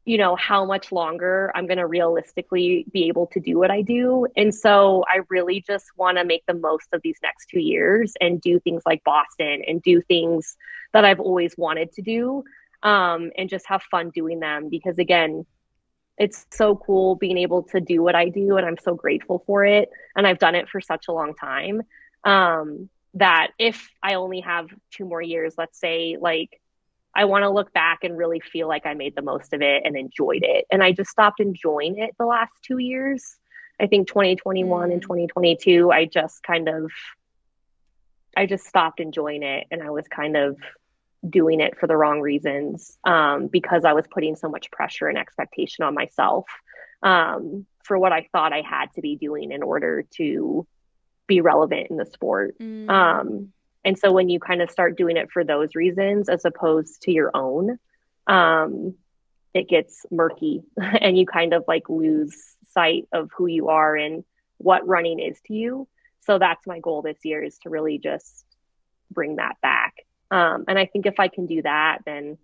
you 0.05 0.17
know, 0.17 0.35
how 0.35 0.65
much 0.65 0.91
longer 0.91 1.51
I'm 1.55 1.67
going 1.67 1.77
to 1.77 1.87
realistically 1.87 2.85
be 2.91 3.07
able 3.07 3.27
to 3.27 3.39
do 3.39 3.57
what 3.57 3.71
I 3.71 3.81
do. 3.81 4.27
And 4.35 4.53
so 4.53 5.03
I 5.07 5.19
really 5.29 5.63
just 5.65 5.85
want 5.97 6.17
to 6.17 6.25
make 6.25 6.43
the 6.47 6.53
most 6.53 6.87
of 6.93 7.01
these 7.03 7.17
next 7.21 7.47
two 7.49 7.59
years 7.59 8.13
and 8.21 8.41
do 8.41 8.59
things 8.59 8.83
like 8.85 9.03
Boston 9.03 9.61
and 9.67 9.81
do 9.81 10.01
things 10.01 10.55
that 10.93 11.05
I've 11.05 11.19
always 11.19 11.55
wanted 11.57 11.91
to 11.93 12.01
do 12.01 12.43
um, 12.83 13.31
and 13.37 13.49
just 13.49 13.67
have 13.67 13.83
fun 13.83 14.11
doing 14.11 14.39
them 14.39 14.69
because, 14.69 14.97
again, 14.97 15.45
it's 16.17 16.45
so 16.51 16.75
cool 16.75 17.15
being 17.15 17.37
able 17.37 17.63
to 17.63 17.81
do 17.81 18.01
what 18.01 18.15
I 18.15 18.29
do, 18.29 18.55
and 18.55 18.65
I'm 18.65 18.77
so 18.77 18.95
grateful 18.95 19.43
for 19.45 19.65
it. 19.65 19.89
And 20.15 20.25
I've 20.25 20.39
done 20.39 20.55
it 20.55 20.69
for 20.69 20.79
such 20.79 21.09
a 21.09 21.11
long 21.11 21.35
time 21.35 21.81
um, 22.25 22.89
that 23.13 23.51
if 23.57 23.89
I 24.03 24.15
only 24.15 24.41
have 24.41 24.67
two 24.91 25.05
more 25.05 25.21
years, 25.21 25.55
let's 25.57 25.79
say, 25.79 26.17
like 26.19 26.59
I 27.15 27.25
want 27.25 27.43
to 27.43 27.49
look 27.49 27.71
back 27.71 27.99
and 28.03 28.17
really 28.17 28.41
feel 28.41 28.67
like 28.67 28.85
I 28.85 28.93
made 28.93 29.15
the 29.15 29.21
most 29.21 29.53
of 29.53 29.61
it 29.61 29.83
and 29.85 29.95
enjoyed 29.95 30.43
it. 30.43 30.65
And 30.69 30.83
I 30.83 30.91
just 30.91 31.09
stopped 31.09 31.39
enjoying 31.39 31.97
it 31.99 32.11
the 32.19 32.25
last 32.25 32.51
two 32.61 32.77
years. 32.77 33.37
I 33.79 33.87
think 33.87 34.07
2021 34.07 34.89
mm. 34.89 34.93
and 34.93 35.01
2022, 35.01 35.91
I 35.91 36.05
just 36.05 36.43
kind 36.43 36.67
of, 36.67 36.91
I 38.35 38.45
just 38.45 38.65
stopped 38.65 38.99
enjoying 38.99 39.43
it 39.43 39.67
and 39.71 39.81
I 39.81 39.91
was 39.91 40.07
kind 40.07 40.35
of 40.35 40.57
doing 41.27 41.61
it 41.61 41.77
for 41.79 41.87
the 41.87 41.95
wrong 41.95 42.19
reasons 42.19 42.97
um, 43.05 43.47
because 43.47 43.85
I 43.85 43.93
was 43.93 44.05
putting 44.07 44.35
so 44.35 44.49
much 44.49 44.69
pressure 44.71 45.07
and 45.07 45.17
expectation 45.17 45.85
on 45.85 45.93
myself 45.93 46.45
um, 47.01 47.65
for 47.83 47.97
what 47.97 48.11
I 48.11 48.27
thought 48.31 48.51
I 48.51 48.61
had 48.61 48.87
to 48.95 49.01
be 49.01 49.15
doing 49.15 49.51
in 49.51 49.63
order 49.63 50.05
to 50.17 50.67
be 51.27 51.41
relevant 51.41 51.87
in 51.89 51.97
the 51.97 52.05
sport. 52.05 52.57
Mm. 52.59 52.89
Um, 52.89 53.53
and 53.83 53.97
so 53.97 54.11
when 54.11 54.29
you 54.29 54.39
kind 54.39 54.61
of 54.61 54.71
start 54.71 54.97
doing 54.97 55.17
it 55.17 55.31
for 55.31 55.43
those 55.43 55.75
reasons 55.75 56.27
as 56.29 56.43
opposed 56.45 57.03
to 57.03 57.11
your 57.11 57.31
own, 57.35 57.77
um, 58.27 58.95
it 59.53 59.69
gets 59.69 60.05
murky 60.11 60.63
and 60.77 61.17
you 61.17 61.25
kind 61.25 61.53
of 61.53 61.63
like 61.67 61.89
lose 61.89 62.35
sight 62.73 63.07
of 63.13 63.29
who 63.35 63.47
you 63.47 63.69
are 63.69 63.95
and 63.95 64.23
what 64.57 64.87
running 64.87 65.19
is 65.19 65.39
to 65.47 65.53
you. 65.53 65.87
So 66.21 66.39
that's 66.39 66.65
my 66.65 66.79
goal 66.79 67.01
this 67.01 67.17
year 67.23 67.43
is 67.43 67.57
to 67.59 67.69
really 67.69 67.99
just 67.99 68.45
bring 69.11 69.35
that 69.35 69.57
back. 69.61 69.93
Um, 70.31 70.65
and 70.67 70.79
I 70.79 70.85
think 70.87 71.05
if 71.05 71.19
I 71.19 71.27
can 71.27 71.45
do 71.45 71.61
that, 71.61 71.99
then, 72.05 72.37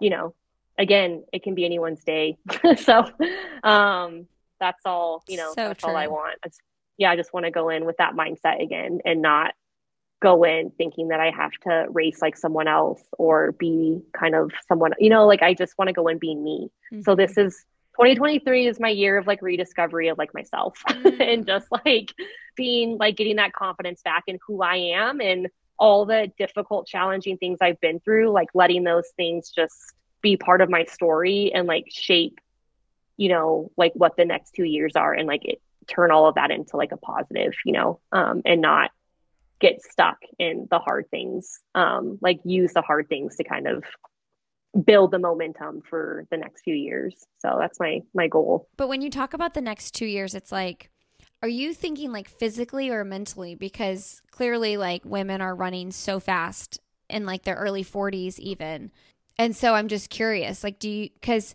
you 0.00 0.10
know, 0.10 0.34
again, 0.78 1.24
it 1.32 1.42
can 1.42 1.54
be 1.54 1.64
anyone's 1.64 2.02
day. 2.02 2.38
so 2.78 3.04
um, 3.62 4.26
that's 4.58 4.80
all, 4.86 5.22
you 5.28 5.36
know, 5.36 5.50
so 5.50 5.68
that's 5.68 5.82
true. 5.82 5.90
all 5.90 5.96
I 5.96 6.06
want. 6.06 6.38
It's, 6.44 6.58
yeah, 6.96 7.10
I 7.10 7.16
just 7.16 7.32
want 7.32 7.44
to 7.44 7.50
go 7.50 7.68
in 7.68 7.84
with 7.84 7.96
that 7.98 8.14
mindset 8.14 8.62
again 8.62 9.00
and 9.04 9.22
not 9.22 9.52
go 10.22 10.44
in 10.44 10.70
thinking 10.70 11.08
that 11.08 11.20
I 11.20 11.30
have 11.30 11.52
to 11.64 11.86
race 11.90 12.22
like 12.22 12.36
someone 12.36 12.66
else 12.66 13.02
or 13.18 13.52
be 13.52 14.00
kind 14.18 14.34
of 14.34 14.52
someone, 14.68 14.92
you 14.98 15.10
know, 15.10 15.26
like 15.26 15.42
I 15.42 15.54
just 15.54 15.76
want 15.76 15.88
to 15.88 15.92
go 15.92 16.08
in 16.08 16.18
being 16.18 16.42
me. 16.42 16.70
Mm-hmm. 16.92 17.02
So 17.02 17.14
this 17.14 17.36
is 17.36 17.64
2023 17.96 18.66
is 18.66 18.80
my 18.80 18.88
year 18.88 19.18
of 19.18 19.26
like 19.26 19.42
rediscovery 19.42 20.08
of 20.08 20.18
like 20.18 20.32
myself 20.32 20.82
mm-hmm. 20.88 21.20
and 21.20 21.46
just 21.46 21.66
like 21.84 22.12
being 22.56 22.96
like 22.96 23.16
getting 23.16 23.36
that 23.36 23.52
confidence 23.52 24.02
back 24.02 24.24
in 24.26 24.38
who 24.46 24.62
I 24.62 24.76
am 24.76 25.20
and 25.20 25.48
all 25.78 26.06
the 26.06 26.32
difficult, 26.38 26.86
challenging 26.86 27.36
things 27.36 27.58
I've 27.60 27.80
been 27.80 28.00
through, 28.00 28.30
like 28.30 28.48
letting 28.54 28.84
those 28.84 29.10
things 29.16 29.50
just 29.50 29.74
be 30.22 30.36
part 30.36 30.60
of 30.60 30.70
my 30.70 30.84
story 30.84 31.52
and 31.52 31.66
like 31.66 31.86
shape, 31.90 32.38
you 33.16 33.28
know, 33.28 33.70
like 33.76 33.92
what 33.94 34.16
the 34.16 34.24
next 34.24 34.52
two 34.54 34.64
years 34.64 34.92
are 34.96 35.12
and 35.12 35.26
like 35.26 35.44
it, 35.44 35.60
turn 35.84 36.10
all 36.10 36.28
of 36.28 36.34
that 36.36 36.50
into 36.50 36.76
like 36.76 36.92
a 36.92 36.96
positive, 36.96 37.52
you 37.64 37.72
know, 37.72 38.00
um, 38.12 38.42
and 38.44 38.60
not 38.60 38.90
get 39.60 39.82
stuck 39.82 40.18
in 40.38 40.66
the 40.70 40.78
hard 40.78 41.08
things. 41.10 41.60
Um, 41.74 42.18
like 42.20 42.40
use 42.44 42.72
the 42.72 42.82
hard 42.82 43.08
things 43.08 43.36
to 43.36 43.44
kind 43.44 43.66
of 43.66 43.84
build 44.84 45.12
the 45.12 45.18
momentum 45.18 45.82
for 45.88 46.26
the 46.30 46.36
next 46.36 46.62
few 46.62 46.74
years. 46.74 47.14
So 47.38 47.56
that's 47.58 47.78
my 47.78 48.00
my 48.14 48.28
goal. 48.28 48.68
But 48.76 48.88
when 48.88 49.02
you 49.02 49.10
talk 49.10 49.34
about 49.34 49.54
the 49.54 49.60
next 49.60 49.92
two 49.92 50.06
years, 50.06 50.34
it's 50.34 50.52
like 50.52 50.90
are 51.44 51.48
you 51.48 51.74
thinking 51.74 52.10
like 52.10 52.26
physically 52.26 52.88
or 52.88 53.04
mentally? 53.04 53.54
Because 53.54 54.22
clearly, 54.30 54.78
like 54.78 55.04
women 55.04 55.42
are 55.42 55.54
running 55.54 55.90
so 55.90 56.18
fast 56.18 56.80
in 57.10 57.26
like 57.26 57.44
their 57.44 57.56
early 57.56 57.84
40s, 57.84 58.38
even. 58.38 58.90
And 59.38 59.54
so 59.54 59.74
I'm 59.74 59.88
just 59.88 60.08
curious, 60.08 60.64
like, 60.64 60.78
do 60.78 60.88
you, 60.88 61.10
because 61.12 61.54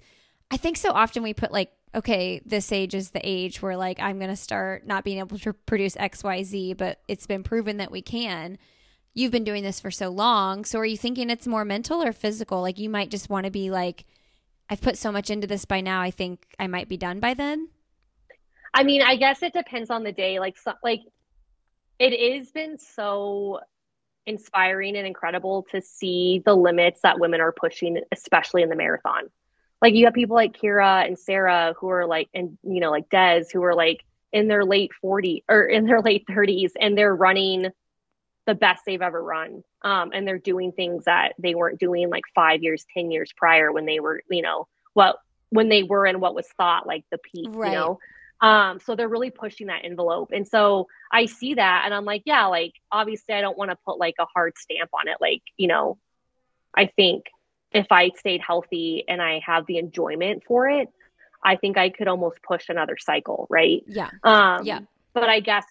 I 0.51 0.57
think 0.57 0.77
so 0.77 0.91
often 0.91 1.23
we 1.23 1.33
put 1.33 1.51
like, 1.51 1.71
okay, 1.95 2.41
this 2.45 2.71
age 2.71 2.93
is 2.93 3.11
the 3.11 3.21
age 3.23 3.61
where 3.61 3.77
like 3.77 3.99
I'm 3.99 4.19
going 4.19 4.29
to 4.29 4.35
start 4.35 4.85
not 4.85 5.03
being 5.03 5.19
able 5.19 5.39
to 5.39 5.53
produce 5.53 5.95
XYZ, 5.95 6.77
but 6.77 6.99
it's 7.07 7.27
been 7.27 7.43
proven 7.43 7.77
that 7.77 7.91
we 7.91 8.01
can. 8.01 8.57
You've 9.13 9.31
been 9.31 9.43
doing 9.43 9.63
this 9.63 9.79
for 9.79 9.91
so 9.91 10.09
long. 10.09 10.65
So 10.65 10.79
are 10.79 10.85
you 10.85 10.97
thinking 10.97 11.29
it's 11.29 11.47
more 11.47 11.65
mental 11.65 12.03
or 12.03 12.13
physical? 12.13 12.61
Like 12.61 12.77
you 12.77 12.89
might 12.89 13.09
just 13.09 13.29
want 13.29 13.45
to 13.45 13.51
be 13.51 13.71
like, 13.71 14.05
I've 14.69 14.81
put 14.81 14.97
so 14.97 15.11
much 15.11 15.29
into 15.29 15.47
this 15.47 15.65
by 15.65 15.81
now, 15.81 16.01
I 16.01 16.11
think 16.11 16.45
I 16.59 16.67
might 16.67 16.89
be 16.89 16.97
done 16.97 17.19
by 17.19 17.33
then. 17.33 17.69
I 18.73 18.83
mean, 18.83 19.01
I 19.01 19.15
guess 19.15 19.41
it 19.41 19.53
depends 19.53 19.89
on 19.89 20.03
the 20.03 20.11
day. 20.11 20.39
Like, 20.39 20.57
so, 20.57 20.73
like 20.83 21.01
it 21.97 22.37
has 22.37 22.51
been 22.51 22.77
so 22.77 23.59
inspiring 24.27 24.95
and 24.95 25.07
incredible 25.07 25.65
to 25.71 25.81
see 25.81 26.43
the 26.45 26.55
limits 26.55 27.01
that 27.01 27.19
women 27.19 27.41
are 27.41 27.51
pushing, 27.51 27.99
especially 28.11 28.61
in 28.61 28.69
the 28.69 28.75
marathon. 28.75 29.29
Like 29.81 29.95
you 29.95 30.05
have 30.05 30.13
people 30.13 30.35
like 30.35 30.57
Keira 30.57 31.05
and 31.05 31.17
Sara 31.17 31.73
who 31.79 31.89
are 31.89 32.05
like, 32.05 32.29
and 32.33 32.57
you 32.63 32.79
know, 32.79 32.91
like 32.91 33.09
Des 33.09 33.45
who 33.53 33.63
are 33.63 33.75
like 33.75 34.03
in 34.31 34.47
their 34.47 34.65
late 34.65 34.91
40 35.01 35.43
or 35.49 35.63
in 35.63 35.85
their 35.85 36.01
late 36.01 36.25
30s, 36.29 36.71
and 36.79 36.97
they're 36.97 37.15
running 37.15 37.67
the 38.45 38.55
best 38.55 38.83
they've 38.85 39.01
ever 39.01 39.21
run. 39.21 39.63
Um, 39.83 40.11
and 40.13 40.27
they're 40.27 40.39
doing 40.39 40.71
things 40.71 41.05
that 41.05 41.33
they 41.37 41.55
weren't 41.55 41.79
doing 41.79 42.09
like 42.09 42.23
five 42.35 42.61
years, 42.63 42.85
10 42.95 43.11
years 43.11 43.31
prior 43.35 43.71
when 43.71 43.85
they 43.85 43.99
were, 43.99 44.21
you 44.29 44.41
know, 44.41 44.67
what 44.93 45.17
when 45.51 45.69
they 45.69 45.83
were 45.83 46.05
in 46.05 46.19
what 46.19 46.35
was 46.35 46.47
thought 46.57 46.85
like 46.85 47.05
the 47.11 47.17
peak, 47.17 47.47
right. 47.51 47.71
you 47.71 47.77
know. 47.77 47.99
Um, 48.41 48.79
so 48.79 48.95
they're 48.95 49.09
really 49.09 49.31
pushing 49.31 49.67
that 49.67 49.83
envelope. 49.83 50.31
And 50.33 50.47
so 50.47 50.87
I 51.11 51.25
see 51.25 51.55
that 51.55 51.83
and 51.85 51.93
I'm 51.93 52.05
like, 52.05 52.23
yeah, 52.25 52.45
like 52.47 52.73
obviously 52.91 53.35
I 53.35 53.41
don't 53.41 53.57
want 53.57 53.71
to 53.71 53.77
put 53.85 53.99
like 53.99 54.15
a 54.19 54.25
hard 54.25 54.57
stamp 54.57 54.89
on 54.93 55.07
it. 55.07 55.17
Like, 55.19 55.41
you 55.57 55.67
know, 55.67 55.97
I 56.75 56.85
think 56.87 57.25
if 57.71 57.87
I 57.91 58.09
stayed 58.17 58.41
healthy 58.41 59.03
and 59.07 59.21
I 59.21 59.41
have 59.45 59.65
the 59.65 59.77
enjoyment 59.77 60.43
for 60.47 60.67
it, 60.67 60.89
I 61.43 61.55
think 61.55 61.77
I 61.77 61.89
could 61.89 62.07
almost 62.07 62.41
push 62.41 62.69
another 62.69 62.97
cycle, 62.99 63.47
right? 63.49 63.83
Yeah. 63.87 64.09
Um, 64.23 64.65
yeah. 64.65 64.79
But 65.13 65.29
I 65.29 65.39
guess, 65.39 65.65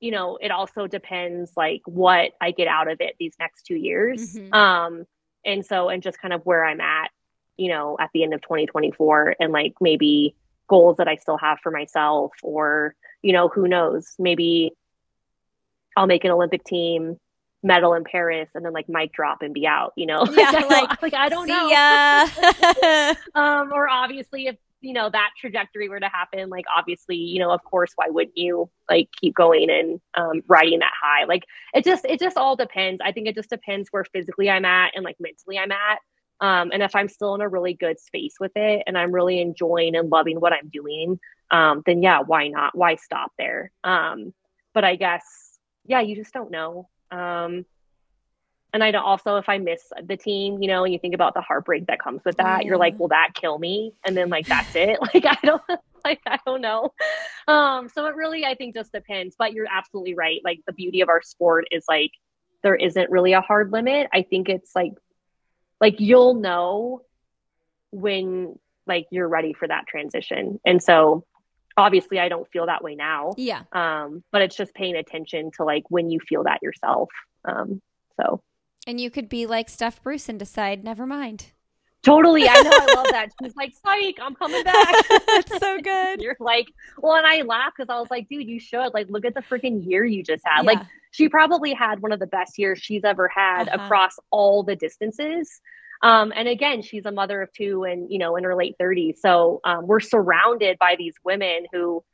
you 0.00 0.10
know, 0.10 0.38
it 0.40 0.50
also 0.50 0.86
depends 0.86 1.52
like 1.56 1.82
what 1.84 2.32
I 2.40 2.50
get 2.50 2.68
out 2.68 2.90
of 2.90 3.00
it 3.00 3.14
these 3.18 3.34
next 3.38 3.62
two 3.64 3.76
years. 3.76 4.34
Mm-hmm. 4.34 4.54
Um, 4.54 5.06
and 5.44 5.64
so, 5.64 5.88
and 5.88 6.02
just 6.02 6.20
kind 6.20 6.34
of 6.34 6.44
where 6.44 6.64
I'm 6.64 6.80
at, 6.80 7.10
you 7.56 7.68
know, 7.68 7.96
at 8.00 8.10
the 8.12 8.22
end 8.22 8.34
of 8.34 8.42
2024 8.42 9.36
and 9.40 9.52
like 9.52 9.74
maybe 9.80 10.34
goals 10.68 10.96
that 10.98 11.08
I 11.08 11.16
still 11.16 11.38
have 11.38 11.58
for 11.62 11.70
myself, 11.70 12.32
or, 12.42 12.94
you 13.22 13.32
know, 13.32 13.48
who 13.48 13.68
knows, 13.68 14.14
maybe 14.18 14.72
I'll 15.96 16.06
make 16.06 16.24
an 16.24 16.30
Olympic 16.30 16.64
team 16.64 17.18
medal 17.62 17.94
in 17.94 18.04
Paris 18.04 18.48
and 18.54 18.64
then 18.64 18.72
like 18.72 18.88
mic 18.88 19.12
drop 19.12 19.42
and 19.42 19.52
be 19.52 19.66
out, 19.66 19.92
you 19.96 20.06
know? 20.06 20.24
Yeah, 20.36 20.50
like, 20.50 21.02
like 21.02 21.14
I 21.14 21.28
don't 21.28 21.48
know. 21.48 23.14
um, 23.40 23.72
or 23.72 23.88
obviously 23.88 24.46
if, 24.46 24.56
you 24.80 24.92
know, 24.92 25.10
that 25.10 25.30
trajectory 25.40 25.88
were 25.88 25.98
to 25.98 26.08
happen, 26.08 26.50
like 26.50 26.64
obviously, 26.74 27.16
you 27.16 27.40
know, 27.40 27.50
of 27.50 27.64
course, 27.64 27.92
why 27.96 28.06
wouldn't 28.10 28.38
you 28.38 28.70
like 28.88 29.08
keep 29.20 29.34
going 29.34 29.70
and 29.70 30.00
um, 30.14 30.42
riding 30.46 30.78
that 30.78 30.92
high? 31.00 31.24
Like 31.24 31.44
it 31.74 31.84
just, 31.84 32.04
it 32.04 32.20
just 32.20 32.36
all 32.36 32.54
depends. 32.54 33.00
I 33.04 33.10
think 33.10 33.26
it 33.26 33.34
just 33.34 33.50
depends 33.50 33.88
where 33.90 34.04
physically 34.04 34.48
I'm 34.48 34.64
at 34.64 34.92
and 34.94 35.04
like 35.04 35.16
mentally 35.18 35.58
I'm 35.58 35.72
at. 35.72 35.98
Um, 36.40 36.70
and 36.72 36.84
if 36.84 36.94
I'm 36.94 37.08
still 37.08 37.34
in 37.34 37.40
a 37.40 37.48
really 37.48 37.74
good 37.74 37.98
space 37.98 38.34
with 38.38 38.52
it 38.54 38.84
and 38.86 38.96
I'm 38.96 39.10
really 39.10 39.40
enjoying 39.40 39.96
and 39.96 40.08
loving 40.08 40.38
what 40.38 40.52
I'm 40.52 40.68
doing, 40.68 41.18
um, 41.50 41.82
then 41.84 42.00
yeah, 42.00 42.20
why 42.20 42.46
not? 42.46 42.76
Why 42.76 42.94
stop 42.94 43.32
there? 43.36 43.72
Um, 43.82 44.32
but 44.74 44.84
I 44.84 44.94
guess, 44.94 45.24
yeah, 45.86 46.00
you 46.00 46.14
just 46.14 46.32
don't 46.32 46.52
know. 46.52 46.88
Um, 47.10 47.64
and 48.72 48.84
I 48.84 48.92
also, 48.92 49.36
if 49.36 49.48
I 49.48 49.58
miss 49.58 49.82
the 50.04 50.16
team, 50.16 50.60
you 50.60 50.68
know, 50.68 50.84
and 50.84 50.92
you 50.92 50.98
think 50.98 51.14
about 51.14 51.34
the 51.34 51.40
heartbreak 51.40 51.86
that 51.86 52.00
comes 52.00 52.22
with 52.24 52.36
that, 52.36 52.62
yeah. 52.62 52.68
you're 52.68 52.76
like, 52.76 52.98
will 52.98 53.08
that 53.08 53.30
kill 53.34 53.58
me? 53.58 53.94
And 54.04 54.16
then 54.16 54.28
like, 54.28 54.46
that's 54.46 54.74
it. 54.76 54.98
like, 55.14 55.24
I 55.24 55.38
don't, 55.42 55.62
like, 56.04 56.20
I 56.26 56.38
don't 56.44 56.60
know. 56.60 56.92
Um, 57.46 57.88
so 57.88 58.06
it 58.06 58.14
really, 58.14 58.44
I 58.44 58.54
think 58.54 58.74
just 58.74 58.92
depends, 58.92 59.36
but 59.38 59.54
you're 59.54 59.66
absolutely 59.70 60.14
right. 60.14 60.40
Like 60.44 60.60
the 60.66 60.74
beauty 60.74 61.00
of 61.00 61.08
our 61.08 61.22
sport 61.22 61.66
is 61.70 61.84
like, 61.88 62.12
there 62.62 62.74
isn't 62.74 63.10
really 63.10 63.32
a 63.32 63.40
hard 63.40 63.72
limit. 63.72 64.08
I 64.12 64.22
think 64.22 64.48
it's 64.48 64.74
like 64.74 64.92
like 65.80 66.00
you'll 66.00 66.34
know 66.34 67.02
when 67.90 68.58
like 68.86 69.06
you're 69.10 69.28
ready 69.28 69.52
for 69.52 69.68
that 69.68 69.86
transition. 69.86 70.60
And 70.64 70.82
so 70.82 71.24
obviously 71.78 72.18
I 72.18 72.28
don't 72.28 72.48
feel 72.50 72.66
that 72.66 72.82
way 72.82 72.94
now. 72.94 73.32
Yeah. 73.36 73.62
Um, 73.72 74.22
but 74.32 74.42
it's 74.42 74.56
just 74.56 74.74
paying 74.74 74.96
attention 74.96 75.50
to 75.56 75.64
like 75.64 75.84
when 75.88 76.10
you 76.10 76.20
feel 76.20 76.44
that 76.44 76.62
yourself. 76.62 77.08
Um, 77.44 77.80
so 78.20 78.42
and 78.86 79.00
you 79.00 79.10
could 79.10 79.28
be 79.28 79.46
like 79.46 79.68
Steph 79.68 80.02
Bruce 80.02 80.28
and 80.28 80.38
decide, 80.38 80.82
never 80.82 81.06
mind. 81.06 81.52
Totally. 82.02 82.48
I 82.48 82.60
know. 82.62 82.70
I 82.72 82.94
love 82.94 83.06
that. 83.10 83.28
She's 83.42 83.54
like, 83.54 83.74
psych, 83.82 84.16
I'm 84.20 84.34
coming 84.34 84.64
back. 84.64 84.94
That's 85.26 85.58
so 85.58 85.78
good. 85.80 86.22
You're 86.22 86.36
like, 86.40 86.68
well, 86.98 87.14
and 87.14 87.26
I 87.26 87.42
laugh 87.42 87.72
because 87.76 87.90
I 87.90 88.00
was 88.00 88.10
like, 88.10 88.28
dude, 88.28 88.48
you 88.48 88.58
should. 88.60 88.94
Like, 88.94 89.08
look 89.10 89.24
at 89.24 89.34
the 89.34 89.42
freaking 89.42 89.86
year 89.86 90.04
you 90.04 90.22
just 90.22 90.42
had. 90.46 90.62
Yeah. 90.62 90.72
Like, 90.72 90.86
she 91.10 91.28
probably 91.28 91.74
had 91.74 92.00
one 92.00 92.12
of 92.12 92.20
the 92.20 92.26
best 92.26 92.58
years 92.58 92.78
she's 92.78 93.04
ever 93.04 93.28
had 93.28 93.68
uh-huh. 93.68 93.84
across 93.84 94.16
all 94.30 94.62
the 94.62 94.76
distances. 94.76 95.60
Um, 96.02 96.32
and 96.34 96.48
again, 96.48 96.82
she's 96.82 97.06
a 97.06 97.12
mother 97.12 97.42
of 97.42 97.52
two 97.52 97.84
and, 97.84 98.10
you 98.10 98.18
know, 98.18 98.36
in 98.36 98.44
her 98.44 98.54
late 98.54 98.76
30s. 98.80 99.18
So 99.18 99.60
um, 99.64 99.86
we're 99.86 100.00
surrounded 100.00 100.78
by 100.78 100.96
these 100.96 101.14
women 101.24 101.66
who 101.72 102.04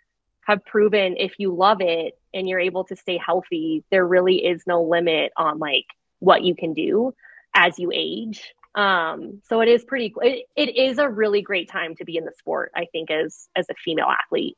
have 0.47 0.65
proven 0.65 1.17
if 1.19 1.35
you 1.39 1.55
love 1.55 1.81
it 1.81 2.19
and 2.33 2.49
you're 2.49 2.61
able 2.61 2.85
to 2.85 2.97
stay 2.97 3.19
healthy, 3.19 3.85
there 3.91 4.07
really 4.07 4.45
is 4.45 4.63
no 4.67 4.83
limit 4.83 5.33
on 5.37 5.59
like 5.59 5.87
what 6.19 6.43
you 6.43 6.55
can 6.55 6.75
do 6.75 7.15
as 7.55 7.79
you 7.79 7.91
age. 7.93 8.55
Um, 8.75 9.41
so 9.49 9.61
it 9.61 9.69
is 9.69 9.85
pretty, 9.85 10.13
it, 10.23 10.47
it 10.57 10.77
is 10.77 10.99
a 10.99 11.09
really 11.09 11.43
great 11.43 11.71
time 11.71 11.95
to 11.97 12.05
be 12.05 12.17
in 12.17 12.25
the 12.25 12.33
sport, 12.39 12.73
I 12.75 12.87
think, 12.91 13.11
as, 13.11 13.49
as 13.55 13.67
a 13.71 13.75
female 13.75 14.07
athlete. 14.09 14.57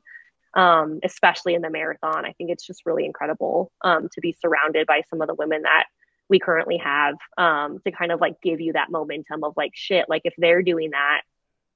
Um, 0.53 1.01
especially 1.03 1.53
in 1.53 1.61
the 1.61 1.69
marathon. 1.69 2.25
I 2.25 2.31
think 2.31 2.49
it's 2.49 2.65
just 2.65 2.85
really 2.85 3.05
incredible 3.05 3.71
um, 3.83 4.09
to 4.13 4.21
be 4.21 4.35
surrounded 4.41 4.87
by 4.87 5.03
some 5.07 5.21
of 5.21 5.27
the 5.27 5.35
women 5.35 5.63
that 5.63 5.83
we 6.29 6.39
currently 6.39 6.77
have 6.77 7.15
um, 7.37 7.79
to 7.85 7.91
kind 7.91 8.11
of 8.11 8.19
like 8.21 8.41
give 8.41 8.59
you 8.59 8.73
that 8.73 8.91
momentum 8.91 9.43
of 9.43 9.53
like 9.55 9.71
shit 9.73 10.05
like 10.09 10.21
if 10.25 10.33
they're 10.37 10.61
doing 10.61 10.91
that 10.91 11.21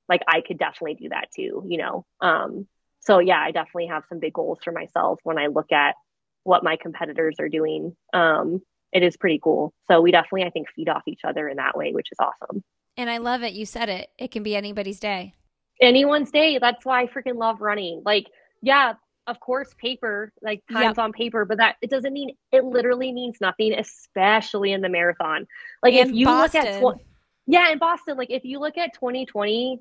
like 0.10 0.22
i 0.28 0.42
could 0.42 0.58
definitely 0.58 0.96
do 0.96 1.10
that 1.10 1.28
too 1.36 1.64
you 1.68 1.78
know? 1.78 2.06
Um, 2.20 2.68
so 3.00 3.20
yeah 3.20 3.40
i 3.40 3.52
definitely 3.52 3.88
have 3.88 4.04
some 4.10 4.20
big 4.20 4.34
goals 4.34 4.60
for 4.64 4.72
myself 4.72 5.20
when 5.24 5.38
i 5.38 5.48
look 5.48 5.72
at 5.72 5.96
what 6.44 6.64
my 6.64 6.76
competitors 6.76 7.36
are 7.40 7.50
doing. 7.50 7.96
Um, 8.14 8.62
it 8.92 9.04
is 9.04 9.16
pretty 9.16 9.40
cool. 9.42 9.74
So 9.90 10.02
we 10.02 10.12
definitely 10.12 10.44
i 10.44 10.50
think 10.50 10.68
feed 10.76 10.90
off 10.90 11.04
each 11.08 11.22
other 11.24 11.48
in 11.48 11.58
that 11.58 11.78
way 11.78 11.94
which 11.94 12.12
is 12.12 12.18
awesome. 12.20 12.64
And 12.98 13.10
i 13.10 13.18
love 13.18 13.44
it. 13.44 13.54
You 13.54 13.66
said 13.66 13.90
it. 13.90 14.10
It 14.18 14.32
can 14.32 14.44
be 14.44 14.56
anybody's 14.56 15.00
day. 15.00 15.34
Anyone's 15.82 16.32
day. 16.32 16.60
That's 16.60 16.86
why 16.86 17.02
i 17.02 17.08
freaking 17.08 17.38
love 17.38 17.62
running. 17.62 18.02
Like 18.06 18.28
yeah 18.62 18.94
of 19.28 19.40
course 19.40 19.74
paper 19.78 20.32
like 20.42 20.64
times 20.72 20.98
yep. 20.98 21.00
on 21.00 21.12
paper 21.12 21.46
but 21.46 21.58
that 21.58 21.76
it 21.82 21.90
doesn't 21.90 22.14
mean 22.14 22.36
it 22.52 22.64
literally 22.64 23.12
means 23.12 23.38
nothing 23.40 23.74
especially 23.74 24.72
in 24.72 24.82
the 24.82 24.90
marathon 24.90 25.46
like 25.84 25.94
in 25.94 26.10
if 26.10 26.16
you 26.16 26.26
Boston. 26.26 26.82
look 26.82 26.96
at 26.96 26.98
tw- 27.00 27.06
yeah 27.48 27.72
in 27.72 27.78
boston 27.78 28.18
like 28.18 28.32
if 28.32 28.44
you 28.44 28.60
look 28.60 28.78
at 28.78 28.94
2020 28.94 29.80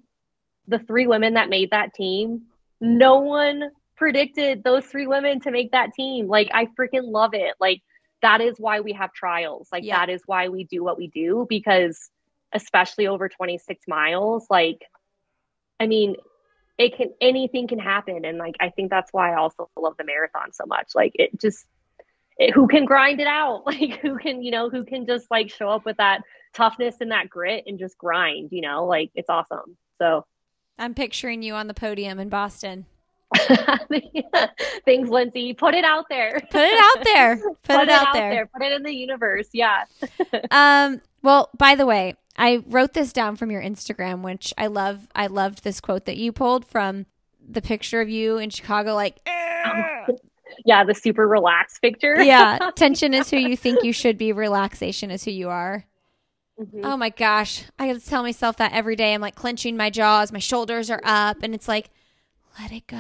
the 0.69 0.79
three 0.81 1.07
women 1.07 1.35
that 1.35 1.49
made 1.49 1.71
that 1.71 1.95
team 1.95 2.43
no 2.81 3.19
one 3.19 3.71
predicted 3.97 4.63
those 4.63 4.85
three 4.87 5.07
women 5.07 5.41
to 5.41 5.51
make 5.51 5.73
that 5.73 5.93
team 5.95 6.27
like 6.27 6.49
i 6.53 6.67
freaking 6.79 7.11
love 7.11 7.33
it 7.35 7.55
like 7.61 7.83
that 8.23 8.43
is 8.43 8.57
why 8.59 8.81
we 8.81 8.93
have 8.93 9.13
trials 9.13 9.69
like 9.73 9.85
Yeah. 9.85 9.99
that 10.01 10.11
is 10.11 10.23
why 10.27 10.49
we 10.49 10.65
do 10.65 10.85
what 10.85 10.99
we 10.99 11.09
do 11.09 11.47
because 11.49 12.11
especially 12.53 13.07
over 13.07 13.29
26 13.29 13.87
miles 13.89 14.47
like 14.51 14.83
i 15.79 15.87
mean 15.87 16.17
it 16.81 16.97
can 16.97 17.13
anything 17.21 17.69
can 17.69 17.79
happen. 17.79 18.25
And 18.25 18.39
like 18.39 18.57
i 18.59 18.71
think 18.71 18.91
that's 18.91 19.13
why 19.13 19.33
i 19.33 19.37
also 19.37 19.71
love 19.77 19.97
the 19.99 20.05
marathon 20.05 20.53
so 20.53 20.65
much. 20.67 20.93
Like 20.95 21.13
it 21.15 21.39
just 21.39 21.67
it, 22.39 22.55
who 22.55 22.67
can 22.67 22.87
grind 22.87 23.21
it 23.21 23.27
out? 23.27 23.65
Like 23.67 24.01
who 24.01 24.19
can 24.19 24.43
you 24.43 24.51
know 24.51 24.71
who 24.71 24.85
can 24.85 25.07
just 25.07 25.31
like 25.31 25.51
show 25.51 25.69
up 25.69 25.85
with 25.85 25.99
that 25.99 26.23
toughness 26.55 26.97
and 27.01 27.13
that 27.13 27.29
grit 27.29 27.65
and 27.67 27.79
just 27.79 27.99
grind 27.99 28.49
you 28.51 28.63
know? 28.63 28.87
Like 28.87 29.11
it's 29.15 29.29
awesome. 29.29 29.77
So. 29.99 30.25
I'm 30.79 30.95
picturing 30.95 31.43
you 31.43 31.53
on 31.53 31.67
the 31.67 31.75
podium 31.75 32.19
in 32.19 32.31
boston. 32.31 32.87
Thanks 34.87 35.11
lindsey. 35.11 35.53
Put 35.53 35.75
it 35.75 35.85
out 35.85 36.07
there. 36.09 36.41
Put 36.51 36.63
it 36.63 36.79
out 36.79 37.05
there. 37.05 37.37
Put, 37.63 37.81
it, 37.83 37.89
out, 37.91 38.15
there. 38.15 38.31
there. 38.31 38.47
put 38.47 38.63
it 38.63 38.73
in 38.73 38.83
the 38.83 38.95
universe. 38.95 39.49
Yeah. 39.53 39.85
Um 40.51 41.03
well 41.23 41.51
by 41.57 41.75
the 41.75 41.87
way 41.87 42.15
i 42.37 42.63
wrote 42.69 42.93
this 42.93 43.13
down 43.13 43.37
from 43.37 43.51
your 43.51 43.63
instagram 43.63 44.23
which 44.23 44.53
i 44.59 44.67
love 44.67 45.09
i 45.15 45.27
loved 45.27 45.63
this 45.65 45.81
quote 45.81 46.05
that 46.07 46.17
you 46.17 46.33
pulled 46.33 46.65
from 46.67 47.07
the 47.49 47.63
picture 47.63 48.01
of 48.01 48.09
you 48.09 48.39
in 48.39 48.51
chicago 48.51 48.95
like 48.95 49.19
yeah 50.65 50.85
the 50.85 50.95
super 50.95 51.27
relaxed 51.27 51.81
picture 51.83 52.21
yeah 52.23 52.59
tension 52.77 53.15
is 53.15 53.31
who 53.31 53.37
you 53.37 53.57
think 53.57 53.83
you 53.83 53.93
should 53.93 54.19
be 54.19 54.33
relaxation 54.33 55.11
is 55.11 55.25
who 55.25 55.31
you 55.31 55.49
are 55.49 55.85
Mhm. 56.61 56.81
oh 56.85 56.97
my 56.99 57.09
gosh 57.09 57.65
i 57.79 57.87
gotta 57.87 58.05
tell 58.05 58.23
myself 58.23 58.59
that 58.59 58.73
every 58.75 58.95
day 58.95 59.15
i'm 59.15 59.23
like 59.23 59.35
clenching 59.35 59.79
my 59.79 59.89
jaws 59.89 60.31
my 60.31 60.39
shoulders 60.41 60.91
are 60.91 61.01
up 61.03 61.39
and 61.43 61.55
it's 61.55 61.67
like 61.67 61.89
let 62.61 62.71
it 62.71 62.87
go 62.87 62.99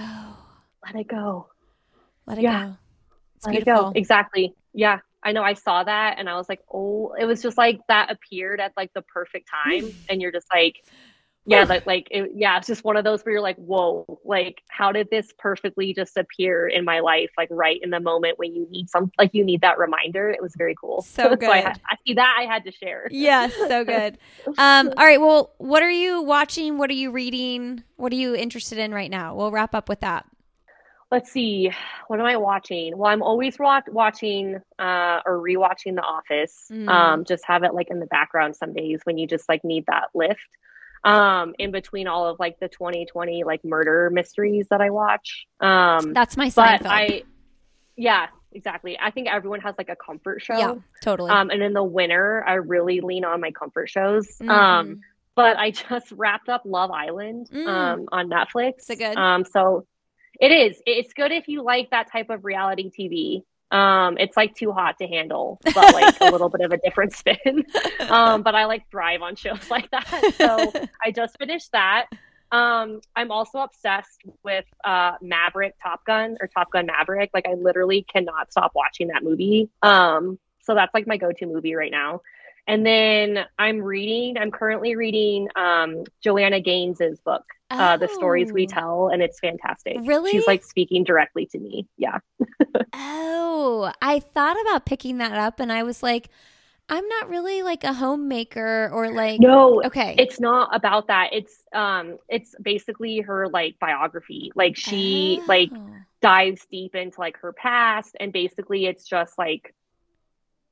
let 0.87 0.95
it 0.95 1.07
go 1.09 1.47
let 2.27 2.39
it 2.39 2.43
Yeah. 2.43 2.69
go 2.69 2.77
it's 3.37 3.47
Let 3.47 3.57
it 3.57 3.65
go. 3.65 3.93
Exactly. 3.95 4.55
Yeah. 4.75 4.99
I 5.23 5.33
know 5.33 5.43
I 5.43 5.55
saw 5.55 5.85
that 5.85 6.17
and 6.19 6.29
I 6.29 6.37
was 6.37 6.49
like, 6.49 6.61
oh, 6.73 7.15
it 7.19 7.25
was 7.25 7.43
just 7.43 7.59
like 7.59 7.81
that 7.89 8.11
appeared 8.11 8.61
at 8.61 8.73
like 8.77 8.93
the 8.95 9.03
perfect 9.03 9.49
time. 9.49 9.93
and 10.09 10.21
you're 10.21 10.33
just 10.33 10.47
like, 10.53 10.77
yeah, 11.47 11.65
like, 11.65 11.87
like 11.87 12.07
it, 12.11 12.31
yeah, 12.35 12.59
it's 12.59 12.67
just 12.67 12.85
one 12.85 12.97
of 12.97 13.03
those 13.03 13.23
where 13.23 13.33
you're 13.33 13.41
like, 13.41 13.57
whoa, 13.57 14.21
like, 14.25 14.63
how 14.69 14.93
did 14.93 15.09
this 15.11 15.33
perfectly 15.39 15.93
just 15.95 16.17
appear 16.17 16.69
in 16.69 16.85
my 16.85 17.01
life, 17.01 17.31
like 17.37 17.49
right 17.51 17.81
in 17.83 17.91
the 17.91 17.99
moment 17.99 18.39
when 18.39 18.55
you 18.55 18.69
need 18.71 18.89
some, 18.91 19.11
like, 19.19 19.31
you 19.33 19.43
need 19.43 19.63
that 19.63 19.79
reminder? 19.79 20.31
It 20.31 20.41
was 20.43 20.55
very 20.57 20.75
cool. 20.81 21.03
So 21.03 21.25
I, 21.33 21.37
good. 21.37 21.51
had- 21.51 21.81
I 21.89 21.97
see 22.07 22.15
that 22.15 22.37
I 22.39 22.45
had 22.45 22.65
to 22.65 22.73
share. 22.73 23.09
yes 23.11 23.55
so 23.57 23.85
good 23.85 24.19
um 24.59 24.93
all 24.97 25.05
right 25.05 25.21
well 25.21 25.53
what 25.59 25.83
are 25.83 25.91
you 25.91 26.23
watching 26.23 26.79
what 26.79 26.91
are 26.91 26.95
you 26.95 27.11
reading 27.11 27.83
what 27.97 28.13
are 28.13 28.17
you 28.17 28.35
interested 28.35 28.79
in 28.79 28.93
right 28.93 29.11
now 29.11 29.35
we'll 29.35 29.51
wrap 29.51 29.75
up 29.75 29.89
with 29.89 30.01
that 30.01 30.27
Let's 31.11 31.31
see. 31.33 31.73
What 32.07 32.21
am 32.21 32.27
I 32.27 32.37
watching? 32.37 32.97
Well, 32.97 33.11
I'm 33.11 33.23
always 33.23 33.59
wa- 33.59 33.83
watching 33.89 34.57
uh, 34.79 35.21
or 35.27 35.39
rewatching 35.39 35.97
The 35.97 36.03
Office. 36.03 36.67
Mm. 36.71 36.89
Um, 36.89 37.25
just 37.25 37.45
have 37.47 37.65
it 37.65 37.75
like 37.75 37.91
in 37.91 37.99
the 37.99 38.07
background 38.07 38.55
some 38.55 38.73
days 38.73 39.01
when 39.05 39.19
you 39.19 39.27
just 39.27 39.49
like 39.49 39.65
need 39.65 39.87
that 39.87 40.09
lift. 40.15 40.39
Um, 41.03 41.55
in 41.59 41.71
between 41.73 42.07
all 42.07 42.27
of 42.29 42.39
like 42.39 42.61
the 42.61 42.69
2020 42.69 43.43
like 43.45 43.65
murder 43.65 44.11
mysteries 44.13 44.67
that 44.71 44.81
I 44.83 44.91
watch. 44.91 45.47
Um, 45.59 46.13
that's 46.13 46.37
my 46.37 46.53
but 46.55 46.83
Seinfeld. 46.83 46.87
I, 46.87 47.23
yeah, 47.97 48.27
exactly. 48.53 48.99
I 49.01 49.11
think 49.11 49.27
everyone 49.29 49.61
has 49.63 49.75
like 49.79 49.89
a 49.89 49.97
comfort 49.97 50.43
show. 50.43 50.59
yeah 50.59 50.75
totally 51.03 51.31
Um, 51.31 51.49
and 51.51 51.63
in 51.63 51.73
the 51.73 51.83
winter, 51.83 52.45
I 52.47 52.55
really 52.55 53.01
lean 53.01 53.25
on 53.25 53.41
my 53.41 53.51
comfort 53.51 53.89
shows. 53.89 54.29
Um, 54.47 55.01
but 55.35 55.57
I 55.57 55.71
just 55.89 56.13
wrapped 56.13 56.51
up 56.51 56.63
Love 56.67 56.91
Island 56.91 57.49
Mm. 57.51 57.67
um, 57.67 58.07
on 58.13 58.29
Netflix. 58.29 58.91
It 58.91 58.97
good? 58.99 59.17
Um, 59.17 59.45
so 59.47 59.87
it 60.41 60.51
is. 60.51 60.83
It's 60.87 61.13
good 61.13 61.33
if 61.33 61.49
you 61.49 61.63
like 61.63 61.91
that 61.91 62.11
type 62.11 62.31
of 62.31 62.45
reality 62.45 62.91
TV. 62.91 63.43
Um, 63.71 64.19
it's 64.19 64.37
like 64.37 64.57
too 64.57 64.73
hot 64.73 64.99
to 64.99 65.07
handle, 65.07 65.61
but 65.63 65.95
like 65.95 66.21
a 66.21 66.31
little 66.31 66.49
bit 66.49 66.63
of 66.63 66.73
a 66.73 66.79
different 66.79 67.13
spin. 67.13 67.67
Um, 68.01 68.43
but 68.43 68.57
I 68.57 68.65
like 68.65 68.91
thrive 68.91 69.23
on 69.23 69.37
shows 69.37 69.71
like 69.71 69.89
that. 69.93 70.35
So 70.37 70.73
I 71.01 71.13
just 71.13 71.39
finished 71.39 71.71
that. 71.71 72.07
Um, 72.51 73.01
I'm 73.15 73.31
also 73.31 73.61
obsessed 73.61 74.23
with 74.43 74.65
uh, 74.85 75.13
Maverick 75.23 75.77
Top 75.81 76.05
Gun 76.05 76.37
or 76.41 76.49
Top 76.49 76.73
Gun 76.73 76.87
Maverick. 76.87 77.31
Like 77.33 77.47
I 77.47 77.55
literally 77.55 78.03
cannot 78.03 78.51
stop 78.51 78.73
watching 78.75 79.09
that 79.09 79.23
movie. 79.23 79.71
Um, 79.83 80.41
so 80.63 80.75
that's 80.75 80.93
like 80.93 81.07
my 81.07 81.19
go-to 81.19 81.47
movie 81.47 81.77
right 81.77 81.93
now. 81.93 82.23
And 82.67 82.85
then 82.85 83.45
I'm 83.59 83.81
reading. 83.81 84.39
I'm 84.39 84.51
currently 84.51 84.97
reading 84.97 85.49
um, 85.55 86.05
Joanna 86.23 86.61
Gaines's 86.61 87.21
book, 87.21 87.45
uh, 87.71 87.97
"The 87.97 88.09
Stories 88.09 88.53
We 88.53 88.65
Oh. 88.65 88.75
Tell," 88.75 89.09
and 89.09 89.23
it's 89.23 89.39
fantastic. 89.41 89.97
Really? 90.03 90.31
She's 90.33 90.47
like 90.47 90.65
speaking 90.65 91.05
directly 91.05 91.47
to 91.47 91.59
me. 91.59 91.87
Yeah. 91.97 92.19
Oh, 92.93 93.93
I 94.03 94.21
thought 94.21 94.61
about 94.63 94.85
picking 94.87 95.19
that 95.19 95.33
up 95.33 95.61
and 95.61 95.73
I 95.73 95.83
was 95.85 96.03
like, 96.03 96.29
I'm 96.89 97.07
not 97.07 97.29
really 97.29 97.63
like 97.63 97.85
a 97.85 97.93
homemaker 97.93 98.91
or 98.93 99.11
like 99.11 99.41
No, 99.41 99.83
okay. 99.85 100.17
it's 100.19 100.41
not 100.41 100.75
about 100.75 101.07
that. 101.07 101.31
It's 101.33 101.63
um, 101.73 102.19
it's 102.29 102.55
basically 102.61 103.21
her 103.21 103.49
like 103.49 103.79
biography. 103.79 104.51
Like 104.55 104.77
she 104.77 105.41
like 105.47 105.71
Oh. 105.73 105.95
dives 106.21 106.67
deep 106.71 106.95
into 106.97 107.21
like 107.21 107.39
her 107.39 107.53
past 107.53 108.17
and 108.19 108.33
basically 108.33 108.87
it's 108.87 109.07
just 109.07 109.39
like 109.39 109.73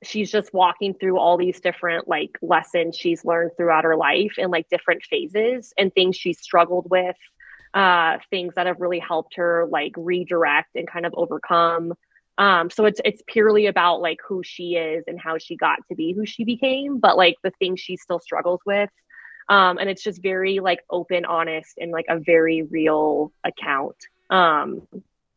she's 0.02 0.30
just 0.30 0.54
walking 0.54 0.94
through 0.94 1.18
all 1.18 1.36
these 1.36 1.60
different 1.60 2.06
like 2.06 2.38
lessons 2.40 2.96
she's 2.96 3.24
learned 3.24 3.50
throughout 3.56 3.84
her 3.84 3.96
life 3.96 4.34
and 4.38 4.50
like 4.50 4.68
different 4.68 5.02
phases 5.02 5.72
and 5.76 5.92
things 5.92 6.16
she's 6.16 6.40
struggled 6.40 6.86
with 6.88 7.16
uh 7.74 8.18
things 8.30 8.54
that 8.54 8.66
have 8.66 8.80
really 8.80 8.98
helped 9.00 9.34
her 9.36 9.66
like 9.70 9.92
redirect 9.96 10.70
and 10.74 10.88
kind 10.88 11.04
of 11.04 11.12
overcome. 11.16 11.92
Um 12.38 12.70
so 12.70 12.84
it's 12.84 13.00
it's 13.04 13.22
purely 13.26 13.66
about 13.66 14.00
like 14.00 14.18
who 14.26 14.42
she 14.44 14.76
is 14.76 15.04
and 15.06 15.20
how 15.20 15.38
she 15.38 15.56
got 15.56 15.80
to 15.88 15.94
be 15.94 16.12
who 16.12 16.24
she 16.24 16.44
became 16.44 16.98
but 16.98 17.16
like 17.16 17.36
the 17.42 17.52
things 17.58 17.80
she 17.80 17.96
still 17.96 18.20
struggles 18.20 18.60
with. 18.64 18.90
Um 19.48 19.78
and 19.78 19.90
it's 19.90 20.02
just 20.02 20.22
very 20.22 20.60
like 20.60 20.80
open 20.88 21.24
honest 21.24 21.76
and 21.78 21.90
like 21.90 22.06
a 22.08 22.18
very 22.18 22.62
real 22.62 23.32
account. 23.44 23.96
Um 24.30 24.82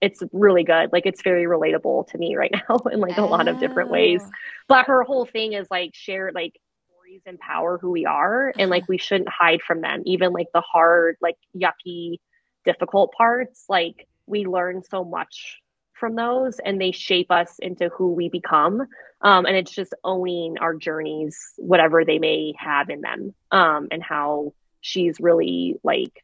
it's 0.02 0.22
really 0.34 0.64
good. 0.64 0.92
Like 0.92 1.06
it's 1.06 1.22
very 1.22 1.46
relatable 1.46 2.08
to 2.10 2.18
me 2.18 2.36
right 2.36 2.52
now 2.70 2.78
in 2.92 3.00
like 3.00 3.18
a 3.18 3.26
lot 3.26 3.48
of 3.48 3.60
different 3.60 3.90
ways. 3.90 4.22
Oh. 4.26 4.32
But 4.68 4.88
her 4.88 5.04
whole 5.04 5.26
thing 5.26 5.54
is 5.54 5.68
like 5.70 5.92
share 5.94 6.32
like 6.34 6.60
stories 6.90 7.22
empower 7.26 7.78
who 7.78 7.92
we 7.92 8.06
are 8.06 8.54
and 8.58 8.70
like 8.70 8.88
we 8.88 8.98
shouldn't 8.98 9.30
hide 9.30 9.62
from 9.62 9.82
them. 9.82 10.02
Even 10.06 10.34
like 10.34 10.48
the 10.54 10.62
hard, 10.62 11.18
like 11.22 11.38
yucky, 11.56 12.18
difficult 12.66 13.14
parts, 13.14 13.66
like 13.70 14.08
we 14.26 14.46
learn 14.46 14.82
so 14.90 15.04
much 15.04 15.60
from 15.94 16.16
those 16.16 16.58
and 16.58 16.82
they 16.82 16.92
shape 16.92 17.30
us 17.30 17.60
into 17.60 17.90
who 17.90 18.14
we 18.14 18.28
become. 18.28 18.82
Um, 19.22 19.46
and 19.46 19.56
it's 19.56 19.72
just 19.72 19.94
owning 20.04 20.58
our 20.58 20.74
journeys, 20.74 21.38
whatever 21.58 22.04
they 22.04 22.18
may 22.18 22.54
have 22.58 22.90
in 22.90 23.02
them. 23.02 23.36
Um, 23.52 23.88
and 23.92 24.02
how 24.02 24.54
she's 24.82 25.20
really 25.20 25.76
like 25.84 26.24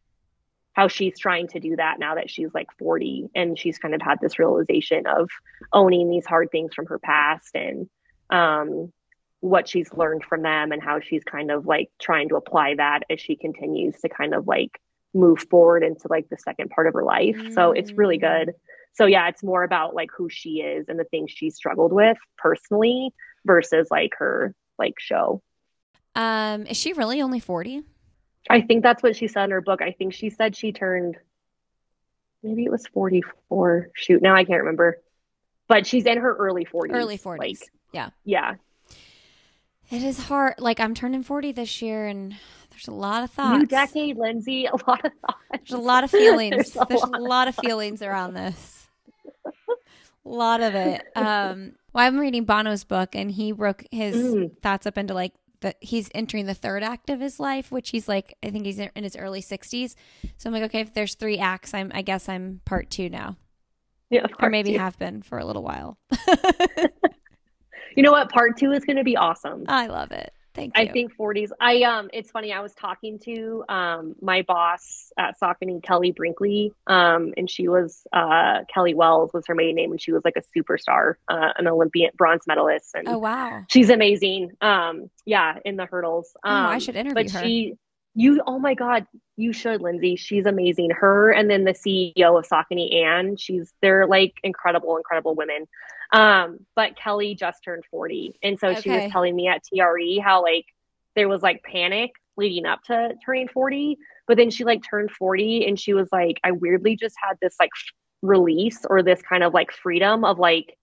how 0.78 0.88
she's 0.88 1.18
trying 1.18 1.48
to 1.48 1.60
do 1.60 1.76
that 1.76 1.98
now 1.98 2.14
that 2.14 2.30
she's 2.30 2.54
like 2.54 2.68
40 2.78 3.32
and 3.34 3.58
she's 3.58 3.80
kind 3.80 3.96
of 3.96 4.02
had 4.02 4.20
this 4.22 4.38
realization 4.38 5.08
of 5.08 5.28
owning 5.74 6.08
these 6.08 6.26
hard 6.28 6.50
things 6.52 6.76
from 6.76 6.86
her 6.86 7.00
past 7.00 7.50
and 7.56 7.90
um, 8.30 8.94
what 9.40 9.68
she's 9.68 9.92
learned 9.94 10.24
from 10.24 10.44
them 10.44 10.72
and 10.72 10.84
how 10.84 11.00
she's 11.00 11.24
kind 11.24 11.50
of 11.50 11.66
like 11.66 11.90
trying 12.00 12.30
to 12.30 12.36
apply 12.36 12.76
that 12.76 13.00
as 13.10 13.20
she 13.20 13.36
continues 13.36 14.00
to 14.02 14.08
kind 14.08 14.36
of 14.36 14.48
like 14.48 14.80
move 15.16 15.40
forward 15.50 15.84
into 15.84 16.08
like 16.12 16.30
the 16.30 16.38
second 16.38 16.70
part 16.70 16.86
of 16.86 16.94
her 16.94 17.04
life. 17.04 17.42
So 17.54 17.72
it's 17.72 17.94
really 17.94 18.20
Mm. 18.20 18.46
good. 18.46 18.54
So 18.94 19.08
yeah, 19.08 19.28
it's 19.30 19.42
more 19.44 19.64
about 19.64 19.96
like 19.96 20.10
who 20.16 20.30
she 20.30 20.62
is 20.62 20.90
and 20.90 21.00
the 21.00 21.06
things 21.06 21.32
she 21.32 21.50
struggled 21.50 21.92
with 21.92 22.18
personally 22.38 23.12
versus 23.46 23.88
like 23.90 24.12
her 24.20 24.54
like 24.78 24.94
show. 25.00 25.42
Um, 26.14 26.68
is 26.68 26.78
she 26.78 26.94
really 26.94 27.20
only 27.20 27.40
40? 27.40 27.82
I 28.50 28.62
think 28.62 28.84
that's 28.84 29.04
what 29.04 29.16
she 29.16 29.28
said 29.28 29.46
in 29.46 29.52
her 29.52 29.62
book. 29.62 29.82
I 29.82 29.92
think 29.92 30.14
she 30.14 30.30
said 30.30 30.56
she 30.56 30.72
turned 30.72 31.18
maybe 32.44 32.64
it 32.64 32.72
was 32.72 32.86
44. 32.94 33.90
Shoot, 33.94 34.22
now 34.22 34.36
I 34.36 34.44
can't 34.46 34.60
remember. 34.60 35.00
But 35.68 35.86
she's 35.86 36.06
in 36.06 36.18
her 36.20 36.34
early 36.36 36.66
40s. 36.66 36.94
Early 36.94 37.18
40s. 37.18 37.38
Like, 37.40 37.58
yeah. 37.92 38.10
yeah. 38.24 38.56
It 39.90 40.04
is 40.04 40.20
hard. 40.20 40.56
Like 40.60 40.80
I'm 40.80 40.94
turning 40.94 41.24
40 41.24 41.52
this 41.54 41.82
year 41.82 42.08
and 42.08 42.36
there's 42.72 42.88
a 42.88 42.94
lot 42.94 43.24
of 43.24 43.32
thoughts. 43.32 43.60
New 43.60 43.66
decade, 43.66 44.18
Lindsey. 44.18 44.66
A 44.66 44.72
lot 44.88 45.04
of 45.06 45.12
thoughts. 45.22 45.40
There's 45.52 45.72
a 45.72 45.78
lot 45.78 46.04
of 46.04 46.12
feelings. 46.12 46.52
There's 46.74 46.76
a 46.76 46.86
there's 46.88 47.02
lot. 47.02 47.20
a 47.20 47.24
lot 47.24 47.48
of 47.48 47.56
feelings 47.56 48.02
around 48.02 48.34
this. 48.36 48.88
A 49.46 50.30
lot 50.30 50.62
of 50.62 50.76
it. 50.76 51.04
Um, 51.16 51.74
well, 51.94 52.06
I'm 52.06 52.20
reading 52.20 52.44
Bono's 52.46 52.84
book, 52.84 53.16
and 53.16 53.32
he 53.32 53.52
broke 53.54 53.84
his 53.92 54.16
Mm. 54.16 54.58
thoughts 54.62 54.86
up 54.86 54.98
into 54.98 55.14
like 55.16 55.34
the 55.62 55.76
he's 55.82 56.10
entering 56.16 56.46
the 56.46 56.54
third 56.54 56.84
act 56.84 57.10
of 57.10 57.20
his 57.20 57.40
life, 57.40 57.72
which 57.72 57.90
he's 57.90 58.08
like 58.08 58.36
I 58.44 58.50
think 58.50 58.66
he's 58.66 58.80
in 58.80 58.92
his 58.96 59.16
early 59.16 59.42
60s. 59.42 59.96
So 60.38 60.50
I'm 60.50 60.54
like, 60.54 60.64
okay, 60.64 60.82
if 60.82 60.94
there's 60.94 61.16
three 61.16 61.38
acts, 61.40 61.74
I'm 61.74 61.92
I 61.94 62.02
guess 62.02 62.30
I'm 62.30 62.62
part 62.66 62.90
two 62.90 63.10
now, 63.10 63.36
Yeah, 64.10 64.26
or 64.40 64.50
maybe 64.50 64.72
yeah. 64.72 64.80
have 64.84 64.98
been 65.00 65.22
for 65.22 65.38
a 65.40 65.46
little 65.46 65.64
while. 65.64 65.98
You 67.96 68.04
know 68.04 68.12
what? 68.12 68.30
Part 68.30 68.58
two 68.58 68.74
is 68.74 68.86
going 68.86 68.98
to 68.98 69.04
be 69.04 69.18
awesome. 69.18 69.64
I 69.68 69.88
love 69.88 70.12
it. 70.12 70.32
Thank 70.58 70.76
you. 70.76 70.84
I 70.84 70.92
think 70.92 71.16
40s. 71.16 71.52
I 71.62 71.84
um 71.84 72.10
it's 72.12 72.32
funny, 72.32 72.52
I 72.52 72.62
was 72.62 72.74
talking 72.74 73.20
to 73.20 73.64
um 73.70 74.16
my 74.22 74.42
boss 74.42 75.12
at 75.18 75.40
Saucony, 75.40 75.82
Kellie 75.82 76.12
Brinkley. 76.12 76.74
Um 76.88 77.34
and 77.38 77.50
she 77.50 77.68
was 77.68 78.06
uh 78.12 78.62
Kellie 78.74 78.96
Wells 78.96 79.32
was 79.34 79.46
her 79.48 79.56
maiden 79.56 79.76
name 79.76 79.92
and 79.92 80.02
she 80.02 80.12
was 80.12 80.24
like 80.26 80.36
a 80.36 80.42
superstar, 80.60 81.14
uh 81.30 81.54
an 81.58 81.68
Olympian 81.68 82.12
bronze 82.18 82.42
medalist 82.48 82.96
and 82.96 83.08
Oh 83.08 83.20
wow. 83.20 83.64
she's 83.70 83.90
amazing. 83.92 84.52
Um 84.60 85.10
yeah, 85.26 85.60
in 85.64 85.76
the 85.78 85.86
hurdles. 85.86 86.32
Oh, 86.44 86.50
Um 86.50 86.66
I 86.66 86.80
should 86.80 86.96
interview 86.96 87.14
but 87.14 87.32
her. 87.32 87.44
she 87.44 87.76
you 88.16 88.42
oh 88.48 88.58
my 88.58 88.74
god, 88.74 89.06
you 89.36 89.54
should, 89.54 89.80
Lindsey. 89.82 90.16
She's 90.16 90.48
amazing. 90.48 90.90
Her 90.90 91.32
and 91.32 91.48
then 91.52 91.66
the 91.66 91.74
CEO 91.74 92.40
of 92.40 92.48
Saucony, 92.48 93.04
Anne, 93.04 93.38
she's 93.38 93.72
they're 93.84 94.08
like 94.08 94.34
incredible, 94.44 94.98
incredible 94.98 95.36
women. 95.36 95.68
Um, 96.12 96.66
but 96.76 96.96
Kellie 96.96 97.36
just 97.36 97.64
turned 97.64 97.84
40. 97.92 98.40
And 98.42 98.60
so 98.60 98.76
she 98.76 98.90
was 98.90 99.12
telling 99.12 99.36
me 99.36 99.48
at 99.48 99.64
TRE 99.64 100.20
how 100.20 100.42
like 100.42 100.66
there 101.16 101.28
was 101.28 101.42
like 101.42 101.64
panic 101.64 102.12
leading 102.38 102.66
up 102.66 102.84
to 102.84 103.16
turning 103.26 103.48
40. 103.48 103.98
But 104.28 104.38
then 104.38 104.50
she 104.50 104.64
like 104.64 104.84
turned 104.88 105.12
40 105.12 105.68
and 105.68 105.80
she 105.80 105.94
was 105.94 106.10
like, 106.12 106.40
I 106.44 106.52
weirdly 106.52 106.96
just 106.96 107.16
had 107.22 107.38
this 107.42 107.56
like 107.60 107.72
release 108.22 108.86
or 108.90 109.04
this 109.04 109.22
kind 109.22 109.44
of 109.44 109.54
like 109.54 109.72
freedom 109.72 110.24
of 110.24 110.40
like, 110.40 110.78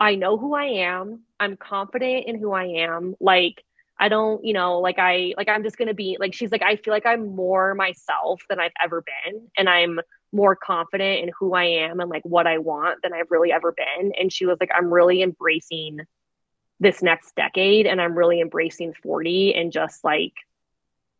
I 0.00 0.16
know 0.16 0.36
who 0.36 0.54
I 0.54 0.64
am. 0.64 1.22
I'm 1.38 1.56
confident 1.56 2.26
in 2.26 2.38
who 2.38 2.52
I 2.52 2.64
am. 2.64 3.14
Like, 3.20 3.62
I 3.98 4.08
don't, 4.08 4.44
you 4.44 4.52
know, 4.52 4.80
like 4.80 4.98
I, 4.98 5.34
like 5.36 5.48
I'm 5.48 5.62
just 5.62 5.78
gonna 5.78 5.94
be 5.94 6.16
like, 6.18 6.34
she's 6.34 6.50
like, 6.50 6.62
I 6.62 6.76
feel 6.76 6.92
like 6.92 7.06
I'm 7.06 7.34
more 7.36 7.74
myself 7.74 8.42
than 8.50 8.58
I've 8.58 8.72
ever 8.82 9.02
been. 9.02 9.48
And 9.56 9.68
I'm 9.68 10.00
more 10.34 10.56
confident 10.56 11.22
in 11.22 11.30
who 11.38 11.54
I 11.54 11.64
am 11.64 12.00
and 12.00 12.10
like 12.10 12.24
what 12.24 12.46
I 12.46 12.58
want 12.58 13.00
than 13.02 13.12
I've 13.14 13.30
really 13.30 13.52
ever 13.52 13.72
been. 13.72 14.12
And 14.18 14.32
she 14.32 14.46
was 14.46 14.58
like, 14.60 14.70
I'm 14.74 14.92
really 14.92 15.22
embracing 15.22 16.00
this 16.80 17.00
next 17.02 17.36
decade 17.36 17.86
and 17.86 18.00
I'm 18.00 18.18
really 18.18 18.40
embracing 18.40 18.94
40 19.02 19.54
and 19.54 19.70
just 19.72 20.02
like, 20.02 20.32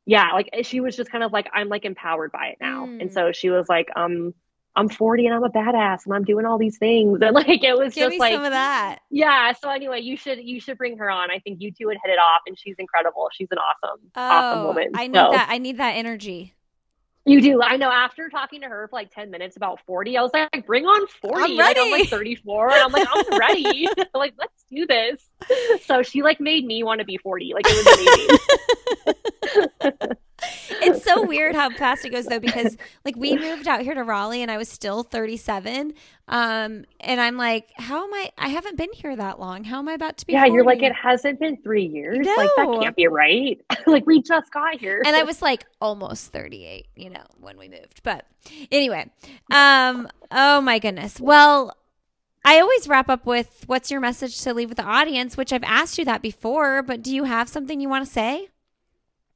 yeah, 0.05 0.33
like 0.33 0.51
she 0.63 0.81
was 0.81 0.97
just 0.97 1.11
kind 1.11 1.23
of 1.25 1.33
like, 1.33 1.49
I'm 1.55 1.69
like 1.69 1.85
empowered 1.85 2.33
by 2.33 2.49
it 2.49 2.59
now. 2.61 2.87
Mm. 2.87 3.03
And 3.03 3.13
so 3.13 3.33
she 3.33 3.51
was 3.51 3.69
like, 3.69 3.89
um, 3.97 4.35
I'm 4.77 4.89
40 4.89 5.27
and 5.27 5.35
I'm 5.37 5.45
a 5.45 5.49
badass 5.51 6.05
and 6.05 6.13
I'm 6.15 6.25
doing 6.25 6.45
all 6.45 6.59
these 6.59 6.77
things. 6.79 7.19
And 7.23 7.35
like, 7.35 7.63
it 7.63 7.79
was 7.79 7.95
Give 7.95 8.11
just 8.11 8.19
like, 8.19 8.35
some 8.35 8.43
of 8.45 8.51
that. 8.51 8.99
yeah. 9.11 9.53
So 9.53 9.71
anyway, 9.71 10.01
you 10.01 10.17
should, 10.17 10.41
you 10.43 10.61
should 10.61 10.77
bring 10.77 10.99
her 10.99 11.09
on. 11.09 11.31
I 11.31 11.39
think 11.39 11.61
you 11.61 11.71
two 11.71 11.87
would 11.87 11.99
hit 12.05 12.13
it 12.13 12.19
off 12.19 12.41
and 12.49 12.59
she's 12.59 12.75
incredible. 12.81 13.29
She's 13.33 13.49
an 13.53 13.59
awesome, 13.59 14.01
awesome 14.17 14.59
Oh, 14.59 14.67
woman. 14.67 14.91
I 14.97 15.07
need 15.07 15.15
So- 15.17 15.31
that. 15.31 15.47
I 15.49 15.59
need 15.59 15.79
that 15.79 15.93
energy. 15.93 16.55
You 17.25 17.41
do. 17.41 17.63
I 17.63 17.77
know 17.77 17.91
after 17.91 18.29
talking 18.29 18.61
to 18.61 18.69
her 18.69 18.89
for 18.89 18.97
like 18.97 19.11
10 19.13 19.31
minutes 19.31 19.57
about 19.57 19.81
40, 19.87 20.17
I 20.19 20.23
was 20.23 20.31
like, 20.33 20.67
bring 20.67 20.85
on 20.85 21.07
40. 21.07 21.43
I'm 21.43 21.57
Like, 21.57 21.77
I'm 21.79 21.91
like 21.91 22.09
34. 22.09 22.71
And 22.71 22.83
I'm 22.83 22.93
like, 22.93 23.09
I'm 23.11 23.39
ready. 23.39 23.89
like, 24.15 24.35
let's 24.39 24.65
do 24.71 24.87
this. 24.87 25.31
So 25.85 26.03
she 26.03 26.23
like 26.23 26.41
made 26.41 26.65
me 26.65 26.83
want 26.83 27.01
to 27.01 27.05
be 27.05 27.17
40. 27.17 27.53
Like 27.55 27.67
it 27.69 28.39
was 29.55 29.93
amazing. 29.93 30.17
it's 30.83 31.05
so 31.05 31.25
weird 31.27 31.55
how 31.55 31.71
fast 31.71 32.05
it 32.05 32.11
goes 32.11 32.27
though 32.27 32.41
because 32.41 32.77
like 33.05 33.17
we 33.17 33.37
moved 33.37 33.67
out 33.69 33.81
here 33.81 33.95
to 33.95 34.03
Raleigh 34.03 34.43
and 34.43 34.51
I 34.51 34.57
was 34.57 34.69
still 34.69 35.03
37 35.03 35.93
um 36.29 36.85
and 37.01 37.21
I'm 37.21 37.37
like 37.37 37.71
how 37.77 38.05
am 38.05 38.15
I 38.15 38.31
I 38.39 38.49
haven't 38.49 38.77
been 38.77 38.93
here 38.93 39.15
that 39.17 39.39
long 39.39 39.65
how 39.65 39.79
am 39.79 39.89
I 39.89 39.93
about 39.93 40.17
to 40.19 40.27
be 40.27 40.33
yeah. 40.33 40.47
You're 40.47 40.65
like, 40.65 40.83
it 40.83 40.93
hasn't 40.95 41.39
been 41.41 41.57
three 41.63 41.87
years. 41.87 42.27
Like 42.27 42.51
that 42.57 42.79
can't 42.83 42.97
be 42.97 43.07
right. 43.09 43.61
like 43.87 44.07
we 44.07 44.23
just 44.23 44.53
got 44.53 44.79
here. 44.81 45.03
and 45.05 45.15
I 45.17 45.23
was 45.23 45.43
like 45.43 45.65
almost 45.81 46.33
38 46.33 46.87
you 46.97 47.11
know 47.11 47.25
when 47.41 47.59
we 47.59 47.69
moved 47.69 48.03
but 48.03 48.27
anyway 48.73 49.11
um 49.53 50.09
oh 50.31 50.61
my 50.61 50.79
goodness 50.79 51.21
well 51.21 51.77
I 52.47 52.61
always 52.61 52.87
wrap 52.89 53.09
up 53.09 53.25
with 53.25 53.65
what's 53.67 53.91
your 53.91 54.01
message 54.01 54.39
to 54.43 54.53
leave 54.53 54.69
with 54.69 54.77
the 54.79 54.85
audience 54.85 55.37
which 55.37 55.53
I've 55.53 55.65
asked 55.65 55.99
you 55.99 56.05
that 56.07 56.23
before 56.23 56.83
but 56.83 57.03
do 57.03 57.15
you 57.15 57.25
have 57.25 57.49
something 57.49 57.81
you 57.81 57.89
want 57.89 58.05
to 58.07 58.11
say 58.13 58.49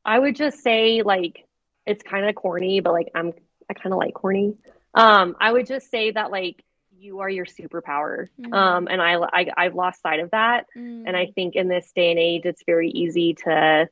I 0.09 0.19
would 0.19 0.37
just 0.37 0.63
say 0.63 1.03
like 1.03 1.47
it's 1.87 2.03
kind 2.03 2.27
of 2.29 2.35
corny, 2.35 2.81
but 2.81 2.93
like 2.93 3.11
I'm 3.15 3.33
I 3.71 3.75
kind 3.75 3.93
of 3.93 3.99
like 3.99 4.15
corny. 4.15 4.55
Um, 4.95 5.37
I 5.39 5.53
would 5.53 5.67
just 5.67 5.91
say 5.91 6.11
that 6.13 6.31
like 6.31 6.65
you 6.99 7.21
are 7.21 7.29
your 7.31 7.45
superpower. 7.45 8.29
Mhm. 8.41 8.55
Um, 8.55 8.89
and 8.91 9.01
I, 9.03 9.15
I 9.17 9.47
I've 9.57 9.75
lost 9.75 10.01
sight 10.03 10.21
of 10.21 10.31
that. 10.31 10.67
And 10.75 11.17
I 11.17 11.27
think 11.35 11.55
in 11.57 11.69
this 11.69 11.93
day 11.95 12.11
and 12.11 12.19
age, 12.19 12.43
it's 12.45 12.63
very 12.67 12.91
easy 12.91 13.35
to 13.45 13.89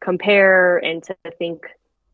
compare 0.00 0.78
and 0.78 1.02
to 1.04 1.16
think, 1.38 1.66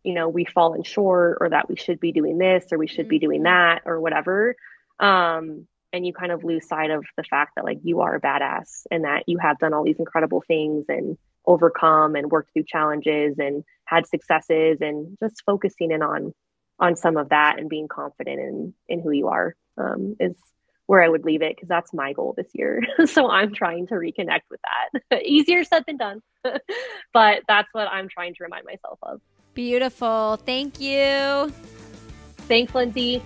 you 0.03 0.15
know, 0.15 0.29
we've 0.29 0.49
fallen 0.49 0.83
short 0.83 1.39
or 1.41 1.51
that 1.51 1.69
we 1.69 1.77
should 1.77 2.01
be 2.01 2.12
doing 2.12 2.39
this 2.39 2.73
or 2.73 2.79
we 2.79 2.87
should 2.87 3.09
be 3.09 3.19
doing 3.19 3.43
Mhm. 3.43 3.45
that 3.45 3.83
or 3.85 4.01
whatever. 4.01 4.57
Um, 4.99 5.69
and 5.93 6.05
you 6.07 6.12
kind 6.12 6.33
of 6.33 6.43
lose 6.43 6.66
sight 6.66 6.91
of 6.91 7.05
the 7.16 7.25
fact 7.25 7.53
that 7.57 7.65
like 7.65 7.79
you 7.85 8.01
are 8.01 8.15
a 8.16 8.21
badass 8.21 8.87
and 8.91 9.05
that 9.05 9.25
you 9.29 9.39
have 9.39 9.59
done 9.59 9.73
all 9.75 9.85
these 9.85 10.01
incredible 10.01 10.41
things 10.41 10.87
and 10.89 11.16
overcome 11.47 12.15
and 12.15 12.31
worked 12.31 12.53
through 12.53 12.65
challenges 12.66 13.37
and 13.39 13.65
had 13.85 14.07
successes 14.07 14.79
and 14.81 15.16
just 15.23 15.43
focusing 15.45 15.91
in 15.91 16.03
on 16.03 16.33
on 16.81 16.97
some 16.97 17.16
of 17.16 17.29
that 17.29 17.59
and 17.59 17.69
being 17.69 17.89
confident 17.89 18.41
in 18.41 18.75
in 18.89 19.01
who 19.01 19.11
you 19.11 19.29
are 19.29 19.55
um, 19.79 20.16
is 20.19 20.35
where 20.87 21.03
I 21.03 21.09
would 21.09 21.25
leave 21.25 21.41
it 21.41 21.57
because 21.57 21.69
that's 21.69 21.95
my 21.95 22.12
goal 22.12 22.35
this 22.37 22.49
year. 22.53 22.83
so 23.07 23.31
I'm 23.31 23.55
trying 23.55 23.87
to 23.87 23.95
reconnect 23.95 24.43
with 24.51 24.61
that. 24.62 25.23
Easier 25.25 25.65
said 25.65 25.85
than 25.87 25.97
done, 25.97 26.21
but 27.12 27.43
that's 27.49 27.69
what 27.73 27.89
I'm 27.89 28.09
trying 28.09 28.35
to 28.35 28.45
remind 28.45 28.65
myself 28.66 28.99
of. 29.03 29.21
beautiful 29.55 30.37
thank 30.45 30.81
you 30.81 31.53
Thanks, 32.49 32.75
Lindsey. 32.75 33.23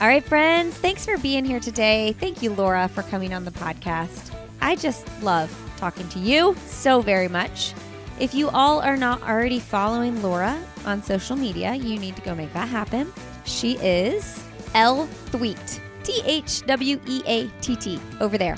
All 0.00 0.08
right, 0.08 0.24
friends, 0.24 0.76
thanks 0.78 1.04
for 1.04 1.16
being 1.18 1.44
here 1.44 1.60
today. 1.60 2.14
Thank 2.18 2.42
you, 2.42 2.52
Laura, 2.52 2.88
for 2.88 3.02
coming 3.04 3.32
on 3.32 3.44
the 3.44 3.52
podcast. 3.52 4.31
I 4.62 4.76
just 4.76 5.06
love 5.22 5.50
talking 5.76 6.08
to 6.10 6.20
you 6.20 6.54
so 6.66 7.00
very 7.02 7.26
much. 7.26 7.74
If 8.20 8.32
you 8.32 8.48
all 8.48 8.80
are 8.80 8.96
not 8.96 9.20
already 9.22 9.58
following 9.58 10.22
Laura 10.22 10.56
on 10.86 11.02
social 11.02 11.34
media, 11.34 11.74
you 11.74 11.98
need 11.98 12.14
to 12.14 12.22
go 12.22 12.32
make 12.32 12.52
that 12.52 12.68
happen. 12.68 13.12
She 13.44 13.76
is 13.78 14.40
L 14.74 15.08
Thweatt, 15.32 15.80
T 16.04 16.22
H 16.24 16.62
W 16.66 17.00
E 17.08 17.22
A 17.26 17.48
T 17.60 17.74
T, 17.74 17.98
over 18.20 18.38
there. 18.38 18.56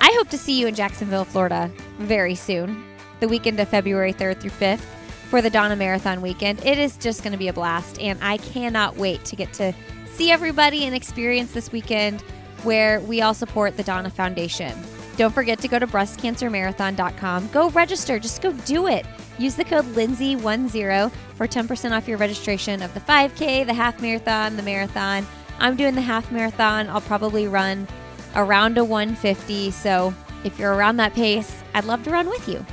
I 0.00 0.10
hope 0.16 0.30
to 0.30 0.38
see 0.38 0.58
you 0.58 0.66
in 0.66 0.74
Jacksonville, 0.74 1.26
Florida 1.26 1.70
very 1.98 2.34
soon, 2.34 2.82
the 3.20 3.28
weekend 3.28 3.60
of 3.60 3.68
February 3.68 4.14
3rd 4.14 4.40
through 4.40 4.50
5th 4.50 4.84
for 5.28 5.42
the 5.42 5.50
Donna 5.50 5.76
Marathon 5.76 6.22
weekend. 6.22 6.64
It 6.64 6.78
is 6.78 6.96
just 6.96 7.22
going 7.22 7.32
to 7.32 7.38
be 7.38 7.48
a 7.48 7.52
blast, 7.52 8.00
and 8.00 8.18
I 8.22 8.38
cannot 8.38 8.96
wait 8.96 9.26
to 9.26 9.36
get 9.36 9.52
to 9.54 9.74
see 10.14 10.30
everybody 10.30 10.86
and 10.86 10.94
experience 10.94 11.52
this 11.52 11.70
weekend 11.70 12.22
where 12.62 13.00
we 13.00 13.20
all 13.20 13.34
support 13.34 13.76
the 13.76 13.82
Donna 13.82 14.08
Foundation. 14.08 14.72
Don't 15.16 15.32
forget 15.32 15.60
to 15.60 15.68
go 15.68 15.78
to 15.78 15.86
breastcancermarathon.com. 15.86 17.48
Go 17.48 17.70
register, 17.70 18.18
just 18.18 18.42
go 18.42 18.52
do 18.52 18.88
it. 18.88 19.06
Use 19.38 19.54
the 19.54 19.64
code 19.64 19.84
Lindsey10 19.86 21.12
for 21.36 21.46
10% 21.46 21.92
off 21.92 22.08
your 22.08 22.18
registration 22.18 22.82
of 22.82 22.92
the 22.94 23.00
5K, 23.00 23.66
the 23.66 23.74
half 23.74 24.00
marathon, 24.00 24.56
the 24.56 24.62
marathon. 24.62 25.26
I'm 25.58 25.76
doing 25.76 25.94
the 25.94 26.00
half 26.00 26.30
marathon. 26.32 26.88
I'll 26.88 27.00
probably 27.00 27.46
run 27.48 27.86
around 28.34 28.78
a 28.78 28.84
150. 28.84 29.70
So 29.70 30.12
if 30.44 30.58
you're 30.58 30.74
around 30.74 30.96
that 30.96 31.14
pace, 31.14 31.62
I'd 31.74 31.84
love 31.84 32.02
to 32.04 32.10
run 32.10 32.28
with 32.28 32.48
you. 32.48 32.64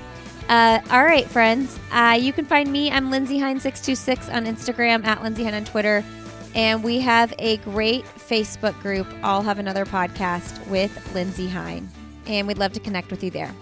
Uh, 0.49 0.81
all 0.91 1.03
right, 1.03 1.27
friends. 1.27 1.79
Uh, 1.91 2.17
you 2.19 2.33
can 2.33 2.45
find 2.45 2.71
me. 2.71 2.91
I'm 2.91 3.09
Lindsey 3.09 3.39
Hein626 3.39 4.33
on 4.33 4.45
Instagram, 4.45 5.05
at 5.05 5.23
Lindsey 5.23 5.43
Hein 5.43 5.53
on 5.53 5.65
Twitter. 5.65 6.03
And 6.53 6.83
we 6.83 6.99
have 6.99 7.33
a 7.39 7.57
great 7.57 8.03
Facebook 8.03 8.79
group, 8.81 9.07
I'll 9.23 9.41
Have 9.41 9.59
Another 9.59 9.85
Podcast 9.85 10.67
with 10.67 11.13
Lindsey 11.13 11.47
Hein. 11.47 11.89
And 12.27 12.47
we'd 12.47 12.57
love 12.57 12.73
to 12.73 12.79
connect 12.79 13.11
with 13.11 13.23
you 13.23 13.31
there. 13.31 13.53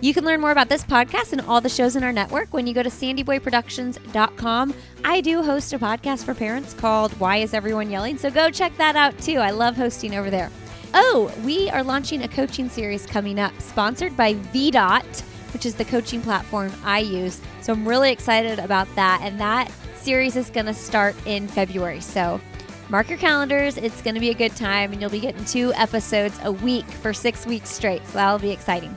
You 0.00 0.12
can 0.12 0.24
learn 0.24 0.40
more 0.40 0.50
about 0.50 0.68
this 0.68 0.84
podcast 0.84 1.32
and 1.32 1.40
all 1.42 1.60
the 1.60 1.68
shows 1.68 1.96
in 1.96 2.04
our 2.04 2.12
network 2.12 2.52
when 2.52 2.66
you 2.66 2.74
go 2.74 2.82
to 2.82 2.90
sandyboyproductions.com. 2.90 4.74
I 5.04 5.20
do 5.22 5.42
host 5.42 5.72
a 5.72 5.78
podcast 5.78 6.24
for 6.24 6.34
parents 6.34 6.74
called 6.74 7.12
Why 7.18 7.38
Is 7.38 7.54
Everyone 7.54 7.90
Yelling? 7.90 8.18
So 8.18 8.30
go 8.30 8.50
check 8.50 8.76
that 8.76 8.96
out 8.96 9.16
too. 9.18 9.36
I 9.36 9.50
love 9.50 9.76
hosting 9.76 10.14
over 10.14 10.28
there. 10.28 10.50
Oh, 10.92 11.32
we 11.44 11.70
are 11.70 11.82
launching 11.82 12.22
a 12.22 12.28
coaching 12.28 12.68
series 12.68 13.06
coming 13.06 13.40
up, 13.40 13.58
sponsored 13.60 14.16
by 14.16 14.34
VDOT, 14.34 15.22
which 15.52 15.64
is 15.64 15.74
the 15.74 15.84
coaching 15.84 16.20
platform 16.20 16.70
I 16.84 16.98
use. 16.98 17.40
So 17.62 17.72
I'm 17.72 17.88
really 17.88 18.12
excited 18.12 18.58
about 18.58 18.94
that. 18.96 19.20
And 19.22 19.40
that 19.40 19.72
series 19.94 20.36
is 20.36 20.50
going 20.50 20.66
to 20.66 20.74
start 20.74 21.16
in 21.24 21.48
February. 21.48 22.00
So 22.00 22.40
mark 22.88 23.08
your 23.08 23.18
calendars. 23.18 23.76
It's 23.76 24.02
going 24.02 24.14
to 24.14 24.20
be 24.20 24.30
a 24.30 24.34
good 24.34 24.54
time, 24.56 24.92
and 24.92 25.00
you'll 25.00 25.10
be 25.10 25.20
getting 25.20 25.44
two 25.44 25.72
episodes 25.74 26.38
a 26.42 26.52
week 26.52 26.86
for 26.86 27.12
six 27.12 27.46
weeks 27.46 27.70
straight. 27.70 28.06
So 28.06 28.14
that'll 28.14 28.38
be 28.38 28.50
exciting. 28.50 28.96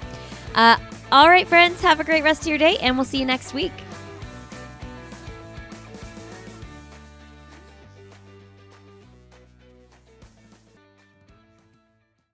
Uh, 0.55 0.77
all 1.11 1.29
right, 1.29 1.47
friends, 1.47 1.81
have 1.81 1.99
a 1.99 2.03
great 2.03 2.23
rest 2.23 2.41
of 2.41 2.47
your 2.47 2.57
day, 2.57 2.77
and 2.77 2.97
we'll 2.97 3.05
see 3.05 3.19
you 3.19 3.25
next 3.25 3.53
week. 3.53 3.71